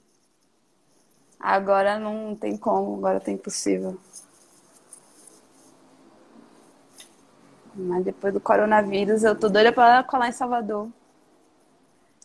Agora 1.40 2.00
não 2.00 2.36
tem 2.36 2.58
como, 2.58 2.96
agora 2.98 3.20
tá 3.20 3.32
impossível. 3.32 4.00
Mas 7.76 8.06
depois 8.06 8.34
do 8.34 8.40
coronavírus, 8.40 9.24
eu 9.24 9.38
tô 9.38 9.50
doida 9.50 9.72
pra 9.72 10.02
colar 10.04 10.30
em 10.30 10.32
Salvador. 10.32 10.90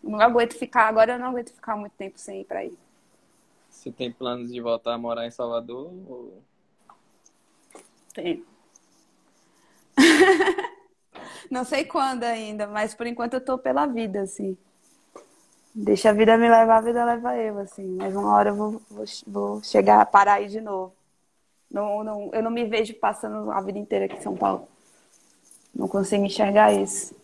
Não 0.02 0.20
aguento 0.20 0.54
ficar, 0.54 0.86
agora 0.86 1.14
eu 1.14 1.18
não 1.18 1.26
aguento 1.26 1.52
ficar 1.52 1.76
muito 1.76 1.92
tempo 1.92 2.18
sem 2.18 2.40
ir 2.40 2.44
para 2.44 2.60
aí. 2.60 2.78
Você 3.68 3.90
tem 3.90 4.12
planos 4.12 4.52
de 4.52 4.60
voltar 4.60 4.94
a 4.94 4.98
morar 4.98 5.26
em 5.26 5.30
Salvador? 5.30 5.92
Ou... 6.08 6.42
Tenho. 8.14 8.49
não 11.50 11.64
sei 11.64 11.84
quando 11.84 12.24
ainda, 12.24 12.66
mas 12.66 12.94
por 12.94 13.06
enquanto 13.06 13.34
eu 13.34 13.40
tô 13.40 13.58
pela 13.58 13.86
vida, 13.86 14.22
assim. 14.22 14.56
Deixa 15.74 16.10
a 16.10 16.12
vida 16.12 16.36
me 16.36 16.48
levar, 16.48 16.78
a 16.78 16.80
vida 16.80 17.04
leva 17.04 17.36
eu, 17.36 17.58
assim. 17.58 17.96
Mas 17.96 18.14
uma 18.14 18.34
hora 18.34 18.50
eu 18.50 18.54
vou, 18.54 18.82
vou, 18.90 19.04
vou 19.26 19.62
chegar 19.62 20.00
a 20.00 20.06
parar 20.06 20.34
aí 20.34 20.48
de 20.48 20.60
novo. 20.60 20.94
Não, 21.70 22.02
não, 22.02 22.30
eu 22.32 22.42
não 22.42 22.50
me 22.50 22.64
vejo 22.64 22.94
passando 22.94 23.50
a 23.52 23.60
vida 23.60 23.78
inteira 23.78 24.06
aqui 24.06 24.16
em 24.16 24.20
São 24.20 24.36
Paulo. 24.36 24.66
Não 25.72 25.86
consigo 25.86 26.24
enxergar 26.24 26.72
isso. 26.72 27.14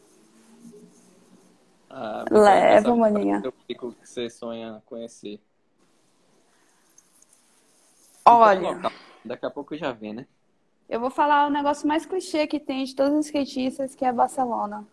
Ah, 1.90 2.24
Leva, 2.30 2.94
maninha. 2.94 3.42
O 3.46 3.52
que 3.52 3.76
você 4.04 4.30
sonha 4.30 4.82
conhecer? 4.86 5.40
Olha. 8.24 8.80
Daqui 9.24 9.46
a 9.46 9.50
pouco 9.50 9.76
já 9.76 9.92
vem, 9.92 10.12
né? 10.12 10.26
Eu 10.88 11.00
vou 11.00 11.10
falar 11.10 11.46
o 11.46 11.50
negócio 11.50 11.86
mais 11.86 12.06
clichê 12.06 12.46
que 12.46 12.60
tem 12.60 12.84
de 12.84 12.94
todos 12.94 13.18
os 13.18 13.26
skatistas, 13.26 13.94
que 13.94 14.04
é 14.04 14.12
Barcelona. 14.12 14.86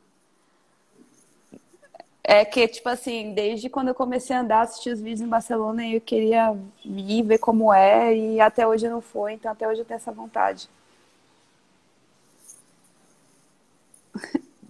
É 2.24 2.44
que, 2.46 2.68
tipo 2.68 2.90
assim, 2.90 3.34
desde 3.34 3.70
quando 3.70 3.90
eu 3.90 3.96
comecei 3.96 4.36
a 4.36 4.40
andar, 4.40 4.62
assistir 4.62 4.92
os 4.92 5.02
vídeos 5.02 5.22
em 5.22 5.28
Barcelona, 5.28 5.86
eu 5.86 6.02
queria 6.02 6.58
ir, 6.84 7.22
ver 7.22 7.38
como 7.38 7.72
é, 7.72 8.16
e 8.16 8.40
até 8.40 8.66
hoje 8.66 8.88
não 8.88 9.02
foi, 9.02 9.34
então 9.34 9.52
até 9.52 9.68
hoje 9.68 9.82
eu 9.82 9.86
tenho 9.86 9.98
essa 9.98 10.12
vontade. 10.12 10.70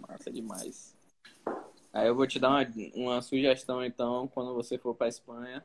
Massa 0.09 0.31
demais. 0.31 0.95
Aí 1.93 2.07
eu 2.07 2.15
vou 2.15 2.25
te 2.25 2.39
dar 2.39 2.49
uma, 2.49 2.67
uma 2.95 3.21
sugestão, 3.21 3.85
então, 3.85 4.27
quando 4.33 4.53
você 4.55 4.77
for 4.79 4.95
para 4.95 5.07
Espanha, 5.07 5.63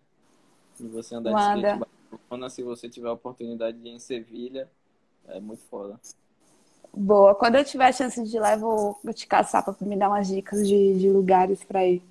e 0.78 0.86
você 0.86 1.14
andar 1.14 1.32
Manda. 1.32 1.55
de 1.55 1.66
skate 1.66 1.94
Barcelona, 2.10 2.51
se 2.51 2.62
você 2.62 2.89
tiver 2.89 3.09
a 3.09 3.12
oportunidade 3.12 3.78
de 3.78 3.89
ir 3.89 3.93
em 3.93 3.98
Sevilha, 3.98 4.68
é 5.28 5.40
muito 5.40 5.62
foda. 5.70 5.98
Boa. 6.92 7.34
Quando 7.34 7.56
eu 7.56 7.64
tiver 7.64 7.86
a 7.86 7.92
chance 7.92 8.22
de 8.22 8.36
ir 8.36 8.40
lá, 8.40 8.55
eu 8.55 8.60
vou, 8.60 8.98
vou 9.05 9.12
te 9.12 9.26
caçar 9.26 9.62
para 9.62 9.74
me 9.80 9.96
dar 9.96 10.09
umas 10.09 10.26
dicas 10.26 10.66
de, 10.66 10.98
de 10.98 11.10
lugares 11.10 11.62
para 11.62 11.86
ir. 11.86 12.02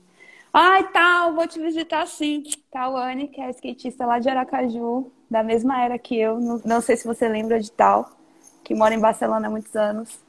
Ai, 0.53 0.89
tal, 0.91 1.33
vou 1.33 1.47
te 1.47 1.59
visitar 1.59 2.05
sim. 2.07 2.43
Tawane, 2.71 3.27
que 3.27 3.41
é 3.41 3.49
skatista 3.51 4.05
lá 4.05 4.19
de 4.19 4.29
Aracaju, 4.29 5.11
da 5.29 5.43
mesma 5.43 5.83
era 5.83 5.99
que 5.99 6.17
eu. 6.17 6.39
Não, 6.39 6.61
não 6.63 6.81
sei 6.81 6.95
se 6.95 7.05
você 7.05 7.27
lembra 7.27 7.59
de 7.59 7.71
tal, 7.71 8.11
que 8.63 8.73
mora 8.73 8.93
em 8.93 8.99
Barcelona 8.99 9.47
há 9.47 9.51
muitos 9.51 9.75
anos. 9.75 10.19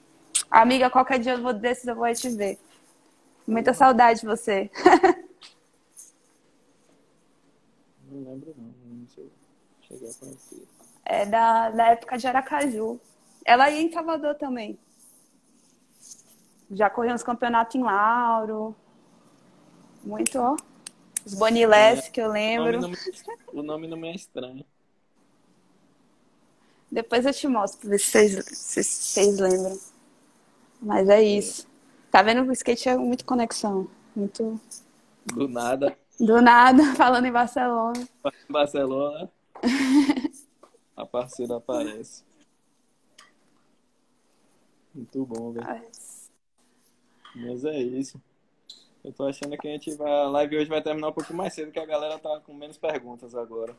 Amiga, 0.50 0.90
qualquer 0.90 1.18
dia 1.18 1.32
eu 1.32 1.42
vou 1.42 1.52
desses, 1.52 1.86
eu 1.86 1.94
vou 1.94 2.12
te 2.12 2.28
ver. 2.30 2.58
Muita 3.46 3.72
saudade 3.72 4.20
de 4.20 4.26
você. 4.26 4.70
sei 9.06 9.06
se 9.06 9.20
eu 9.20 9.30
cheguei 9.80 10.10
a 10.10 10.14
conhecer. 10.14 10.77
É 11.10 11.24
da, 11.24 11.70
da 11.70 11.86
época 11.92 12.18
de 12.18 12.26
Aracaju. 12.26 13.00
Ela 13.44 13.70
ia 13.70 13.80
em 13.80 13.90
Salvador 13.90 14.34
também. 14.34 14.78
Já 16.70 16.90
correu 16.90 17.14
uns 17.14 17.22
campeonatos 17.22 17.74
em 17.76 17.82
Lauro. 17.82 18.76
Muito, 20.04 20.38
ó. 20.38 20.54
Os 21.24 21.32
Bonilés, 21.32 22.06
É, 22.06 22.10
que 22.10 22.20
eu 22.20 22.26
O 22.26 22.28
nome, 22.28 22.38
lembro. 22.38 22.80
não 22.82 22.92
o 23.54 23.62
nome 23.62 23.88
não 23.88 23.96
me 23.96 24.08
é 24.08 24.14
estranho. 24.14 24.64
Depois 26.92 27.24
eu 27.24 27.32
te 27.32 27.48
mostro 27.48 27.80
pra 27.80 27.90
ver 27.90 27.98
se 27.98 28.06
vocês, 28.10 28.44
se 28.44 28.84
vocês 28.84 29.38
lembram. 29.38 29.78
Mas 30.80 31.08
é 31.08 31.22
isso. 31.22 31.66
Tá 32.10 32.22
vendo? 32.22 32.46
O 32.48 32.52
skate 32.52 32.88
é 32.88 32.96
muito 32.96 33.24
conexão. 33.24 33.88
Muito. 34.14 34.60
Do 35.26 35.48
nada, 35.48 35.96
Do 36.20 36.40
nada, 36.42 36.82
falando 36.96 37.26
em 37.26 37.32
Barcelona. 37.32 38.06
Barcelona, 38.48 39.30
a 40.98 41.06
parceira 41.06 41.56
aparece. 41.56 42.24
Muito 44.92 45.24
bom, 45.24 45.52
velho. 45.52 45.66
Mas 47.36 47.64
é 47.64 47.78
isso. 47.78 48.20
Eu 49.04 49.12
tô 49.12 49.24
achando 49.26 49.56
que 49.56 49.68
a 49.68 49.70
gente 49.70 49.94
vai. 49.94 50.10
A 50.10 50.28
live 50.28 50.56
hoje 50.56 50.68
vai 50.68 50.82
terminar 50.82 51.08
um 51.08 51.12
pouquinho 51.12 51.38
mais 51.38 51.54
cedo, 51.54 51.70
que 51.70 51.78
a 51.78 51.86
galera 51.86 52.18
tá 52.18 52.40
com 52.40 52.52
menos 52.52 52.76
perguntas 52.76 53.32
agora. 53.34 53.76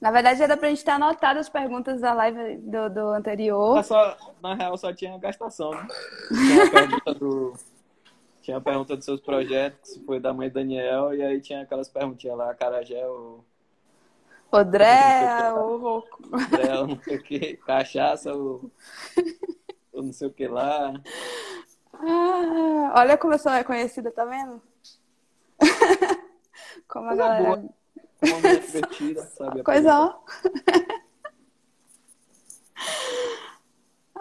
Na 0.00 0.10
verdade, 0.10 0.42
era 0.42 0.56
pra 0.56 0.70
gente 0.70 0.84
ter 0.84 0.90
anotado 0.90 1.38
as 1.38 1.48
perguntas 1.48 2.00
da 2.00 2.12
live 2.14 2.56
do, 2.56 2.90
do 2.90 3.08
anterior. 3.10 3.76
Mas 3.76 3.86
só, 3.86 4.16
na 4.42 4.54
real, 4.54 4.76
só 4.76 4.92
tinha 4.92 5.16
gastação, 5.18 5.70
né? 5.70 5.86
Tinha 6.28 6.64
a 6.64 6.70
pergunta 6.70 7.14
do. 7.14 7.54
Tinha 8.42 8.56
a 8.56 8.60
pergunta 8.60 8.96
dos 8.96 9.04
seus 9.04 9.20
projetos, 9.20 9.92
que 9.92 10.04
foi 10.04 10.18
da 10.18 10.32
mãe 10.32 10.50
Daniel, 10.50 11.14
e 11.14 11.22
aí 11.22 11.40
tinha 11.40 11.62
aquelas 11.62 11.88
perguntinhas 11.88 12.36
lá, 12.36 12.52
Carajé, 12.54 13.06
o 14.52 14.56
Odré, 14.56 15.52
o, 15.54 16.04
André, 16.32 16.68
não 16.86 17.00
sei 17.02 17.16
o 17.16 17.22
que, 17.22 17.56
cachaça, 17.58 18.34
o, 18.34 18.70
o 19.92 20.02
não 20.02 20.12
sei 20.12 20.28
o 20.28 20.32
que 20.32 20.46
lá. 20.48 20.92
Ah, 21.94 22.92
olha 22.96 23.16
como 23.18 23.34
eu 23.34 23.38
sou 23.38 23.52
reconhecida, 23.52 24.10
tá 24.10 24.24
vendo? 24.24 24.60
Como 26.88 27.06
a 27.06 27.08
Coisa 27.08 27.22
galera. 27.22 27.56
boa. 27.56 27.70
Mulher 28.22 28.60
divertida, 28.60 29.22
sabe? 29.36 29.62
Coisa, 29.62 29.98
ó. 29.98 30.18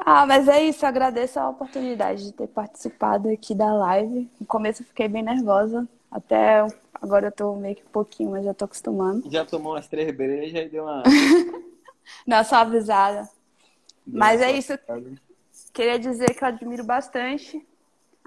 Ah, 0.05 0.25
mas 0.25 0.47
é 0.47 0.63
isso, 0.63 0.85
eu 0.85 0.89
agradeço 0.89 1.39
a 1.39 1.49
oportunidade 1.49 2.23
de 2.23 2.31
ter 2.33 2.47
participado 2.47 3.29
aqui 3.29 3.53
da 3.53 3.71
live. 3.73 4.29
No 4.39 4.47
começo 4.47 4.81
eu 4.81 4.87
fiquei 4.87 5.07
bem 5.07 5.21
nervosa, 5.21 5.87
até 6.11 6.65
agora 6.93 7.27
eu 7.27 7.31
tô 7.31 7.55
meio 7.55 7.75
que 7.75 7.83
um 7.83 7.91
pouquinho, 7.91 8.31
mas 8.31 8.43
já 8.43 8.53
tô 8.53 8.65
acostumando. 8.65 9.29
Já 9.29 9.45
tomou 9.45 9.73
umas 9.73 9.87
três 9.87 10.15
brejas 10.15 10.65
e 10.65 10.69
deu 10.69 10.83
uma. 10.83 11.03
Não, 12.25 12.43
só 12.43 12.57
avisada. 12.57 13.29
deu 14.05 14.19
Mas 14.19 14.41
é 14.41 14.51
isso. 14.51 14.73
Queria 15.71 15.99
dizer 15.99 16.33
que 16.33 16.43
eu 16.43 16.47
admiro 16.47 16.83
bastante 16.83 17.63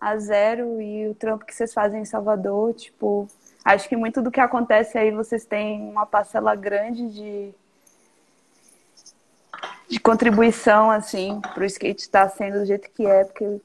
a 0.00 0.16
Zero 0.16 0.80
e 0.80 1.08
o 1.08 1.14
trampo 1.14 1.44
que 1.44 1.54
vocês 1.54 1.74
fazem 1.74 2.02
em 2.02 2.04
Salvador. 2.04 2.74
Tipo, 2.74 3.28
acho 3.64 3.88
que 3.88 3.96
muito 3.96 4.22
do 4.22 4.30
que 4.30 4.40
acontece 4.40 4.96
aí 4.96 5.10
vocês 5.10 5.44
têm 5.44 5.82
uma 5.82 6.06
parcela 6.06 6.54
grande 6.54 7.08
de, 7.08 7.54
de 9.88 10.00
contribuição, 10.00 10.90
assim, 10.90 11.40
pro 11.52 11.64
skate 11.64 12.02
estar 12.02 12.28
sendo 12.28 12.60
do 12.60 12.66
jeito 12.66 12.90
que 12.90 13.04
é, 13.04 13.24
porque 13.24 13.60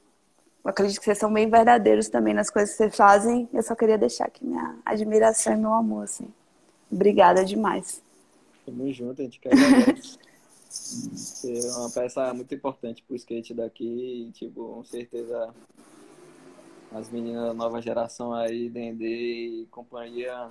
eu 0.64 0.70
acredito 0.70 0.98
que 0.98 1.04
vocês 1.04 1.18
são 1.18 1.32
bem 1.32 1.48
verdadeiros 1.48 2.08
também 2.08 2.34
nas 2.34 2.50
coisas 2.50 2.70
que 2.72 2.76
vocês 2.76 2.96
fazem. 2.96 3.48
Eu 3.52 3.62
só 3.62 3.74
queria 3.74 3.96
deixar 3.96 4.26
aqui 4.26 4.44
minha 4.44 4.76
admiração 4.84 5.52
e 5.52 5.56
meu 5.56 5.72
amor, 5.72 6.04
assim. 6.04 6.28
Obrigada 6.90 7.44
demais. 7.44 8.02
Tamo 8.66 8.92
junto, 8.92 9.22
a 9.22 9.24
gente 9.24 9.40
quer 9.40 9.52
é 11.44 11.76
uma 11.76 11.90
peça 11.90 12.32
muito 12.34 12.54
importante 12.54 13.02
pro 13.02 13.16
skate 13.16 13.54
daqui 13.54 14.28
e, 14.28 14.32
tipo, 14.32 14.74
com 14.74 14.84
certeza 14.84 15.54
as 16.92 17.08
meninas 17.10 17.46
da 17.46 17.54
nova 17.54 17.80
geração 17.80 18.32
aí, 18.32 18.68
Dendê 18.68 19.62
e 19.62 19.66
companhia, 19.70 20.50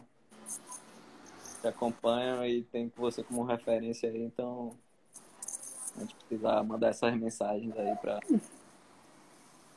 te 1.61 1.67
acompanham 1.67 2.45
e 2.45 2.63
tem 2.63 2.91
você 2.95 3.23
como 3.23 3.43
referência 3.43 4.09
aí, 4.09 4.23
então 4.23 4.73
a 5.95 6.01
gente 6.01 6.15
precisa 6.15 6.63
mandar 6.63 6.89
essas 6.89 7.15
mensagens 7.15 7.75
aí 7.77 7.95
pra, 7.97 8.19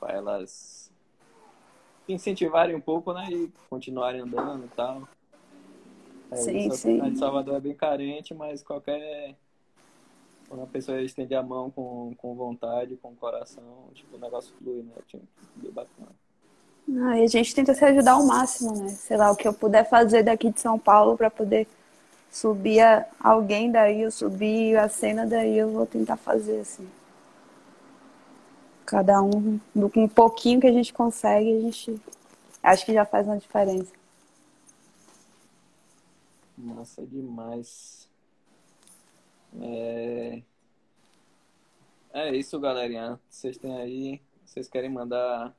pra 0.01 0.14
elas 0.14 0.93
incentivarem 2.09 2.74
um 2.77 2.81
pouco, 2.81 3.12
né? 3.14 3.27
E 3.31 3.51
continuarem 3.70 4.20
andando 4.20 4.66
e 4.66 4.68
tal. 4.70 5.09
É, 6.31 6.36
Sim, 6.36 6.70
a 6.72 6.77
sim. 6.77 6.78
cidade 6.78 7.12
de 7.12 7.18
Salvador 7.18 7.56
é 7.56 7.60
bem 7.60 7.74
carente, 7.74 8.35
mas 8.35 8.62
qualquer. 8.62 9.36
Quando 10.48 10.64
a 10.64 10.66
pessoa 10.66 11.01
estende 11.02 11.35
a 11.35 11.43
mão 11.43 11.70
com, 11.70 12.14
com 12.16 12.35
vontade, 12.35 12.97
com 12.97 13.14
coração, 13.16 13.90
tipo, 13.94 14.16
o 14.16 14.20
negócio 14.20 14.55
flui, 14.59 14.82
né? 14.82 14.94
Tipo, 15.06 15.27
bem 15.55 15.72
bacana. 15.72 16.14
Ah, 17.02 17.18
e 17.18 17.24
a 17.24 17.27
gente 17.27 17.55
tenta 17.55 17.72
se 17.74 17.85
ajudar 17.85 18.12
ao 18.12 18.24
máximo, 18.24 18.74
né? 18.77 18.89
Sei 18.90 19.16
lá, 19.16 19.31
o 19.31 19.36
que 19.36 19.47
eu 19.47 19.52
puder 19.55 19.89
fazer 19.89 20.22
daqui 20.22 20.51
de 20.51 20.60
São 20.60 20.78
Paulo 20.78 21.16
para 21.16 21.31
poder 21.31 21.66
subir 22.31 22.81
a- 22.81 23.06
alguém 23.20 23.70
daí, 23.72 24.02
eu 24.02 24.10
subir 24.12 24.77
a 24.78 24.89
cena 24.89 25.27
daí, 25.27 25.59
eu 25.59 25.70
vou 25.70 25.86
tentar 25.86 26.16
fazer 26.16 26.60
assim. 26.60 26.89
Cada 28.91 29.23
um, 29.23 29.61
com 29.73 30.03
um 30.03 30.09
pouquinho 30.09 30.61
que 30.61 30.67
a 30.67 30.73
gente 30.73 30.93
consegue, 30.93 31.59
a 31.59 31.61
gente 31.61 32.03
acho 32.61 32.85
que 32.85 32.93
já 32.93 33.05
faz 33.05 33.25
uma 33.25 33.39
diferença. 33.39 33.93
Massa 36.59 37.07
demais. 37.07 38.11
É... 39.61 40.43
é 42.12 42.35
isso, 42.35 42.59
galerinha. 42.59 43.21
Vocês 43.29 43.57
têm 43.57 43.77
aí. 43.77 44.21
Vocês 44.45 44.69
querem 44.69 44.91
mandar. 44.91 45.55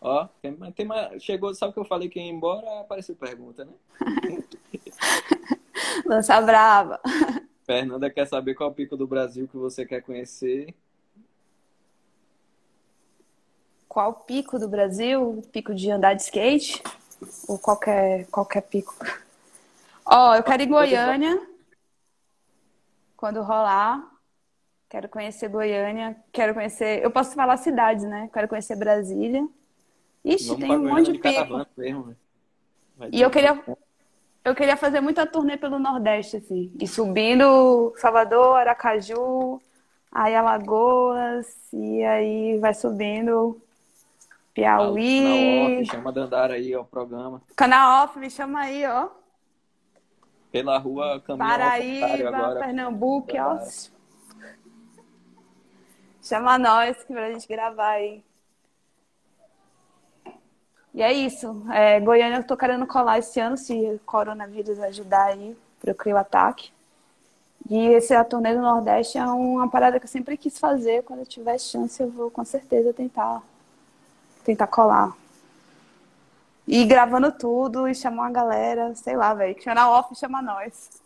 Ó, 0.00 0.28
tem, 0.40 0.54
tem 0.70 0.86
mais... 0.86 1.20
chegou, 1.20 1.52
sabe 1.52 1.72
o 1.72 1.74
que 1.74 1.80
eu 1.80 1.84
falei 1.84 2.08
que 2.08 2.20
ia 2.20 2.30
embora? 2.30 2.82
Apareceu 2.82 3.16
pergunta, 3.16 3.64
né? 3.64 3.72
Lança 6.06 6.40
brava. 6.40 7.00
Fernanda 7.64 8.08
quer 8.08 8.28
saber 8.28 8.54
qual 8.54 8.68
é 8.68 8.72
o 8.72 8.76
pico 8.76 8.96
do 8.96 9.08
Brasil 9.08 9.48
que 9.48 9.56
você 9.56 9.84
quer 9.84 10.00
conhecer. 10.00 10.72
Qual 13.90 14.14
pico 14.14 14.56
do 14.56 14.68
Brasil? 14.68 15.42
Pico 15.50 15.74
de 15.74 15.90
andar 15.90 16.14
de 16.14 16.22
skate? 16.22 16.80
Ou 17.48 17.58
qualquer, 17.58 18.24
qualquer 18.26 18.60
pico? 18.60 18.94
Ó, 20.06 20.36
eu 20.36 20.44
quero 20.44 20.62
ir 20.62 20.66
em 20.66 20.68
Goiânia. 20.68 21.42
Quando 23.16 23.42
rolar. 23.42 24.08
Quero 24.88 25.08
conhecer 25.08 25.48
Goiânia. 25.48 26.16
Quero 26.32 26.54
conhecer. 26.54 27.02
Eu 27.02 27.10
posso 27.10 27.34
falar 27.34 27.56
cidades, 27.56 28.04
né? 28.04 28.30
Quero 28.32 28.46
conhecer 28.46 28.76
Brasília. 28.76 29.44
Ixi, 30.24 30.46
Vamos 30.46 30.60
tem 30.60 30.76
um 30.76 30.88
monte 30.88 31.06
de 31.06 31.12
de 31.14 31.18
pico. 31.18 31.66
mesmo. 31.76 32.16
né? 32.96 33.08
E 33.10 33.20
eu 33.20 33.28
queria, 33.28 33.60
eu 34.44 34.54
queria 34.54 34.76
fazer 34.76 35.00
muita 35.00 35.26
turnê 35.26 35.56
pelo 35.56 35.80
Nordeste, 35.80 36.36
assim. 36.36 36.72
E 36.80 36.86
subindo 36.86 37.92
Salvador, 37.96 38.54
Aracaju, 38.54 39.60
aí 40.12 40.32
Alagoas, 40.36 41.48
e 41.72 42.04
aí 42.04 42.56
vai 42.60 42.72
subindo 42.72 43.60
Canal 44.60 44.94
Piauí. 44.94 45.80
off, 45.80 45.90
chama 45.90 46.10
a 46.10 46.12
Dandara 46.12 46.54
aí, 46.54 46.76
o 46.76 46.84
programa. 46.84 47.42
Canal 47.56 48.04
Off, 48.04 48.18
me 48.18 48.30
chama 48.30 48.60
aí, 48.60 48.86
ó. 48.86 49.08
Pela 50.52 50.78
rua 50.78 51.22
Contrário 51.24 52.00
Paraíba, 52.00 52.28
agora. 52.28 52.60
Pernambuco, 52.60 53.32
ó. 53.36 53.58
Chama 56.22 56.58
nós 56.58 57.02
que 57.04 57.12
pra 57.12 57.32
gente 57.32 57.48
gravar 57.48 57.90
aí. 57.90 58.22
E 60.92 61.02
é 61.02 61.12
isso. 61.12 61.64
É, 61.72 62.00
Goiânia 62.00 62.38
eu 62.38 62.46
tô 62.46 62.56
querendo 62.56 62.86
colar 62.86 63.18
esse 63.18 63.38
ano, 63.40 63.56
se 63.56 63.72
o 63.72 63.98
coronavírus 64.00 64.78
ajudar 64.80 65.26
aí, 65.26 65.56
pra 65.80 65.92
eu 65.92 65.94
criar 65.94 66.16
o 66.16 66.18
ataque. 66.18 66.72
E 67.68 67.86
esse 67.88 68.12
a 68.12 68.24
turnê 68.24 68.54
do 68.54 68.60
Nordeste 68.60 69.16
é 69.16 69.24
uma 69.24 69.70
parada 69.70 70.00
que 70.00 70.04
eu 70.04 70.10
sempre 70.10 70.36
quis 70.36 70.58
fazer. 70.58 71.04
Quando 71.04 71.20
eu 71.20 71.26
tiver 71.26 71.58
chance, 71.58 72.02
eu 72.02 72.10
vou 72.10 72.30
com 72.30 72.44
certeza 72.44 72.92
tentar, 72.92 73.42
tentar 74.44 74.66
colar. 74.66 75.16
E 76.66 76.84
gravando 76.84 77.32
tudo 77.32 77.88
e 77.88 77.94
chamar 77.94 78.22
uma 78.24 78.30
galera, 78.30 78.94
sei 78.94 79.16
lá, 79.16 79.34
velho. 79.34 79.54
Que 79.54 79.62
chama 79.62 79.90
off 79.90 80.14
chama 80.14 80.40
nós. 80.40 81.00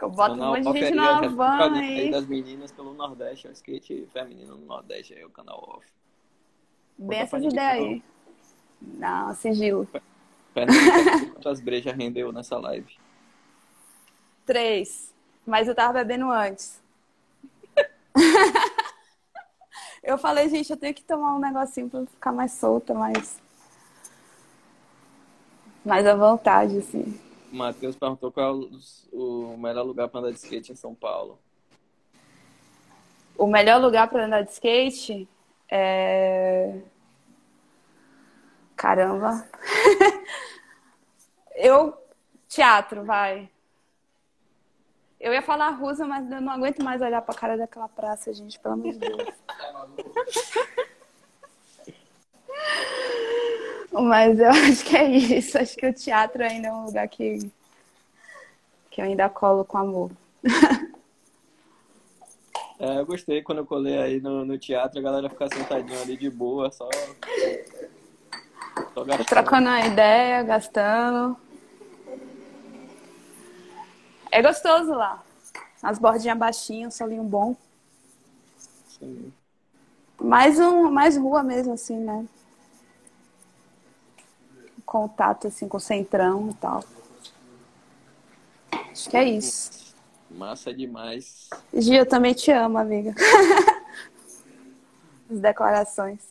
Eu 0.00 0.10
boto 0.10 0.34
um 0.34 0.36
monte 0.36 0.62
de 0.62 0.80
gente 0.80 0.86
fica 0.86 1.28
van 1.28 1.44
a 1.44 1.72
aí 1.78 2.10
das 2.10 2.26
meninas 2.26 2.72
pelo 2.72 2.92
Nordeste, 2.92 3.46
ó, 3.46 3.52
skate 3.52 4.08
feminino 4.12 4.56
no 4.56 4.66
Nordeste 4.66 5.14
aí, 5.14 5.24
o 5.24 5.30
canal 5.30 5.62
off. 5.76 5.86
Bem 6.98 7.20
essas 7.20 7.44
ideias 7.44 7.84
aí. 7.84 8.02
Não, 8.80 9.32
sigilo. 9.34 9.88
Quantas 11.32 11.60
brejas 11.60 11.94
rendeu 11.94 12.32
nessa 12.32 12.58
live? 12.58 12.96
Três. 14.44 15.14
Mas 15.46 15.68
eu 15.68 15.74
tava 15.74 15.92
bebendo 15.92 16.30
antes. 16.30 16.82
eu 20.02 20.18
falei, 20.18 20.48
gente, 20.48 20.70
eu 20.70 20.76
tenho 20.76 20.94
que 20.94 21.02
tomar 21.02 21.34
um 21.34 21.38
negocinho 21.38 21.88
pra 21.88 22.04
ficar 22.06 22.32
mais 22.32 22.52
solta, 22.52 22.92
mais. 22.92 23.40
Mais 25.84 26.06
à 26.06 26.14
vontade, 26.14 26.78
assim. 26.78 27.18
Matheus 27.52 27.96
perguntou 27.96 28.32
qual 28.32 28.46
é 28.46 28.68
o, 29.12 29.52
o 29.54 29.58
melhor 29.58 29.84
lugar 29.84 30.08
para 30.08 30.20
andar 30.20 30.30
de 30.30 30.38
skate 30.38 30.72
em 30.72 30.76
São 30.76 30.94
Paulo. 30.94 31.38
O 33.36 33.46
melhor 33.46 33.80
lugar 33.80 34.08
para 34.08 34.24
andar 34.26 34.42
de 34.42 34.50
skate 34.50 35.28
é. 35.68 36.80
Caramba. 38.76 39.46
eu. 41.56 41.94
Teatro, 42.48 43.02
vai. 43.04 43.48
Eu 45.22 45.32
ia 45.32 45.40
falar 45.40 45.70
russa, 45.70 46.04
mas 46.04 46.28
eu 46.28 46.40
não 46.40 46.52
aguento 46.52 46.82
mais 46.82 47.00
olhar 47.00 47.22
pra 47.22 47.32
cara 47.32 47.56
daquela 47.56 47.88
praça, 47.88 48.34
gente, 48.34 48.58
pelo 48.58 48.74
amor 48.74 48.92
de 48.92 48.98
Deus. 48.98 49.28
mas 53.92 54.40
eu 54.40 54.50
acho 54.50 54.84
que 54.84 54.96
é 54.96 55.08
isso. 55.08 55.56
Acho 55.56 55.76
que 55.76 55.86
o 55.86 55.94
teatro 55.94 56.42
ainda 56.42 56.66
é 56.66 56.72
um 56.72 56.86
lugar 56.86 57.06
que, 57.06 57.38
que 58.90 59.00
eu 59.00 59.04
ainda 59.04 59.28
colo 59.28 59.64
com 59.64 59.78
amor. 59.78 60.10
É, 62.80 62.98
eu 62.98 63.06
gostei 63.06 63.42
quando 63.42 63.58
eu 63.58 63.66
colei 63.66 63.96
aí 63.98 64.20
no, 64.20 64.44
no 64.44 64.58
teatro, 64.58 64.98
a 64.98 65.02
galera 65.02 65.30
ficar 65.30 65.46
sentadinha 65.54 66.02
ali 66.02 66.16
de 66.16 66.28
boa, 66.28 66.68
só. 66.72 66.88
só 68.92 69.04
Trocando 69.24 69.68
a 69.68 69.86
ideia, 69.86 70.42
gastando. 70.42 71.36
É 74.32 74.40
gostoso 74.40 74.94
lá. 74.94 75.22
As 75.82 75.98
bordinhas 75.98 76.38
baixinhas, 76.38 76.94
solinho 76.94 77.22
bom. 77.22 77.54
Sim. 78.88 79.30
Mais, 80.18 80.58
um, 80.58 80.90
mais 80.90 81.18
rua 81.18 81.42
mesmo, 81.42 81.74
assim, 81.74 81.98
né? 81.98 82.26
Contato, 84.86 85.48
assim, 85.48 85.68
com 85.68 85.76
o 85.76 85.80
centrão 85.80 86.48
e 86.48 86.54
tal. 86.54 86.82
Acho 88.90 89.10
que 89.10 89.16
é 89.18 89.24
isso. 89.24 89.94
Massa 90.30 90.72
demais. 90.72 91.50
Gia, 91.74 91.98
eu 91.98 92.08
também 92.08 92.32
te 92.32 92.50
amo, 92.50 92.78
amiga. 92.78 93.14
As 95.30 95.40
declarações. 95.40 96.26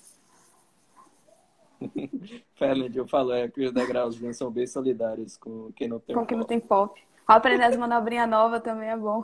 Fernand, 2.56 2.96
eu 2.96 3.08
falo, 3.08 3.32
é 3.32 3.48
que 3.48 3.64
os 3.64 3.72
degrauzinhos 3.72 4.38
são 4.38 4.50
bem 4.50 4.66
solidários 4.66 5.38
com 5.38 5.72
quem 5.74 5.88
não 5.88 6.00
tem 6.00 6.16
Com 6.16 6.26
quem 6.26 6.38
não 6.38 6.46
tem 6.46 6.60
pop. 6.60 7.00
Aprender 7.36 7.64
as 7.64 7.78
manobrinhas 7.78 8.30
novas 8.30 8.62
também 8.62 8.90
é 8.90 8.98
bom. 8.98 9.24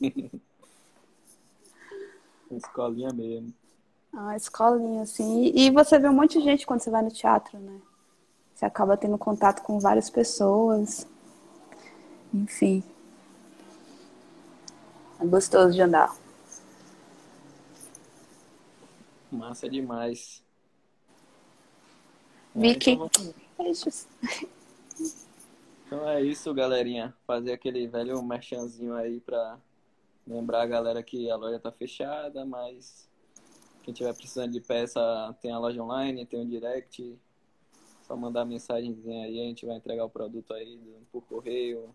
escolinha 2.50 3.12
mesmo. 3.12 3.52
Ah, 4.12 4.36
escolinha, 4.36 5.02
assim. 5.02 5.52
E 5.54 5.70
você 5.70 5.98
vê 5.98 6.08
um 6.08 6.14
monte 6.14 6.38
de 6.38 6.44
gente 6.44 6.66
quando 6.66 6.80
você 6.80 6.90
vai 6.90 7.02
no 7.02 7.10
teatro, 7.10 7.58
né? 7.58 7.78
Você 8.54 8.64
acaba 8.64 8.96
tendo 8.96 9.16
contato 9.16 9.62
com 9.62 9.78
várias 9.78 10.10
pessoas. 10.10 11.06
Enfim. 12.32 12.82
É 15.20 15.26
gostoso 15.26 15.74
de 15.74 15.82
andar. 15.82 16.16
Massa 19.30 19.68
demais. 19.68 20.42
Vicky. 22.54 22.98
É, 23.58 23.72
então, 25.90 26.08
é 26.08 26.22
isso, 26.22 26.54
galerinha. 26.54 27.12
Fazer 27.26 27.52
aquele 27.52 27.88
velho 27.88 28.22
merchanzinho 28.22 28.94
aí 28.94 29.18
pra 29.18 29.58
lembrar 30.24 30.62
a 30.62 30.66
galera 30.66 31.02
que 31.02 31.28
a 31.28 31.34
loja 31.34 31.58
tá 31.58 31.72
fechada, 31.72 32.46
mas 32.46 33.10
quem 33.82 33.92
tiver 33.92 34.14
precisando 34.14 34.52
de 34.52 34.60
peça 34.60 35.00
tem 35.42 35.50
a 35.50 35.58
loja 35.58 35.82
online, 35.82 36.24
tem 36.24 36.40
o 36.40 36.46
direct. 36.46 37.18
Só 38.06 38.14
mandar 38.16 38.44
mensagenzinha 38.44 39.24
aí, 39.26 39.40
a 39.40 39.42
gente 39.42 39.66
vai 39.66 39.74
entregar 39.74 40.04
o 40.04 40.08
produto 40.08 40.54
aí 40.54 40.78
por 41.10 41.22
correio, 41.22 41.92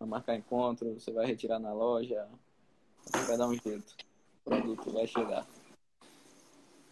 vai 0.00 0.08
marcar 0.08 0.36
encontro, 0.36 0.94
você 0.94 1.12
vai 1.12 1.26
retirar 1.26 1.58
na 1.58 1.74
loja, 1.74 2.26
vai 3.26 3.36
dar 3.36 3.46
um 3.46 3.54
jeito. 3.54 3.94
O 4.46 4.50
produto 4.50 4.90
vai 4.90 5.06
chegar. 5.06 5.46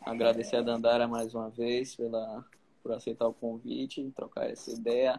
Agradecer 0.03 0.57
a 0.57 0.63
Dandara 0.63 1.09
mais 1.09 1.35
uma 1.35 1.49
vez 1.49 1.97
pela, 1.97 2.45
por 2.83 2.93
aceitar 2.93 3.27
o 3.27 3.33
convite, 3.33 4.13
trocar 4.15 4.51
essa 4.51 4.71
ideia. 4.71 5.19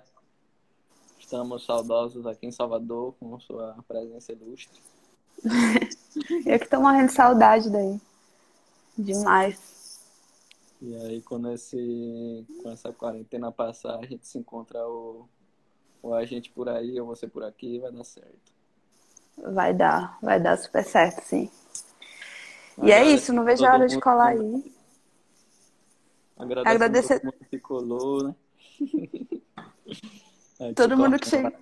Estamos 1.24 1.66
saudosos 1.66 2.28
aqui 2.28 2.46
em 2.46 2.52
Salvador 2.52 3.16
com 3.18 3.40
sua 3.40 3.78
presença 3.88 4.34
ilustre. 4.34 4.80
Eu 6.46 6.60
que 6.60 6.70
tô 6.70 6.82
morrendo 6.82 7.08
de 7.08 7.14
saudade 7.14 7.70
daí. 7.72 8.00
Demais. 8.96 10.00
E 10.82 10.94
aí, 10.98 11.22
quando 11.22 11.50
esse, 11.52 12.46
com 12.62 12.70
essa 12.70 12.92
quarentena 12.92 13.52
passar, 13.54 14.00
a 14.00 14.06
gente 14.06 14.28
se 14.28 14.38
encontra 14.38 14.86
o, 14.86 15.28
o 16.04 16.14
a 16.14 16.26
gente 16.26 16.52
por 16.52 16.68
aí 16.68 17.00
ou 17.00 17.08
você 17.08 17.26
por 17.26 17.44
aqui, 17.44 17.80
vai 17.80 17.92
dar 17.92 18.04
certo. 18.04 18.52
Vai 19.38 19.74
dar, 19.74 20.20
vai 20.22 20.40
dar 20.42 20.58
super 20.58 20.84
certo, 20.84 21.24
sim. 21.24 21.50
E 22.84 22.92
é 22.92 23.04
isso, 23.06 23.32
não 23.32 23.46
vejo 23.46 23.66
a 23.66 23.74
hora 23.74 23.88
de 23.88 24.00
colar 24.00 24.34
aí. 24.34 24.74
Agradecer, 26.38 26.70
Agradecer... 26.70 27.20
todo 27.22 27.34
mundo 27.34 27.46
que 27.50 27.60
colou, 27.60 28.24
né? 28.28 28.36
todo 30.76 30.98
mundo 30.98 31.20
que 31.20 31.28
chega. 31.28 31.54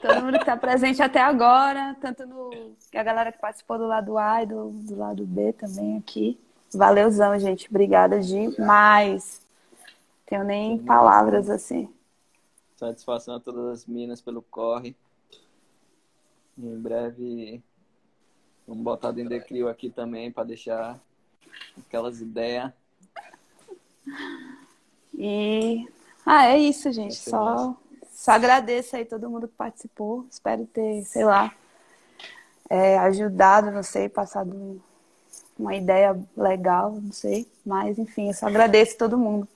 todo 0.00 0.24
mundo 0.24 0.34
que 0.34 0.42
está 0.42 0.56
presente 0.56 1.02
até 1.02 1.20
agora, 1.20 1.96
tanto 2.00 2.26
no 2.26 2.74
a 2.94 3.02
galera 3.02 3.32
que 3.32 3.38
participou 3.38 3.78
do 3.78 3.86
lado 3.86 4.18
A 4.18 4.42
e 4.42 4.46
do, 4.46 4.70
do 4.70 4.96
lado 4.96 5.24
B 5.24 5.52
também 5.52 5.96
aqui. 5.98 6.38
Valeuzão, 6.72 7.38
gente. 7.38 7.68
Obrigada 7.68 8.20
demais. 8.20 9.42
Tenho 10.26 10.44
nem 10.44 10.78
palavras 10.78 11.50
assim. 11.50 11.92
Satisfação 12.76 13.36
a 13.36 13.40
todas 13.40 13.66
as 13.66 13.86
minas 13.86 14.20
pelo 14.20 14.42
corre. 14.42 14.96
Em 16.58 16.78
breve, 16.78 17.62
vamos 18.66 18.82
botar 18.82 19.12
dentro 19.12 19.30
de 19.30 19.40
Crio 19.40 19.68
aqui 19.68 19.90
também 19.90 20.32
para 20.32 20.44
deixar 20.44 20.98
aquelas 21.78 22.20
ideias. 22.20 22.72
E. 25.14 25.86
Ah, 26.24 26.46
é 26.46 26.58
isso, 26.58 26.92
gente. 26.92 27.16
Só, 27.16 27.76
só 28.12 28.32
agradeço 28.32 28.96
aí 28.96 29.04
todo 29.04 29.28
mundo 29.28 29.48
que 29.48 29.54
participou. 29.54 30.26
Espero 30.30 30.64
ter, 30.66 31.04
sei 31.04 31.24
lá, 31.24 31.52
é, 32.70 32.98
ajudado, 32.98 33.70
não 33.70 33.82
sei, 33.82 34.08
passado 34.08 34.80
uma 35.58 35.74
ideia 35.74 36.18
legal, 36.36 36.92
não 36.92 37.12
sei. 37.12 37.46
Mas, 37.64 37.98
enfim, 37.98 38.28
eu 38.28 38.34
só 38.34 38.46
agradeço 38.46 38.96
todo 38.96 39.18
mundo. 39.18 39.46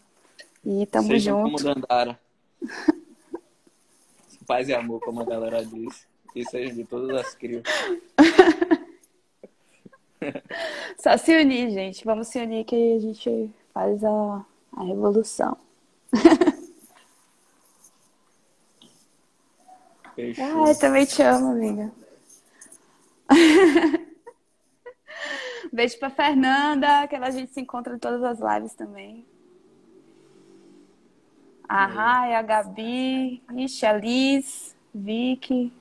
E 0.65 0.85
tamo 0.87 1.09
Seja 1.09 1.31
junto. 1.31 1.45
Como 1.45 1.75
Dandara. 1.75 2.19
Paz 4.47 4.69
e 4.69 4.75
amor, 4.75 5.01
como 5.01 5.21
a 5.21 5.25
galera 5.25 5.65
diz 5.65 6.07
que 6.33 6.45
seja 6.45 6.73
de 6.73 6.85
todas 6.85 7.17
as 7.17 7.35
crias. 7.35 7.65
Só 10.99 11.17
se 11.17 11.37
unir, 11.37 11.71
gente. 11.71 12.05
Vamos 12.05 12.29
se 12.29 12.39
unir 12.39 12.65
que 12.65 12.97
a 12.97 13.01
gente 13.01 13.51
faz 13.73 14.05
a, 14.05 14.45
a 14.77 14.85
revolução. 14.85 15.57
Ai, 20.19 20.75
também 20.77 21.05
te 21.05 21.23
amo, 21.23 21.53
amiga. 21.53 21.93
Beijo 25.73 25.99
pra 25.99 26.09
Fernanda, 26.09 27.07
que 27.07 27.17
a 27.17 27.31
gente 27.31 27.53
se 27.53 27.61
encontra 27.61 27.95
em 27.95 27.99
todas 27.99 28.23
as 28.23 28.39
lives 28.39 28.75
também. 28.75 29.27
A 31.69 31.85
Rai, 31.87 32.35
a 32.35 32.43
Gabi, 32.43 33.43
Ixi, 33.55 33.85
a 33.85 33.93
Liz, 33.93 34.75
Vicky. 34.95 35.73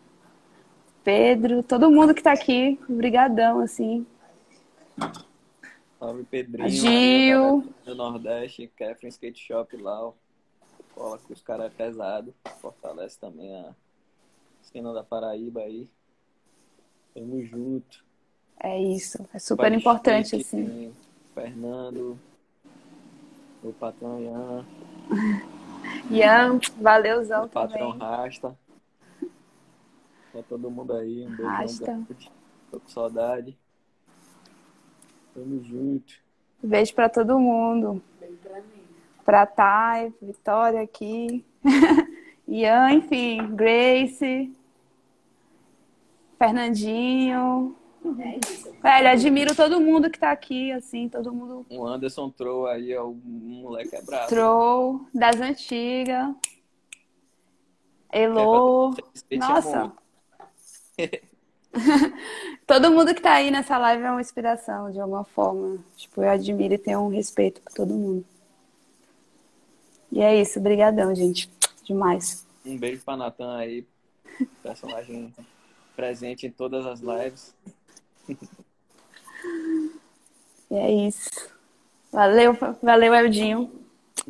Pedro, 1.03 1.61
todo 1.61 1.91
mundo 1.91 2.13
que 2.15 2.23
tá 2.23 2.33
aqui, 2.33 2.79
brigadão, 2.89 3.59
assim. 3.59 4.05
Salve, 5.99 6.23
Pedrinho. 6.23 6.69
Gil. 6.69 7.63
Do 7.85 7.95
Nordeste, 7.95 8.67
Catherine 8.75 9.09
Skate 9.09 9.39
Shop 9.39 9.77
lá, 9.77 10.07
ó. 10.07 10.13
Cola 10.95 11.19
com 11.19 11.31
os 11.31 11.41
caras 11.41 11.71
pesados. 11.73 12.33
Fortalece 12.59 13.19
também 13.19 13.55
a 13.55 13.75
cena 14.75 14.93
da 14.93 15.03
Paraíba 15.03 15.61
aí. 15.61 15.89
Tamo 17.13 17.41
junto. 17.45 18.03
É 18.59 18.77
isso, 18.81 19.25
é 19.33 19.39
super 19.39 19.69
Pai 19.69 19.75
importante, 19.75 20.35
skate, 20.35 20.41
assim. 20.41 20.93
Fernando, 21.33 22.19
o 23.63 23.71
patrão 23.71 24.19
Ian. 24.19 24.65
Ian, 26.11 26.59
valeuzão 26.81 27.45
o 27.45 27.49
patrão 27.49 27.93
também. 27.93 28.07
Rasta. 28.07 28.57
Pra 30.31 30.43
todo 30.43 30.69
mundo 30.69 30.93
aí. 30.93 31.25
Um 31.25 31.35
beijão. 31.37 32.07
Tô 32.69 32.79
com 32.79 32.89
saudade. 32.89 33.57
Tamo 35.33 35.63
junto. 35.63 36.15
Beijo 36.61 36.93
pra 36.93 37.07
todo 37.07 37.39
mundo. 37.39 38.01
Beijo 38.19 38.37
pra 38.37 38.55
mim. 38.55 38.83
Pra 39.23 39.45
Thay, 39.45 40.13
Vitória 40.21 40.81
aqui. 40.81 41.45
Ian, 42.47 42.91
enfim, 42.91 43.55
Grace. 43.55 44.53
Fernandinho. 46.37 47.75
É 48.19 48.39
isso. 48.45 48.71
Velho, 48.81 49.07
admiro 49.07 49.55
todo 49.55 49.81
mundo 49.81 50.11
que 50.11 50.19
tá 50.19 50.31
aqui, 50.31 50.71
assim, 50.71 51.09
todo 51.09 51.33
mundo. 51.33 51.65
O 51.69 51.85
Anderson 51.85 52.29
Troll 52.29 52.67
aí, 52.67 52.91
é 52.91 53.01
o 53.01 53.13
moleque 53.13 53.95
é 53.95 54.01
brabo. 54.01 54.27
Troll, 54.27 55.07
das 55.13 55.41
antigas. 55.41 56.35
Elô. 58.13 58.95
Nossa. 59.31 59.91
todo 62.67 62.91
mundo 62.91 63.13
que 63.13 63.21
tá 63.21 63.33
aí 63.33 63.49
nessa 63.49 63.77
live 63.77 64.03
é 64.03 64.11
uma 64.11 64.21
inspiração, 64.21 64.91
de 64.91 64.99
alguma 64.99 65.23
forma. 65.23 65.79
Tipo, 65.97 66.21
eu 66.21 66.29
admiro 66.29 66.75
e 66.75 66.77
tenho 66.77 67.01
um 67.01 67.09
respeito 67.09 67.59
por 67.61 67.73
todo 67.73 67.93
mundo. 67.93 68.25
E 70.11 70.21
é 70.21 70.39
isso, 70.39 70.59
brigadão, 70.61 71.13
gente. 71.15 71.49
Demais. 71.83 72.45
Um 72.65 72.77
beijo 72.77 73.03
pra 73.03 73.17
Natan 73.17 73.57
aí, 73.57 73.85
personagem 74.63 75.33
presente 75.95 76.45
em 76.47 76.51
todas 76.51 76.85
as 76.85 76.99
lives. 76.99 77.55
E 80.69 80.75
é 80.75 80.91
isso. 81.07 81.29
Valeu, 82.11 82.57
valeu, 82.81 83.13
Eldinho. 83.13 83.71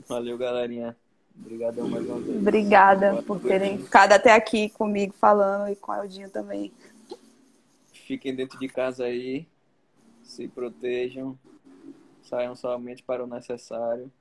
Valeu, 0.08 0.38
galerinha. 0.38 0.96
Obrigadão 1.40 1.88
mais 1.88 2.06
uma 2.06 2.20
vez. 2.20 2.38
Obrigada 2.38 3.12
Boa 3.12 3.24
por 3.24 3.40
terem 3.42 3.78
ficado 3.78 4.14
até 4.14 4.34
aqui 4.34 4.70
comigo 4.70 5.14
falando 5.14 5.70
e 5.70 5.76
com 5.76 5.92
o 5.92 5.96
Eldinho 5.96 6.30
também. 6.30 6.72
Fiquem 7.92 8.36
dentro 8.36 8.58
de 8.60 8.68
casa 8.68 9.06
aí, 9.06 9.48
se 10.24 10.48
protejam, 10.48 11.38
saiam 12.24 12.56
somente 12.56 13.04
para 13.04 13.24
o 13.24 13.28
necessário. 13.28 14.12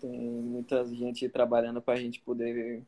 Tem 0.00 0.10
muita 0.10 0.84
gente 0.86 1.28
trabalhando 1.28 1.80
para 1.80 1.94
a 1.94 2.00
gente 2.00 2.20
poder 2.20 2.82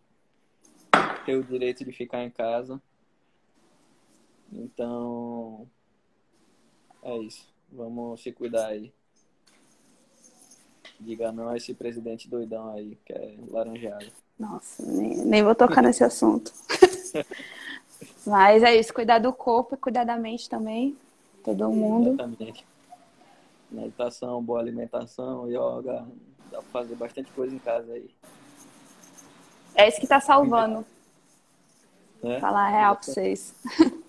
ter 1.24 1.36
o 1.36 1.44
direito 1.44 1.85
de 1.85 1.93
ficar 1.93 2.24
em 2.24 2.31
casa. 2.31 2.81
Então, 4.55 5.66
é 7.02 7.18
isso. 7.18 7.47
Vamos 7.70 8.22
se 8.22 8.31
cuidar 8.32 8.68
aí. 8.68 8.93
Diga 11.01 11.32
não 11.32 11.48
a 11.48 11.56
esse 11.56 11.74
presidente 11.74 12.28
doidão 12.28 12.72
aí, 12.72 12.97
que 13.05 13.12
é 13.12 13.35
laranjado. 13.48 14.06
Nossa, 14.39 14.85
nem, 14.86 15.16
nem 15.24 15.43
vou 15.43 15.55
tocar 15.55 15.82
nesse 15.82 16.05
assunto. 16.05 16.52
Mas 18.26 18.62
é 18.62 18.74
isso, 18.76 18.94
cuidar 18.94 19.18
do 19.18 19.32
corpo 19.32 19.74
e 19.74 19.78
cuidar 19.78 20.05
da 20.05 20.16
mente 20.16 20.48
também. 20.48 20.97
Todo 21.43 21.70
mundo. 21.70 22.10
Exatamente. 22.10 22.66
Meditação, 23.70 24.43
boa 24.43 24.60
alimentação, 24.60 25.48
yoga, 25.48 26.06
Dá 26.51 26.62
pra 26.62 26.70
fazer 26.70 26.94
bastante 26.94 27.31
coisa 27.32 27.55
em 27.55 27.59
casa 27.59 27.93
aí. 27.93 28.09
É 29.74 29.89
isso 29.89 30.01
que 30.01 30.06
tá 30.06 30.20
salvando. 30.20 30.86
É? 32.22 32.39
Falar 32.39 32.66
a 32.66 32.70
real 32.70 32.97
pra 32.97 33.05
vocês. 33.05 33.55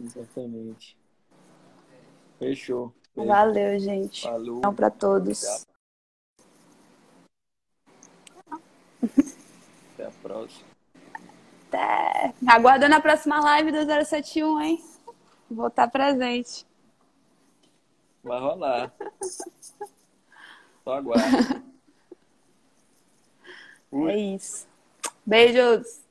Exatamente. 0.00 0.96
Fechou. 2.38 2.92
Valeu, 3.16 3.78
gente. 3.80 4.22
Falou. 4.22 4.58
Então, 4.58 4.74
pra 4.74 4.90
todos. 4.90 5.66
Até 9.94 10.06
a 10.06 10.10
próxima. 10.22 10.68
Até. 11.68 12.34
Aguardando 12.46 12.94
a 12.94 13.00
próxima 13.00 13.40
live 13.40 13.72
do 13.72 14.04
071, 14.04 14.60
hein? 14.60 14.84
Vou 15.50 15.66
estar 15.68 15.88
presente. 15.88 16.66
Vai 18.22 18.40
rolar. 18.40 18.92
Só 20.84 20.94
aguarde. 20.94 21.68
É 23.90 24.18
isso. 24.18 24.68
Beijos. 25.24 26.04